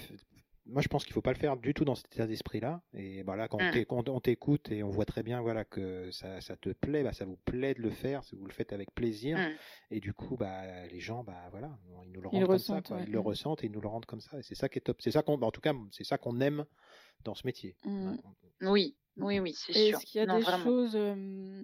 Moi, 0.68 0.82
je 0.82 0.88
pense 0.88 1.04
qu'il 1.04 1.12
faut 1.12 1.22
pas 1.22 1.32
le 1.32 1.38
faire 1.38 1.56
du 1.56 1.74
tout 1.74 1.84
dans 1.84 1.94
cet 1.94 2.12
état 2.12 2.26
d'esprit-là. 2.26 2.82
Et 2.92 3.22
voilà, 3.22 3.46
quand 3.46 3.60
mmh. 3.60 4.08
on 4.08 4.20
t'écoute 4.20 4.72
et 4.72 4.82
on 4.82 4.90
voit 4.90 5.04
très 5.04 5.22
bien, 5.22 5.40
voilà, 5.40 5.64
que 5.64 6.10
ça, 6.10 6.40
ça 6.40 6.56
te 6.56 6.70
plaît, 6.70 7.04
bah, 7.04 7.12
ça 7.12 7.24
vous 7.24 7.36
plaît 7.44 7.74
de 7.74 7.82
le 7.82 7.90
faire, 7.90 8.24
si 8.24 8.34
vous 8.34 8.46
le 8.46 8.52
faites 8.52 8.72
avec 8.72 8.92
plaisir. 8.92 9.38
Et 9.92 10.00
du 10.00 10.12
coup, 10.12 10.36
bah, 10.36 10.86
les 10.88 10.98
gens, 10.98 11.22
bah, 11.22 11.40
voilà, 11.52 11.78
ils 12.04 12.10
nous 12.10 12.20
le 12.20 12.26
rendent 12.26 12.40
ils 12.40 12.46
comme 12.46 12.52
ressentent, 12.54 12.88
ça, 12.88 12.96
ouais. 12.96 13.04
ils 13.06 13.12
le 13.12 13.20
ressentent 13.20 13.62
et 13.62 13.68
ils 13.68 13.72
nous 13.72 13.80
le 13.80 13.86
rendent 13.86 14.06
comme 14.06 14.20
ça. 14.20 14.40
Et 14.40 14.42
c'est 14.42 14.56
ça 14.56 14.68
qui 14.68 14.78
est 14.78 14.82
top. 14.82 15.00
C'est 15.00 15.12
ça 15.12 15.22
qu'on, 15.22 15.38
bah, 15.38 15.46
en 15.46 15.52
tout 15.52 15.60
cas, 15.60 15.72
c'est 15.92 16.02
ça 16.02 16.18
qu'on 16.18 16.40
aime 16.40 16.64
dans 17.22 17.36
ce 17.36 17.46
métier. 17.46 17.76
Oui, 18.62 18.96
oui, 19.16 19.38
oui, 19.40 19.54
c'est 19.54 19.72
sûr. 19.72 19.98
Est-ce 19.98 20.06
qu'il 20.06 20.20
y 20.20 20.24
a 20.24 20.26
non, 20.26 20.38
des 20.38 20.42
vraiment. 20.42 20.64
choses, 20.64 20.96
euh... 20.96 21.62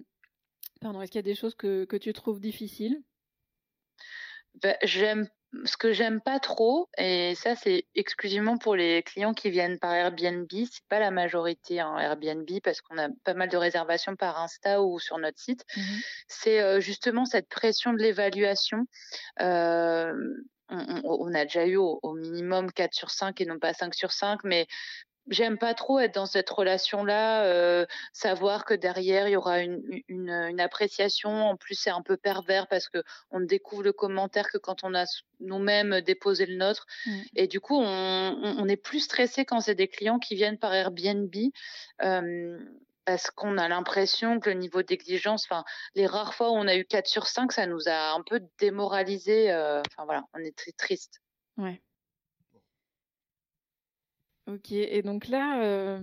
pardon, 0.81 1.01
est-ce 1.01 1.11
qu'il 1.11 1.19
y 1.19 1.25
a 1.25 1.29
des 1.31 1.35
choses 1.35 1.55
que, 1.55 1.85
que 1.85 1.97
tu 1.97 2.13
trouves 2.13 2.39
difficiles? 2.39 3.01
Ben, 4.61 4.75
J'aime 4.83 5.27
ce 5.65 5.77
que 5.77 5.93
j'aime 5.93 6.21
pas 6.21 6.39
trop, 6.39 6.89
et 6.97 7.35
ça 7.35 7.55
c'est 7.55 7.85
exclusivement 7.95 8.57
pour 8.57 8.75
les 8.75 9.03
clients 9.03 9.33
qui 9.33 9.49
viennent 9.49 9.79
par 9.79 9.93
Airbnb, 9.93 10.49
c'est 10.49 10.85
pas 10.89 10.99
la 10.99 11.11
majorité 11.11 11.81
en 11.81 11.95
hein, 11.95 11.99
Airbnb 11.99 12.49
parce 12.63 12.81
qu'on 12.81 12.97
a 12.97 13.09
pas 13.23 13.33
mal 13.33 13.49
de 13.49 13.57
réservations 13.57 14.15
par 14.15 14.39
Insta 14.39 14.81
ou 14.81 14.99
sur 14.99 15.17
notre 15.19 15.39
site. 15.39 15.63
Mmh. 15.75 15.81
C'est 16.27 16.61
euh, 16.61 16.79
justement 16.79 17.25
cette 17.25 17.49
pression 17.49 17.93
de 17.93 17.99
l'évaluation. 17.99 18.85
Euh, 19.41 20.13
on, 20.69 21.01
on, 21.03 21.33
a 21.33 21.43
déjà 21.43 21.67
eu 21.67 21.75
au, 21.75 21.99
au, 22.01 22.13
minimum 22.13 22.71
4 22.71 22.93
sur 22.93 23.11
5 23.11 23.39
et 23.41 23.45
non 23.45 23.59
pas 23.59 23.73
5 23.73 23.93
sur 23.93 24.11
5, 24.11 24.39
mais 24.43 24.65
j'aime 25.27 25.57
pas 25.57 25.73
trop 25.73 25.99
être 25.99 26.13
dans 26.13 26.25
cette 26.25 26.49
relation-là, 26.49 27.45
euh, 27.45 27.85
savoir 28.11 28.65
que 28.65 28.73
derrière 28.73 29.27
il 29.27 29.31
y 29.31 29.35
aura 29.35 29.59
une, 29.59 29.81
une, 30.07 30.29
une 30.29 30.59
appréciation. 30.59 31.29
En 31.29 31.55
plus, 31.55 31.75
c'est 31.75 31.89
un 31.89 32.01
peu 32.01 32.17
pervers 32.17 32.67
parce 32.67 32.89
que 32.89 33.03
on 33.31 33.39
ne 33.39 33.45
découvre 33.45 33.83
le 33.83 33.93
commentaire 33.93 34.49
que 34.49 34.57
quand 34.57 34.83
on 34.83 34.93
a 34.93 35.05
nous-mêmes 35.39 36.01
déposé 36.01 36.45
le 36.45 36.55
nôtre. 36.55 36.85
Mmh. 37.05 37.19
Et 37.35 37.47
du 37.47 37.59
coup, 37.59 37.77
on, 37.77 37.83
on, 37.83 38.67
est 38.67 38.77
plus 38.77 38.99
stressé 38.99 39.45
quand 39.45 39.61
c'est 39.61 39.75
des 39.75 39.87
clients 39.87 40.19
qui 40.19 40.35
viennent 40.35 40.57
par 40.57 40.73
Airbnb. 40.73 41.33
Euh, 42.01 42.59
parce 43.05 43.31
qu'on 43.31 43.57
a 43.57 43.67
l'impression 43.67 44.39
que 44.39 44.49
le 44.49 44.55
niveau 44.55 44.81
d'exigence, 44.81 45.45
enfin, 45.49 45.65
les 45.95 46.07
rares 46.07 46.33
fois 46.33 46.51
où 46.51 46.53
on 46.53 46.67
a 46.67 46.75
eu 46.75 46.85
4 46.85 47.07
sur 47.07 47.27
5, 47.27 47.51
ça 47.51 47.67
nous 47.67 47.89
a 47.89 48.13
un 48.13 48.21
peu 48.21 48.41
démoralisé. 48.59 49.51
Euh, 49.51 49.81
enfin 49.87 50.05
voilà, 50.05 50.23
on 50.33 50.39
est 50.39 50.55
très 50.55 50.71
triste. 50.71 51.21
Ouais. 51.57 51.81
Ok, 54.47 54.71
et 54.71 55.01
donc 55.01 55.27
là, 55.27 55.63
euh, 55.63 55.99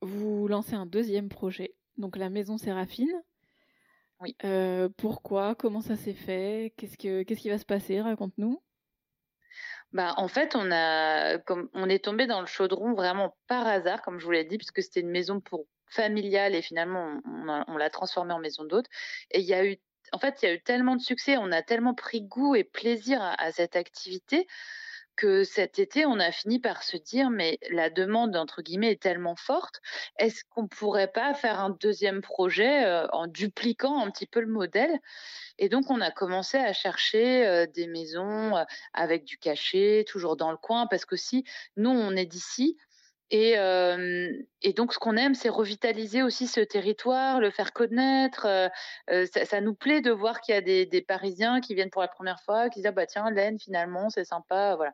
vous 0.00 0.48
lancez 0.48 0.74
un 0.74 0.86
deuxième 0.86 1.28
projet, 1.28 1.74
donc 1.98 2.16
la 2.16 2.30
Maison 2.30 2.56
Séraphine. 2.58 3.12
Oui. 4.20 4.36
pourquoi? 4.96 5.56
Comment 5.56 5.80
ça 5.80 5.96
s'est 5.96 6.14
fait? 6.14 6.72
Qu'est-ce 6.76 6.96
que 6.96 7.24
qu'est-ce 7.24 7.40
qui 7.40 7.50
va 7.50 7.58
se 7.58 7.64
passer? 7.64 8.00
Raconte-nous. 8.00 8.62
Bah, 9.92 10.14
en 10.16 10.28
fait, 10.28 10.54
on 10.54 10.70
a, 10.70 11.38
comme, 11.38 11.68
on 11.74 11.88
est 11.88 12.04
tombé 12.04 12.26
dans 12.26 12.40
le 12.40 12.46
chaudron 12.46 12.94
vraiment 12.94 13.36
par 13.46 13.66
hasard, 13.66 14.00
comme 14.02 14.18
je 14.18 14.24
vous 14.24 14.30
l'ai 14.30 14.44
dit, 14.44 14.56
puisque 14.56 14.82
c'était 14.82 15.00
une 15.00 15.10
maison 15.10 15.40
pour 15.40 15.66
familiale 15.92 16.54
et 16.54 16.62
finalement 16.62 17.20
on, 17.26 17.64
on 17.68 17.76
l'a 17.76 17.90
transformée 17.90 18.32
en 18.32 18.38
maison 18.38 18.64
d'hôte. 18.64 18.86
Et 19.30 19.40
il 19.40 19.46
y 19.46 19.54
a 19.54 19.64
eu, 19.64 19.76
en 20.12 20.18
fait, 20.18 20.42
il 20.42 20.46
y 20.46 20.48
a 20.48 20.54
eu 20.54 20.62
tellement 20.62 20.96
de 20.96 21.02
succès, 21.02 21.36
on 21.36 21.52
a 21.52 21.62
tellement 21.62 21.94
pris 21.94 22.22
goût 22.22 22.54
et 22.54 22.64
plaisir 22.64 23.20
à, 23.22 23.52
cette 23.52 23.76
activité 23.76 24.46
cet 25.44 25.78
été, 25.78 26.06
on 26.06 26.18
a 26.18 26.32
fini 26.32 26.58
par 26.58 26.82
se 26.82 26.96
dire, 26.96 27.30
mais 27.30 27.58
la 27.70 27.90
demande, 27.90 28.36
entre 28.36 28.62
guillemets, 28.62 28.92
est 28.92 29.02
tellement 29.02 29.36
forte, 29.36 29.80
est-ce 30.18 30.44
qu'on 30.50 30.68
pourrait 30.68 31.12
pas 31.12 31.34
faire 31.34 31.60
un 31.60 31.70
deuxième 31.70 32.20
projet 32.20 32.84
euh, 32.84 33.06
en 33.12 33.26
dupliquant 33.26 34.04
un 34.04 34.10
petit 34.10 34.26
peu 34.26 34.40
le 34.40 34.46
modèle? 34.46 34.98
Et 35.58 35.68
donc, 35.68 35.90
on 35.90 36.00
a 36.00 36.10
commencé 36.10 36.56
à 36.58 36.72
chercher 36.72 37.66
des 37.74 37.86
maisons 37.86 38.54
avec 38.94 39.24
du 39.24 39.38
cachet, 39.38 40.04
toujours 40.08 40.36
dans 40.36 40.50
le 40.50 40.56
coin, 40.56 40.86
parce 40.86 41.04
que 41.04 41.16
si 41.16 41.44
nous, 41.76 41.90
on 41.90 42.16
est 42.16 42.26
d'ici, 42.26 42.76
et, 43.32 43.54
et, 44.60 44.72
donc, 44.74 44.92
ce 44.92 44.98
qu'on 44.98 45.16
aime, 45.16 45.34
c'est 45.34 45.48
revitaliser 45.48 46.22
aussi 46.22 46.46
ce 46.46 46.60
territoire, 46.60 47.40
le 47.40 47.50
faire 47.50 47.72
connaître. 47.72 48.46
ça, 49.08 49.44
ça, 49.46 49.60
nous 49.62 49.74
plaît 49.74 50.02
de 50.02 50.10
voir 50.10 50.42
qu'il 50.42 50.54
y 50.54 50.58
a 50.58 50.60
des, 50.60 51.04
Parisiens 51.08 51.62
qui 51.62 51.74
viennent 51.74 51.90
pour 51.90 52.02
la 52.02 52.08
première 52.08 52.40
fois, 52.42 52.68
qui 52.68 52.80
disent 52.80 52.86
ah 52.86 52.92
bah 52.92 53.06
tiens, 53.06 53.30
Laine, 53.30 53.58
finalement, 53.58 54.10
c'est 54.10 54.24
sympa, 54.24 54.76
voilà. 54.76 54.92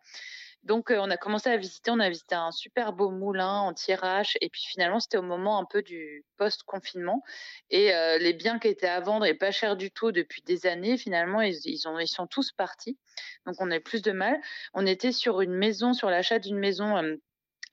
Donc, 0.63 0.91
on 0.91 1.11
a 1.11 1.17
commencé 1.17 1.51
à 1.51 1.57
visiter. 1.57 1.91
On 1.91 1.99
a 1.99 2.09
visité 2.09 2.37
un 2.37 2.53
super 2.53 2.93
beau 2.93 3.11
moulin 3.11 3.59
en 3.59 3.75
tirage. 3.75 4.37
Et 4.41 4.49
puis, 4.51 4.63
finalement, 4.69 5.01
c'était 5.01 5.19
au 5.19 5.23
moment 5.23 5.59
un 5.59 5.65
peu 5.65 5.83
du 5.83 6.25
post-confinement. 6.37 7.23
Et 7.71 7.91
les 8.21 8.33
biens 8.35 8.61
qui 8.61 8.69
étaient 8.69 8.87
à 8.87 9.01
vendre 9.01 9.27
et 9.27 9.35
pas 9.35 9.51
chers 9.51 9.77
du 9.77 9.91
tout 9.91 10.13
depuis 10.13 10.43
des 10.43 10.67
années, 10.67 10.97
finalement, 10.97 11.41
ils, 11.41 11.59
ils 11.65 12.09
sont 12.09 12.27
tous 12.29 12.53
partis. 12.53 12.99
Donc, 13.47 13.57
on 13.59 13.71
a 13.73 13.81
plus 13.81 14.03
de 14.03 14.13
mal. 14.13 14.41
On 14.75 14.87
était 14.87 15.13
sur 15.13 15.41
une 15.41 15.55
maison, 15.55 15.93
sur 15.93 16.09
l'achat 16.09 16.39
d'une 16.39 16.59
maison 16.59 17.19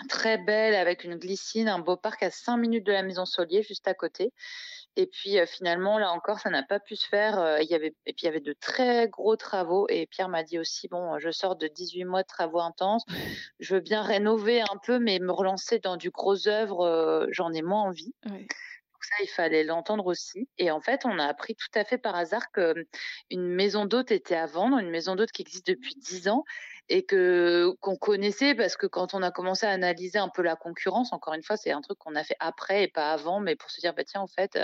très 0.10 0.38
belle 0.38 0.76
avec 0.76 1.04
une 1.04 1.16
glycine, 1.16 1.68
un 1.70 1.80
beau 1.80 1.98
parc 1.98 2.24
à 2.24 2.32
5 2.32 2.58
minutes 2.58 2.86
de 2.86 2.92
la 2.92 3.04
maison 3.04 3.26
Solier, 3.26 3.64
juste 3.64 3.88
à 3.88 3.94
côté. 3.94 4.34
Et 4.98 5.08
puis 5.08 5.38
finalement, 5.48 6.00
là 6.00 6.12
encore, 6.12 6.40
ça 6.40 6.50
n'a 6.50 6.64
pas 6.64 6.80
pu 6.80 6.96
se 6.96 7.08
faire. 7.08 7.60
il 7.62 7.68
y 7.70 7.76
avait, 7.76 7.94
et 8.06 8.14
puis 8.14 8.24
il 8.24 8.26
y 8.26 8.28
avait 8.30 8.40
de 8.40 8.54
très 8.54 9.10
gros 9.10 9.36
travaux. 9.36 9.88
Et 9.90 10.06
Pierre 10.08 10.30
m'a 10.30 10.44
dit 10.44 10.58
aussi, 10.58 10.88
bon, 10.88 11.20
je 11.20 11.32
sors 11.32 11.58
de 11.58 11.68
18 11.68 12.06
mois 12.06 12.22
de 12.22 12.28
travaux 12.28 12.62
intenses. 12.62 13.04
Je 13.60 13.76
veux 13.76 13.82
bien 13.82 14.02
rénover 14.02 14.62
un 14.62 14.78
peu, 14.84 15.00
mais 15.00 15.20
me 15.20 15.34
relancer 15.34 15.80
dans 15.80 15.98
du 15.98 16.12
gros 16.12 16.48
œuvre, 16.48 17.28
j'en 17.32 17.52
ai 17.52 17.62
moins 17.62 17.84
envie. 17.84 18.14
Donc 18.24 19.04
ça, 19.04 19.16
il 19.22 19.28
fallait 19.28 19.66
l'entendre 19.66 20.06
aussi. 20.06 20.48
Et 20.58 20.72
en 20.72 20.80
fait, 20.80 21.06
on 21.06 21.20
a 21.20 21.26
appris 21.26 21.56
tout 21.56 21.78
à 21.78 21.84
fait 21.84 21.98
par 21.98 22.16
hasard 22.16 22.50
que 22.54 22.88
une 23.30 23.48
maison 23.48 23.86
d'hôte 23.86 24.12
était 24.12 24.36
à 24.36 24.46
vendre, 24.46 24.78
une 24.78 24.92
maison 24.92 25.16
d'hôte 25.16 25.32
qui 25.34 25.42
existe 25.42 25.68
depuis 25.68 25.96
10 25.98 26.30
ans 26.30 26.46
et 26.90 27.06
que 27.06 27.72
qu'on 27.82 27.96
connaissait 27.96 28.56
parce 28.56 28.78
que 28.78 28.88
quand 28.88 29.14
on 29.14 29.22
a 29.24 29.32
commencé 29.32 29.66
à 29.66 29.72
analyser 29.72 30.20
un 30.20 30.30
peu 30.30 30.42
la 30.42 30.56
concurrence, 30.56 31.14
encore 31.14 31.34
une 31.34 31.44
fois, 31.44 31.58
c'est 31.58 31.72
un 31.72 31.82
truc 31.82 31.98
qu'on 31.98 32.16
a 32.16 32.24
fait 32.24 32.38
après 32.40 32.84
et 32.84 32.88
pas 32.88 33.12
avant, 33.12 33.40
mais 33.40 33.56
pour 33.56 33.72
se 33.72 33.80
dire 33.82 33.94
bah 33.94 34.04
tiens 34.04 34.22
en 34.22 34.28
fait, 34.28 34.58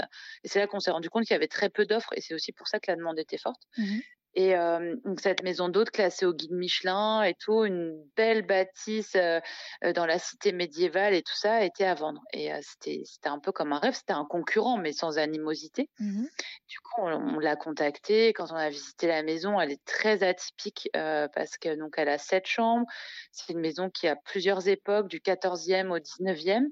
et 0.44 0.48
c'est 0.48 0.60
là 0.60 0.68
qu'on 0.68 0.80
s'est 0.80 0.92
rendu 0.92 1.10
compte 1.10 1.24
qu'il 1.24 1.34
y 1.34 1.38
avait 1.38 1.48
très 1.48 1.70
peu 1.70 1.86
d'offres 1.86 2.14
et 2.16 2.22
c'est 2.22 2.34
aussi 2.34 2.52
pour 2.52 2.68
ça 2.68 2.80
que 2.80 2.92
la 2.92 2.96
demande 2.98 3.20
était 3.20 3.38
forte. 3.38 3.62
Mmh 3.78 4.00
et 4.34 4.56
donc 5.04 5.20
cette 5.20 5.44
maison 5.44 5.70
d'hôte 5.70 5.92
classée 5.92 6.26
au 6.26 6.34
guide 6.34 6.52
Michelin 6.52 7.24
et 7.24 7.34
tout, 7.34 7.66
une 7.66 7.94
belle 8.16 8.44
bâtisse 8.44 9.14
dans 9.16 10.06
la 10.06 10.20
cité 10.20 10.52
médiévale 10.52 11.14
et 11.14 11.22
tout 11.22 11.36
ça 11.36 11.64
était 11.64 11.86
à 11.86 11.96
vendre. 11.96 12.22
Et 12.34 12.50
c'était 12.62 13.02
c'était 13.06 13.30
un 13.30 13.40
peu 13.40 13.52
comme 13.52 13.74
un 13.74 13.80
rêve, 13.80 13.94
c'était 13.94 14.14
un 14.14 14.26
concurrent 14.26 14.78
mais 14.78 14.94
sans 14.94 15.18
animosité. 15.18 15.90
Mmh 16.00 16.26
du 16.68 16.80
coup, 16.80 17.02
on, 17.02 17.40
l'a 17.40 17.58
contacté. 17.58 18.32
Quand 18.32 18.50
on 18.52 18.56
a 18.56 18.70
visité 18.70 19.06
la 19.06 19.24
maison, 19.24 19.60
elle 19.60 19.72
est 19.72 19.84
très 19.84 20.24
atypique 20.24 20.90
parce 20.94 21.58
que 21.58 21.76
donc 21.76 21.96
elle 21.98 22.08
a 22.08 22.18
sept 22.18 22.48
chambres. 22.48 22.88
C'est 23.32 23.52
une 23.52 23.60
maison 23.60 23.90
qui 23.90 24.08
a 24.08 24.16
plusieurs 24.16 24.68
époques, 24.68 25.08
du 25.08 25.20
14e 25.20 25.90
au 25.90 26.00
19e. 26.00 26.68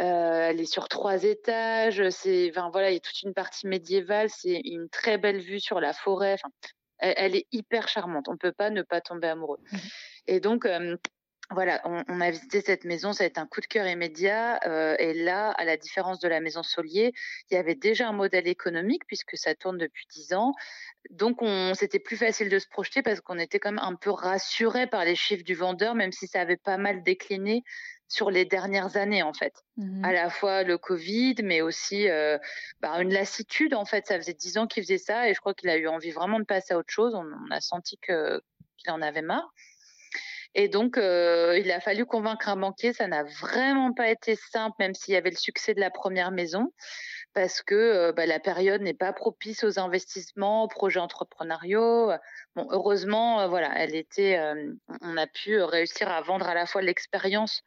Euh, 0.00 0.48
elle 0.48 0.60
est 0.60 0.72
sur 0.72 0.88
trois 0.88 1.24
étages. 1.24 2.08
C'est, 2.10 2.50
enfin 2.50 2.70
voilà, 2.70 2.90
il 2.90 2.94
y 2.94 2.96
a 2.96 3.00
toute 3.00 3.22
une 3.22 3.34
partie 3.34 3.66
médiévale. 3.66 4.28
C'est 4.30 4.60
une 4.64 4.88
très 4.88 5.18
belle 5.18 5.40
vue 5.40 5.60
sur 5.60 5.80
la 5.80 5.92
forêt. 5.92 6.34
Enfin, 6.34 6.48
elle, 7.02 7.36
est 7.36 7.46
hyper 7.52 7.88
charmante. 7.88 8.28
On 8.28 8.32
ne 8.32 8.38
peut 8.38 8.52
pas 8.52 8.70
ne 8.70 8.82
pas 8.82 9.00
tomber 9.00 9.28
amoureux. 9.28 9.58
Mmh 9.72 9.76
et 10.28 10.38
donc, 10.38 10.68
voilà, 11.50 11.82
on, 11.84 12.20
a 12.20 12.30
visité 12.30 12.60
cette 12.60 12.84
maison, 12.84 13.12
ça 13.12 13.24
a 13.24 13.26
été 13.26 13.40
un 13.40 13.46
coup 13.46 13.60
de 13.60 13.66
cœur 13.66 13.88
immédiat. 13.88 14.60
et 15.00 15.12
là, 15.14 15.50
à 15.50 15.64
la 15.64 15.76
différence 15.76 16.20
de 16.20 16.28
la 16.28 16.40
maison 16.40 16.62
Solier, 16.62 17.12
il 17.50 17.54
y 17.54 17.56
avait 17.56 17.74
déjà 17.74 18.08
un 18.08 18.12
modèle 18.12 18.46
économique 18.46 19.02
puisque 19.08 19.36
ça 19.36 19.56
tourne 19.56 19.78
depuis 19.78 20.06
dix 20.14 20.32
ans. 20.32 20.52
Donc, 21.10 21.42
on, 21.42 21.74
c'était 21.74 21.98
plus 21.98 22.16
facile 22.16 22.48
de 22.48 22.58
se 22.60 22.68
projeter 22.68 23.02
parce 23.02 23.20
qu'on 23.20 23.38
était 23.38 23.58
quand 23.58 23.72
même 23.72 23.84
un 23.84 23.96
peu 23.96 24.10
rassuré 24.10 24.86
par 24.86 25.04
les 25.04 25.16
chiffres 25.16 25.44
du 25.44 25.54
vendeur, 25.54 25.96
même 25.96 26.12
si 26.12 26.28
ça 26.28 26.40
avait 26.40 26.56
pas 26.56 26.76
mal 26.76 27.02
décliné 27.02 27.64
sur 28.12 28.30
les 28.30 28.44
dernières 28.44 28.98
années 28.98 29.22
en 29.22 29.32
fait. 29.32 29.54
Mmh 29.78 30.04
à 30.04 30.12
la 30.12 30.28
fois 30.28 30.64
le 30.64 30.76
Covid, 30.76 31.36
mais 31.42 31.62
aussi 31.62 32.06
bah, 32.80 32.90
une 33.00 33.12
lassitude 33.12 33.72
en 33.74 33.86
fait. 33.86 34.06
Ça 34.06 34.18
faisait 34.18 34.34
dix 34.34 34.58
ans 34.58 34.66
qu'il 34.66 34.82
faisait 34.82 34.98
ça 34.98 35.28
et 35.28 35.34
je 35.34 35.40
crois 35.40 35.54
qu'il 35.54 35.70
a 35.70 35.76
eu 35.76 35.88
envie 35.88 36.10
vraiment 36.10 36.38
de 36.38 36.44
passer 36.44 36.74
à 36.74 36.78
autre 36.78 36.92
chose. 36.92 37.14
On, 37.14 37.50
a 37.50 37.60
senti 37.60 37.98
que 37.98 38.42
qu'il 38.76 38.90
en 38.90 39.00
avait 39.00 39.22
marre. 39.22 39.50
Et 40.54 40.68
donc, 40.68 40.96
il 40.98 41.70
a 41.70 41.80
fallu 41.80 42.04
convaincre 42.04 42.50
un 42.50 42.56
banquier. 42.56 42.92
Ça 42.92 43.06
n'a 43.06 43.24
vraiment 43.40 43.94
pas 43.94 44.10
été 44.10 44.36
simple, 44.36 44.76
même 44.78 44.94
s'il 44.94 45.14
y 45.14 45.16
avait 45.16 45.30
le 45.30 45.36
succès 45.36 45.72
de 45.72 45.80
la 45.80 45.90
première 45.90 46.30
maison, 46.30 46.70
parce 47.32 47.62
que 47.62 48.10
bah, 48.10 48.26
la 48.26 48.40
période 48.40 48.82
n'est 48.82 48.92
pas 48.92 49.14
propice 49.14 49.64
aux 49.64 49.78
investissements, 49.78 50.64
aux 50.64 50.68
projets 50.68 51.00
entrepreneuriaux. 51.00 52.10
Bon, 52.56 52.66
heureusement, 52.70 53.48
voilà, 53.48 53.72
elle 53.76 53.94
était. 53.94 54.38
on 55.00 55.16
a 55.16 55.26
pu 55.26 55.62
réussir 55.62 56.10
à 56.10 56.20
vendre 56.20 56.46
à 56.46 56.54
la 56.54 56.66
fois 56.66 56.82
l'expérience 56.82 57.62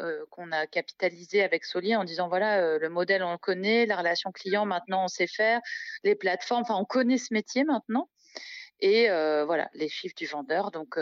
euh, 0.00 0.24
qu'on 0.30 0.52
a 0.52 0.66
capitalisé 0.66 1.42
avec 1.42 1.64
Solier 1.64 1.96
en 1.96 2.04
disant 2.04 2.28
voilà 2.28 2.60
euh, 2.60 2.78
le 2.78 2.90
modèle 2.90 3.22
on 3.22 3.32
le 3.32 3.38
connaît, 3.38 3.86
la 3.86 3.96
relation 3.96 4.30
client 4.32 4.66
maintenant 4.66 5.04
on 5.04 5.08
sait 5.08 5.26
faire, 5.26 5.60
les 6.04 6.14
plateformes, 6.14 6.62
enfin 6.62 6.76
on 6.76 6.84
connaît 6.84 7.16
ce 7.16 7.32
métier 7.32 7.64
maintenant 7.64 8.10
et 8.80 9.10
euh, 9.10 9.44
voilà 9.46 9.70
les 9.72 9.88
chiffres 9.88 10.14
du 10.14 10.26
vendeur 10.26 10.70
donc 10.70 10.98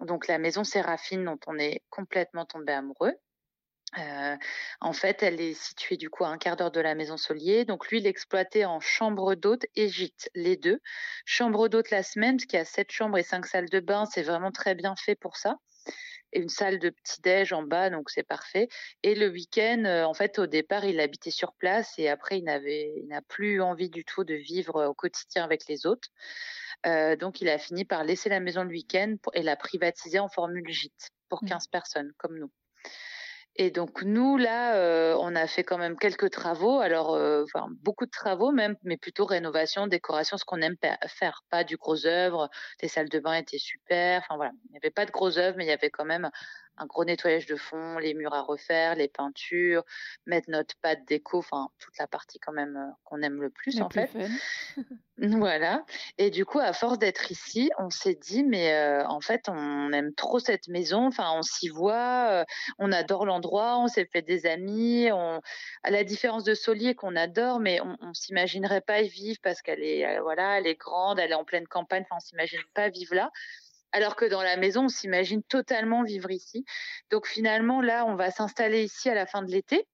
donc 0.00 0.28
la 0.28 0.38
maison 0.38 0.64
Séraphine 0.64 1.24
dont 1.26 1.38
on 1.46 1.58
est 1.58 1.82
complètement 1.90 2.46
tombé 2.46 2.72
amoureux. 2.72 3.14
en 4.80 4.92
fait, 4.92 5.22
elle 5.22 5.40
est 5.40 5.54
située 5.54 5.96
du 5.96 6.10
coup 6.10 6.24
à 6.24 6.28
un 6.28 6.38
quart 6.38 6.56
d'heure 6.56 6.70
de 6.70 6.80
la 6.80 6.94
maison 6.94 7.16
Solier. 7.16 7.64
Donc 7.64 7.88
lui, 7.88 7.98
il 7.98 8.06
exploitait 8.06 8.66
en 8.66 8.80
chambre 8.80 9.34
d'hôte 9.34 9.64
et 9.74 9.88
gîte, 9.88 10.28
les 10.34 10.56
deux. 10.56 10.80
Chambre 11.24 11.68
d'hôte 11.68 11.90
la 11.90 12.02
semaine, 12.02 12.36
parce 12.36 12.46
qu'il 12.46 12.58
y 12.58 12.62
a 12.62 12.66
sept 12.66 12.90
chambres 12.92 13.16
et 13.18 13.22
cinq 13.22 13.46
salles 13.46 13.70
de 13.70 13.80
bain, 13.80 14.04
c'est 14.04 14.22
vraiment 14.22 14.52
très 14.52 14.74
bien 14.74 14.96
fait 14.96 15.14
pour 15.14 15.36
ça 15.36 15.58
une 16.36 16.48
salle 16.48 16.78
de 16.78 16.90
petit-déj 16.90 17.52
en 17.52 17.62
bas, 17.62 17.90
donc 17.90 18.10
c'est 18.10 18.22
parfait. 18.22 18.68
Et 19.02 19.14
le 19.14 19.28
week-end, 19.28 19.84
euh, 19.84 20.04
en 20.04 20.14
fait, 20.14 20.38
au 20.38 20.46
départ, 20.46 20.84
il 20.84 21.00
habitait 21.00 21.30
sur 21.30 21.52
place 21.54 21.94
et 21.98 22.08
après, 22.08 22.38
il 22.38 22.44
n'avait, 22.44 22.92
il 22.96 23.08
n'a 23.08 23.22
plus 23.22 23.60
envie 23.60 23.90
du 23.90 24.04
tout 24.04 24.24
de 24.24 24.34
vivre 24.34 24.86
au 24.86 24.94
quotidien 24.94 25.44
avec 25.44 25.66
les 25.68 25.86
autres. 25.86 26.08
Euh, 26.86 27.16
donc, 27.16 27.40
il 27.40 27.48
a 27.48 27.58
fini 27.58 27.84
par 27.84 28.04
laisser 28.04 28.28
la 28.28 28.40
maison 28.40 28.62
le 28.62 28.70
week-end 28.70 29.16
et 29.34 29.42
la 29.42 29.56
privatiser 29.56 30.18
en 30.18 30.28
formule 30.28 30.68
gîte 30.68 31.10
pour 31.28 31.40
15 31.40 31.66
mmh. 31.66 31.70
personnes, 31.70 32.12
comme 32.18 32.38
nous. 32.38 32.50
Et 33.58 33.70
donc 33.70 34.02
nous 34.02 34.36
là, 34.36 34.76
euh, 34.76 35.16
on 35.18 35.34
a 35.34 35.46
fait 35.46 35.64
quand 35.64 35.78
même 35.78 35.96
quelques 35.96 36.30
travaux. 36.30 36.80
Alors, 36.80 37.14
euh, 37.14 37.44
beaucoup 37.82 38.04
de 38.04 38.10
travaux 38.10 38.52
même, 38.52 38.76
mais 38.82 38.98
plutôt 38.98 39.24
rénovation, 39.24 39.86
décoration, 39.86 40.36
ce 40.36 40.44
qu'on 40.44 40.60
aime 40.60 40.76
faire, 41.06 41.42
pas 41.50 41.64
du 41.64 41.76
gros 41.76 42.06
œuvre. 42.06 42.50
Les 42.82 42.88
salles 42.88 43.08
de 43.08 43.18
bain 43.18 43.34
étaient 43.34 43.58
super. 43.58 44.20
Enfin 44.22 44.36
voilà, 44.36 44.52
il 44.66 44.72
n'y 44.72 44.78
avait 44.78 44.90
pas 44.90 45.06
de 45.06 45.10
gros 45.10 45.38
œuvres, 45.38 45.56
mais 45.56 45.64
il 45.64 45.68
y 45.68 45.72
avait 45.72 45.90
quand 45.90 46.04
même 46.04 46.30
un 46.78 46.86
gros 46.86 47.04
nettoyage 47.04 47.46
de 47.46 47.56
fond, 47.56 47.98
les 47.98 48.14
murs 48.14 48.34
à 48.34 48.42
refaire, 48.42 48.94
les 48.94 49.08
peintures, 49.08 49.84
mettre 50.26 50.50
notre 50.50 50.76
pâte 50.76 51.04
déco, 51.06 51.38
enfin 51.38 51.68
toute 51.78 51.96
la 51.98 52.06
partie 52.06 52.38
quand 52.38 52.52
même 52.52 52.76
euh, 52.76 52.92
qu'on 53.04 53.22
aime 53.22 53.40
le 53.40 53.50
plus 53.50 53.80
en 53.80 53.88
fait. 53.88 54.10
voilà. 55.18 55.84
Et 56.18 56.30
du 56.30 56.44
coup, 56.44 56.58
à 56.58 56.72
force 56.72 56.98
d'être 56.98 57.30
ici, 57.30 57.70
on 57.78 57.90
s'est 57.90 58.18
dit 58.20 58.44
mais 58.44 58.74
euh, 58.74 59.06
en 59.06 59.20
fait 59.20 59.48
on 59.48 59.92
aime 59.92 60.14
trop 60.14 60.38
cette 60.38 60.68
maison, 60.68 61.06
enfin 61.06 61.30
on 61.34 61.42
s'y 61.42 61.68
voit, 61.68 62.28
euh, 62.30 62.44
on 62.78 62.92
adore 62.92 63.24
l'endroit, 63.24 63.78
on 63.78 63.88
s'est 63.88 64.08
fait 64.12 64.22
des 64.22 64.46
amis, 64.46 65.10
on 65.12 65.40
à 65.82 65.90
la 65.90 66.04
différence 66.04 66.44
de 66.44 66.54
Solier 66.54 66.94
qu'on 66.94 67.16
adore, 67.16 67.60
mais 67.60 67.80
on, 67.80 67.96
on 68.00 68.14
s'imaginerait 68.14 68.82
pas 68.82 69.00
y 69.00 69.08
vivre 69.08 69.38
parce 69.42 69.62
qu'elle 69.62 69.82
est 69.82 70.20
voilà, 70.20 70.58
elle 70.58 70.66
est 70.66 70.78
grande, 70.78 71.18
elle 71.18 71.30
est 71.30 71.34
en 71.34 71.44
pleine 71.44 71.66
campagne, 71.66 72.02
enfin 72.02 72.16
on 72.16 72.20
s'imagine 72.20 72.60
pas 72.74 72.88
vivre 72.88 73.14
là 73.14 73.30
alors 73.92 74.16
que 74.16 74.24
dans 74.24 74.42
la 74.42 74.56
maison, 74.56 74.84
on 74.84 74.88
s'imagine 74.88 75.42
totalement 75.42 76.02
vivre 76.02 76.30
ici. 76.30 76.64
Donc 77.10 77.26
finalement, 77.26 77.80
là, 77.80 78.04
on 78.06 78.14
va 78.14 78.30
s'installer 78.30 78.84
ici 78.84 79.08
à 79.08 79.14
la 79.14 79.26
fin 79.26 79.42
de 79.42 79.50
l'été. 79.50 79.86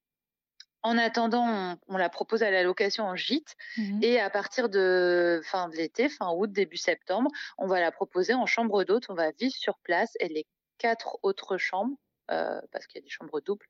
En 0.81 0.97
attendant, 0.97 1.77
on, 1.87 1.97
la 1.97 2.09
propose 2.09 2.43
à 2.43 2.51
la 2.51 2.61
location 2.61 3.05
en 3.05 3.15
gîte 3.15 3.55
mmh 3.77 3.99
et 4.01 4.19
à 4.19 4.29
partir 4.29 4.67
de 4.67 5.39
fin 5.45 5.69
de 5.69 5.75
l'été, 5.77 6.09
fin 6.09 6.31
août, 6.31 6.51
début 6.51 6.75
septembre, 6.75 7.31
on 7.57 7.67
va 7.67 7.79
la 7.79 7.91
proposer 7.91 8.33
en 8.33 8.45
chambre 8.45 8.83
d'hôte. 8.83 9.05
On 9.07 9.13
va 9.13 9.31
vivre 9.31 9.55
sur 9.55 9.77
place 9.79 10.11
et 10.19 10.27
les 10.27 10.45
quatre 10.77 11.19
autres 11.23 11.57
chambres 11.57 11.95
parce 12.27 12.87
qu'il 12.87 12.99
y 12.99 13.03
a 13.03 13.05
des 13.05 13.09
chambres 13.09 13.41
doubles. 13.41 13.65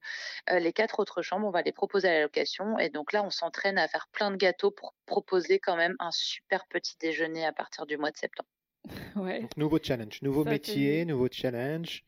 les 0.51 0.73
quatre 0.73 0.99
autres 0.99 1.21
chambres, 1.21 1.47
on 1.47 1.51
va 1.51 1.61
les 1.61 1.71
proposer 1.71 2.09
à 2.09 2.13
la 2.13 2.21
location. 2.21 2.77
Et 2.79 2.89
donc 2.89 3.13
là, 3.13 3.23
on 3.23 3.29
s'entraîne 3.29 3.77
à 3.77 3.87
faire 3.87 4.07
plein 4.11 4.31
de 4.31 4.35
gâteaux 4.35 4.71
pour 4.71 4.93
proposer 5.05 5.59
quand 5.59 5.75
même 5.75 5.95
un 5.99 6.11
super 6.11 6.65
petit 6.67 6.95
déjeuner 6.99 7.45
à 7.45 7.51
partir 7.51 7.85
du 7.85 7.97
mois 7.97 8.11
de 8.11 8.17
septembre. 8.17 8.49
Ouais. 9.15 9.47
nouveau 9.57 9.79
challenge, 9.81 10.21
nouveau 10.21 10.43
métier, 10.43 11.05
nouveau 11.05 11.27
challenge. 11.31 12.03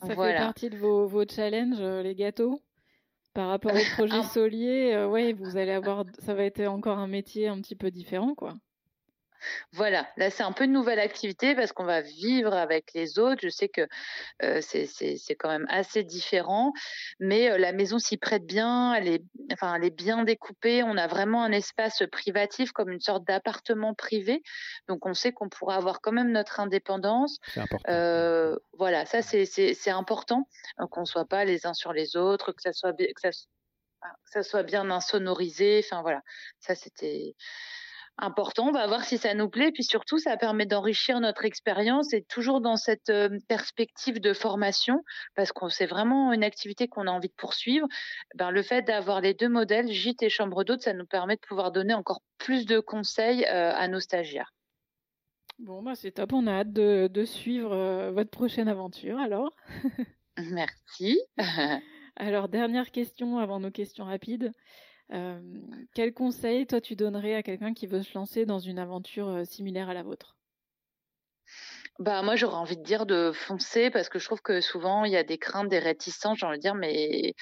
Ça 0.00 0.14
fait 0.14 0.36
partie 0.36 0.70
de 0.70 0.76
vos, 0.76 1.06
vos 1.06 1.26
challenges, 1.26 1.80
les 1.80 2.14
gâteaux? 2.14 2.62
Par 3.34 3.48
rapport 3.48 3.74
au 3.74 3.84
projet 3.94 4.22
Solier, 4.22 5.06
ouais, 5.06 5.32
vous 5.32 5.56
allez 5.56 5.72
avoir, 5.72 6.04
ça 6.18 6.34
va 6.34 6.44
être 6.44 6.64
encore 6.66 6.98
un 6.98 7.08
métier 7.08 7.48
un 7.48 7.60
petit 7.60 7.76
peu 7.76 7.90
différent, 7.90 8.34
quoi. 8.34 8.54
Voilà, 9.72 10.08
là 10.16 10.30
c'est 10.30 10.42
un 10.42 10.52
peu 10.52 10.64
une 10.64 10.72
nouvelle 10.72 10.98
activité 10.98 11.54
parce 11.54 11.72
qu'on 11.72 11.84
va 11.84 12.00
vivre 12.00 12.54
avec 12.54 12.92
les 12.94 13.18
autres. 13.18 13.40
Je 13.42 13.48
sais 13.48 13.68
que 13.68 13.86
euh, 14.42 14.60
c'est 14.60 15.36
quand 15.38 15.48
même 15.48 15.66
assez 15.68 16.04
différent, 16.04 16.72
mais 17.20 17.50
euh, 17.50 17.58
la 17.58 17.72
maison 17.72 17.98
s'y 17.98 18.16
prête 18.16 18.44
bien, 18.44 18.94
elle 18.94 19.08
est, 19.08 19.24
enfin, 19.52 19.74
elle 19.74 19.84
est 19.84 19.96
bien 19.96 20.24
découpée. 20.24 20.82
On 20.82 20.96
a 20.96 21.06
vraiment 21.06 21.42
un 21.42 21.52
espace 21.52 22.02
privatif 22.10 22.72
comme 22.72 22.90
une 22.90 23.00
sorte 23.00 23.26
d'appartement 23.26 23.94
privé. 23.94 24.42
Donc 24.88 25.06
on 25.06 25.14
sait 25.14 25.32
qu'on 25.32 25.48
pourra 25.48 25.76
avoir 25.76 26.00
quand 26.00 26.12
même 26.12 26.32
notre 26.32 26.60
indépendance. 26.60 27.38
Important. 27.56 27.92
Euh, 27.92 28.56
voilà, 28.76 29.06
ça 29.06 29.22
c'est 29.22 29.90
important 29.90 30.48
qu'on 30.90 31.00
ne 31.00 31.06
soit 31.06 31.26
pas 31.26 31.44
les 31.44 31.66
uns 31.66 31.74
sur 31.74 31.92
les 31.92 32.16
autres, 32.16 32.52
que 32.52 32.62
ça 32.62 32.72
soit, 32.72 32.92
que 32.92 33.20
ça, 33.20 33.30
que 33.30 34.30
ça 34.30 34.42
soit 34.42 34.62
bien 34.62 34.90
insonorisé. 34.90 35.82
Enfin 35.84 36.02
voilà, 36.02 36.22
ça 36.60 36.74
c'était 36.74 37.34
important. 38.18 38.68
On 38.68 38.72
va 38.72 38.86
voir 38.86 39.04
si 39.04 39.16
ça 39.18 39.34
nous 39.34 39.48
plaît. 39.48 39.70
Puis 39.72 39.84
surtout, 39.84 40.18
ça 40.18 40.36
permet 40.36 40.66
d'enrichir 40.66 41.20
notre 41.20 41.44
expérience 41.44 42.12
et 42.12 42.22
toujours 42.22 42.60
dans 42.60 42.76
cette 42.76 43.10
euh, 43.10 43.38
perspective 43.48 44.20
de 44.20 44.32
formation, 44.32 45.02
parce 45.34 45.52
qu'on 45.52 45.68
c'est 45.68 45.86
vraiment 45.86 46.32
une 46.32 46.44
activité 46.44 46.88
qu'on 46.88 47.06
a 47.06 47.10
envie 47.10 47.28
de 47.28 47.34
poursuivre. 47.34 47.86
Ben, 48.34 48.50
le 48.50 48.62
fait 48.62 48.82
d'avoir 48.82 49.20
les 49.20 49.34
deux 49.34 49.48
modèles, 49.48 49.90
gîte 49.90 50.22
et 50.22 50.28
chambre 50.28 50.64
d'hôte, 50.64 50.82
ça 50.82 50.92
nous 50.92 51.06
permet 51.06 51.36
de 51.36 51.40
pouvoir 51.46 51.72
donner 51.72 51.94
encore 51.94 52.22
plus 52.38 52.66
de 52.66 52.80
conseils 52.80 53.44
euh, 53.44 53.72
à 53.74 53.88
nos 53.88 54.00
stagiaires. 54.00 54.52
Bon, 55.58 55.82
bah 55.82 55.94
c'est 55.96 56.12
top. 56.12 56.32
On 56.32 56.46
a 56.46 56.60
hâte 56.60 56.72
de, 56.72 57.08
de 57.12 57.24
suivre 57.24 57.72
euh, 57.72 58.10
votre 58.12 58.30
prochaine 58.30 58.68
aventure 58.68 59.18
alors. 59.18 59.54
Merci. 60.38 61.20
alors, 62.16 62.48
dernière 62.48 62.90
question 62.92 63.38
avant 63.38 63.58
nos 63.58 63.72
questions 63.72 64.04
rapides. 64.04 64.52
Euh, 65.12 65.40
quel 65.94 66.12
conseil, 66.12 66.66
toi, 66.66 66.80
tu 66.80 66.96
donnerais 66.96 67.34
à 67.34 67.42
quelqu'un 67.42 67.74
qui 67.74 67.86
veut 67.86 68.02
se 68.02 68.14
lancer 68.14 68.44
dans 68.46 68.58
une 68.58 68.78
aventure 68.78 69.28
euh, 69.28 69.44
similaire 69.44 69.88
à 69.88 69.94
la 69.94 70.02
vôtre? 70.02 70.36
Bah 71.98 72.22
moi 72.22 72.36
j'aurais 72.36 72.56
envie 72.56 72.76
de 72.76 72.82
dire 72.82 73.06
de 73.06 73.32
foncer 73.32 73.90
parce 73.90 74.08
que 74.08 74.20
je 74.20 74.24
trouve 74.24 74.40
que 74.40 74.60
souvent 74.60 75.04
il 75.04 75.12
y 75.12 75.16
a 75.16 75.24
des 75.24 75.38
craintes, 75.38 75.68
des 75.68 75.80
réticences. 75.80 76.38
J'ai 76.38 76.46
envie 76.46 76.58
de 76.58 76.62
dire 76.62 76.76
mais 76.76 77.34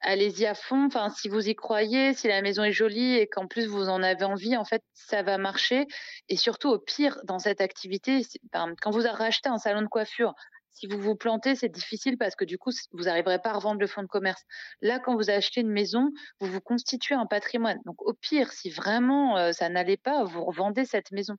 allez-y 0.00 0.46
à 0.46 0.54
fond. 0.54 0.86
Enfin 0.86 1.10
si 1.10 1.28
vous 1.28 1.46
y 1.46 1.54
croyez, 1.54 2.14
si 2.14 2.26
la 2.26 2.40
maison 2.40 2.64
est 2.64 2.72
jolie 2.72 3.16
et 3.16 3.26
qu'en 3.26 3.46
plus 3.46 3.66
vous 3.66 3.88
en 3.90 4.02
avez 4.02 4.24
envie, 4.24 4.56
en 4.56 4.64
fait 4.64 4.82
ça 4.94 5.22
va 5.22 5.36
marcher. 5.36 5.86
Et 6.28 6.36
surtout 6.36 6.70
au 6.70 6.78
pire 6.78 7.20
dans 7.24 7.38
cette 7.38 7.60
activité, 7.60 8.22
quand 8.52 8.90
vous 8.90 9.02
racheté 9.02 9.50
un 9.50 9.58
salon 9.58 9.82
de 9.82 9.88
coiffure 9.88 10.34
si 10.72 10.86
vous 10.86 10.98
vous 11.00 11.16
plantez, 11.16 11.54
c'est 11.54 11.68
difficile 11.68 12.16
parce 12.18 12.36
que 12.36 12.44
du 12.44 12.58
coup, 12.58 12.70
vous 12.92 13.04
n'arriverez 13.04 13.40
pas 13.40 13.50
à 13.50 13.54
revendre 13.54 13.80
le 13.80 13.86
fonds 13.86 14.02
de 14.02 14.06
commerce. 14.06 14.42
Là, 14.80 15.00
quand 15.00 15.16
vous 15.16 15.30
achetez 15.30 15.60
une 15.60 15.70
maison, 15.70 16.12
vous 16.40 16.46
vous 16.46 16.60
constituez 16.60 17.14
un 17.14 17.26
patrimoine. 17.26 17.80
Donc, 17.84 18.00
au 18.02 18.14
pire, 18.14 18.52
si 18.52 18.70
vraiment 18.70 19.36
euh, 19.36 19.52
ça 19.52 19.68
n'allait 19.68 19.96
pas, 19.96 20.24
vous 20.24 20.44
revendez 20.44 20.84
cette 20.84 21.10
maison. 21.10 21.34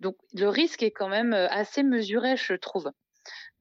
Donc, 0.00 0.16
le 0.34 0.48
risque 0.48 0.82
est 0.82 0.90
quand 0.90 1.08
même 1.08 1.32
euh, 1.32 1.48
assez 1.48 1.82
mesuré, 1.82 2.36
je 2.36 2.54
trouve. 2.54 2.90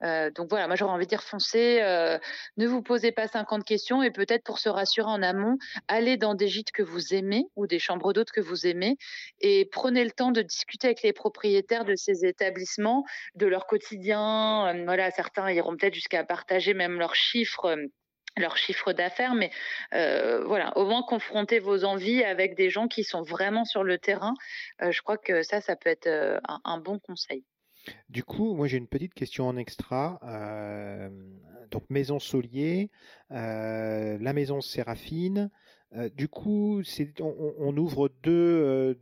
Euh, 0.03 0.29
donc 0.31 0.49
voilà, 0.49 0.67
moi 0.67 0.75
j'aurais 0.75 0.93
envie 0.93 1.05
de 1.05 1.09
dire 1.09 1.23
foncez, 1.23 1.79
euh, 1.81 2.17
ne 2.57 2.67
vous 2.67 2.81
posez 2.81 3.11
pas 3.11 3.27
50 3.27 3.63
questions 3.63 4.03
et 4.03 4.11
peut-être 4.11 4.43
pour 4.43 4.59
se 4.59 4.69
rassurer 4.69 5.09
en 5.09 5.21
amont, 5.21 5.57
allez 5.87 6.17
dans 6.17 6.35
des 6.35 6.47
gîtes 6.47 6.71
que 6.71 6.83
vous 6.83 7.13
aimez 7.13 7.45
ou 7.55 7.67
des 7.67 7.79
chambres 7.79 8.13
d'hôtes 8.13 8.31
que 8.31 8.41
vous 8.41 8.67
aimez 8.67 8.97
et 9.39 9.67
prenez 9.71 10.03
le 10.03 10.11
temps 10.11 10.31
de 10.31 10.41
discuter 10.41 10.87
avec 10.87 11.03
les 11.03 11.13
propriétaires 11.13 11.85
de 11.85 11.95
ces 11.95 12.25
établissements, 12.25 13.05
de 13.35 13.47
leur 13.47 13.65
quotidien. 13.65 14.67
Euh, 14.67 14.83
voilà, 14.85 15.11
certains 15.11 15.51
iront 15.51 15.75
peut-être 15.77 15.93
jusqu'à 15.93 16.23
partager 16.23 16.73
même 16.73 16.99
leurs 16.99 17.15
chiffres 17.15 17.77
leur 18.35 18.57
chiffre 18.57 18.93
d'affaires, 18.93 19.35
mais 19.35 19.51
voilà, 19.91 20.75
au 20.75 20.85
moins 20.87 21.03
confronter 21.03 21.59
vos 21.59 21.83
envies 21.83 22.23
avec 22.23 22.55
des 22.55 22.71
gens 22.71 22.87
qui 22.87 23.03
sont 23.03 23.21
vraiment 23.21 23.63
sur 23.63 23.83
le 23.83 23.99
terrain. 23.99 24.33
je 24.81 24.99
crois 25.03 25.19
que 25.19 25.43
ça, 25.43 25.61
ça 25.61 25.75
peut 25.75 25.91
être 25.91 26.09
un 26.63 26.77
bon 26.79 26.97
conseil. 26.97 27.45
Du 28.09 28.23
coup, 28.23 28.53
moi 28.55 28.67
j'ai 28.67 28.77
une 28.77 28.87
petite 28.87 29.13
question 29.13 29.47
en 29.47 29.57
extra. 29.57 30.19
Euh, 30.23 31.09
donc 31.71 31.83
maison 31.89 32.19
Solier, 32.19 32.89
euh, 33.31 34.17
la 34.19 34.33
maison 34.33 34.61
Séraphine. 34.61 35.49
Euh, 35.95 36.09
du 36.09 36.27
coup, 36.27 36.81
on, 37.19 37.77
ouvre 37.77 38.09
deux, 38.23 38.99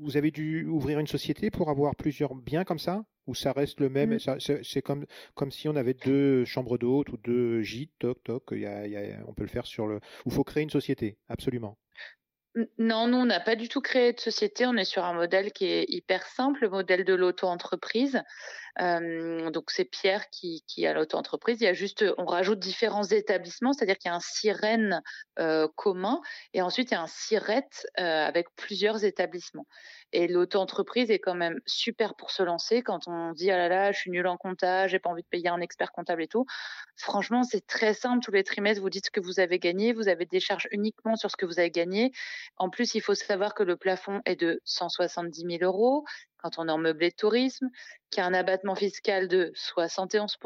Vous 0.00 0.16
avez 0.16 0.30
dû 0.30 0.66
ouvrir 0.66 0.98
une 0.98 1.06
société 1.06 1.50
pour 1.50 1.70
avoir 1.70 1.96
plusieurs 1.96 2.34
biens 2.34 2.64
comme 2.64 2.78
ça? 2.78 3.04
Ou 3.26 3.34
ça 3.34 3.52
reste 3.52 3.80
le 3.80 3.88
même 3.88 4.16
mmh. 4.16 4.60
C'est 4.62 4.82
comme, 4.82 5.06
comme 5.34 5.50
si 5.50 5.66
on 5.66 5.76
avait 5.76 5.94
deux 5.94 6.44
chambres 6.44 6.76
d'hôtes 6.76 7.08
ou 7.08 7.16
deux 7.16 7.62
gîtes, 7.62 7.98
toc, 7.98 8.22
toc. 8.22 8.52
on 8.52 9.34
peut 9.34 9.44
le 9.44 9.48
faire 9.48 9.66
sur 9.66 9.86
le. 9.86 10.00
Ou 10.26 10.30
faut 10.30 10.44
créer 10.44 10.62
une 10.62 10.70
société, 10.70 11.16
absolument? 11.28 11.78
Non, 12.78 13.08
nous, 13.08 13.18
on 13.18 13.26
n'a 13.26 13.40
pas 13.40 13.56
du 13.56 13.68
tout 13.68 13.80
créé 13.80 14.12
de 14.12 14.20
société. 14.20 14.64
On 14.66 14.76
est 14.76 14.84
sur 14.84 15.04
un 15.04 15.12
modèle 15.12 15.52
qui 15.52 15.66
est 15.66 15.86
hyper 15.88 16.24
simple, 16.26 16.60
le 16.62 16.68
modèle 16.68 17.04
de 17.04 17.14
l'auto-entreprise. 17.14 18.22
Donc, 18.78 19.70
c'est 19.70 19.84
Pierre 19.84 20.28
qui, 20.30 20.62
a 20.86 20.92
l'auto-entreprise. 20.92 21.60
Il 21.60 21.64
y 21.64 21.68
a 21.68 21.74
juste, 21.74 22.04
on 22.18 22.24
rajoute 22.24 22.58
différents 22.58 23.04
établissements, 23.04 23.72
c'est-à-dire 23.72 23.98
qu'il 23.98 24.08
y 24.10 24.12
a 24.12 24.16
un 24.16 24.20
sirène 24.20 25.02
commun 25.76 26.20
et 26.52 26.62
ensuite 26.62 26.90
il 26.90 26.94
y 26.94 26.96
a 26.96 27.02
un 27.02 27.06
SIRET 27.06 27.68
euh, 27.98 28.02
avec 28.26 28.46
plusieurs 28.56 29.04
établissements. 29.04 29.66
Et 30.12 30.28
l'auto-entreprise 30.28 31.10
est 31.10 31.18
quand 31.18 31.34
même 31.34 31.60
super 31.66 32.14
pour 32.14 32.30
se 32.30 32.42
lancer 32.42 32.82
quand 32.82 33.08
on 33.08 33.32
dit 33.32 33.50
ah 33.50 33.56
là 33.56 33.68
là, 33.68 33.92
je 33.92 33.98
suis 33.98 34.10
nul 34.10 34.26
en 34.26 34.36
comptage, 34.36 34.92
j'ai 34.92 34.98
pas 34.98 35.10
envie 35.10 35.22
de 35.22 35.28
payer 35.28 35.48
un 35.48 35.60
expert 35.60 35.92
comptable 35.92 36.22
et 36.22 36.28
tout. 36.28 36.46
Franchement, 36.96 37.42
c'est 37.42 37.66
très 37.66 37.94
simple. 37.94 38.24
Tous 38.24 38.30
les 38.30 38.44
trimestres, 38.44 38.80
vous 38.80 38.90
dites 38.90 39.06
ce 39.06 39.10
que 39.10 39.20
vous 39.20 39.40
avez 39.40 39.58
gagné, 39.58 39.92
vous 39.92 40.08
avez 40.08 40.26
des 40.26 40.40
charges 40.40 40.68
uniquement 40.70 41.16
sur 41.16 41.30
ce 41.30 41.36
que 41.36 41.46
vous 41.46 41.58
avez 41.58 41.70
gagné. 41.70 42.12
En 42.56 42.70
plus, 42.70 42.94
il 42.94 43.00
faut 43.00 43.14
savoir 43.14 43.54
que 43.54 43.62
le 43.62 43.76
plafond 43.76 44.20
est 44.24 44.36
de 44.36 44.60
170 44.64 45.58
000 45.58 45.62
euros 45.62 46.04
quand 46.44 46.58
on 46.58 46.68
est 46.68 46.72
en 46.72 46.78
meublé 46.78 47.08
de 47.08 47.14
tourisme, 47.14 47.70
qu'il 48.10 48.20
y 48.20 48.24
a 48.24 48.26
un 48.26 48.34
abattement 48.34 48.74
fiscal 48.74 49.28
de 49.28 49.50
71 49.54 50.36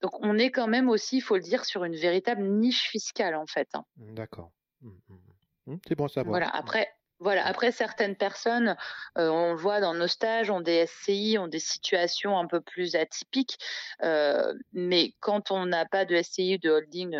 donc 0.00 0.12
on 0.24 0.38
est 0.38 0.52
quand 0.52 0.68
même 0.68 0.88
aussi, 0.88 1.16
il 1.16 1.20
faut 1.20 1.34
le 1.34 1.42
dire, 1.42 1.64
sur 1.64 1.82
une 1.82 1.96
véritable 1.96 2.44
niche 2.44 2.88
fiscale 2.88 3.34
en 3.34 3.48
fait. 3.48 3.68
Hein. 3.74 3.84
D'accord. 3.96 4.52
Mmh, 4.80 4.90
mmh, 5.08 5.72
mmh. 5.72 5.76
C'est 5.88 5.96
bon 5.96 6.06
ça. 6.06 6.22
Voilà. 6.22 6.48
Après, 6.50 6.88
voilà. 7.20 7.44
Après, 7.46 7.72
certaines 7.72 8.14
personnes, 8.14 8.76
euh, 9.16 9.28
on 9.28 9.52
le 9.52 9.56
voit 9.56 9.80
dans 9.80 9.94
nos 9.94 10.06
stages, 10.06 10.50
ont 10.50 10.60
des 10.60 10.86
SCI, 10.86 11.36
ont 11.38 11.48
des 11.48 11.58
situations 11.58 12.38
un 12.38 12.46
peu 12.46 12.60
plus 12.60 12.94
atypiques. 12.94 13.58
Euh, 14.02 14.54
mais 14.72 15.14
quand 15.20 15.50
on 15.50 15.66
n'a 15.66 15.84
pas 15.84 16.04
de 16.04 16.20
SCI 16.20 16.54
ou 16.54 16.58
de 16.58 16.70
holding, 16.70 17.18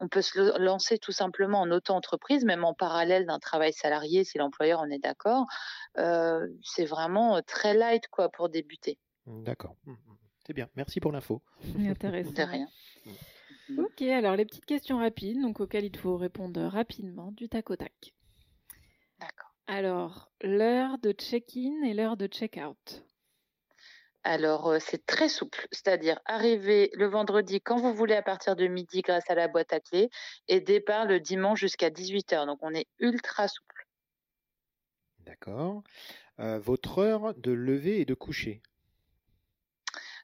on 0.00 0.08
peut 0.08 0.22
se 0.22 0.58
lancer 0.58 0.98
tout 0.98 1.12
simplement 1.12 1.60
en 1.60 1.70
auto-entreprise, 1.70 2.44
même 2.44 2.64
en 2.64 2.74
parallèle 2.74 3.26
d'un 3.26 3.38
travail 3.38 3.72
salarié, 3.72 4.24
si 4.24 4.36
l'employeur 4.36 4.80
en 4.80 4.90
est 4.90 4.98
d'accord. 4.98 5.46
Euh, 5.98 6.46
c'est 6.62 6.84
vraiment 6.84 7.40
très 7.42 7.74
light 7.74 8.08
quoi 8.08 8.28
pour 8.28 8.50
débuter. 8.50 8.98
D'accord. 9.26 9.76
Mmh, 9.86 9.92
mmh. 9.92 10.16
C'est 10.46 10.52
bien. 10.52 10.68
Merci 10.74 11.00
pour 11.00 11.12
l'info. 11.12 11.42
Intéressant. 11.78 12.32
De 12.32 12.42
rien. 12.42 12.68
Ok, 13.78 14.02
alors 14.02 14.34
les 14.34 14.44
petites 14.44 14.66
questions 14.66 14.98
rapides, 14.98 15.40
donc 15.40 15.60
auxquelles 15.60 15.84
il 15.84 15.96
faut 15.96 16.16
répondre 16.16 16.60
rapidement, 16.62 17.30
du 17.32 17.48
tac 17.48 17.70
au 17.70 17.76
tac. 17.76 18.12
D'accord. 19.20 19.54
Alors, 19.66 20.30
l'heure 20.42 20.98
de 20.98 21.12
check-in 21.12 21.82
et 21.84 21.94
l'heure 21.94 22.16
de 22.16 22.26
check-out. 22.26 23.04
Alors, 24.22 24.68
euh, 24.68 24.78
c'est 24.80 25.04
très 25.06 25.28
souple, 25.28 25.66
c'est-à-dire 25.72 26.18
arriver 26.24 26.90
le 26.94 27.06
vendredi 27.06 27.60
quand 27.60 27.76
vous 27.76 27.94
voulez 27.94 28.14
à 28.14 28.22
partir 28.22 28.56
de 28.56 28.66
midi 28.66 29.02
grâce 29.02 29.28
à 29.30 29.34
la 29.34 29.48
boîte 29.48 29.72
à 29.72 29.80
clés 29.80 30.10
et 30.48 30.60
départ 30.60 31.06
le 31.06 31.20
dimanche 31.20 31.60
jusqu'à 31.60 31.90
18h. 31.90 32.46
Donc, 32.46 32.58
on 32.62 32.74
est 32.74 32.86
ultra 32.98 33.48
souple. 33.48 33.86
D'accord. 35.20 35.82
Euh, 36.38 36.58
votre 36.58 36.98
heure 36.98 37.34
de 37.34 37.52
lever 37.52 38.00
et 38.00 38.04
de 38.04 38.14
coucher? 38.14 38.62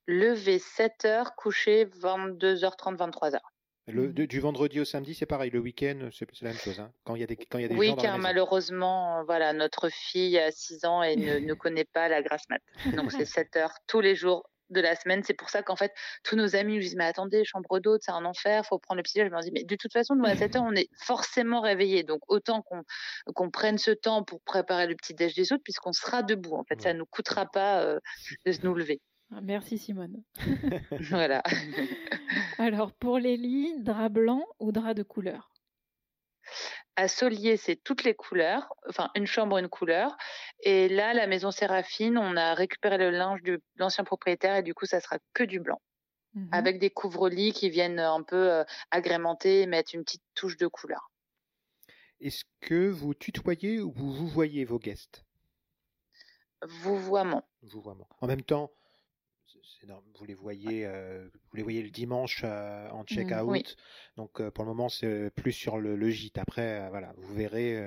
Lever 0.07 0.59
7h, 0.59 1.35
coucher 1.37 1.85
22h30, 1.85 2.97
23h. 2.97 3.41
Le, 3.89 4.09
mmh. 4.09 4.27
du 4.27 4.41
vendredi 4.41 4.81
au 4.81 4.85
samedi, 4.85 5.15
c'est 5.15 5.27
pareil. 5.27 5.51
Le 5.51 5.61
week-end, 5.61 6.09
c'est 6.13 6.27
la 6.43 6.51
même 6.51 6.59
chose. 6.59 6.81
Hein. 6.81 6.91
Quand 7.05 7.15
il 7.15 7.21
y 7.21 7.25
a 7.25 7.27
des, 7.27 7.37
quand 7.37 7.59
il 7.59 7.63
y 7.63 7.65
a 7.65 7.69
des 7.69 7.77
oui, 7.77 7.89
gens 7.89 7.97
dans 7.97 8.03
car 8.03 8.19
malheureusement, 8.19 9.25
voilà, 9.25 9.53
notre 9.53 9.89
fille 9.91 10.39
a 10.39 10.51
6 10.51 10.85
ans 10.85 11.03
et 11.05 11.15
ne, 11.15 11.39
ne 11.39 11.55
connaît 11.55 11.85
pas 11.85 12.09
la 12.09 12.21
grasse 12.21 12.49
mat. 12.49 12.61
Donc 12.97 13.13
c'est 13.13 13.25
7 13.25 13.57
heures 13.57 13.75
tous 13.87 14.01
les 14.01 14.17
jours 14.17 14.51
de 14.71 14.81
la 14.81 14.97
semaine. 14.97 15.23
C'est 15.25 15.35
pour 15.35 15.51
ça 15.51 15.63
qu'en 15.63 15.77
fait, 15.77 15.93
tous 16.25 16.35
nos 16.35 16.57
amis 16.57 16.75
nous 16.75 16.81
disent 16.81 16.97
Mais 16.97 17.05
attendez, 17.05 17.45
chambre 17.45 17.79
d'hôte, 17.79 18.03
c'est 18.05 18.11
un 18.11 18.25
enfer, 18.25 18.67
faut 18.67 18.79
prendre 18.79 18.97
le 18.97 19.03
petit 19.03 19.21
Je 19.21 19.25
me 19.25 19.43
dis 19.43 19.53
Mais 19.53 19.63
de 19.63 19.77
toute 19.77 19.93
façon, 19.93 20.17
nous, 20.17 20.25
à 20.25 20.35
7 20.35 20.57
heures, 20.57 20.65
on 20.65 20.75
est 20.75 20.89
forcément 21.05 21.61
réveillés. 21.61 22.03
Donc 22.03 22.21
autant 22.29 22.63
qu'on 22.63 22.83
qu'on 23.35 23.51
prenne 23.51 23.79
ce 23.79 23.93
temps 23.93 24.25
pour 24.25 24.41
préparer 24.43 24.87
le 24.87 24.97
petit 24.97 25.15
déj 25.15 25.35
des 25.35 25.53
autres, 25.53 25.63
puisqu'on 25.63 25.93
sera 25.93 26.23
debout. 26.23 26.57
En 26.57 26.65
fait, 26.65 26.81
ça 26.83 26.93
ne 26.93 26.99
nous 26.99 27.07
coûtera 27.07 27.47
pas 27.47 27.83
euh, 27.83 28.01
de 28.45 28.53
nous 28.65 28.75
lever. 28.75 29.01
Ah, 29.33 29.41
merci 29.43 29.79
Simone. 29.79 30.23
voilà. 31.11 31.43
Alors 32.59 32.93
pour 32.93 33.19
les 33.19 33.37
lits, 33.37 33.75
drap 33.79 34.09
blanc 34.09 34.45
ou 34.61 34.73
drap 34.73 34.95
de 34.95 35.03
couleur? 35.03 35.51
À 36.99 37.09
Solier, 37.09 37.57
c'est 37.57 37.77
toutes 37.77 38.05
les 38.05 38.15
couleurs, 38.15 38.73
enfin 38.89 39.11
une 39.15 39.27
chambre, 39.27 39.59
une 39.59 39.69
couleur. 39.69 40.17
Et 40.61 40.89
là, 40.89 41.13
la 41.13 41.27
maison 41.27 41.51
Séraphine, 41.51 42.17
on 42.17 42.37
a 42.37 42.55
récupéré 42.55 42.97
le 42.97 43.11
linge 43.11 43.43
de 43.43 43.61
l'ancien 43.77 44.05
propriétaire 44.05 44.57
et 44.57 44.63
du 44.63 44.73
coup, 44.73 44.87
ça 44.87 45.01
sera 45.01 45.19
que 45.35 45.43
du 45.45 45.61
blanc. 45.61 45.81
Mhm. 46.35 46.49
Avec 46.53 46.79
des 46.79 46.91
couvre-lits 46.91 47.53
qui 47.53 47.69
viennent 47.69 47.99
un 47.99 48.23
peu 48.23 48.51
euh, 48.51 48.65
agrémenter 48.91 49.63
et 49.63 49.67
mettre 49.67 49.95
une 49.95 50.05
petite 50.05 50.23
touche 50.35 50.57
de 50.57 50.67
couleur. 50.67 51.11
Est-ce 52.21 52.45
que 52.61 52.89
vous 52.89 53.13
tutoyez 53.13 53.81
ou 53.81 53.91
vous 53.91 54.13
vous 54.13 54.29
voyez 54.29 54.65
vos 54.65 54.79
guests? 54.79 55.25
Vouvoiement. 56.63 57.47
Vouvoiement. 57.63 58.09
En 58.21 58.27
même 58.27 58.43
temps, 58.43 58.71
vous 60.19 60.25
les 60.25 60.35
voyez, 60.35 60.87
euh, 60.87 61.29
vous 61.51 61.57
les 61.57 61.63
voyez 61.63 61.83
le 61.83 61.91
dimanche 61.91 62.43
euh, 62.45 62.89
en 62.91 63.03
mmh, 63.03 63.07
check-out. 63.07 63.77
Donc 64.17 64.41
euh, 64.41 64.51
pour 64.51 64.65
le 64.65 64.71
moment, 64.71 64.89
c'est 64.89 65.31
plus 65.31 65.53
sur 65.53 65.79
le, 65.79 65.97
le 65.97 66.11
gîte. 66.11 66.39
Après, 66.39 66.89
voilà, 66.91 67.13
vous 67.17 67.35
verrez 67.35 67.81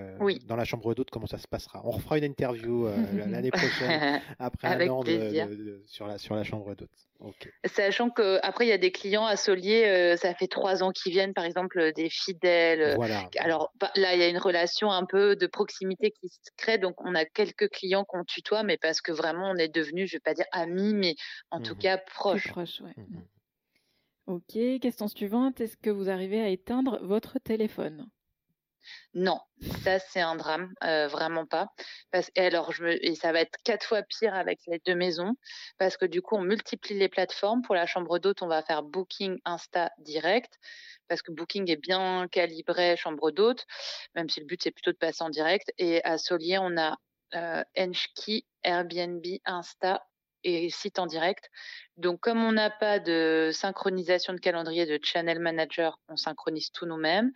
dans 0.46 0.56
la 0.56 0.66
chambre 0.66 0.94
d'hôte 0.94 1.10
comment 1.10 1.28
ça 1.28 1.38
se 1.38 1.48
passera. 1.48 1.82
On 1.86 1.92
refera 1.92 2.18
une 2.18 2.24
interview 2.24 2.88
l'année 3.14 3.52
prochaine 3.52 4.22
après 4.40 4.68
un 4.68 4.90
an 4.90 5.04
sur 5.86 6.08
la 6.08 6.18
sur 6.18 6.36
la 6.36 6.44
chambre 6.44 6.76
d'hôte. 6.76 7.09
Sachant 7.66 8.10
que 8.10 8.40
après 8.44 8.66
il 8.66 8.70
y 8.70 8.74
a 8.74 8.78
des 8.78 8.92
clients 8.92 9.26
à 9.26 9.36
Solier, 9.36 10.16
ça 10.18 10.34
fait 10.34 10.48
trois 10.48 10.84
ans 10.84 10.92
qu'ils 10.92 11.12
viennent, 11.12 11.34
par 11.34 11.44
exemple 11.44 11.92
des 11.94 12.10
fidèles. 12.10 12.98
Alors 13.38 13.72
bah, 13.80 13.92
là 13.96 14.14
il 14.16 14.20
y 14.20 14.24
a 14.24 14.30
une 14.30 14.38
relation 14.38 14.90
un 14.90 15.06
peu 15.06 15.36
de 15.36 15.46
proximité 15.48 16.12
qui 16.12 16.30
se 16.30 16.52
crée, 16.56 16.78
donc 16.78 16.96
on 17.04 17.16
a 17.16 17.26
quelques 17.26 17.70
clients 17.70 18.06
qu'on 18.06 18.24
tutoie, 18.24 18.64
mais 18.64 18.78
parce 18.78 19.02
que 19.02 19.12
vraiment 19.12 19.52
on 19.52 19.56
est 19.56 19.68
devenus, 19.68 20.10
je 20.10 20.16
vais 20.16 20.22
pas 20.22 20.34
dire 20.34 20.46
amis, 20.52 20.94
mais 20.94 21.16
en 21.52 21.60
tout 21.62 21.76
mmh 21.76 21.80
cas 21.80 21.98
proches. 21.98 22.48
Proche, 22.48 22.82
ouais. 22.82 22.94
Mmh 22.96 23.20
ok, 24.28 24.80
question 24.80 25.08
suivante, 25.08 25.60
est-ce 25.60 25.76
que 25.76 25.90
vous 25.90 26.10
arrivez 26.10 26.40
à 26.40 26.50
éteindre 26.50 27.00
votre 27.02 27.40
téléphone? 27.40 28.08
Non, 29.14 29.40
ça 29.84 30.00
c'est 30.00 30.22
un 30.22 30.36
drame, 30.36 30.74
euh, 30.84 31.08
vraiment 31.08 31.46
pas. 31.46 31.68
Et 32.36 32.42
alors, 32.42 32.72
je 32.72 33.14
ça 33.16 33.32
va 33.32 33.42
être 33.42 33.58
quatre 33.64 33.86
fois 33.86 34.04
pire 34.04 34.34
avec 34.36 34.60
les 34.68 34.80
deux 34.86 34.96
maisons, 34.96 35.36
parce 35.78 35.98
que 35.98 36.06
du 36.06 36.22
coup, 36.22 36.36
on 36.36 36.42
multiplie 36.42 36.98
les 36.98 37.10
plateformes. 37.10 37.62
Pour 37.62 37.76
la 37.76 37.86
chambre 37.86 38.20
d'hôte, 38.20 38.42
on 38.42 38.48
va 38.48 38.62
faire 38.62 38.84
Booking, 38.84 39.40
Insta, 39.46 39.92
direct, 40.00 40.60
parce 41.08 41.22
que 41.22 41.32
Booking 41.32 41.70
est 41.70 41.82
bien 41.82 42.28
calibré 42.32 42.96
chambre 42.98 43.32
d'hôte, 43.32 43.66
même 44.16 44.30
si 44.30 44.40
le 44.40 44.46
but 44.46 44.62
c'est 44.62 44.72
plutôt 44.72 44.92
de 44.92 44.98
passer 44.98 45.24
en 45.24 45.30
direct. 45.30 45.72
Et 45.78 46.04
à 46.04 46.18
Solier, 46.18 46.58
on 46.60 46.78
a 46.78 46.98
euh, 47.36 47.64
Enchki, 47.78 48.46
Airbnb, 48.64 49.24
Insta 49.46 50.04
et 50.44 50.70
site 50.70 51.00
en 51.00 51.06
direct. 51.06 51.50
Donc, 51.98 52.22
comme 52.22 52.44
on 52.44 52.54
n'a 52.54 52.70
pas 52.70 53.00
de 53.00 53.52
synchronisation 53.54 54.34
de 54.34 54.40
calendrier 54.40 54.86
de 54.86 55.00
channel 55.04 55.40
manager, 55.40 56.00
on 56.08 56.16
synchronise 56.16 56.72
tout 56.72 56.86
nous-mêmes. 56.86 57.32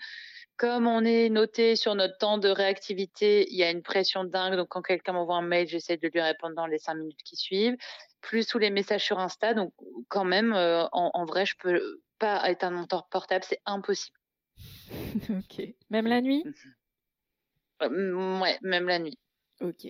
Comme 0.58 0.88
on 0.88 1.04
est 1.04 1.30
noté 1.30 1.76
sur 1.76 1.95
notre 1.95 2.18
temps 2.18 2.38
de 2.38 2.47
réactivité, 2.47 3.47
il 3.49 3.58
y 3.58 3.64
a 3.64 3.72
une 3.72 3.82
pression 3.82 4.24
dingue. 4.24 4.56
Donc, 4.56 4.70
quand 4.70 4.82
quelqu'un 4.82 5.14
m'envoie 5.14 5.38
un 5.38 5.41
mail, 5.41 5.68
j'essaie 5.68 5.97
de 5.97 6.08
lui 6.08 6.22
répondre 6.22 6.56
dans 6.56 6.68
les 6.68 6.78
cinq 6.78 6.95
minutes 6.95 7.24
qui 7.24 7.36
suivent. 7.36 7.76
Plus 8.22 8.45
tous 8.45 8.60
les 8.60 8.70
messages 8.70 9.04
sur 9.04 9.20
Insta. 9.20 9.54
Donc, 9.54 9.74
quand 10.10 10.26
même, 10.26 10.54
euh, 10.54 10.86
en, 10.91 11.26
vrai, 11.26 11.45
je 11.45 11.56
peux 11.58 12.01
pas 12.20 12.49
éteindre 12.49 12.78
mon 12.78 12.88
portable. 12.88 13.43
C'est 13.47 13.62
impossible. 13.66 14.18
ok. 15.30 15.74
Même 15.89 16.08
la 16.08 16.22
nuit? 16.22 16.43
Euh, 17.82 18.39
Ouais, 18.39 18.58
même 18.62 18.88
la 18.88 18.99
nuit. 18.99 19.18
Ok. 19.60 19.88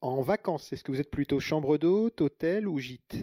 En 0.00 0.22
vacances, 0.22 0.72
est-ce 0.72 0.84
que 0.84 0.92
vous 0.92 1.00
êtes 1.00 1.10
plutôt 1.10 1.40
chambre 1.40 1.76
d'hôte, 1.76 2.20
hôtel 2.20 2.66
ou 2.66 2.78
gîte? 2.78 3.16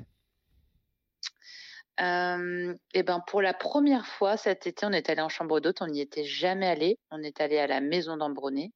Euh, 1.99 2.75
et 2.93 3.03
ben 3.03 3.21
pour 3.27 3.41
la 3.41 3.53
première 3.53 4.05
fois 4.05 4.37
cet 4.37 4.67
été, 4.67 4.85
on 4.85 4.91
est 4.91 5.09
allé 5.09 5.21
en 5.21 5.29
chambre 5.29 5.59
d'hôte. 5.59 5.81
On 5.81 5.87
n'y 5.87 6.01
était 6.01 6.25
jamais 6.25 6.67
allé. 6.67 6.99
On 7.11 7.21
est 7.23 7.41
allé 7.41 7.57
à 7.57 7.67
la 7.67 7.81
maison 7.81 8.17
d'Ambronay 8.17 8.71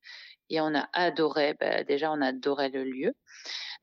et 0.50 0.62
on 0.62 0.74
a 0.76 0.90
adoré. 0.94 1.56
Bah, 1.60 1.84
déjà, 1.84 2.12
on 2.12 2.22
a 2.22 2.28
adoré 2.28 2.70
le 2.70 2.84
lieu. 2.84 3.14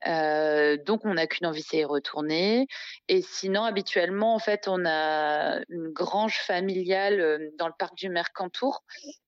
Euh, 0.07 0.77
donc, 0.77 1.05
on 1.05 1.13
n'a 1.15 1.27
qu'une 1.27 1.47
envie, 1.47 1.61
c'est 1.61 1.77
y 1.79 1.85
retourner. 1.85 2.67
Et 3.07 3.21
sinon, 3.21 3.63
habituellement, 3.63 4.35
en 4.35 4.39
fait, 4.39 4.67
on 4.67 4.85
a 4.85 5.59
une 5.69 5.89
grange 5.89 6.39
familiale 6.39 7.19
euh, 7.19 7.49
dans 7.57 7.67
le 7.67 7.73
parc 7.77 7.95
du 7.95 8.09
Mercantour, 8.09 8.83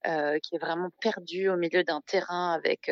qui 0.05 0.55
est 0.55 0.59
vraiment 0.59 0.89
perdue 1.01 1.49
au 1.49 1.57
milieu 1.57 1.83
d'un 1.83 2.01
terrain 2.01 2.53
avec 2.53 2.91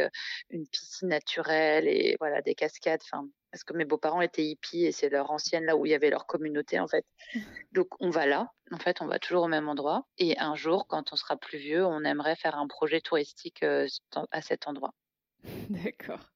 une 0.49 0.67
piscine 0.67 1.09
naturelle 1.09 1.87
et 1.87 2.15
voilà 2.19 2.41
des 2.41 2.55
cascades. 2.55 3.01
Enfin, 3.03 3.27
parce 3.51 3.63
que 3.63 3.73
mes 3.73 3.85
beaux-parents 3.85 4.21
étaient 4.21 4.45
hippies 4.45 4.85
et 4.85 4.91
c'est 4.91 5.09
leur 5.09 5.31
ancienne 5.31 5.65
là 5.65 5.75
où 5.75 5.85
il 5.85 5.91
y 5.91 5.95
avait 5.95 6.09
leur 6.09 6.25
communauté 6.25 6.79
en 6.79 6.87
fait. 6.87 7.05
Donc 7.71 7.87
on 7.99 8.09
va 8.09 8.25
là, 8.25 8.51
en 8.71 8.77
fait, 8.77 9.01
on 9.01 9.07
va 9.07 9.19
toujours 9.19 9.43
au 9.43 9.47
même 9.47 9.67
endroit. 9.67 10.07
Et 10.17 10.37
un 10.39 10.55
jour, 10.55 10.87
quand 10.87 11.11
on 11.13 11.15
sera 11.15 11.37
plus 11.37 11.57
vieux, 11.57 11.85
on 11.85 12.03
aimerait 12.03 12.35
faire 12.35 12.57
un 12.57 12.67
projet 12.67 13.01
touristique 13.01 13.63
à 13.63 14.41
cet 14.41 14.67
endroit. 14.67 14.93
D'accord. 15.69 16.31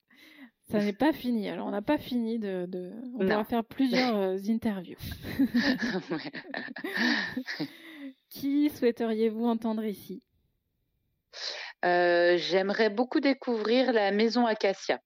Ça 0.72 0.80
n'est 0.80 0.93
pas 0.93 1.14
fini. 1.14 1.49
Alors, 1.49 1.68
on 1.68 1.72
n'a 1.72 1.82
pas 1.82 1.97
fini 1.97 2.39
de. 2.39 2.93
On 3.20 3.26
va 3.26 3.43
faire 3.43 3.64
plusieurs 3.64 4.16
euh, 4.16 4.38
interviews. 4.47 4.97
Qui 8.30 8.70
souhaiteriez-vous 8.70 9.45
entendre 9.45 9.84
ici? 9.84 10.24
Euh, 11.86 12.38
J'aimerais 12.38 12.89
beaucoup 12.89 13.20
découvrir 13.20 13.91
la 13.91 14.11
maison 14.11 14.45
Acacia 14.45 14.99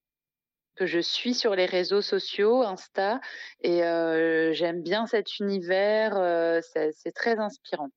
que 0.78 0.86
je 0.86 0.99
suis 0.99 1.34
sur 1.34 1.55
les 1.55 1.65
réseaux 1.65 2.01
sociaux, 2.01 2.63
Insta, 2.63 3.19
et 3.61 3.84
euh, 3.84 4.53
j'aime 4.53 4.82
bien 4.82 5.05
cet 5.07 5.39
univers. 5.39 6.13
c'est 6.63 7.11
très 7.13 7.39
inspirant. 7.39 7.89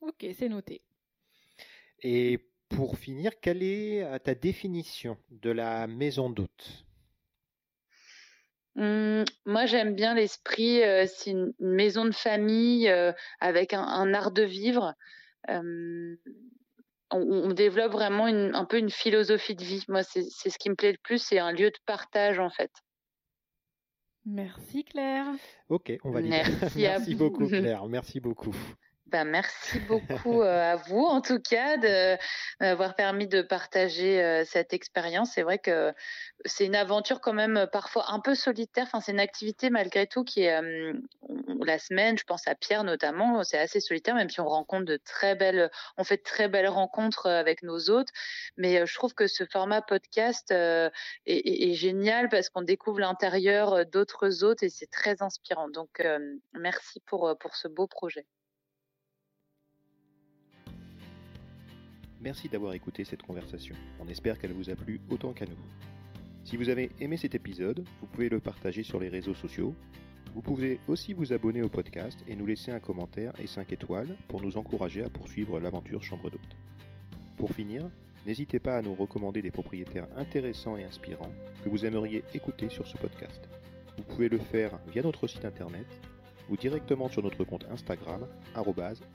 Ok, 0.00 0.26
c'est 0.36 0.48
noté. 0.48 0.82
Et 2.02 2.40
pour 2.68 2.98
finir, 2.98 3.32
quelle 3.40 3.62
est 3.62 4.04
ta 4.24 4.34
définition 4.34 5.16
de 5.30 5.50
la 5.50 5.86
maison 5.86 6.30
d'hôte? 6.30 6.86
Mmh, 8.76 9.24
moi, 9.46 9.64
j'aime 9.64 9.94
bien 9.94 10.14
l'esprit, 10.14 10.82
euh, 10.82 11.06
c'est 11.06 11.30
une, 11.30 11.54
maison 11.60 12.04
de 12.04 12.10
famille 12.10 12.90
euh, 12.90 13.12
avec 13.40 13.72
un, 13.72 14.12
art 14.12 14.32
de 14.32 14.42
vivre. 14.42 14.94
On, 17.10 17.52
développe 17.52 17.92
vraiment 17.92 18.26
un 18.26 18.64
peu 18.64 18.78
une 18.78 18.90
philosophie 18.90 19.54
de 19.54 19.64
vie. 19.64 19.84
Moi, 19.88 20.02
c'est 20.02 20.22
ce 20.22 20.58
qui 20.58 20.70
me 20.70 20.74
plaît 20.74 20.92
le 20.92 20.98
plus, 21.02 21.18
c'est 21.18 21.38
un 21.38 21.52
lieu 21.52 21.70
de 21.70 21.78
partage 21.86 22.38
en 22.38 22.50
fait. 22.50 22.70
Merci 24.24 24.84
Claire. 24.84 25.26
Ok, 25.68 25.92
on 26.02 26.10
va 26.10 26.20
dire. 26.20 26.30
Merci, 26.30 26.60
Merci 26.78 27.14
beaucoup 27.14 27.46
Claire, 27.46 27.86
merci 27.86 28.20
beaucoup. 28.20 28.54
Ben, 29.06 29.24
merci 29.24 29.78
beaucoup 29.88 30.42
euh, 30.42 30.72
à 30.72 30.76
vous, 30.76 31.04
en 31.04 31.20
tout 31.20 31.38
cas, 31.38 31.76
de 31.76 32.18
m'avoir 32.60 32.96
permis 32.96 33.28
de 33.28 33.40
partager 33.40 34.20
euh, 34.22 34.44
cette 34.44 34.72
expérience. 34.72 35.32
C'est 35.34 35.42
vrai 35.42 35.58
que 35.58 35.94
c'est 36.44 36.66
une 36.66 36.74
aventure 36.74 37.20
quand 37.20 37.32
même 37.32 37.56
euh, 37.56 37.66
parfois 37.68 38.06
un 38.10 38.18
peu 38.18 38.34
solitaire. 38.34 38.84
Enfin, 38.86 39.00
c'est 39.00 39.12
une 39.12 39.20
activité 39.20 39.70
malgré 39.70 40.08
tout 40.08 40.24
qui 40.24 40.42
est 40.42 40.60
la 41.64 41.78
semaine. 41.78 42.18
Je 42.18 42.24
pense 42.24 42.48
à 42.48 42.56
Pierre 42.56 42.82
notamment. 42.82 43.44
C'est 43.44 43.58
assez 43.58 43.80
solitaire, 43.80 44.16
même 44.16 44.28
si 44.28 44.40
on 44.40 44.48
rencontre 44.48 44.86
de 44.86 44.96
très 44.96 45.36
belles, 45.36 45.70
on 45.98 46.04
fait 46.04 46.16
de 46.16 46.22
très 46.22 46.48
belles 46.48 46.68
rencontres 46.68 47.28
avec 47.30 47.62
nos 47.62 47.90
hôtes. 47.90 48.10
Mais 48.56 48.86
je 48.86 48.94
trouve 48.94 49.14
que 49.14 49.28
ce 49.28 49.44
format 49.44 49.82
podcast 49.82 50.50
est, 50.50 50.90
est, 51.26 51.74
génial 51.74 52.28
parce 52.28 52.48
qu'on 52.48 52.62
découvre 52.62 53.00
l'intérieur 53.00 53.86
d'autres 53.86 54.42
hôtes 54.44 54.62
et 54.62 54.68
c'est 54.68 54.90
très 54.90 55.22
inspirant. 55.22 55.68
Donc, 55.68 56.02
merci 56.54 57.00
pour 57.06 57.36
pour 57.38 57.54
ce 57.54 57.68
beau 57.68 57.86
projet. 57.86 58.26
Merci 62.26 62.48
d'avoir 62.48 62.72
écouté 62.72 63.04
cette 63.04 63.22
conversation. 63.22 63.76
On 64.00 64.08
espère 64.08 64.36
qu'elle 64.36 64.52
vous 64.52 64.68
a 64.68 64.74
plu 64.74 65.00
autant 65.10 65.32
qu'à 65.32 65.46
nous. 65.46 65.54
Si 66.42 66.56
vous 66.56 66.70
avez 66.70 66.90
aimé 66.98 67.16
cet 67.16 67.36
épisode, 67.36 67.84
vous 68.00 68.08
pouvez 68.08 68.28
le 68.28 68.40
partager 68.40 68.82
sur 68.82 68.98
les 68.98 69.08
réseaux 69.08 69.32
sociaux. 69.32 69.76
Vous 70.34 70.42
pouvez 70.42 70.80
aussi 70.88 71.12
vous 71.12 71.32
abonner 71.32 71.62
au 71.62 71.68
podcast 71.68 72.18
et 72.26 72.34
nous 72.34 72.44
laisser 72.44 72.72
un 72.72 72.80
commentaire 72.80 73.32
et 73.38 73.46
5 73.46 73.72
étoiles 73.72 74.16
pour 74.26 74.42
nous 74.42 74.56
encourager 74.56 75.04
à 75.04 75.08
poursuivre 75.08 75.60
l'aventure 75.60 76.02
Chambre 76.02 76.28
d'hôte. 76.28 76.56
Pour 77.36 77.52
finir, 77.52 77.88
n'hésitez 78.26 78.58
pas 78.58 78.76
à 78.76 78.82
nous 78.82 78.96
recommander 78.96 79.40
des 79.40 79.52
propriétaires 79.52 80.08
intéressants 80.16 80.76
et 80.76 80.82
inspirants 80.82 81.30
que 81.62 81.68
vous 81.68 81.84
aimeriez 81.86 82.24
écouter 82.34 82.68
sur 82.70 82.88
ce 82.88 82.96
podcast. 82.96 83.48
Vous 83.98 84.02
pouvez 84.02 84.28
le 84.28 84.38
faire 84.38 84.80
via 84.92 85.02
notre 85.02 85.28
site 85.28 85.44
internet 85.44 85.86
ou 86.50 86.56
directement 86.56 87.08
sur 87.08 87.22
notre 87.22 87.44
compte 87.44 87.66
Instagram, 87.70 88.26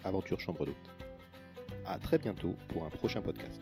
aventure 0.05 0.39
chambre 0.39 0.65
d'hôte. 0.65 1.10
À 1.85 1.97
très 1.97 2.17
bientôt 2.17 2.55
pour 2.69 2.85
un 2.85 2.89
prochain 2.89 3.21
podcast. 3.21 3.61